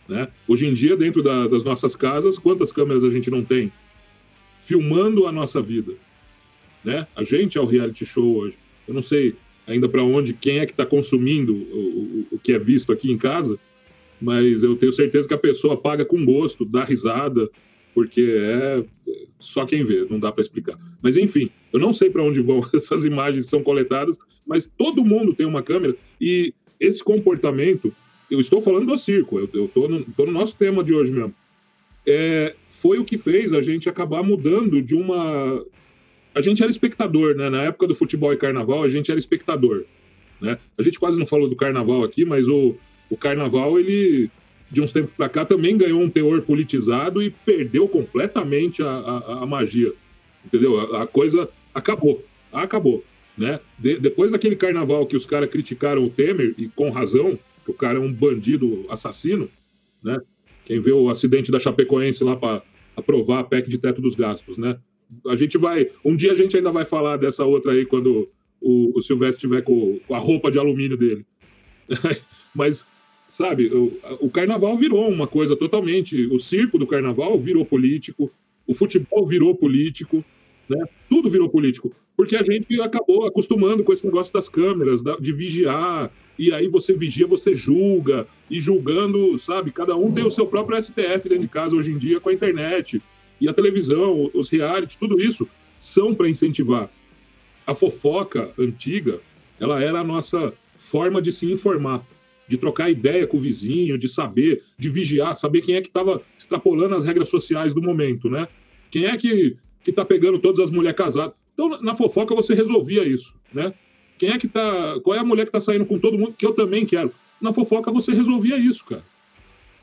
Né? 0.07 0.29
Hoje 0.47 0.65
em 0.65 0.73
dia, 0.73 0.95
dentro 0.95 1.21
da, 1.21 1.47
das 1.47 1.63
nossas 1.63 1.95
casas, 1.95 2.39
quantas 2.39 2.71
câmeras 2.71 3.03
a 3.03 3.09
gente 3.09 3.29
não 3.29 3.43
tem? 3.43 3.71
Filmando 4.69 5.25
a 5.25 5.31
nossa 5.31 5.59
vida. 5.63 5.93
Né? 6.83 7.07
A 7.15 7.23
gente 7.23 7.57
é 7.57 7.61
o 7.61 7.65
reality 7.65 8.05
show 8.05 8.37
hoje. 8.37 8.55
Eu 8.87 8.93
não 8.93 9.01
sei 9.01 9.35
ainda 9.65 9.89
para 9.89 10.03
onde, 10.03 10.31
quem 10.31 10.59
é 10.59 10.65
que 10.67 10.73
está 10.73 10.85
consumindo 10.85 11.55
o, 11.55 11.57
o, 11.57 12.27
o, 12.33 12.39
que 12.39 12.51
é 12.51 12.59
visto 12.59 12.91
aqui 12.91 13.11
em 13.11 13.17
casa, 13.17 13.57
mas 14.21 14.61
eu 14.61 14.75
tenho 14.75 14.91
certeza 14.91 15.27
que 15.27 15.33
a 15.33 15.39
pessoa 15.39 15.75
paga 15.75 16.05
com 16.05 16.23
gosto, 16.23 16.63
dá 16.63 16.83
risada, 16.83 17.49
porque 17.95 18.21
é 18.21 18.83
só 19.39 19.65
quem 19.65 19.83
vê, 19.83 20.05
não 20.07 20.19
dá 20.19 20.31
para 20.31 20.43
explicar. 20.43 20.77
Mas 21.01 21.17
enfim, 21.17 21.49
eu 21.73 21.79
não 21.79 21.91
sei 21.91 22.11
para 22.11 22.21
onde 22.21 22.39
vão 22.39 22.61
essas 22.71 23.05
imagens 23.05 23.45
que 23.45 23.49
são 23.49 23.63
coletadas, 23.63 24.19
mas 24.45 24.67
todo 24.67 25.03
mundo 25.03 25.33
tem 25.33 25.47
uma 25.47 25.63
câmera 25.63 25.95
e 26.21 26.53
esse 26.79 27.03
comportamento, 27.03 27.91
eu 28.29 28.39
estou 28.39 28.61
falando 28.61 28.85
do 28.85 28.97
circo, 28.99 29.39
eu 29.39 29.65
estou 29.65 29.89
no, 29.89 30.05
no, 30.15 30.31
nosso 30.31 30.55
tema 30.55 30.83
de 30.83 30.93
hoje 30.93 31.11
mesmo, 31.11 31.33
é, 32.05 32.55
foi 32.79 32.97
o 32.97 33.05
que 33.05 33.17
fez 33.17 33.53
a 33.53 33.61
gente 33.61 33.89
acabar 33.89 34.23
mudando 34.23 34.81
de 34.81 34.95
uma. 34.95 35.63
A 36.33 36.41
gente 36.41 36.61
era 36.61 36.71
espectador, 36.71 37.35
né? 37.35 37.49
Na 37.49 37.63
época 37.63 37.87
do 37.87 37.95
futebol 37.95 38.31
e 38.33 38.37
carnaval, 38.37 38.83
a 38.83 38.89
gente 38.89 39.11
era 39.11 39.19
espectador. 39.19 39.83
Né? 40.39 40.57
A 40.77 40.81
gente 40.81 40.99
quase 40.99 41.19
não 41.19 41.25
falou 41.25 41.49
do 41.49 41.55
carnaval 41.55 42.03
aqui, 42.03 42.23
mas 42.23 42.47
o, 42.47 42.75
o 43.09 43.17
carnaval 43.17 43.77
ele 43.77 44.31
de 44.71 44.81
uns 44.81 44.91
tempos 44.91 45.11
para 45.15 45.29
cá, 45.29 45.45
também 45.45 45.77
ganhou 45.77 46.01
um 46.01 46.09
teor 46.09 46.41
politizado 46.43 47.23
e 47.23 47.29
perdeu 47.29 47.87
completamente 47.87 48.83
a, 48.83 48.89
a, 48.89 49.43
a 49.43 49.45
magia. 49.45 49.91
Entendeu? 50.45 50.79
A, 50.79 51.03
a, 51.03 51.07
coisa 51.07 51.49
acabou. 51.73 52.23
Acabou. 52.51 53.03
Né? 53.37 53.59
De, 53.77 53.97
depois 53.97 54.31
daquele 54.31 54.55
carnaval 54.55 55.05
que 55.05 55.15
os 55.15 55.25
caras 55.25 55.49
criticaram 55.49 56.03
o 56.03 56.09
Temer, 56.09 56.53
e 56.57 56.67
com 56.69 56.89
razão, 56.91 57.37
que 57.65 57.71
o 57.71 57.73
cara 57.73 57.97
é 57.97 58.01
um 58.01 58.13
bandido 58.13 58.85
assassino, 58.89 59.49
né? 60.03 60.19
Quem 60.69 60.79
vê 60.79 60.91
o 60.91 61.09
acidente 61.09 61.51
da 61.51 61.57
Chapecoense 61.57 62.23
lá 62.23 62.35
para 62.35 62.61
aprovar 62.95 63.39
a 63.39 63.43
PEC 63.43 63.67
de 63.67 63.79
teto 63.79 63.99
dos 64.03 64.13
gastos, 64.13 64.55
né? 64.55 64.77
A 65.25 65.35
gente 65.35 65.57
vai. 65.57 65.89
Um 66.05 66.15
dia 66.15 66.31
a 66.31 66.35
gente 66.35 66.55
ainda 66.55 66.71
vai 66.71 66.85
falar 66.85 67.17
dessa 67.17 67.43
outra 67.43 67.71
aí 67.71 67.87
quando 67.87 68.29
o, 68.61 68.95
o 68.95 69.01
Silvestre 69.01 69.37
estiver 69.37 69.63
com, 69.63 69.99
com 70.07 70.13
a 70.13 70.19
roupa 70.19 70.51
de 70.51 70.59
alumínio 70.59 70.95
dele. 70.95 71.25
Mas 72.53 72.85
sabe, 73.27 73.65
o, 73.73 73.99
o 74.21 74.29
carnaval 74.29 74.77
virou 74.77 75.09
uma 75.09 75.25
coisa 75.25 75.55
totalmente. 75.55 76.27
O 76.27 76.37
circo 76.37 76.77
do 76.77 76.85
carnaval 76.85 77.39
virou 77.39 77.65
político, 77.65 78.31
o 78.67 78.75
futebol 78.75 79.25
virou 79.25 79.55
político, 79.55 80.23
né? 80.69 80.85
Tudo 81.09 81.29
virou 81.29 81.49
político. 81.49 81.91
Porque 82.15 82.35
a 82.35 82.43
gente 82.43 82.79
acabou 82.81 83.25
acostumando 83.25 83.83
com 83.83 83.93
esse 83.93 84.05
negócio 84.05 84.31
das 84.31 84.47
câmeras, 84.47 85.01
de 85.19 85.33
vigiar, 85.33 86.11
e 86.37 86.53
aí 86.53 86.67
você 86.67 86.93
vigia, 86.93 87.25
você 87.25 87.55
julga, 87.55 88.27
e 88.49 88.59
julgando, 88.59 89.37
sabe, 89.37 89.71
cada 89.71 89.95
um 89.95 90.11
tem 90.11 90.25
o 90.25 90.31
seu 90.31 90.45
próprio 90.45 90.81
STF 90.81 91.27
dentro 91.27 91.39
de 91.39 91.47
casa 91.47 91.75
hoje 91.75 91.91
em 91.91 91.97
dia 91.97 92.19
com 92.19 92.29
a 92.29 92.33
internet, 92.33 93.01
e 93.39 93.47
a 93.47 93.53
televisão, 93.53 94.29
os 94.33 94.49
reality, 94.49 94.97
tudo 94.97 95.19
isso 95.19 95.47
são 95.79 96.13
para 96.13 96.29
incentivar. 96.29 96.89
A 97.65 97.73
fofoca 97.73 98.51
antiga, 98.57 99.19
ela 99.59 99.81
era 99.81 99.99
a 99.99 100.03
nossa 100.03 100.53
forma 100.77 101.21
de 101.21 101.31
se 101.31 101.51
informar 101.51 102.05
de 102.49 102.57
trocar 102.57 102.89
ideia 102.89 103.27
com 103.27 103.37
o 103.37 103.39
vizinho, 103.39 103.95
de 103.95 104.09
saber, 104.09 104.63
de 104.75 104.89
vigiar, 104.89 105.35
saber 105.35 105.61
quem 105.61 105.75
é 105.75 105.81
que 105.81 105.87
estava 105.87 106.19
extrapolando 106.35 106.95
as 106.95 107.05
regras 107.05 107.29
sociais 107.29 107.75
do 107.75 107.81
momento, 107.81 108.27
né? 108.27 108.47
Quem 108.89 109.05
é 109.05 109.15
que 109.15 109.55
que 109.83 109.91
tá 109.91 110.03
pegando 110.03 110.39
todas 110.39 110.59
as 110.59 110.71
mulheres 110.71 110.97
casadas. 110.97 111.33
Então, 111.53 111.81
na 111.81 111.95
fofoca 111.95 112.33
você 112.35 112.53
resolvia 112.53 113.03
isso, 113.03 113.35
né? 113.53 113.73
Quem 114.17 114.29
é 114.29 114.37
que 114.37 114.47
tá, 114.47 114.99
qual 115.01 115.15
é 115.15 115.19
a 115.19 115.23
mulher 115.23 115.45
que 115.45 115.51
tá 115.51 115.59
saindo 115.59 115.85
com 115.85 115.97
todo 115.97 116.17
mundo 116.17 116.35
que 116.37 116.45
eu 116.45 116.53
também 116.53 116.85
quero? 116.85 117.11
Na 117.39 117.53
fofoca 117.53 117.91
você 117.91 118.13
resolvia 118.13 118.57
isso, 118.57 118.85
cara. 118.85 119.03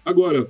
Agora, 0.05 0.49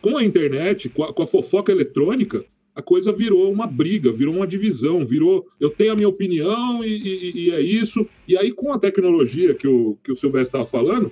com 0.00 0.16
a 0.16 0.24
internet, 0.24 0.88
com 0.88 1.02
a, 1.02 1.12
com 1.12 1.22
a 1.22 1.26
fofoca 1.26 1.72
eletrônica, 1.72 2.44
a 2.74 2.82
coisa 2.82 3.12
virou 3.12 3.50
uma 3.50 3.66
briga, 3.66 4.12
virou 4.12 4.34
uma 4.36 4.46
divisão, 4.46 5.04
virou 5.04 5.48
eu 5.58 5.68
tenho 5.68 5.92
a 5.92 5.96
minha 5.96 6.08
opinião 6.08 6.84
e, 6.84 6.90
e, 6.90 7.46
e 7.46 7.50
é 7.50 7.60
isso. 7.60 8.06
E 8.26 8.36
aí, 8.38 8.52
com 8.52 8.72
a 8.72 8.78
tecnologia 8.78 9.52
que 9.52 9.66
o, 9.66 9.98
que 10.04 10.12
o 10.12 10.14
Silvestre 10.14 10.60
estava 10.60 10.66
falando, 10.66 11.10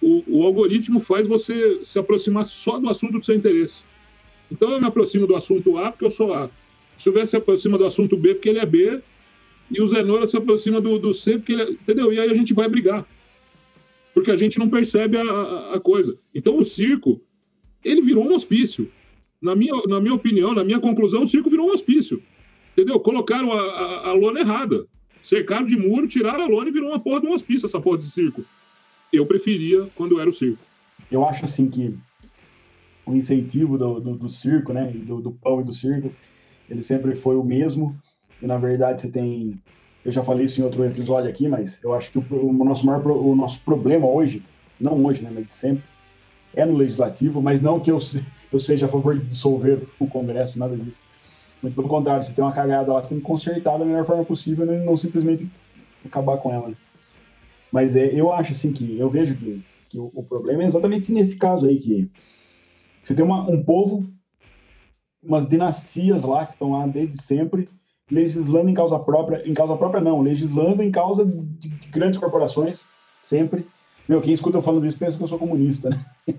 o, 0.00 0.24
o, 0.26 0.42
algoritmo 0.42 0.98
faz 0.98 1.26
você 1.26 1.78
se 1.84 1.98
aproximar 1.98 2.46
só 2.46 2.78
do 2.78 2.88
assunto 2.88 3.18
do 3.18 3.24
seu 3.24 3.36
interesse. 3.36 3.84
Então 4.50 4.70
eu 4.70 4.80
me 4.80 4.86
aproximo 4.86 5.26
do 5.26 5.36
assunto 5.36 5.76
A 5.76 5.92
porque 5.92 6.06
eu 6.06 6.10
sou 6.10 6.32
A. 6.32 6.50
Silvestre 7.02 7.30
se 7.30 7.36
aproxima 7.36 7.78
do 7.78 7.86
assunto 7.86 8.16
B 8.16 8.34
porque 8.34 8.48
ele 8.48 8.58
é 8.58 8.66
B. 8.66 9.00
E 9.70 9.80
o 9.80 9.86
Zenora 9.86 10.26
se 10.26 10.36
aproxima 10.36 10.80
do, 10.80 10.98
do 10.98 11.14
C 11.14 11.38
porque 11.38 11.52
ele 11.52 11.62
é. 11.62 11.70
Entendeu? 11.70 12.12
E 12.12 12.20
aí 12.20 12.30
a 12.30 12.34
gente 12.34 12.52
vai 12.52 12.68
brigar. 12.68 13.06
Porque 14.14 14.30
a 14.30 14.36
gente 14.36 14.58
não 14.58 14.68
percebe 14.68 15.16
a, 15.16 15.22
a, 15.22 15.74
a 15.76 15.80
coisa. 15.80 16.18
Então 16.34 16.58
o 16.58 16.64
circo, 16.64 17.20
ele 17.84 18.02
virou 18.02 18.24
um 18.24 18.34
hospício. 18.34 18.90
Na 19.40 19.56
minha, 19.56 19.74
na 19.88 20.00
minha 20.00 20.14
opinião, 20.14 20.54
na 20.54 20.62
minha 20.62 20.78
conclusão, 20.78 21.22
o 21.22 21.26
circo 21.26 21.50
virou 21.50 21.68
um 21.68 21.72
hospício. 21.72 22.22
Entendeu? 22.72 23.00
Colocaram 23.00 23.52
a, 23.52 23.60
a, 23.60 24.08
a 24.10 24.12
lona 24.12 24.40
errada. 24.40 24.86
Cercaram 25.20 25.66
de 25.66 25.76
muro, 25.76 26.06
tiraram 26.06 26.44
a 26.44 26.48
lona 26.48 26.68
e 26.68 26.72
virou 26.72 26.90
uma 26.90 27.00
porra 27.00 27.20
de 27.20 27.26
um 27.26 27.32
hospício 27.32 27.66
essa 27.66 27.80
porra 27.80 27.98
de 27.98 28.04
circo 28.04 28.44
eu 29.12 29.26
preferia 29.26 29.86
quando 29.94 30.18
era 30.18 30.28
o 30.28 30.32
circo. 30.32 30.64
Eu 31.10 31.24
acho 31.28 31.44
assim 31.44 31.68
que 31.68 31.94
o 33.04 33.14
incentivo 33.14 33.76
do, 33.76 34.00
do, 34.00 34.16
do 34.16 34.28
circo, 34.28 34.72
né, 34.72 34.90
do, 34.90 35.20
do, 35.20 35.32
pão 35.32 35.60
e 35.60 35.64
do 35.64 35.74
circo, 35.74 36.10
ele 36.72 36.82
sempre 36.82 37.14
foi 37.14 37.36
o 37.36 37.44
mesmo. 37.44 37.96
E 38.40 38.46
na 38.46 38.56
verdade 38.56 39.02
você 39.02 39.08
tem 39.08 39.60
Eu 40.04 40.10
já 40.10 40.22
falei 40.22 40.46
isso 40.46 40.60
em 40.60 40.64
outro 40.64 40.84
episódio 40.84 41.30
aqui, 41.30 41.46
mas 41.46 41.78
eu 41.82 41.94
acho 41.94 42.10
que 42.10 42.18
o, 42.18 42.24
o 42.30 42.64
nosso 42.64 42.84
maior 42.84 43.06
o 43.06 43.36
nosso 43.36 43.60
problema 43.60 44.06
hoje, 44.06 44.42
não 44.80 45.04
hoje, 45.04 45.22
né, 45.22 45.30
mas 45.32 45.54
sempre, 45.54 45.84
é 46.54 46.64
no 46.64 46.76
legislativo, 46.76 47.40
mas 47.40 47.62
não 47.62 47.78
que 47.78 47.90
eu, 47.90 47.98
eu 48.52 48.58
seja 48.58 48.86
a 48.86 48.88
favor 48.88 49.18
de 49.18 49.26
dissolver 49.26 49.86
o 50.00 50.06
Congresso, 50.06 50.58
nada 50.58 50.76
disso. 50.76 51.00
Muito 51.62 51.74
pelo 51.74 51.88
contrário, 51.88 52.24
se 52.24 52.34
tem 52.34 52.44
uma 52.44 52.52
cagada 52.52 52.92
lá, 52.92 53.02
você 53.02 53.10
tem 53.10 53.18
que 53.18 53.24
consertar 53.24 53.78
da 53.78 53.84
melhor 53.84 54.04
forma 54.04 54.24
possível 54.24 54.66
e 54.66 54.84
não 54.84 54.96
simplesmente 54.96 55.48
acabar 56.04 56.36
com 56.38 56.52
ela. 56.52 56.68
Né? 56.68 56.74
Mas 57.70 57.94
é, 57.94 58.06
eu 58.12 58.32
acho 58.32 58.52
assim 58.52 58.72
que 58.72 58.98
eu 58.98 59.08
vejo 59.08 59.36
que, 59.36 59.62
que 59.88 59.98
o, 59.98 60.10
o, 60.14 60.22
problema 60.24 60.64
é 60.64 60.66
exatamente 60.66 61.12
nesse 61.12 61.36
caso 61.36 61.66
aí, 61.66 61.78
que 61.78 62.10
você 63.02 63.14
tem 63.14 63.24
uma, 63.24 63.48
um 63.48 63.62
povo, 63.62 64.04
umas 65.22 65.46
dinastias 65.48 66.22
lá 66.22 66.44
que 66.44 66.52
estão 66.52 66.72
lá 66.72 66.86
desde 66.86 67.22
sempre, 67.22 67.68
legislando 68.10 68.68
em 68.68 68.74
causa 68.74 68.98
própria, 68.98 69.42
em 69.48 69.54
causa 69.54 69.76
própria 69.76 70.00
não, 70.00 70.20
legislando 70.20 70.82
em 70.82 70.90
causa 70.90 71.24
de, 71.24 71.68
de 71.68 71.88
grandes 71.88 72.18
corporações, 72.18 72.84
sempre. 73.20 73.66
Meu, 74.08 74.20
quem 74.20 74.34
escuta 74.34 74.58
eu 74.58 74.62
falando 74.62 74.86
isso 74.86 74.98
pensa 74.98 75.16
que 75.16 75.22
eu 75.22 75.28
sou 75.28 75.38
comunista, 75.38 75.88
né? 75.88 76.04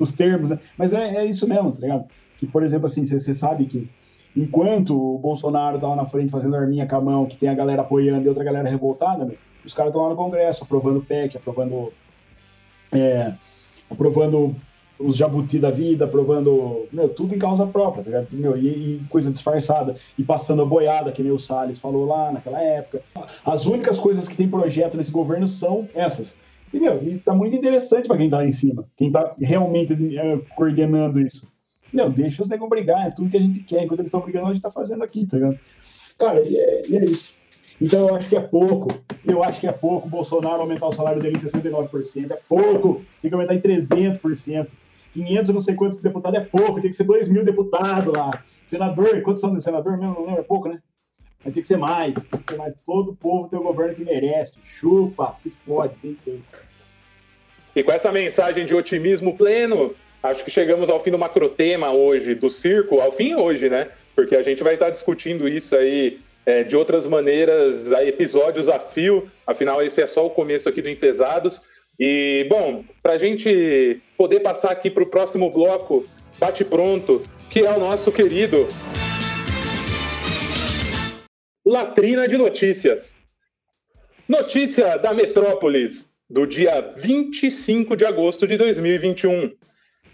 Os 0.00 0.12
termos, 0.12 0.50
né? 0.50 0.58
Mas 0.76 0.92
é, 0.92 1.16
é 1.16 1.24
isso 1.24 1.46
mesmo, 1.46 1.72
tá 1.72 1.80
ligado? 1.80 2.06
Que, 2.38 2.46
por 2.46 2.62
exemplo, 2.62 2.86
assim, 2.86 3.04
você 3.04 3.34
sabe 3.34 3.66
que 3.66 3.88
enquanto 4.34 4.96
o 4.96 5.18
Bolsonaro 5.18 5.78
tava 5.78 5.94
na 5.94 6.06
frente 6.06 6.32
fazendo 6.32 6.56
arminha 6.56 6.86
com 6.86 6.96
a 6.96 7.00
mão, 7.00 7.26
que 7.26 7.36
tem 7.36 7.50
a 7.50 7.54
galera 7.54 7.82
apoiando 7.82 8.24
e 8.24 8.28
outra 8.28 8.42
galera 8.42 8.68
revoltada, 8.68 9.24
meu, 9.24 9.36
os 9.64 9.74
caras 9.74 9.90
estão 9.90 10.02
lá 10.02 10.10
no 10.10 10.16
Congresso 10.16 10.64
aprovando 10.64 11.02
PEC, 11.02 11.36
aprovando. 11.36 11.92
É, 12.90 13.34
aprovando 13.90 14.56
os 15.04 15.16
jabuti 15.16 15.58
da 15.58 15.70
vida, 15.70 16.04
aprovando 16.04 16.86
meu, 16.92 17.08
tudo 17.08 17.34
em 17.34 17.38
causa 17.38 17.66
própria, 17.66 18.04
tá 18.04 18.10
ligado? 18.10 18.28
Meu, 18.32 18.56
e, 18.56 18.66
e, 18.66 19.00
coisa 19.08 19.30
disfarçada, 19.30 19.96
e 20.18 20.22
passando 20.22 20.62
a 20.62 20.64
boiada, 20.64 21.12
que 21.12 21.22
nem 21.22 21.32
o 21.32 21.38
Salles 21.38 21.78
falou 21.78 22.06
lá 22.06 22.32
naquela 22.32 22.60
época. 22.60 23.02
As 23.44 23.66
únicas 23.66 23.98
coisas 23.98 24.28
que 24.28 24.36
tem 24.36 24.48
projeto 24.48 24.96
nesse 24.96 25.10
governo 25.10 25.46
são 25.46 25.88
essas. 25.94 26.38
E, 26.72 26.80
meu, 26.80 27.02
e 27.02 27.18
tá 27.18 27.34
muito 27.34 27.54
interessante 27.54 28.08
para 28.08 28.16
quem 28.16 28.30
tá 28.30 28.38
lá 28.38 28.46
em 28.46 28.52
cima, 28.52 28.84
quem 28.96 29.10
tá 29.10 29.34
realmente 29.38 29.92
é, 30.18 30.38
coordenando 30.56 31.20
isso. 31.20 31.46
Meu, 31.92 32.08
deixa 32.08 32.42
os 32.42 32.48
negros 32.48 32.70
brigar, 32.70 33.06
é 33.06 33.10
tudo 33.10 33.28
que 33.28 33.36
a 33.36 33.40
gente 33.40 33.60
quer. 33.60 33.84
Enquanto 33.84 34.00
eles 34.00 34.08
estão 34.08 34.20
brigando, 34.20 34.46
a 34.46 34.52
gente 34.54 34.62
tá 34.62 34.70
fazendo 34.70 35.04
aqui, 35.04 35.26
tá 35.26 35.36
ligado? 35.36 35.58
Cara, 36.18 36.40
e 36.40 36.56
é, 36.56 36.82
e 36.88 36.96
é 36.96 37.04
isso. 37.04 37.34
Então 37.80 38.08
eu 38.08 38.14
acho 38.14 38.28
que 38.28 38.36
é 38.36 38.40
pouco. 38.40 38.88
Eu 39.26 39.42
acho 39.42 39.60
que 39.60 39.66
é 39.66 39.72
pouco 39.72 40.08
Bolsonaro 40.08 40.62
aumentar 40.62 40.86
o 40.86 40.92
salário 40.92 41.20
dele 41.20 41.36
em 41.36 41.40
69%. 41.40 42.30
É 42.30 42.38
pouco. 42.48 43.02
Tem 43.20 43.28
que 43.28 43.34
aumentar 43.34 43.54
em 43.54 43.60
300%. 43.60 44.68
500 45.12 45.54
não 45.54 45.60
sei 45.60 45.74
quantos 45.74 45.98
deputados 45.98 46.40
é 46.40 46.44
pouco. 46.44 46.80
Tem 46.80 46.90
que 46.90 46.96
ser 46.96 47.04
2 47.04 47.28
mil 47.28 47.44
deputados 47.44 48.12
lá. 48.12 48.42
Senador, 48.66 49.20
quantos 49.22 49.40
são 49.40 49.54
de 49.54 49.62
senador 49.62 49.98
mesmo? 49.98 50.14
Não 50.14 50.26
lembro, 50.26 50.40
é 50.40 50.44
pouco, 50.44 50.68
né? 50.68 50.80
Mas 51.44 51.54
tem 51.54 51.60
que 51.62 51.66
ser 51.66 51.76
mais. 51.76 52.14
Tem 52.14 52.40
que 52.40 52.52
ser 52.52 52.58
mais. 52.58 52.74
Todo 52.86 53.10
o 53.10 53.16
povo 53.16 53.48
tem 53.48 53.58
o 53.58 53.62
governo 53.62 53.94
que 53.94 54.04
merece. 54.04 54.60
Chupa, 54.64 55.34
se 55.34 55.50
fode, 55.50 55.94
bem 56.02 56.16
feito. 56.24 56.54
E 57.74 57.82
com 57.82 57.92
essa 57.92 58.12
mensagem 58.12 58.66
de 58.66 58.74
otimismo 58.74 59.36
pleno, 59.36 59.94
acho 60.22 60.44
que 60.44 60.50
chegamos 60.50 60.90
ao 60.90 61.00
fim 61.00 61.10
do 61.10 61.18
macrotema 61.18 61.90
hoje, 61.90 62.34
do 62.34 62.50
circo, 62.50 63.00
ao 63.00 63.12
fim 63.12 63.34
hoje, 63.34 63.68
né? 63.68 63.88
Porque 64.14 64.36
a 64.36 64.42
gente 64.42 64.62
vai 64.62 64.74
estar 64.74 64.90
discutindo 64.90 65.48
isso 65.48 65.74
aí 65.74 66.20
é, 66.44 66.62
de 66.62 66.76
outras 66.76 67.06
maneiras, 67.06 67.90
episódios 67.92 68.68
a 68.68 68.78
fio, 68.78 69.30
afinal, 69.46 69.82
esse 69.82 70.02
é 70.02 70.06
só 70.06 70.26
o 70.26 70.30
começo 70.30 70.68
aqui 70.68 70.82
do 70.82 70.88
Enfesados. 70.88 71.62
E, 71.98 72.46
bom, 72.48 72.84
para 73.02 73.12
a 73.12 73.18
gente 73.18 74.00
poder 74.22 74.38
passar 74.38 74.70
aqui 74.70 74.88
para 74.88 75.02
o 75.02 75.06
próximo 75.06 75.50
bloco, 75.50 76.06
bate 76.38 76.64
pronto, 76.64 77.24
que 77.50 77.58
é 77.58 77.72
o 77.72 77.80
nosso 77.80 78.12
querido 78.12 78.68
Latrina 81.66 82.28
de 82.28 82.38
Notícias. 82.38 83.16
Notícia 84.28 84.96
da 84.96 85.12
Metrópolis, 85.12 86.08
do 86.30 86.46
dia 86.46 86.94
25 86.98 87.96
de 87.96 88.04
agosto 88.04 88.46
de 88.46 88.56
2021. 88.56 89.50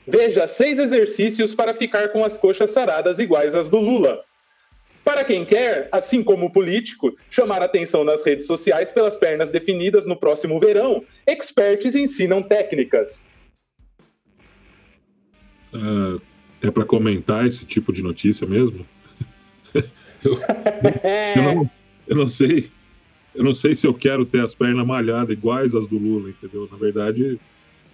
Veja 0.07 0.49
seis 0.49 0.79
exercícios 0.79 1.55
para 1.55 1.75
ficar 1.75 2.09
com 2.09 2.25
as 2.25 2.39
coxas 2.39 2.71
saradas 2.71 3.19
iguais 3.19 3.55
às 3.55 3.69
do 3.69 3.77
Lula. 3.77 4.25
Para 5.05 5.23
quem 5.23 5.45
quer, 5.45 5.91
assim 5.93 6.23
como 6.23 6.47
o 6.47 6.51
político, 6.51 7.15
chamar 7.31 7.61
atenção 7.61 8.05
nas 8.05 8.25
redes 8.25 8.47
sociais 8.47 8.91
pelas 8.91 9.17
pernas 9.17 9.51
definidas 9.51 10.07
no 10.07 10.17
próximo 10.17 10.59
verão, 10.59 11.05
experts 11.27 11.95
ensinam 11.95 12.43
técnicas. 12.43 13.29
Uh, 15.73 16.21
é 16.61 16.71
para 16.71 16.85
comentar 16.85 17.47
esse 17.47 17.65
tipo 17.65 17.93
de 17.93 18.03
notícia 18.03 18.47
mesmo? 18.47 18.87
eu, 20.25 20.41
eu, 21.37 21.43
não, 21.43 21.71
eu 22.07 22.17
não 22.17 22.27
sei. 22.27 22.71
Eu 23.35 23.45
não 23.45 23.55
sei 23.55 23.75
se 23.75 23.87
eu 23.87 23.95
quero 23.95 24.25
ter 24.25 24.43
as 24.43 24.55
pernas 24.55 24.87
malhadas 24.87 25.31
iguais 25.31 25.75
às 25.75 25.87
do 25.87 25.99
Lula, 25.99 26.31
entendeu? 26.31 26.69
Na 26.71 26.77
verdade, 26.77 27.39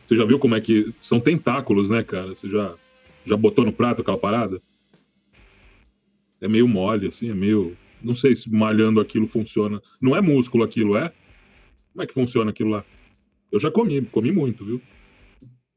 você 0.04 0.16
já 0.16 0.24
viu 0.24 0.38
como 0.38 0.54
é 0.54 0.60
que 0.60 0.94
são 0.98 1.20
tentáculos, 1.20 1.90
né, 1.90 2.02
cara? 2.02 2.28
Você 2.28 2.48
já, 2.48 2.74
já 3.24 3.36
botou 3.36 3.64
no 3.64 3.72
prato 3.72 4.00
aquela 4.00 4.16
parada? 4.16 4.60
é 6.44 6.48
meio 6.48 6.68
mole, 6.68 7.08
assim, 7.08 7.30
é 7.30 7.34
meio. 7.34 7.76
Não 8.02 8.14
sei 8.14 8.34
se 8.34 8.50
malhando 8.50 9.00
aquilo 9.00 9.26
funciona. 9.26 9.80
Não 10.00 10.14
é 10.14 10.20
músculo 10.20 10.62
aquilo, 10.62 10.96
é? 10.96 11.10
Como 11.92 12.02
é 12.02 12.06
que 12.06 12.12
funciona 12.12 12.50
aquilo 12.50 12.70
lá? 12.70 12.84
Eu 13.50 13.58
já 13.58 13.70
comi, 13.70 14.02
comi 14.02 14.30
muito, 14.30 14.64
viu? 14.64 14.80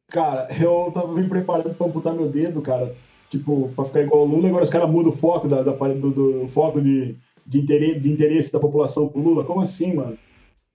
Cara, 0.09 0.47
eu 0.61 0.91
tava 0.93 1.13
me 1.13 1.27
preparando 1.27 1.75
pra 1.75 1.87
amputar 1.87 2.13
meu 2.13 2.27
dedo, 2.27 2.61
cara. 2.61 2.95
Tipo, 3.29 3.71
pra 3.75 3.85
ficar 3.85 4.01
igual 4.01 4.23
o 4.23 4.25
Lula, 4.25 4.47
agora 4.47 4.63
os 4.63 4.69
caras 4.69 4.89
mudam 4.89 5.11
o 5.11 5.15
foco 5.15 5.47
da, 5.47 5.61
da 5.61 5.71
do, 5.71 6.11
do, 6.11 6.47
foco 6.47 6.81
de, 6.81 7.15
de, 7.45 7.59
interesse, 7.59 7.99
de 7.99 8.09
interesse 8.09 8.53
da 8.53 8.59
população 8.59 9.09
pro 9.09 9.21
Lula. 9.21 9.43
Como 9.43 9.59
assim, 9.59 9.93
mano? 9.93 10.17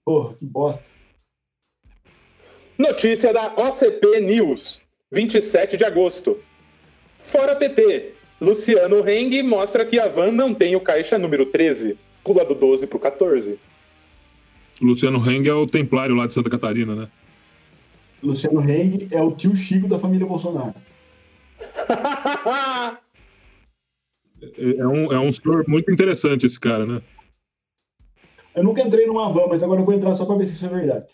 Porra, 0.05 0.35
que 0.35 0.45
bosta. 0.45 0.91
Notícia 2.77 3.33
da 3.33 3.53
OCP 3.55 4.19
News, 4.21 4.81
27 5.11 5.77
de 5.77 5.83
agosto. 5.83 6.37
Fora 7.17 7.55
PT, 7.55 8.13
Luciano 8.41 9.07
Heng 9.07 9.41
mostra 9.41 9.85
que 9.85 9.99
a 9.99 10.07
van 10.07 10.31
não 10.31 10.53
tem 10.53 10.75
o 10.75 10.81
caixa 10.81 11.17
número 11.17 11.45
13. 11.45 11.97
Pula 12.23 12.43
do 12.45 12.53
12 12.53 12.85
pro 12.87 12.99
14. 12.99 13.57
Luciano 14.81 15.17
Heng 15.19 15.47
é 15.47 15.53
o 15.53 15.65
templário 15.65 16.15
lá 16.15 16.27
de 16.27 16.33
Santa 16.33 16.49
Catarina, 16.49 16.95
né? 16.95 17.07
Luciano 18.23 18.61
Heng 18.61 19.07
é 19.11 19.21
o 19.21 19.31
tio 19.31 19.55
Chico 19.55 19.87
da 19.87 19.99
família 19.99 20.25
Bolsonaro. 20.25 20.73
É, 24.57 24.85
um, 24.85 25.11
é 25.11 25.19
um 25.19 25.31
senhor 25.31 25.63
muito 25.67 25.91
interessante 25.91 26.45
esse 26.45 26.59
cara, 26.59 26.85
né? 26.85 27.01
Eu 28.53 28.63
nunca 28.63 28.81
entrei 28.81 29.05
numa 29.07 29.31
van, 29.31 29.47
mas 29.47 29.63
agora 29.63 29.79
eu 29.79 29.85
vou 29.85 29.93
entrar 29.93 30.15
só 30.15 30.25
para 30.25 30.35
ver 30.35 30.45
se 30.45 30.53
isso 30.53 30.65
é 30.65 30.69
verdade. 30.69 31.05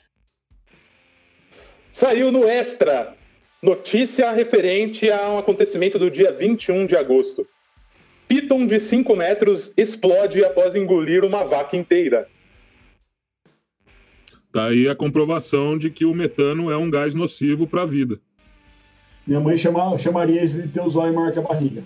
Saiu 1.92 2.32
no 2.32 2.48
Extra 2.48 3.16
Notícia 3.62 4.32
referente 4.32 5.12
a 5.12 5.30
um 5.32 5.38
acontecimento 5.38 6.00
do 6.00 6.10
dia 6.10 6.32
21 6.32 6.86
de 6.86 6.96
agosto. 6.96 7.46
Piton 8.26 8.66
de 8.66 8.80
5 8.80 9.14
metros 9.18 9.74
explode 9.76 10.44
após 10.46 10.76
engolir 10.76 11.26
uma 11.26 11.44
vaca 11.44 11.76
inteira. 11.76 12.30
Tá 14.52 14.66
aí 14.68 14.90
a 14.90 14.96
comprovação 14.96 15.78
de 15.78 15.92
que 15.92 16.06
o 16.06 16.14
metano 16.14 16.72
é 16.72 16.78
um 16.78 16.90
gás 16.90 17.14
nocivo 17.14 17.68
para 17.68 17.84
a 17.84 17.86
vida. 17.86 18.20
Minha 19.26 19.40
mãe 19.40 19.56
chama, 19.56 19.96
chamaria 19.98 20.44
isso 20.44 20.60
de 20.60 20.68
ter 20.68 20.82
o 20.82 20.90
zóio 20.90 21.14
maior 21.14 21.32
que 21.32 21.38
a 21.38 21.42
barriga. 21.44 21.84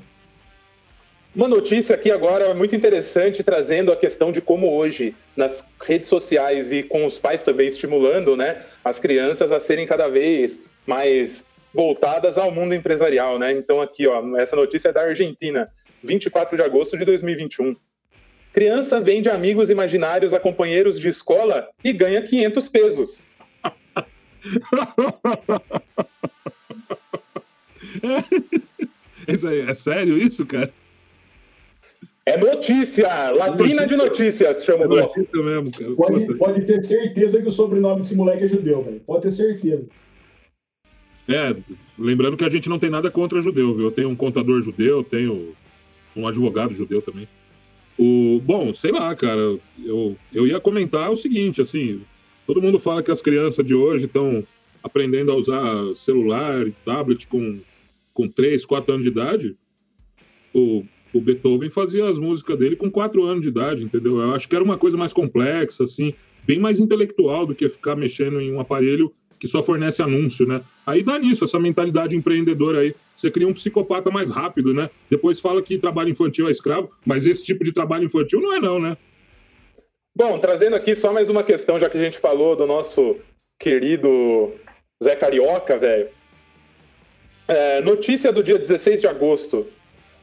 Uma 1.36 1.48
notícia 1.48 1.96
aqui 1.96 2.12
agora 2.12 2.54
muito 2.54 2.76
interessante, 2.76 3.44
trazendo 3.44 3.92
a 3.92 3.96
questão 3.96 4.32
de 4.32 4.40
como 4.40 4.72
hoje, 4.72 5.16
nas 5.36 5.68
redes 5.82 6.08
sociais 6.08 6.72
e 6.72 6.84
com 6.84 7.06
os 7.06 7.18
pais 7.18 7.44
também 7.44 7.68
estimulando 7.68 8.38
né, 8.38 8.64
as 8.86 9.00
crianças 9.00 9.52
a 9.52 9.60
serem 9.60 9.88
cada 9.88 10.08
vez 10.08 10.62
mais 10.86 11.44
voltadas 11.74 12.38
ao 12.38 12.52
mundo 12.52 12.76
empresarial, 12.76 13.40
né? 13.40 13.52
Então 13.52 13.82
aqui, 13.82 14.08
ó, 14.08 14.38
essa 14.38 14.56
notícia 14.56 14.90
é 14.90 14.94
da 14.94 15.02
Argentina, 15.02 15.68
24 16.04 16.56
de 16.56 16.62
agosto 16.62 16.96
de 16.98 17.04
2021. 17.04 17.76
Criança 18.54 19.02
vende 19.02 19.30
amigos 19.30 19.72
imaginários 19.72 20.32
a 20.32 20.40
companheiros 20.40 21.00
de 21.00 21.10
escola 21.10 21.68
e 21.84 21.92
ganha 21.92 22.22
500 22.22 22.70
pesos. 22.70 23.26
Isso 29.28 29.48
aí, 29.48 29.62
é 29.62 29.74
sério 29.74 30.18
isso, 30.18 30.46
cara? 30.46 30.72
É 32.26 32.38
notícia! 32.38 33.32
Latrina 33.32 33.88
de 33.88 33.96
notícias, 33.96 34.64
chama 34.64 34.84
é 34.84 34.88
notícia 34.88 35.42
mesmo, 35.42 35.72
cara. 35.72 35.96
Pode, 35.96 36.36
pode 36.36 36.62
ter 36.66 36.84
certeza 36.84 37.42
que 37.42 37.48
o 37.48 37.52
sobrenome 37.52 38.02
desse 38.02 38.16
moleque 38.16 38.44
é 38.44 38.48
judeu, 38.48 38.84
velho. 38.84 39.00
Pode 39.00 39.24
ter 39.24 39.32
certeza. 39.32 39.86
É, 41.28 41.56
lembrando 41.98 42.38
que 42.38 42.46
a 42.46 42.50
gente 42.50 42.70
não 42.70 42.80
tem 42.80 42.90
nada 42.90 43.10
contra 43.10 43.42
judeu, 43.42 43.74
viu? 43.74 43.86
Eu 43.86 43.92
tenho 43.92 44.10
um 44.10 44.16
contador 44.16 44.62
judeu, 44.62 45.04
tenho 45.04 45.56
um 46.16 46.28
advogado 46.28 46.74
judeu 46.74 47.02
também. 47.02 47.28
O, 47.98 48.42
bom, 48.44 48.74
sei 48.74 48.92
lá, 48.92 49.16
cara, 49.16 49.60
eu, 49.84 50.18
eu 50.34 50.48
ia 50.48 50.60
comentar 50.60 51.12
o 51.12 51.16
seguinte, 51.16 51.62
assim, 51.62 52.02
todo 52.48 52.62
mundo 52.62 52.80
fala 52.80 53.04
que 53.04 53.12
as 53.12 53.22
crianças 53.22 53.66
de 53.66 53.76
hoje 53.76 54.06
estão 54.06 54.44
aprendendo 54.84 55.32
a 55.32 55.36
usar 55.36 55.96
celular 55.96 56.68
e 56.68 56.72
tablet 56.84 57.28
com, 57.28 57.60
com 58.14 58.28
3, 58.28 58.66
4 58.66 58.94
anos 58.94 59.06
de 59.06 59.12
idade. 59.12 59.56
O, 60.54 60.84
o 61.14 61.22
Beethoven 61.22 61.70
fazia 61.70 62.10
as 62.10 62.18
músicas 62.18 62.58
dele 62.58 62.76
com 62.76 62.90
quatro 62.90 63.24
anos 63.24 63.44
de 63.44 63.50
idade, 63.50 63.84
entendeu? 63.84 64.20
Eu 64.20 64.34
acho 64.34 64.50
que 64.50 64.56
era 64.56 64.64
uma 64.64 64.78
coisa 64.78 64.98
mais 64.98 65.14
complexa, 65.14 65.84
assim, 65.84 66.14
bem 66.46 66.60
mais 66.60 66.80
intelectual 66.80 67.46
do 67.46 67.56
que 67.56 67.70
ficar 67.70 67.96
mexendo 67.96 68.42
em 68.42 68.52
um 68.52 68.60
aparelho 68.60 69.14
que 69.44 69.48
só 69.50 69.62
fornece 69.62 70.02
anúncio, 70.02 70.48
né? 70.48 70.62
Aí 70.88 71.04
dá 71.04 71.20
nisso, 71.20 71.44
essa 71.44 71.60
mentalidade 71.60 72.16
empreendedora 72.16 72.80
aí. 72.80 72.96
Você 73.14 73.30
cria 73.30 73.46
um 73.46 73.54
psicopata 73.54 74.10
mais 74.10 74.32
rápido, 74.32 74.74
né? 74.74 74.90
Depois 75.10 75.38
fala 75.38 75.62
que 75.62 75.78
trabalho 75.78 76.12
infantil 76.12 76.48
é 76.48 76.52
escravo, 76.52 76.90
mas 77.06 77.26
esse 77.26 77.44
tipo 77.44 77.62
de 77.62 77.74
trabalho 77.74 78.06
infantil 78.06 78.40
não 78.40 78.56
é 78.56 78.60
não, 78.62 78.80
né? 78.80 78.96
Bom, 80.16 80.40
trazendo 80.40 80.78
aqui 80.78 80.96
só 80.96 81.12
mais 81.12 81.30
uma 81.30 81.44
questão, 81.44 81.78
já 81.78 81.90
que 81.90 81.98
a 81.98 82.02
gente 82.02 82.20
falou 82.20 82.56
do 82.56 82.66
nosso 82.66 83.18
querido 83.60 84.54
Zé 85.04 85.14
Carioca, 85.14 85.78
velho. 85.78 86.08
É, 87.46 87.82
notícia 87.82 88.32
do 88.32 88.42
dia 88.42 88.58
16 88.58 89.02
de 89.02 89.08
agosto. 89.08 89.68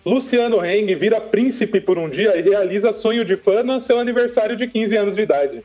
Luciano 0.02 0.64
Heng 0.64 0.94
vira 0.94 1.20
príncipe 1.20 1.78
por 1.78 1.98
um 1.98 2.08
dia 2.08 2.38
e 2.38 2.40
realiza 2.40 2.94
sonho 2.94 3.22
de 3.22 3.36
fã 3.36 3.62
no 3.62 3.82
seu 3.82 3.98
aniversário 3.98 4.56
de 4.56 4.66
15 4.66 4.96
anos 4.96 5.14
de 5.14 5.20
idade. 5.20 5.62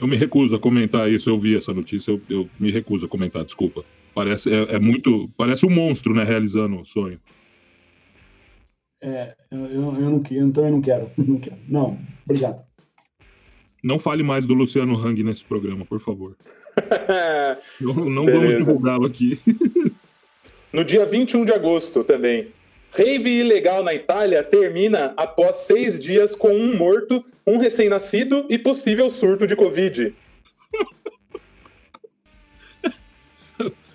Eu 0.00 0.06
me 0.06 0.16
recuso 0.16 0.56
a 0.56 0.58
comentar 0.58 1.10
isso, 1.10 1.28
eu 1.28 1.38
vi 1.38 1.56
essa 1.56 1.74
notícia, 1.74 2.12
eu, 2.12 2.20
eu 2.28 2.50
me 2.58 2.70
recuso 2.70 3.06
a 3.06 3.08
comentar, 3.08 3.44
desculpa. 3.44 3.84
Parece, 4.14 4.52
é, 4.52 4.76
é, 4.76 4.78
muito. 4.78 5.30
Parece 5.36 5.66
um 5.66 5.70
monstro, 5.70 6.14
né, 6.14 6.24
realizando 6.24 6.80
o 6.80 6.84
sonho. 6.84 7.20
É, 9.02 9.34
eu, 9.50 9.66
eu, 9.66 9.82
eu, 9.94 10.10
não, 10.10 10.22
eu 10.30 10.52
também 10.52 10.72
não 10.72 10.80
quero. 10.80 11.10
Não, 11.16 11.38
quero. 11.38 11.56
não, 11.68 11.98
obrigado. 12.24 12.64
Não 13.82 13.98
fale 13.98 14.22
mais 14.22 14.44
do 14.44 14.52
Luciano 14.52 14.94
Hang 14.94 15.22
nesse 15.22 15.42
programa, 15.42 15.86
por 15.86 16.00
favor. 16.00 16.36
não, 17.80 17.94
não 18.10 18.26
vamos 18.26 18.54
divulgá-lo 18.54 19.06
aqui. 19.06 19.38
no 20.70 20.84
dia 20.84 21.06
21 21.06 21.46
de 21.46 21.52
agosto 21.52 22.04
também, 22.04 22.48
Rave 22.92 23.40
ilegal 23.40 23.84
na 23.84 23.94
Itália 23.94 24.42
termina 24.42 25.14
após 25.16 25.56
seis 25.58 25.98
dias 25.98 26.34
com 26.34 26.52
um 26.52 26.76
morto, 26.76 27.24
um 27.46 27.58
recém-nascido 27.58 28.46
e 28.48 28.58
possível 28.58 29.08
surto 29.08 29.46
de 29.46 29.54
Covid. 29.54 30.12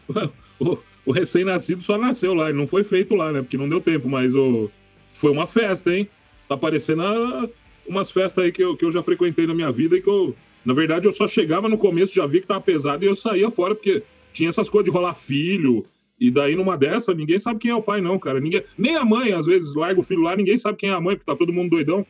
o, 0.60 0.78
o 1.06 1.12
recém-nascido 1.12 1.82
só 1.82 1.98
nasceu 1.98 2.34
lá, 2.34 2.50
ele 2.50 2.58
não 2.58 2.68
foi 2.68 2.84
feito 2.84 3.16
lá, 3.16 3.32
né? 3.32 3.42
Porque 3.42 3.58
não 3.58 3.68
deu 3.68 3.82
tempo, 3.82 4.08
mas 4.08 4.34
o, 4.34 4.72
foi 5.10 5.32
uma 5.32 5.46
festa, 5.46 5.94
hein? 5.94 6.08
Tá 6.48 6.56
parecendo 6.56 7.04
a, 7.04 7.50
umas 7.86 8.10
festas 8.10 8.46
aí 8.46 8.52
que 8.52 8.64
eu, 8.64 8.78
que 8.78 8.86
eu 8.86 8.92
já 8.92 9.04
frequentei 9.04 9.46
na 9.46 9.54
minha 9.54 9.72
vida 9.72 9.98
e 9.98 10.02
que 10.02 10.10
eu, 10.10 10.34
na 10.64 10.74
verdade, 10.74 11.06
eu 11.08 11.12
só 11.12 11.28
chegava 11.28 11.68
no 11.68 11.78
começo, 11.78 12.16
já 12.16 12.26
vi 12.26 12.40
que 12.40 12.48
tava 12.48 12.62
pesado 12.62 13.04
e 13.04 13.08
eu 13.08 13.16
saía 13.16 13.52
fora, 13.52 13.76
porque 13.76 14.04
tinha 14.32 14.50
essas 14.50 14.70
coisas 14.70 14.86
de 14.86 14.92
rolar 14.92 15.14
filho, 15.14 15.86
e 16.20 16.32
daí, 16.32 16.56
numa 16.56 16.78
dessa, 16.78 17.14
ninguém 17.14 17.38
sabe 17.38 17.60
quem 17.60 17.72
é 17.72 17.76
o 17.76 17.82
pai, 17.82 18.00
não, 18.00 18.18
cara. 18.18 18.40
Ninguém, 18.40 18.64
nem 18.78 18.96
a 18.96 19.04
mãe, 19.04 19.34
às 19.34 19.46
vezes, 19.46 19.76
larga 19.76 20.00
o 20.00 20.04
filho 20.04 20.22
lá, 20.22 20.36
ninguém 20.36 20.58
sabe 20.58 20.78
quem 20.78 20.90
é 20.90 20.94
a 20.94 21.02
mãe, 21.02 21.16
porque 21.16 21.30
tá 21.30 21.38
todo 21.38 21.54
mundo 21.54 21.72
doidão. 21.72 22.06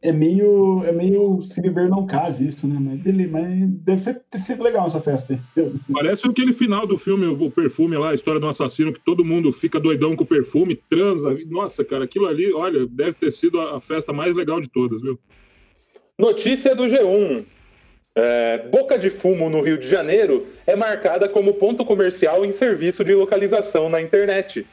É 0.00 0.12
meio, 0.12 0.84
é 0.84 0.92
meio 0.92 1.40
se 1.40 1.62
beber 1.62 1.88
não 1.88 2.06
case 2.06 2.46
isso, 2.46 2.68
né? 2.68 2.76
Mas, 2.78 3.00
beleza, 3.00 3.30
mas 3.32 3.70
deve 3.70 4.02
ser, 4.02 4.22
ter 4.30 4.38
sido 4.38 4.62
legal 4.62 4.86
essa 4.86 5.00
festa. 5.00 5.42
Parece 5.90 6.28
aquele 6.28 6.52
final 6.52 6.86
do 6.86 6.98
filme, 6.98 7.26
o 7.26 7.50
perfume 7.50 7.96
lá, 7.96 8.10
a 8.10 8.14
história 8.14 8.38
do 8.38 8.46
assassino, 8.46 8.92
que 8.92 9.00
todo 9.00 9.24
mundo 9.24 9.50
fica 9.50 9.80
doidão 9.80 10.14
com 10.14 10.22
o 10.22 10.26
perfume, 10.26 10.78
transa. 10.90 11.36
Nossa, 11.46 11.82
cara, 11.82 12.04
aquilo 12.04 12.26
ali, 12.26 12.52
olha, 12.52 12.86
deve 12.86 13.14
ter 13.14 13.32
sido 13.32 13.58
a 13.58 13.80
festa 13.80 14.12
mais 14.12 14.36
legal 14.36 14.60
de 14.60 14.68
todas, 14.68 15.00
viu? 15.00 15.18
Notícia 16.18 16.76
do 16.76 16.84
G1. 16.84 17.46
É, 18.16 18.58
Boca 18.58 18.96
de 18.96 19.10
Fumo, 19.10 19.50
no 19.50 19.60
Rio 19.60 19.76
de 19.76 19.88
Janeiro, 19.88 20.46
é 20.66 20.76
marcada 20.76 21.28
como 21.28 21.54
ponto 21.54 21.84
comercial 21.84 22.44
em 22.44 22.52
serviço 22.52 23.04
de 23.04 23.12
localização 23.12 23.88
na 23.88 24.00
internet. 24.00 24.64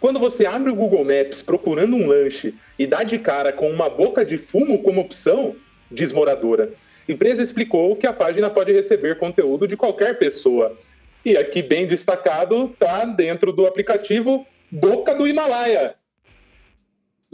Quando 0.00 0.18
você 0.18 0.46
abre 0.46 0.70
o 0.70 0.74
Google 0.74 1.04
Maps 1.04 1.42
procurando 1.42 1.96
um 1.96 2.06
lanche 2.06 2.54
e 2.78 2.86
dá 2.86 3.02
de 3.02 3.18
cara 3.18 3.52
com 3.52 3.70
uma 3.70 3.88
boca 3.88 4.24
de 4.24 4.36
fumo 4.36 4.82
como 4.82 5.00
opção, 5.00 5.54
diz 5.90 6.12
moradora. 6.12 6.72
Empresa 7.08 7.42
explicou 7.42 7.96
que 7.96 8.06
a 8.06 8.12
página 8.12 8.50
pode 8.50 8.72
receber 8.72 9.18
conteúdo 9.18 9.66
de 9.66 9.76
qualquer 9.76 10.18
pessoa. 10.18 10.76
E 11.24 11.36
aqui, 11.36 11.62
bem 11.62 11.86
destacado, 11.86 12.70
está 12.72 13.04
dentro 13.04 13.52
do 13.52 13.66
aplicativo 13.66 14.46
Boca 14.70 15.14
do 15.14 15.26
Himalaia. 15.26 15.94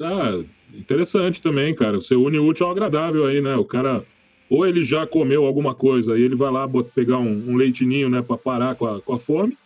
Ah, 0.01 0.41
interessante 0.73 1.43
também, 1.43 1.74
cara. 1.74 2.01
Você 2.01 2.15
une 2.15 2.39
o 2.39 2.47
útil 2.47 2.66
ao 2.66 2.73
agradável 2.73 3.27
aí, 3.27 3.41
né? 3.41 3.57
O 3.57 3.65
cara 3.65 4.05
ou 4.49 4.66
ele 4.66 4.83
já 4.83 5.07
comeu 5.07 5.45
alguma 5.45 5.75
coisa 5.75 6.19
e 6.19 6.23
ele 6.23 6.37
vai 6.37 6.51
lá 6.51 6.69
pegar 6.95 7.19
um, 7.19 7.51
um 7.51 7.57
leitinho, 7.57 8.09
né, 8.09 8.23
para 8.23 8.37
parar 8.37 8.75
com 8.75 8.87
a, 8.87 9.01
com 9.01 9.15
a 9.15 9.19
fome, 9.19 9.57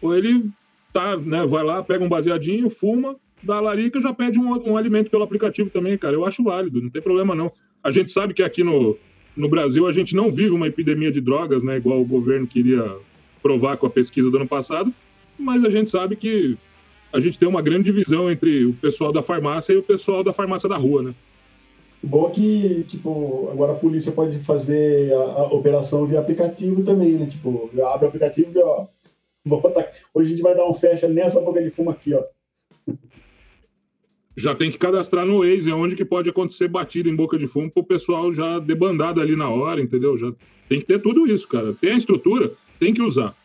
ou 0.00 0.16
ele 0.16 0.48
tá, 0.92 1.16
né, 1.16 1.46
vai 1.46 1.64
lá, 1.64 1.82
pega 1.82 2.04
um 2.04 2.08
baseadinho, 2.08 2.68
fuma, 2.70 3.16
dá 3.42 3.56
a 3.56 3.60
larica 3.60 4.00
já 4.00 4.12
pede 4.12 4.38
um, 4.38 4.70
um 4.70 4.76
alimento 4.76 5.10
pelo 5.10 5.24
aplicativo 5.24 5.70
também, 5.70 5.98
cara. 5.98 6.14
Eu 6.14 6.24
acho 6.24 6.42
válido, 6.42 6.80
não 6.80 6.90
tem 6.90 7.02
problema 7.02 7.34
não. 7.34 7.52
A 7.82 7.90
gente 7.90 8.10
sabe 8.10 8.32
que 8.34 8.42
aqui 8.42 8.62
no, 8.62 8.96
no 9.36 9.48
Brasil 9.48 9.86
a 9.86 9.92
gente 9.92 10.14
não 10.14 10.30
vive 10.30 10.50
uma 10.50 10.66
epidemia 10.66 11.10
de 11.10 11.20
drogas, 11.20 11.62
né, 11.62 11.76
igual 11.76 12.00
o 12.00 12.04
governo 12.04 12.46
queria 12.46 12.96
provar 13.42 13.76
com 13.76 13.86
a 13.86 13.90
pesquisa 13.90 14.30
do 14.30 14.36
ano 14.36 14.46
passado, 14.46 14.92
mas 15.38 15.64
a 15.64 15.68
gente 15.68 15.90
sabe 15.90 16.14
que 16.14 16.56
a 17.12 17.20
gente 17.20 17.38
tem 17.38 17.48
uma 17.48 17.60
grande 17.60 17.84
divisão 17.84 18.30
entre 18.30 18.64
o 18.64 18.72
pessoal 18.72 19.12
da 19.12 19.20
farmácia 19.20 19.72
e 19.72 19.76
o 19.76 19.82
pessoal 19.82 20.24
da 20.24 20.32
farmácia 20.32 20.68
da 20.68 20.76
rua, 20.76 21.02
né? 21.02 21.14
Bom 22.02 22.30
que, 22.30 22.84
tipo, 22.88 23.48
agora 23.52 23.72
a 23.72 23.76
polícia 23.76 24.10
pode 24.10 24.38
fazer 24.40 25.12
a, 25.14 25.16
a 25.16 25.44
operação 25.44 26.04
via 26.04 26.18
aplicativo 26.18 26.82
também, 26.82 27.12
né? 27.12 27.26
Tipo, 27.26 27.70
abre 27.84 28.06
o 28.06 28.08
aplicativo 28.08 28.50
e, 28.52 28.62
ó, 28.62 28.86
botar, 29.44 29.88
hoje 30.12 30.28
a 30.28 30.30
gente 30.30 30.42
vai 30.42 30.54
dar 30.54 30.66
um 30.66 30.74
fecha 30.74 31.06
nessa 31.06 31.40
boca 31.40 31.62
de 31.62 31.70
fumo 31.70 31.90
aqui, 31.90 32.12
ó. 32.14 32.24
Já 34.36 34.54
tem 34.54 34.70
que 34.70 34.78
cadastrar 34.78 35.26
no 35.26 35.40
Waze, 35.40 35.70
é 35.70 35.74
onde 35.74 35.94
que 35.94 36.04
pode 36.04 36.28
acontecer 36.28 36.66
batida 36.66 37.08
em 37.08 37.14
boca 37.14 37.38
de 37.38 37.46
fumo 37.46 37.70
para 37.70 37.82
o 37.82 37.86
pessoal 37.86 38.32
já 38.32 38.58
debandado 38.58 39.20
ali 39.20 39.36
na 39.36 39.48
hora, 39.48 39.80
entendeu? 39.80 40.16
Já 40.16 40.32
tem 40.68 40.80
que 40.80 40.86
ter 40.86 41.00
tudo 41.00 41.26
isso, 41.26 41.46
cara. 41.46 41.74
Tem 41.74 41.92
a 41.92 41.96
estrutura, 41.96 42.52
tem 42.80 42.92
que 42.92 43.02
usar. 43.02 43.36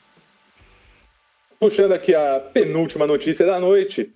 Puxando 1.59 1.91
aqui 1.91 2.15
a 2.15 2.39
penúltima 2.39 3.05
notícia 3.05 3.45
da 3.45 3.59
noite, 3.59 4.11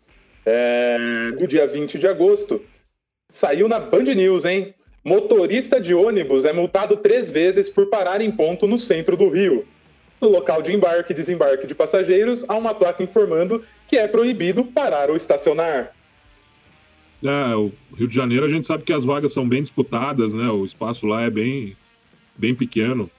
é, 0.46 1.32
do 1.32 1.46
dia 1.46 1.68
20 1.68 2.00
de 2.00 2.08
agosto, 2.08 2.62
Saiu 3.32 3.70
na 3.70 3.80
Band 3.80 4.04
News, 4.04 4.44
hein? 4.44 4.74
Motorista 5.04 5.80
de 5.80 5.96
ônibus 5.96 6.46
é 6.46 6.54
multado 6.54 6.98
três 6.98 7.32
vezes 7.32 7.70
por 7.70 7.88
parar 7.88 8.22
em 8.22 8.30
ponto 8.30 8.68
no 8.68 8.78
centro 8.78 9.16
do 9.18 9.30
Rio. 9.30 9.66
No 10.20 10.30
local 10.30 10.62
de 10.62 10.72
embarque 10.72 11.14
e 11.14 11.16
desembarque 11.16 11.66
de 11.66 11.74
passageiros, 11.74 12.46
há 12.48 12.56
uma 12.56 12.76
placa 12.76 13.02
informando 13.02 13.64
que 13.88 13.96
é 13.96 14.08
proibido 14.08 14.64
parar 14.66 15.10
ou 15.10 15.16
estacionar. 15.16 15.96
É, 17.24 17.56
o 17.56 17.72
Rio 17.96 18.08
de 18.08 18.16
Janeiro 18.16 18.46
a 18.46 18.50
gente 18.50 18.68
sabe 18.68 18.84
que 18.84 18.94
as 18.94 19.04
vagas 19.04 19.34
são 19.34 19.48
bem 19.48 19.62
disputadas, 19.62 20.34
né? 20.34 20.50
O 20.50 20.66
espaço 20.66 21.08
lá 21.08 21.22
é 21.22 21.30
bem, 21.30 21.76
bem 22.38 22.54
pequeno. 22.54 23.10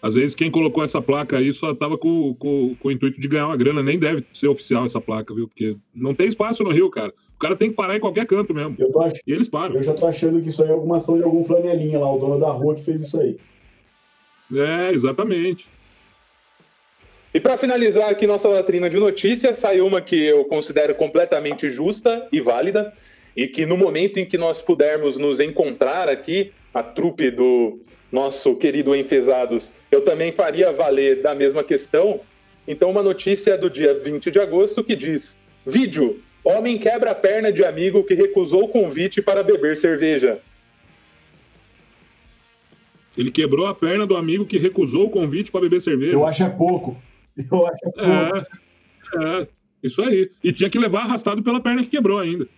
Às 0.00 0.14
vezes 0.14 0.34
quem 0.34 0.50
colocou 0.50 0.84
essa 0.84 1.02
placa 1.02 1.36
aí 1.36 1.52
só 1.52 1.72
estava 1.72 1.98
com, 1.98 2.34
com, 2.34 2.76
com, 2.76 2.88
o 2.88 2.90
intuito 2.92 3.20
de 3.20 3.28
ganhar 3.28 3.46
uma 3.46 3.56
grana. 3.56 3.82
Nem 3.82 3.98
deve 3.98 4.24
ser 4.32 4.48
oficial 4.48 4.84
essa 4.84 5.00
placa, 5.00 5.34
viu? 5.34 5.48
Porque 5.48 5.76
não 5.94 6.14
tem 6.14 6.28
espaço 6.28 6.62
no 6.62 6.70
Rio, 6.70 6.88
cara. 6.88 7.12
O 7.38 7.40
cara 7.40 7.54
tem 7.54 7.70
que 7.70 7.76
parar 7.76 7.96
em 7.96 8.00
qualquer 8.00 8.26
canto 8.26 8.52
mesmo. 8.52 8.76
Ach... 9.00 9.12
E 9.24 9.32
eles 9.32 9.48
param. 9.48 9.76
Eu 9.76 9.82
já 9.84 9.94
tô 9.94 10.06
achando 10.06 10.42
que 10.42 10.48
isso 10.48 10.60
aí 10.60 10.70
é 10.70 10.72
alguma 10.72 10.96
ação 10.96 11.16
de 11.16 11.22
algum 11.22 11.44
flanelinha 11.44 11.96
lá, 12.00 12.12
o 12.12 12.18
dono 12.18 12.40
da 12.40 12.50
rua 12.50 12.74
que 12.74 12.82
fez 12.82 13.00
isso 13.00 13.20
aí. 13.20 13.36
É, 14.52 14.90
exatamente. 14.90 15.68
E 17.32 17.38
para 17.38 17.56
finalizar 17.56 18.10
aqui 18.10 18.26
nossa 18.26 18.48
latrina 18.48 18.90
de 18.90 18.98
notícias, 18.98 19.58
saiu 19.58 19.86
uma 19.86 20.00
que 20.00 20.20
eu 20.20 20.46
considero 20.46 20.96
completamente 20.96 21.70
justa 21.70 22.26
e 22.32 22.40
válida, 22.40 22.92
e 23.36 23.46
que 23.46 23.64
no 23.64 23.76
momento 23.76 24.18
em 24.18 24.24
que 24.24 24.36
nós 24.36 24.60
pudermos 24.60 25.16
nos 25.16 25.38
encontrar 25.38 26.08
aqui, 26.08 26.50
a 26.74 26.82
trupe 26.82 27.30
do 27.30 27.78
nosso 28.10 28.56
querido 28.56 28.96
Enfesados, 28.96 29.72
eu 29.92 30.00
também 30.00 30.32
faria 30.32 30.72
valer 30.72 31.22
da 31.22 31.36
mesma 31.36 31.62
questão. 31.62 32.20
Então, 32.66 32.90
uma 32.90 33.02
notícia 33.02 33.56
do 33.56 33.70
dia 33.70 33.96
20 33.96 34.28
de 34.28 34.40
agosto 34.40 34.82
que 34.82 34.96
diz: 34.96 35.36
Vídeo 35.64 36.20
Homem 36.48 36.78
quebra 36.78 37.10
a 37.10 37.14
perna 37.14 37.52
de 37.52 37.62
amigo 37.62 38.02
que 38.02 38.14
recusou 38.14 38.64
o 38.64 38.68
convite 38.68 39.20
para 39.20 39.42
beber 39.42 39.76
cerveja. 39.76 40.40
Ele 43.14 43.30
quebrou 43.30 43.66
a 43.66 43.74
perna 43.74 44.06
do 44.06 44.16
amigo 44.16 44.46
que 44.46 44.56
recusou 44.56 45.08
o 45.08 45.10
convite 45.10 45.52
para 45.52 45.60
beber 45.60 45.82
cerveja. 45.82 46.14
Eu 46.14 46.24
acho 46.24 46.42
é 46.44 46.48
pouco. 46.48 46.96
Eu 47.36 47.66
acho 47.66 47.76
é 47.86 47.90
pouco. 47.90 48.48
É, 49.20 49.42
é, 49.42 49.48
isso 49.82 50.00
aí. 50.00 50.30
E 50.42 50.50
tinha 50.50 50.70
que 50.70 50.78
levar 50.78 51.02
arrastado 51.02 51.42
pela 51.42 51.60
perna 51.60 51.82
que 51.82 51.90
quebrou 51.90 52.18
ainda. 52.18 52.48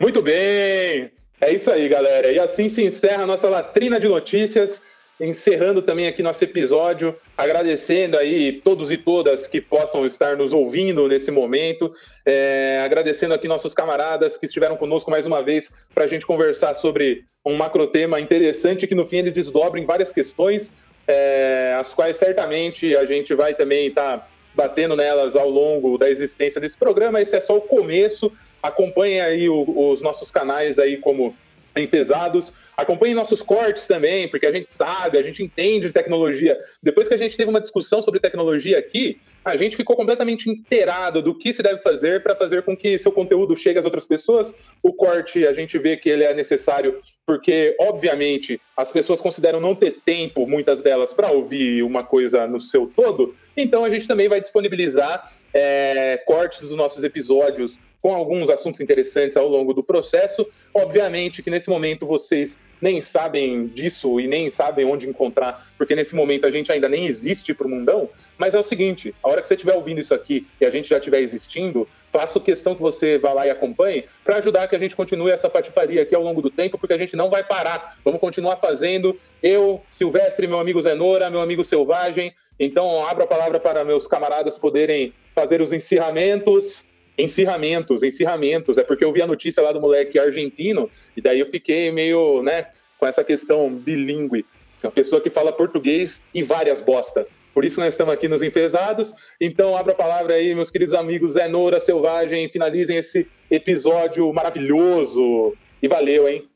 Muito 0.00 0.22
bem. 0.22 1.10
É 1.42 1.52
isso 1.52 1.70
aí, 1.70 1.90
galera. 1.90 2.32
E 2.32 2.38
assim 2.38 2.70
se 2.70 2.82
encerra 2.82 3.24
a 3.24 3.26
nossa 3.26 3.50
latrina 3.50 4.00
de 4.00 4.08
notícias 4.08 4.80
encerrando 5.20 5.82
também 5.82 6.06
aqui 6.06 6.22
nosso 6.22 6.42
episódio, 6.42 7.14
agradecendo 7.36 8.16
aí 8.16 8.52
todos 8.52 8.90
e 8.90 8.96
todas 8.96 9.46
que 9.46 9.60
possam 9.60 10.06
estar 10.06 10.36
nos 10.36 10.52
ouvindo 10.52 11.06
nesse 11.06 11.30
momento, 11.30 11.92
é, 12.24 12.80
agradecendo 12.84 13.34
aqui 13.34 13.46
nossos 13.46 13.74
camaradas 13.74 14.36
que 14.36 14.46
estiveram 14.46 14.76
conosco 14.76 15.10
mais 15.10 15.26
uma 15.26 15.42
vez 15.42 15.70
para 15.94 16.04
a 16.04 16.06
gente 16.06 16.24
conversar 16.24 16.74
sobre 16.74 17.24
um 17.44 17.54
macro 17.54 17.86
tema 17.86 18.18
interessante 18.18 18.86
que 18.86 18.94
no 18.94 19.04
fim 19.04 19.18
ele 19.18 19.30
desdobra 19.30 19.78
em 19.78 19.84
várias 19.84 20.10
questões, 20.10 20.72
é, 21.06 21.76
as 21.78 21.92
quais 21.92 22.16
certamente 22.16 22.96
a 22.96 23.04
gente 23.04 23.34
vai 23.34 23.54
também 23.54 23.88
estar 23.88 24.18
tá 24.18 24.28
batendo 24.54 24.96
nelas 24.96 25.36
ao 25.36 25.48
longo 25.48 25.98
da 25.98 26.10
existência 26.10 26.60
desse 26.60 26.76
programa. 26.76 27.20
Esse 27.20 27.36
é 27.36 27.40
só 27.40 27.56
o 27.56 27.60
começo 27.60 28.32
acompanhem 28.62 29.20
aí 29.20 29.48
o, 29.48 29.90
os 29.90 30.02
nossos 30.02 30.30
canais 30.30 30.78
aí 30.78 30.96
como 30.96 31.34
enfesados. 31.76 32.52
Acompanhe 32.76 33.14
nossos 33.14 33.42
cortes 33.42 33.86
também, 33.86 34.28
porque 34.28 34.46
a 34.46 34.52
gente 34.52 34.72
sabe, 34.72 35.18
a 35.18 35.22
gente 35.22 35.42
entende 35.42 35.86
de 35.88 35.92
tecnologia. 35.92 36.56
Depois 36.82 37.08
que 37.08 37.14
a 37.14 37.16
gente 37.16 37.36
teve 37.36 37.50
uma 37.50 37.60
discussão 37.60 38.02
sobre 38.02 38.20
tecnologia 38.20 38.78
aqui, 38.78 39.20
a 39.44 39.56
gente 39.56 39.76
ficou 39.76 39.96
completamente 39.96 40.50
inteirado 40.50 41.22
do 41.22 41.34
que 41.34 41.52
se 41.52 41.62
deve 41.62 41.80
fazer 41.80 42.22
para 42.22 42.36
fazer 42.36 42.62
com 42.62 42.76
que 42.76 42.98
seu 42.98 43.12
conteúdo 43.12 43.56
chegue 43.56 43.78
às 43.78 43.84
outras 43.84 44.06
pessoas. 44.06 44.54
O 44.82 44.92
corte, 44.92 45.46
a 45.46 45.52
gente 45.52 45.78
vê 45.78 45.96
que 45.96 46.08
ele 46.08 46.24
é 46.24 46.34
necessário 46.34 46.98
porque, 47.26 47.76
obviamente, 47.78 48.60
as 48.76 48.90
pessoas 48.90 49.20
consideram 49.20 49.60
não 49.60 49.74
ter 49.74 49.98
tempo, 50.04 50.46
muitas 50.46 50.82
delas, 50.82 51.12
para 51.12 51.30
ouvir 51.30 51.82
uma 51.82 52.02
coisa 52.02 52.46
no 52.46 52.60
seu 52.60 52.86
todo. 52.86 53.34
Então, 53.56 53.84
a 53.84 53.90
gente 53.90 54.06
também 54.06 54.28
vai 54.28 54.40
disponibilizar 54.40 55.30
é, 55.54 56.16
cortes 56.26 56.60
dos 56.62 56.74
nossos 56.74 57.02
episódios 57.04 57.78
com 58.00 58.14
alguns 58.14 58.48
assuntos 58.50 58.80
interessantes 58.80 59.36
ao 59.36 59.48
longo 59.48 59.74
do 59.74 59.82
processo. 59.82 60.46
Obviamente 60.74 61.42
que 61.42 61.50
nesse 61.50 61.68
momento 61.68 62.06
vocês 62.06 62.56
nem 62.80 63.02
sabem 63.02 63.66
disso 63.66 64.18
e 64.18 64.26
nem 64.26 64.50
sabem 64.50 64.86
onde 64.86 65.08
encontrar, 65.08 65.70
porque 65.76 65.94
nesse 65.94 66.14
momento 66.14 66.46
a 66.46 66.50
gente 66.50 66.72
ainda 66.72 66.88
nem 66.88 67.06
existe 67.06 67.52
para 67.52 67.66
o 67.66 67.70
mundão. 67.70 68.08
Mas 68.38 68.54
é 68.54 68.58
o 68.58 68.62
seguinte: 68.62 69.14
a 69.22 69.28
hora 69.28 69.42
que 69.42 69.48
você 69.48 69.54
estiver 69.54 69.74
ouvindo 69.74 70.00
isso 70.00 70.14
aqui 70.14 70.46
e 70.60 70.64
a 70.64 70.70
gente 70.70 70.88
já 70.88 70.96
estiver 70.96 71.20
existindo, 71.20 71.86
faço 72.10 72.40
questão 72.40 72.74
que 72.74 72.80
você 72.80 73.18
vá 73.18 73.32
lá 73.32 73.46
e 73.46 73.50
acompanhe 73.50 74.04
para 74.24 74.36
ajudar 74.36 74.66
que 74.66 74.76
a 74.76 74.78
gente 74.78 74.96
continue 74.96 75.30
essa 75.30 75.50
patifaria 75.50 76.02
aqui 76.02 76.14
ao 76.14 76.22
longo 76.22 76.40
do 76.40 76.50
tempo, 76.50 76.78
porque 76.78 76.94
a 76.94 76.98
gente 76.98 77.14
não 77.14 77.28
vai 77.28 77.44
parar. 77.44 77.98
Vamos 78.04 78.20
continuar 78.20 78.56
fazendo. 78.56 79.18
Eu, 79.42 79.82
Silvestre, 79.90 80.46
meu 80.46 80.58
amigo 80.58 80.80
Zenora, 80.80 81.28
meu 81.28 81.40
amigo 81.40 81.62
Selvagem. 81.62 82.32
Então, 82.58 83.04
abro 83.06 83.24
a 83.24 83.26
palavra 83.26 83.60
para 83.60 83.84
meus 83.84 84.06
camaradas 84.06 84.58
poderem 84.58 85.12
fazer 85.34 85.62
os 85.62 85.72
encerramentos 85.72 86.89
Encerramentos, 87.20 88.02
encerramentos. 88.02 88.78
É 88.78 88.82
porque 88.82 89.04
eu 89.04 89.12
vi 89.12 89.22
a 89.22 89.26
notícia 89.26 89.62
lá 89.62 89.72
do 89.72 89.80
moleque 89.80 90.18
argentino, 90.18 90.88
e 91.16 91.20
daí 91.20 91.40
eu 91.40 91.46
fiquei 91.46 91.90
meio, 91.90 92.42
né, 92.42 92.68
com 92.98 93.06
essa 93.06 93.24
questão 93.24 93.72
bilíngue. 93.72 94.44
Uma 94.82 94.90
pessoa 94.90 95.20
que 95.20 95.30
fala 95.30 95.52
português 95.52 96.22
e 96.34 96.42
várias 96.42 96.80
bosta. 96.80 97.26
Por 97.52 97.64
isso 97.64 97.80
nós 97.80 97.94
estamos 97.94 98.14
aqui 98.14 98.28
nos 98.28 98.42
enfesados. 98.42 99.12
Então, 99.40 99.76
abra 99.76 99.92
a 99.92 99.96
palavra 99.96 100.34
aí, 100.34 100.54
meus 100.54 100.70
queridos 100.70 100.94
amigos 100.94 101.32
Zé 101.32 101.48
Noura, 101.48 101.80
Selvagem, 101.80 102.48
finalizem 102.48 102.96
esse 102.96 103.26
episódio 103.50 104.32
maravilhoso. 104.32 105.54
E 105.82 105.88
valeu, 105.88 106.28
hein? 106.28 106.48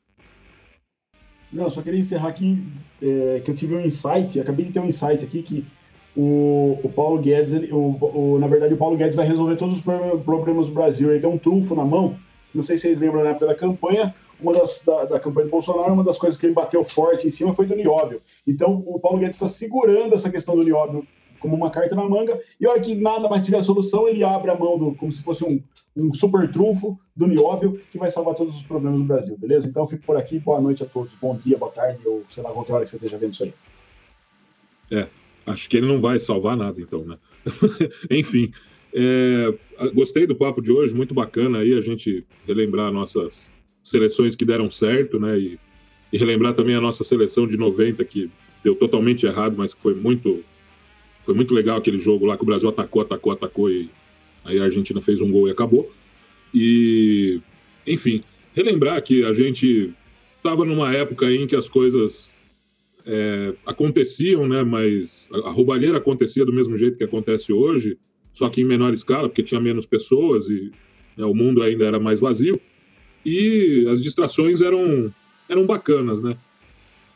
Não, 1.53 1.71
só 1.71 1.83
queria 1.83 2.01
encerrar 2.01 2.29
aqui 2.29 2.63
é, 3.03 3.41
que 3.45 3.51
eu 3.51 3.55
tive 3.55 3.75
um 3.75 3.81
insight, 3.81 4.41
acabei 4.41 4.67
de 4.67 4.73
ter 4.73 4.81
um 4.81 4.87
insight 4.87 5.25
aqui 5.25 5.43
que 5.43 5.65
o, 6.17 6.79
o 6.83 6.89
Paulo 6.89 7.21
Guedes, 7.21 7.53
ele, 7.53 7.73
o, 7.73 7.97
o, 8.01 8.39
na 8.39 8.47
verdade, 8.47 8.75
o 8.75 8.77
Paulo 8.77 8.97
Guedes 8.97 9.17
vai 9.17 9.27
resolver 9.27 9.57
todos 9.57 9.77
os 9.77 9.83
problemas 9.83 10.67
do 10.67 10.73
Brasil. 10.73 11.11
Ele 11.11 11.21
tem 11.21 11.29
um 11.29 11.39
trunfo 11.39 11.75
na 11.75 11.85
mão. 11.85 12.17
Não 12.55 12.63
sei 12.63 12.77
se 12.77 12.83
vocês 12.83 13.01
lembram 13.01 13.25
na 13.25 13.31
época 13.31 13.47
da 13.47 13.55
campanha, 13.55 14.15
uma 14.41 14.53
das 14.53 14.83
da, 14.87 15.05
da, 15.05 15.21
campanha 15.21 15.47
do 15.47 15.51
Bolsonaro, 15.51 15.93
uma 15.93 16.05
das 16.05 16.17
coisas 16.17 16.39
que 16.39 16.47
ele 16.47 16.55
bateu 16.55 16.85
forte 16.85 17.27
em 17.27 17.31
cima 17.31 17.53
foi 17.53 17.67
do 17.67 17.75
nióbio. 17.75 18.23
Então, 18.47 18.83
o 18.87 19.01
Paulo 19.01 19.19
Guedes 19.19 19.37
está 19.37 19.49
segurando 19.49 20.15
essa 20.15 20.31
questão 20.31 20.55
do 20.55 20.63
nióbio 20.63 21.05
como 21.41 21.57
uma 21.57 21.71
carta 21.71 21.95
na 21.95 22.09
manga, 22.09 22.41
e 22.59 22.67
a 22.67 22.71
hora 22.71 22.81
que 22.81 22.95
nada 22.95 23.29
mais 23.29 23.43
tiver 23.43 23.63
solução, 23.63 24.09
ele 24.09 24.25
abre 24.25 24.51
a 24.51 24.55
mão 24.55 24.79
do, 24.79 24.95
como 24.95 25.13
se 25.13 25.23
fosse 25.23 25.45
um, 25.45 25.63
um 25.95 26.15
super 26.15 26.51
trunfo 26.51 26.99
do 27.15 27.27
nióbio 27.27 27.79
que 27.91 27.99
vai 27.99 28.11
salvar 28.11 28.35
todos 28.35 28.57
os 28.57 28.63
problemas 28.63 28.99
do 28.99 29.05
Brasil, 29.05 29.37
beleza? 29.37 29.69
Então, 29.69 29.87
fico 29.87 30.07
por 30.07 30.17
aqui. 30.17 30.39
Boa 30.39 30.59
noite 30.59 30.83
a 30.83 30.87
todos. 30.87 31.13
Bom 31.21 31.37
dia, 31.37 31.59
boa 31.59 31.71
tarde, 31.71 32.01
ou 32.07 32.25
sei 32.31 32.43
lá, 32.43 32.51
qualquer 32.51 32.73
hora 32.73 32.85
que 32.85 32.91
você 32.91 32.97
esteja 32.97 33.19
vendo 33.19 33.35
isso 33.35 33.45
aí. 33.45 33.55
É, 34.91 35.07
Acho 35.47 35.69
que 35.69 35.77
ele 35.77 35.87
não 35.87 36.01
vai 36.01 36.19
salvar 36.19 36.57
nada, 36.57 36.81
então, 36.81 37.05
né? 37.05 37.19
Enfim, 38.11 38.51
é, 38.93 39.53
gostei 39.93 40.27
do 40.27 40.37
papo 40.37 40.63
de 40.63 40.73
hoje, 40.73 40.95
muito 40.95 41.13
bacana 41.13 41.59
aí 41.59 41.75
a 41.75 41.81
gente 41.81 42.25
relembrar 42.47 42.93
nossas 42.93 43.53
seleções 43.83 44.35
que 44.35 44.45
deram 44.45 44.71
certo, 44.71 45.19
né? 45.21 45.39
E, 45.39 45.59
e, 46.13 46.17
relembrar 46.17 46.55
também 46.55 46.75
a 46.75 46.81
nossa 46.81 47.05
seleção 47.05 47.47
de 47.47 47.57
90, 47.57 48.05
que 48.05 48.31
deu 48.63 48.75
totalmente 48.75 49.27
errado, 49.27 49.57
mas 49.59 49.73
foi 49.73 49.95
muito, 49.95 50.43
foi 51.25 51.35
muito 51.35 51.53
legal 51.53 51.79
aquele 51.79 51.99
jogo 51.99 52.25
lá 52.25 52.37
que 52.37 52.43
o 52.43 52.47
Brasil 52.47 52.69
atacou, 52.69 53.03
atacou, 53.03 53.33
atacou 53.33 53.71
e 53.71 53.91
aí 54.45 54.59
a 54.59 54.65
Argentina 54.65 55.01
fez 55.01 55.21
um 55.21 55.31
gol 55.31 55.49
e 55.49 55.51
acabou. 55.51 55.93
E, 56.55 57.41
enfim, 57.87 58.23
relembrar 58.55 59.03
que 59.03 59.25
a 59.25 59.33
gente 59.33 59.93
estava 60.37 60.65
numa 60.65 60.95
época 60.95 61.33
em 61.33 61.47
que 61.47 61.57
as 61.57 61.69
coisas 61.69 62.34
é, 63.07 63.55
aconteciam, 63.67 64.49
né? 64.49 64.63
Mas 64.63 65.29
a, 65.33 65.51
roubalheira 65.51 65.99
acontecia 65.99 66.45
do 66.45 66.53
mesmo 66.53 66.77
jeito 66.77 66.97
que 66.97 67.05
acontece 67.05 67.53
hoje, 67.53 67.99
só 68.33 68.49
que 68.49 68.61
em 68.61 68.65
menor 68.65 68.93
escala, 68.93 69.29
porque 69.29 69.43
tinha 69.43 69.61
menos 69.61 69.87
pessoas 69.87 70.49
e 70.49 70.71
né, 71.17 71.25
o 71.25 71.35
mundo 71.35 71.63
ainda 71.63 71.85
era 71.85 72.01
mais 72.01 72.21
vazio. 72.21 72.61
E 73.25 73.87
as 73.91 74.03
distrações 74.03 74.61
eram, 74.61 75.13
eram 75.49 75.67
bacanas, 75.67 76.23
né? 76.23 76.37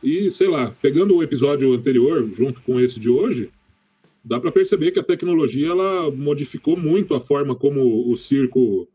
E, 0.03 0.31
sei 0.31 0.49
lá, 0.49 0.75
pegando 0.81 1.17
o 1.17 1.23
episódio 1.23 1.73
anterior, 1.73 2.29
junto 2.33 2.61
com 2.63 2.79
esse 2.79 3.01
de 3.01 3.11
hoje, 3.11 3.51
dá 4.25 4.39
para 4.39 4.53
perceber 4.53 4.93
que 4.93 5.01
a 5.01 5.05
tecnologia 5.05 5.69
ela 5.69 6.11
modificou 6.11 6.77
muito 6.77 7.15
a 7.15 7.21
forma 7.21 7.55
como 7.55 8.11
o 8.11 8.17
circo 8.17 8.89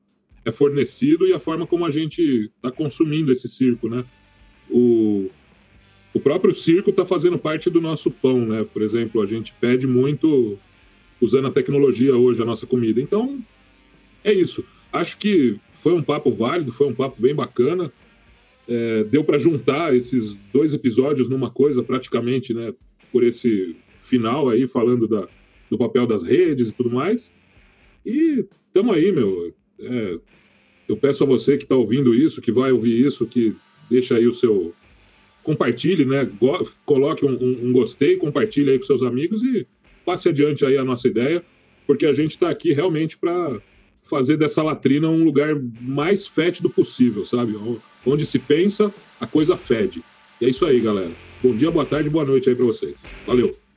é 0.45 0.51
fornecido 0.51 1.27
e 1.27 1.33
a 1.33 1.39
forma 1.39 1.65
como 1.67 1.85
a 1.85 1.89
gente 1.89 2.51
está 2.55 2.71
consumindo 2.71 3.31
esse 3.31 3.47
circo, 3.47 3.89
né? 3.89 4.05
O, 4.69 5.29
o 6.13 6.19
próprio 6.19 6.53
circo 6.53 6.91
está 6.91 7.03
fazendo 7.03 7.39
parte 7.39 7.69
do 7.69 7.81
nosso 7.81 8.11
pão, 8.11 8.45
né? 8.45 8.65
Por 8.71 8.81
exemplo, 8.81 9.21
a 9.21 9.25
gente 9.25 9.53
pede 9.59 9.87
muito 9.87 10.57
usando 11.19 11.47
a 11.47 11.51
tecnologia 11.51 12.15
hoje 12.15 12.41
a 12.41 12.45
nossa 12.45 12.67
comida. 12.67 13.01
Então, 13.01 13.39
é 14.23 14.31
isso. 14.31 14.63
Acho 14.91 15.17
que 15.17 15.59
foi 15.73 15.93
um 15.93 16.03
papo 16.03 16.31
válido, 16.31 16.71
foi 16.71 16.87
um 16.87 16.93
papo 16.93 17.19
bem 17.19 17.33
bacana. 17.33 17.91
É, 18.67 19.03
deu 19.05 19.23
para 19.23 19.39
juntar 19.39 19.95
esses 19.95 20.37
dois 20.53 20.73
episódios 20.73 21.27
numa 21.27 21.49
coisa 21.49 21.81
praticamente, 21.81 22.53
né? 22.53 22.73
Por 23.11 23.23
esse 23.23 23.75
final 23.99 24.49
aí, 24.49 24.67
falando 24.67 25.07
da, 25.07 25.27
do 25.69 25.77
papel 25.77 26.05
das 26.05 26.23
redes 26.23 26.69
e 26.69 26.73
tudo 26.73 26.91
mais. 26.91 27.33
E 28.05 28.45
tamo 28.71 28.93
aí, 28.93 29.11
meu. 29.11 29.51
É, 29.79 30.19
eu 30.87 30.95
peço 30.95 31.23
a 31.23 31.27
você 31.27 31.57
que 31.57 31.63
está 31.63 31.75
ouvindo 31.75 32.13
isso, 32.13 32.41
que 32.41 32.51
vai 32.51 32.71
ouvir 32.71 33.03
isso, 33.03 33.25
que 33.25 33.55
deixa 33.89 34.15
aí 34.15 34.27
o 34.27 34.33
seu 34.33 34.73
compartilhe, 35.43 36.05
né? 36.05 36.27
Go 36.39 36.67
coloque 36.85 37.25
um, 37.25 37.31
um, 37.31 37.67
um, 37.67 37.71
gostei, 37.71 38.15
compartilhe 38.17 38.71
aí 38.71 38.79
com 38.79 38.85
seus 38.85 39.03
amigos 39.03 39.43
e 39.43 39.67
passe 40.05 40.29
adiante 40.29 40.65
aí 40.65 40.77
a 40.77 40.83
nossa 40.83 41.07
ideia, 41.07 41.43
porque 41.85 42.05
a 42.05 42.13
gente 42.13 42.31
está 42.31 42.49
aqui 42.49 42.73
realmente 42.73 43.17
para 43.17 43.59
fazer 44.03 44.37
dessa 44.37 44.61
latrina 44.61 45.07
um 45.07 45.23
lugar 45.23 45.55
mais 45.81 46.27
fétido 46.27 46.69
possível, 46.69 47.25
sabe? 47.25 47.55
Onde 48.05 48.25
se 48.25 48.39
pensa, 48.39 48.93
a 49.19 49.27
coisa 49.27 49.55
fede. 49.55 50.03
E 50.41 50.45
é 50.45 50.49
isso 50.49 50.65
aí, 50.65 50.79
galera. 50.79 51.11
Bom 51.41 51.55
dia, 51.55 51.71
boa 51.71 51.85
tarde, 51.85 52.09
boa 52.09 52.25
noite 52.25 52.49
aí 52.49 52.55
para 52.55 52.65
vocês. 52.65 53.03
Valeu! 53.25 53.72